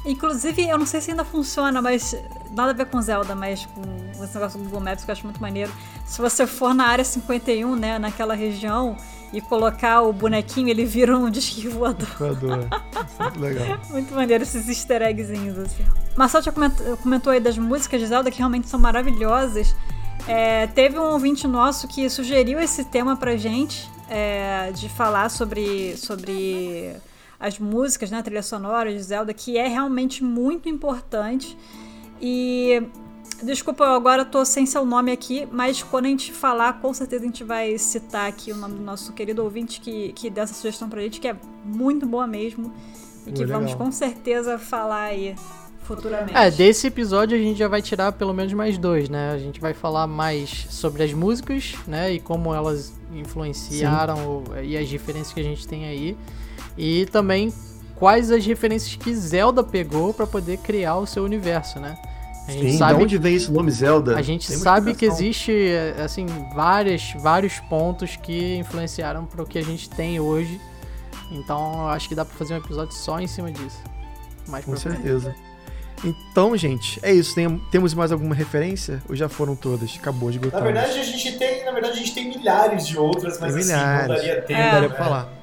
Inclusive, 0.05 0.69
eu 0.69 0.79
não 0.79 0.87
sei 0.87 1.01
se 1.01 1.11
ainda 1.11 1.25
funciona, 1.25 1.81
mas 1.81 2.17
nada 2.51 2.71
a 2.71 2.75
ver 2.75 2.87
com 2.87 3.01
Zelda, 3.01 3.35
mas 3.35 3.67
com 3.67 4.25
esse 4.25 4.35
negócio 4.35 4.59
do 4.59 4.65
Google 4.65 4.81
Maps 4.81 5.05
que 5.05 5.11
eu 5.11 5.13
acho 5.13 5.25
muito 5.25 5.41
maneiro. 5.41 5.73
Se 6.05 6.21
você 6.21 6.47
for 6.47 6.75
na 6.75 6.87
área 6.87 7.05
51, 7.05 7.77
né, 7.77 7.99
naquela 7.99 8.35
região, 8.35 8.97
e 9.33 9.41
colocar 9.41 10.03
o 10.03 10.13
bonequinho, 10.13 10.69
ele 10.69 10.85
vira 10.85 11.17
um 11.17 11.31
disque 11.31 11.67
voador. 11.69 12.09
Voador. 12.19 12.69
É 13.19 13.23
muito 13.23 13.41
legal. 13.41 13.81
muito 13.91 14.15
maneiro 14.15 14.43
esses 14.43 14.69
easter 14.69 15.03
eggzinhos, 15.03 15.59
assim. 15.59 15.85
Marcel 16.15 16.43
já 16.43 16.53
comentou 17.03 17.33
aí 17.33 17.41
das 17.41 17.57
músicas 17.57 18.01
de 18.01 18.07
Zelda 18.07 18.31
que 18.31 18.39
realmente 18.39 18.69
são 18.69 18.79
maravilhosas. 18.79 19.75
É, 20.29 20.67
teve 20.69 20.99
um 20.99 21.13
ouvinte 21.13 21.49
nosso 21.49 21.89
que 21.89 22.09
sugeriu 22.11 22.61
esse 22.61 22.85
tema 22.85 23.17
pra 23.17 23.37
gente, 23.37 23.91
é, 24.09 24.71
de 24.73 24.89
falar 24.89 25.31
sobre, 25.31 25.97
sobre 25.97 26.95
as 27.43 27.59
músicas, 27.59 28.09
né, 28.09 28.19
a 28.19 28.23
trilha 28.23 28.43
sonora 28.43 28.93
de 28.93 29.03
Zelda, 29.03 29.35
que 29.35 29.59
é 29.59 29.67
realmente 29.67 30.23
muito 30.23 30.69
importante. 30.69 31.59
E 32.21 32.81
desculpa, 33.43 33.83
eu 33.83 33.95
agora 33.95 34.25
tô 34.25 34.45
sem 34.45 34.65
seu 34.65 34.85
nome 34.85 35.11
aqui, 35.11 35.49
mas 35.51 35.83
quando 35.83 36.07
a 36.07 36.09
gente 36.09 36.33
falar, 36.33 36.75
com 36.75 36.95
certeza 36.95 37.25
a 37.25 37.27
gente 37.27 37.43
vai 37.43 37.77
citar 37.79 38.29
aqui 38.29 38.53
o 38.53 38.57
nome 38.57 38.77
do 38.77 38.85
nosso 38.85 39.13
querido 39.13 39.43
ouvinte 39.43 39.81
que, 39.81 40.13
que 40.13 40.31
deu 40.31 40.45
essa 40.45 40.55
sugestão 40.55 40.89
pra 40.89 41.01
gente, 41.01 41.21
que 41.21 41.27
é 41.27 41.37
muito 41.65 42.07
boa 42.07 42.29
mesmo. 42.29 42.73
E 43.27 43.33
que 43.33 43.45
vamos 43.45 43.75
com 43.75 43.91
certeza 43.91 44.57
falar 44.57 45.03
aí 45.03 45.35
futuramente. 45.81 46.37
É, 46.37 46.49
desse 46.49 46.87
episódio 46.87 47.37
a 47.37 47.41
gente 47.41 47.59
já 47.59 47.67
vai 47.67 47.83
tirar 47.83 48.13
pelo 48.13 48.33
menos 48.33 48.53
mais 48.53 48.79
dois, 48.79 49.09
né? 49.09 49.33
A 49.33 49.39
gente 49.39 49.61
vai 49.61 49.75
falar 49.75 50.07
mais 50.07 50.67
sobre 50.71 51.03
as 51.03 51.13
músicas, 51.13 51.75
né? 51.89 52.13
E 52.13 52.21
como 52.21 52.55
elas 52.55 52.93
influenciaram 53.13 54.45
e 54.63 54.77
as 54.77 54.89
diferenças 54.89 55.33
que 55.33 55.41
a 55.41 55.45
gente 55.45 55.67
tem 55.67 55.87
aí. 55.87 56.17
E 56.77 57.07
também 57.07 57.53
quais 57.97 58.31
as 58.31 58.45
referências 58.45 58.97
que 58.97 59.15
Zelda 59.15 59.63
pegou 59.63 60.13
para 60.13 60.27
poder 60.27 60.59
criar 60.59 60.97
o 60.97 61.07
seu 61.07 61.25
universo, 61.25 61.79
né? 61.79 61.97
A 62.49 62.51
gente 62.51 62.73
Sim, 62.73 62.79
sabe 62.79 62.99
de 62.99 63.05
onde 63.05 63.19
vem 63.19 63.37
esse 63.37 63.53
nome 63.53 63.71
Zelda? 63.71 64.17
A 64.17 64.23
gente 64.23 64.53
sabe 64.53 64.95
que 64.95 65.05
existe 65.05 65.53
assim 66.05 66.27
várias, 66.55 67.13
vários 67.21 67.61
pontos 67.61 68.17
que 68.17 68.57
influenciaram 68.57 69.25
para 69.25 69.43
o 69.43 69.47
que 69.47 69.59
a 69.59 69.63
gente 69.63 69.89
tem 69.89 70.19
hoje. 70.19 70.61
Então 71.31 71.89
acho 71.89 72.09
que 72.09 72.15
dá 72.15 72.25
para 72.25 72.37
fazer 72.37 72.55
um 72.55 72.57
episódio 72.57 72.93
só 72.95 73.21
em 73.21 73.29
cima 73.29 73.53
disso. 73.53 73.79
Mais 74.49 74.65
Com 74.65 74.77
certeza. 74.77 75.33
Então, 76.05 76.57
gente, 76.57 76.99
é 77.01 77.13
isso. 77.13 77.35
Tem, 77.35 77.59
temos 77.71 77.95
mais 77.95 78.11
alguma 78.11 78.35
referência? 78.35 79.01
Ou 79.09 79.15
já 79.15 79.29
foram 79.29 79.55
todas? 79.55 79.97
Acabou 79.97 80.31
de 80.31 80.39
esgotar. 80.39 80.59
Na 80.59 80.67
verdade, 80.67 80.99
a 80.99 81.05
gente 81.05 81.39
tem, 81.39 81.65
na 81.65 81.71
verdade, 81.71 81.95
a 81.95 81.97
gente 81.99 82.13
tem 82.13 82.29
milhares 82.29 82.89
de 82.89 82.99
outras, 82.99 83.39
mas 83.39 83.55
tem 83.55 83.63
assim, 83.63 83.73
milhares. 83.73 84.09
não 84.09 84.17
daria 84.17 84.43
tempo. 84.43 84.61
É. 84.61 84.65
Não 84.65 84.73
daria 84.73 84.89
pra 84.89 84.99
falar. 84.99 85.42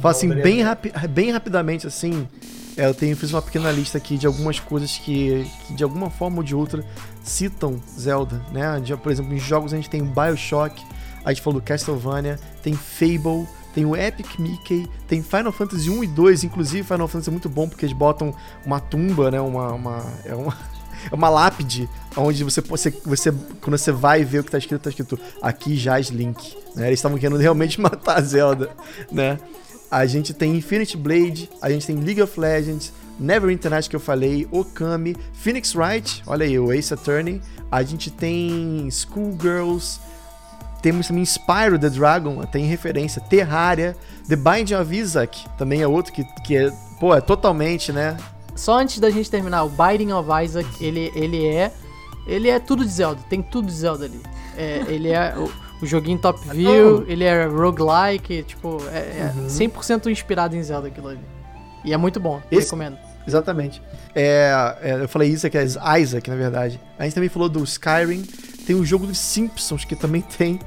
Fala 0.00 0.10
assim, 0.10 0.28
bem, 0.28 0.62
rapi 0.62 0.92
bem 1.08 1.30
rapidamente, 1.30 1.86
assim, 1.86 2.26
é, 2.76 2.86
eu 2.86 2.94
tenho, 2.94 3.16
fiz 3.16 3.32
uma 3.32 3.42
pequena 3.42 3.70
lista 3.70 3.98
aqui 3.98 4.18
de 4.18 4.26
algumas 4.26 4.58
coisas 4.58 4.98
que, 4.98 5.46
que, 5.66 5.74
de 5.74 5.84
alguma 5.84 6.10
forma 6.10 6.38
ou 6.38 6.42
de 6.42 6.54
outra 6.54 6.84
citam 7.22 7.80
Zelda, 7.98 8.42
né? 8.52 8.80
De, 8.80 8.96
por 8.96 9.12
exemplo, 9.12 9.32
em 9.32 9.38
jogos 9.38 9.72
a 9.72 9.76
gente 9.76 9.88
tem 9.88 10.04
Bioshock, 10.04 10.82
a 11.24 11.32
gente 11.32 11.42
falou 11.42 11.60
Castlevania, 11.60 12.38
tem 12.62 12.74
Fable, 12.74 13.46
tem 13.74 13.84
o 13.84 13.96
Epic 13.96 14.38
Mickey, 14.38 14.88
tem 15.06 15.22
Final 15.22 15.52
Fantasy 15.52 15.88
1 15.88 16.04
e 16.04 16.06
2, 16.08 16.44
inclusive 16.44 16.82
Final 16.82 17.08
Fantasy 17.08 17.28
é 17.28 17.32
muito 17.32 17.48
bom 17.48 17.68
porque 17.68 17.84
eles 17.84 17.96
botam 17.96 18.34
uma 18.66 18.80
tumba, 18.80 19.30
né? 19.30 19.40
Uma, 19.40 19.72
uma, 19.72 20.04
é 20.24 20.34
uma, 20.34 20.56
é 21.10 21.14
uma 21.14 21.28
lápide 21.28 21.88
onde 22.16 22.42
você, 22.42 22.60
você, 22.60 22.90
você 23.04 23.32
quando 23.60 23.78
você 23.78 23.92
vai 23.92 24.24
ver 24.24 24.40
o 24.40 24.44
que 24.44 24.50
tá 24.50 24.58
escrito, 24.58 24.82
tá 24.82 24.90
escrito 24.90 25.18
aqui 25.40 25.76
jaz 25.76 26.08
Link, 26.08 26.56
né? 26.74 26.88
Eles 26.88 26.98
estavam 26.98 27.18
querendo 27.18 27.38
realmente 27.42 27.80
matar 27.80 28.18
a 28.18 28.20
Zelda, 28.20 28.70
né? 29.12 29.38
A 29.94 30.06
gente 30.06 30.34
tem 30.34 30.56
Infinity 30.56 30.96
Blade, 30.96 31.48
a 31.62 31.70
gente 31.70 31.86
tem 31.86 31.94
League 31.94 32.20
of 32.20 32.40
Legends, 32.40 32.92
Never 33.16 33.48
Internet 33.48 33.88
que 33.88 33.94
eu 33.94 34.00
falei, 34.00 34.44
Okami, 34.50 35.14
Phoenix 35.34 35.72
Wright, 35.72 36.20
olha 36.26 36.44
aí, 36.44 36.58
o 36.58 36.72
Ace 36.72 36.92
Attorney, 36.92 37.40
a 37.70 37.80
gente 37.84 38.10
tem 38.10 38.88
Schoolgirls, 38.90 40.00
temos 40.82 41.06
também 41.06 41.24
Spyro 41.24 41.78
the 41.78 41.88
Dragon, 41.88 42.42
tem 42.46 42.64
referência, 42.64 43.22
Terraria, 43.22 43.96
The 44.28 44.34
Binding 44.34 44.74
of 44.74 44.92
Isaac, 44.92 45.48
também 45.56 45.80
é 45.80 45.86
outro 45.86 46.12
que, 46.12 46.24
que 46.42 46.56
é, 46.56 46.72
pô, 46.98 47.14
é 47.14 47.20
totalmente, 47.20 47.92
né? 47.92 48.16
Só 48.56 48.80
antes 48.80 48.98
da 48.98 49.10
gente 49.10 49.30
terminar, 49.30 49.62
o 49.62 49.68
Binding 49.68 50.10
of 50.10 50.28
Isaac, 50.42 50.68
ele, 50.84 51.12
ele 51.14 51.46
é 51.46 51.70
ele 52.26 52.48
é 52.48 52.58
tudo 52.58 52.84
de 52.84 52.90
Zelda, 52.90 53.20
tem 53.30 53.40
tudo 53.42 53.66
de 53.66 53.74
Zelda 53.74 54.06
ali. 54.06 54.20
É, 54.56 54.84
ele 54.88 55.10
é 55.10 55.36
o 55.80 55.86
joguinho 55.86 56.18
top 56.18 56.40
view, 56.48 57.04
ele 57.08 57.24
é 57.24 57.46
roguelike, 57.46 58.42
tipo, 58.44 58.78
é, 58.92 58.98
é 58.98 59.32
uhum. 59.36 59.46
100% 59.46 60.10
inspirado 60.10 60.56
em 60.56 60.62
Zelda 60.62 60.88
aquilo 60.88 61.08
ali. 61.08 61.20
E 61.84 61.92
é 61.92 61.96
muito 61.96 62.18
bom, 62.18 62.40
Esse, 62.50 62.66
recomendo. 62.66 62.96
Exatamente. 63.26 63.82
É, 64.14 64.76
é, 64.82 65.02
eu 65.02 65.08
falei 65.08 65.28
isso, 65.28 65.48
que 65.50 65.58
é 65.58 65.64
Isaac, 65.64 66.28
na 66.28 66.36
verdade. 66.36 66.80
A 66.98 67.04
gente 67.04 67.14
também 67.14 67.28
falou 67.28 67.48
do 67.48 67.62
Skyrim, 67.64 68.22
tem 68.66 68.76
o 68.76 68.84
jogo 68.84 69.06
dos 69.06 69.18
Simpsons, 69.18 69.84
que 69.84 69.94
também 69.94 70.22
tem 70.22 70.58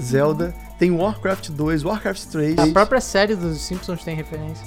Zelda, 0.00 0.46
uhum. 0.46 0.76
tem 0.78 0.90
Warcraft 0.90 1.50
2, 1.50 1.84
Warcraft 1.84 2.24
3. 2.26 2.58
A 2.58 2.66
própria 2.68 3.00
série 3.00 3.34
dos 3.34 3.60
Simpsons 3.60 4.02
tem 4.02 4.14
referência. 4.14 4.66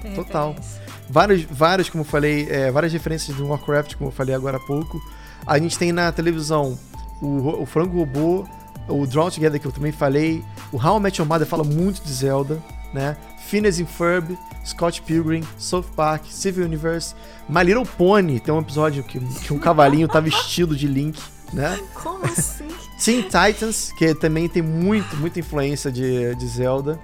Tem 0.00 0.14
Total. 0.14 0.50
Referência. 0.52 0.84
Várias, 1.08 1.42
várias, 1.42 1.90
como 1.90 2.02
eu 2.02 2.06
falei, 2.06 2.46
é, 2.50 2.70
várias 2.70 2.92
referências 2.92 3.36
do 3.36 3.46
Warcraft, 3.46 3.96
como 3.96 4.08
eu 4.08 4.12
falei 4.12 4.34
agora 4.34 4.56
há 4.56 4.60
pouco. 4.60 4.98
A 5.46 5.58
gente 5.58 5.78
tem 5.78 5.92
na 5.92 6.10
televisão 6.10 6.78
o, 7.20 7.62
o 7.62 7.66
Frango 7.66 7.98
Robô, 7.98 8.46
o 8.88 9.06
Draw 9.06 9.30
Together, 9.30 9.60
que 9.60 9.66
eu 9.66 9.72
também 9.72 9.92
falei. 9.92 10.44
O 10.72 10.76
How 10.76 10.98
I 10.98 11.00
Met 11.00 11.20
Your 11.20 11.28
Mother 11.28 11.46
fala 11.46 11.64
muito 11.64 12.02
de 12.02 12.12
Zelda, 12.12 12.62
né? 12.92 13.16
Phineas 13.46 13.78
and 13.78 13.86
Ferb, 13.86 14.38
Scott 14.64 15.02
Pilgrim, 15.02 15.42
South 15.58 15.86
Park, 15.94 16.24
Civil 16.28 16.64
Universe, 16.64 17.14
My 17.48 17.62
Little 17.62 17.84
Pony, 17.84 18.40
tem 18.40 18.54
um 18.54 18.60
episódio 18.60 19.02
que, 19.04 19.20
que 19.20 19.52
um 19.52 19.58
cavalinho 19.58 20.08
tá 20.08 20.18
vestido 20.20 20.74
de 20.74 20.86
Link, 20.86 21.20
né? 21.52 21.78
Como 21.94 22.24
assim? 22.24 22.68
Teen 23.02 23.22
Titans, 23.22 23.92
que 23.92 24.14
também 24.14 24.48
tem 24.48 24.62
muito, 24.62 25.16
muita 25.16 25.40
influência 25.40 25.92
de, 25.92 26.34
de 26.34 26.46
Zelda. 26.46 26.98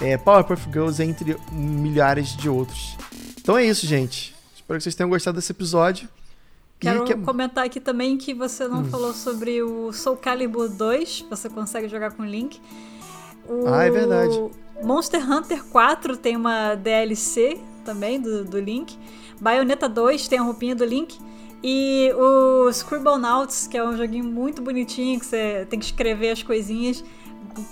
É, 0.00 0.16
Powerpuff 0.16 0.68
Girls, 0.70 1.02
entre 1.02 1.36
milhares 1.52 2.36
de 2.36 2.48
outros. 2.48 2.96
Então 3.38 3.56
é 3.56 3.64
isso, 3.64 3.86
gente. 3.86 4.34
Espero 4.54 4.78
que 4.78 4.82
vocês 4.82 4.94
tenham 4.94 5.08
gostado 5.08 5.36
desse 5.36 5.52
episódio. 5.52 6.08
Quero 6.78 7.04
que... 7.04 7.14
comentar 7.14 7.64
aqui 7.64 7.80
também 7.80 8.18
que 8.18 8.34
você 8.34 8.68
não 8.68 8.80
hum. 8.80 8.84
falou 8.84 9.12
sobre 9.12 9.62
o 9.62 9.92
Soul 9.92 10.16
Calibur 10.16 10.68
2, 10.68 11.26
você 11.30 11.48
consegue 11.48 11.88
jogar 11.88 12.12
com 12.12 12.24
Link. 12.24 12.60
O 13.48 13.66
ah, 13.68 13.84
é 13.84 13.90
verdade. 13.90 14.38
Monster 14.82 15.30
Hunter 15.30 15.64
4 15.64 16.16
tem 16.16 16.36
uma 16.36 16.74
DLC 16.74 17.58
também 17.84 18.20
do, 18.20 18.44
do 18.44 18.60
Link. 18.60 18.98
Bayonetta 19.40 19.88
2 19.88 20.28
tem 20.28 20.38
a 20.38 20.42
roupinha 20.42 20.74
do 20.74 20.84
Link. 20.84 21.18
E 21.62 22.12
o 22.14 22.68
Scribblenauts, 22.68 23.66
que 23.66 23.76
é 23.78 23.82
um 23.82 23.96
joguinho 23.96 24.24
muito 24.24 24.60
bonitinho, 24.60 25.18
que 25.18 25.26
você 25.26 25.66
tem 25.70 25.78
que 25.78 25.86
escrever 25.86 26.30
as 26.30 26.42
coisinhas. 26.42 27.02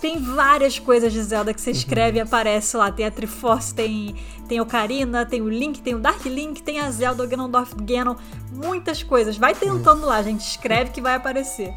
Tem 0.00 0.18
várias 0.20 0.78
coisas 0.78 1.12
de 1.12 1.22
Zelda 1.22 1.52
que 1.52 1.60
você 1.60 1.70
uhum. 1.70 1.76
escreve 1.76 2.18
uhum. 2.18 2.24
e 2.24 2.26
aparece 2.26 2.76
lá. 2.76 2.90
Tem 2.90 3.06
a 3.06 3.10
Triforce, 3.10 3.74
tem, 3.74 4.14
tem 4.48 4.60
Ocarina, 4.60 5.24
tem 5.26 5.42
o 5.42 5.48
Link, 5.48 5.80
tem 5.80 5.94
o 5.94 5.98
Dark 5.98 6.24
Link, 6.24 6.62
tem 6.62 6.80
a 6.80 6.90
Zelda, 6.90 7.22
o 7.22 7.28
Ganondorf 7.28 7.74
Ganon. 7.82 8.16
Muitas 8.52 9.02
coisas. 9.02 9.36
Vai 9.36 9.54
tentando 9.54 10.02
uhum. 10.02 10.08
lá, 10.08 10.22
gente. 10.22 10.40
Escreve 10.40 10.90
que 10.90 11.00
vai 11.00 11.14
aparecer. 11.14 11.72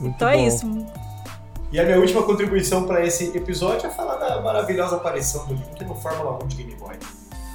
Muito 0.00 0.16
então 0.16 0.28
é 0.28 0.36
bom. 0.36 0.42
é 0.42 0.46
isso. 0.46 0.86
E 1.72 1.80
a 1.80 1.84
minha 1.84 1.98
última 1.98 2.22
contribuição 2.22 2.86
para 2.86 3.04
esse 3.06 3.34
episódio 3.36 3.86
é 3.86 3.90
falar 3.90 4.16
da 4.16 4.42
maravilhosa 4.42 4.96
aparição 4.96 5.46
do 5.46 5.54
Link 5.54 5.84
no 5.84 5.94
Fórmula 5.94 6.38
1 6.44 6.46
de 6.48 6.56
Game 6.56 6.74
Boy. 6.74 6.96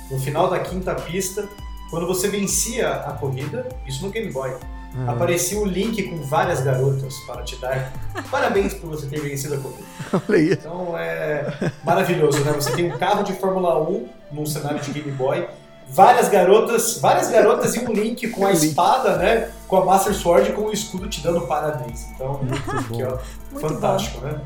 No 0.09 0.19
final 0.19 0.49
da 0.49 0.59
quinta 0.59 0.95
pista, 0.95 1.47
quando 1.91 2.07
você 2.07 2.27
vencia 2.27 2.91
a 2.91 3.11
corrida, 3.11 3.69
isso 3.85 4.03
no 4.03 4.11
Game 4.11 4.31
Boy, 4.31 4.55
uhum. 4.97 5.09
aparecia 5.09 5.59
o 5.59 5.65
Link 5.65 6.03
com 6.03 6.17
várias 6.23 6.61
garotas 6.61 7.13
para 7.25 7.43
te 7.43 7.55
dar 7.57 7.93
parabéns 8.31 8.73
por 8.73 8.89
você 8.89 9.07
ter 9.07 9.19
vencido 9.19 9.55
a 9.55 9.57
corrida. 9.57 9.83
Olha. 10.29 10.53
Então 10.53 10.97
é 10.97 11.71
maravilhoso, 11.83 12.39
né? 12.43 12.51
Você 12.53 12.71
tem 12.71 12.91
um 12.91 12.97
carro 12.97 13.23
de 13.23 13.33
Fórmula 13.33 13.81
1 13.81 14.07
num 14.31 14.45
cenário 14.45 14.79
de 14.79 14.91
Game 14.91 15.11
Boy 15.11 15.47
várias 15.89 16.29
garotas, 16.29 16.99
várias 16.99 17.29
garotas 17.29 17.75
e 17.75 17.79
um 17.79 17.91
Link 17.91 18.27
com 18.29 18.45
a 18.45 18.51
espada, 18.53 19.17
né? 19.17 19.49
Com 19.67 19.77
a 19.77 19.85
Master 19.85 20.13
Sword 20.13 20.49
e 20.49 20.53
com 20.53 20.63
o 20.63 20.71
escudo 20.71 21.09
te 21.09 21.21
dando 21.21 21.41
parabéns. 21.41 22.05
Então, 22.13 22.39
muito 22.41 22.71
aqui, 22.71 23.03
ó, 23.03 23.59
fantástico, 23.59 24.19
bom. 24.19 24.27
né? 24.27 24.41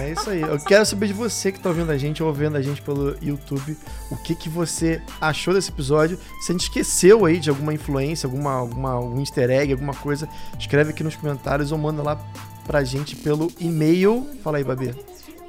É 0.00 0.10
isso 0.10 0.30
aí. 0.30 0.42
Eu 0.42 0.58
quero 0.58 0.84
saber 0.84 1.06
de 1.06 1.12
você 1.12 1.52
que 1.52 1.60
tá 1.60 1.68
ouvindo 1.68 1.90
a 1.90 1.98
gente 1.98 2.22
ou 2.22 2.32
vendo 2.32 2.56
a 2.56 2.62
gente 2.62 2.82
pelo 2.82 3.16
YouTube, 3.22 3.76
o 4.10 4.16
que 4.16 4.34
que 4.34 4.48
você 4.48 5.00
achou 5.20 5.54
desse 5.54 5.70
episódio? 5.70 6.18
Se 6.40 6.52
a 6.52 6.54
gente 6.54 6.64
esqueceu 6.64 7.24
aí 7.24 7.38
de 7.38 7.50
alguma 7.50 7.72
influência, 7.72 8.26
alguma, 8.26 8.52
alguma 8.52 8.92
algum 8.92 9.20
easter 9.20 9.50
egg, 9.50 9.72
alguma 9.72 9.94
coisa, 9.94 10.28
escreve 10.58 10.90
aqui 10.90 11.02
nos 11.02 11.16
comentários 11.16 11.72
ou 11.72 11.78
manda 11.78 12.02
lá 12.02 12.18
pra 12.66 12.84
gente 12.84 13.16
pelo 13.16 13.50
e-mail. 13.58 14.26
Fala 14.42 14.58
aí, 14.58 14.64
Babi 14.64 15.07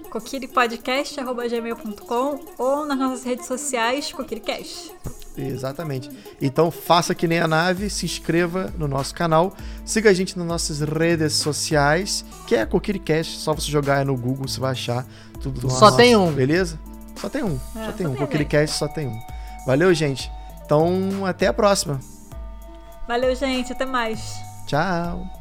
coquiripodcast.gmail.com 0.10 2.40
ou 2.58 2.86
nas 2.86 2.98
nossas 2.98 3.24
redes 3.24 3.46
sociais, 3.46 4.12
coquiricast. 4.12 4.92
Exatamente. 5.38 6.10
Então 6.42 6.72
faça 6.72 7.14
que 7.16 7.28
nem 7.28 7.40
a 7.40 7.48
nave, 7.48 7.90
se 7.90 8.06
inscreva 8.06 8.74
no 8.78 8.86
nosso 8.88 9.16
canal, 9.16 9.56
siga 9.86 10.10
a 10.10 10.14
gente 10.14 10.38
nas 10.38 10.46
nossas 10.48 10.82
redes 10.82 11.34
sociais, 11.34 12.26
que 12.48 12.56
é 12.56 12.62
a 12.62 12.66
Coquiricast, 12.66 13.38
só 13.38 13.54
você 13.54 13.70
jogar 13.72 14.06
no 14.06 14.18
Google, 14.18 14.48
você 14.48 14.60
vai 14.60 14.72
achar 14.72 15.06
tudo 15.40 15.62
do 15.62 15.70
Só 15.70 15.86
nosso, 15.86 15.98
tem 15.98 16.16
um. 16.16 16.32
Beleza? 16.32 16.80
Só 17.16 17.30
tem 17.30 17.44
um. 17.44 17.60
É, 17.76 17.86
só 17.86 17.92
tem 17.92 18.08
um. 18.08 18.16
Coquiricast 18.16 18.76
só 18.78 18.88
tem 18.88 19.08
um. 19.08 19.20
Valeu, 19.66 19.94
gente. 19.94 20.32
Então, 20.66 21.26
até 21.26 21.48
a 21.48 21.54
próxima. 21.54 22.00
Valeu, 23.08 23.36
gente. 23.36 23.72
Até 23.72 23.86
mais. 23.86 24.36
Tchau. 24.68 25.39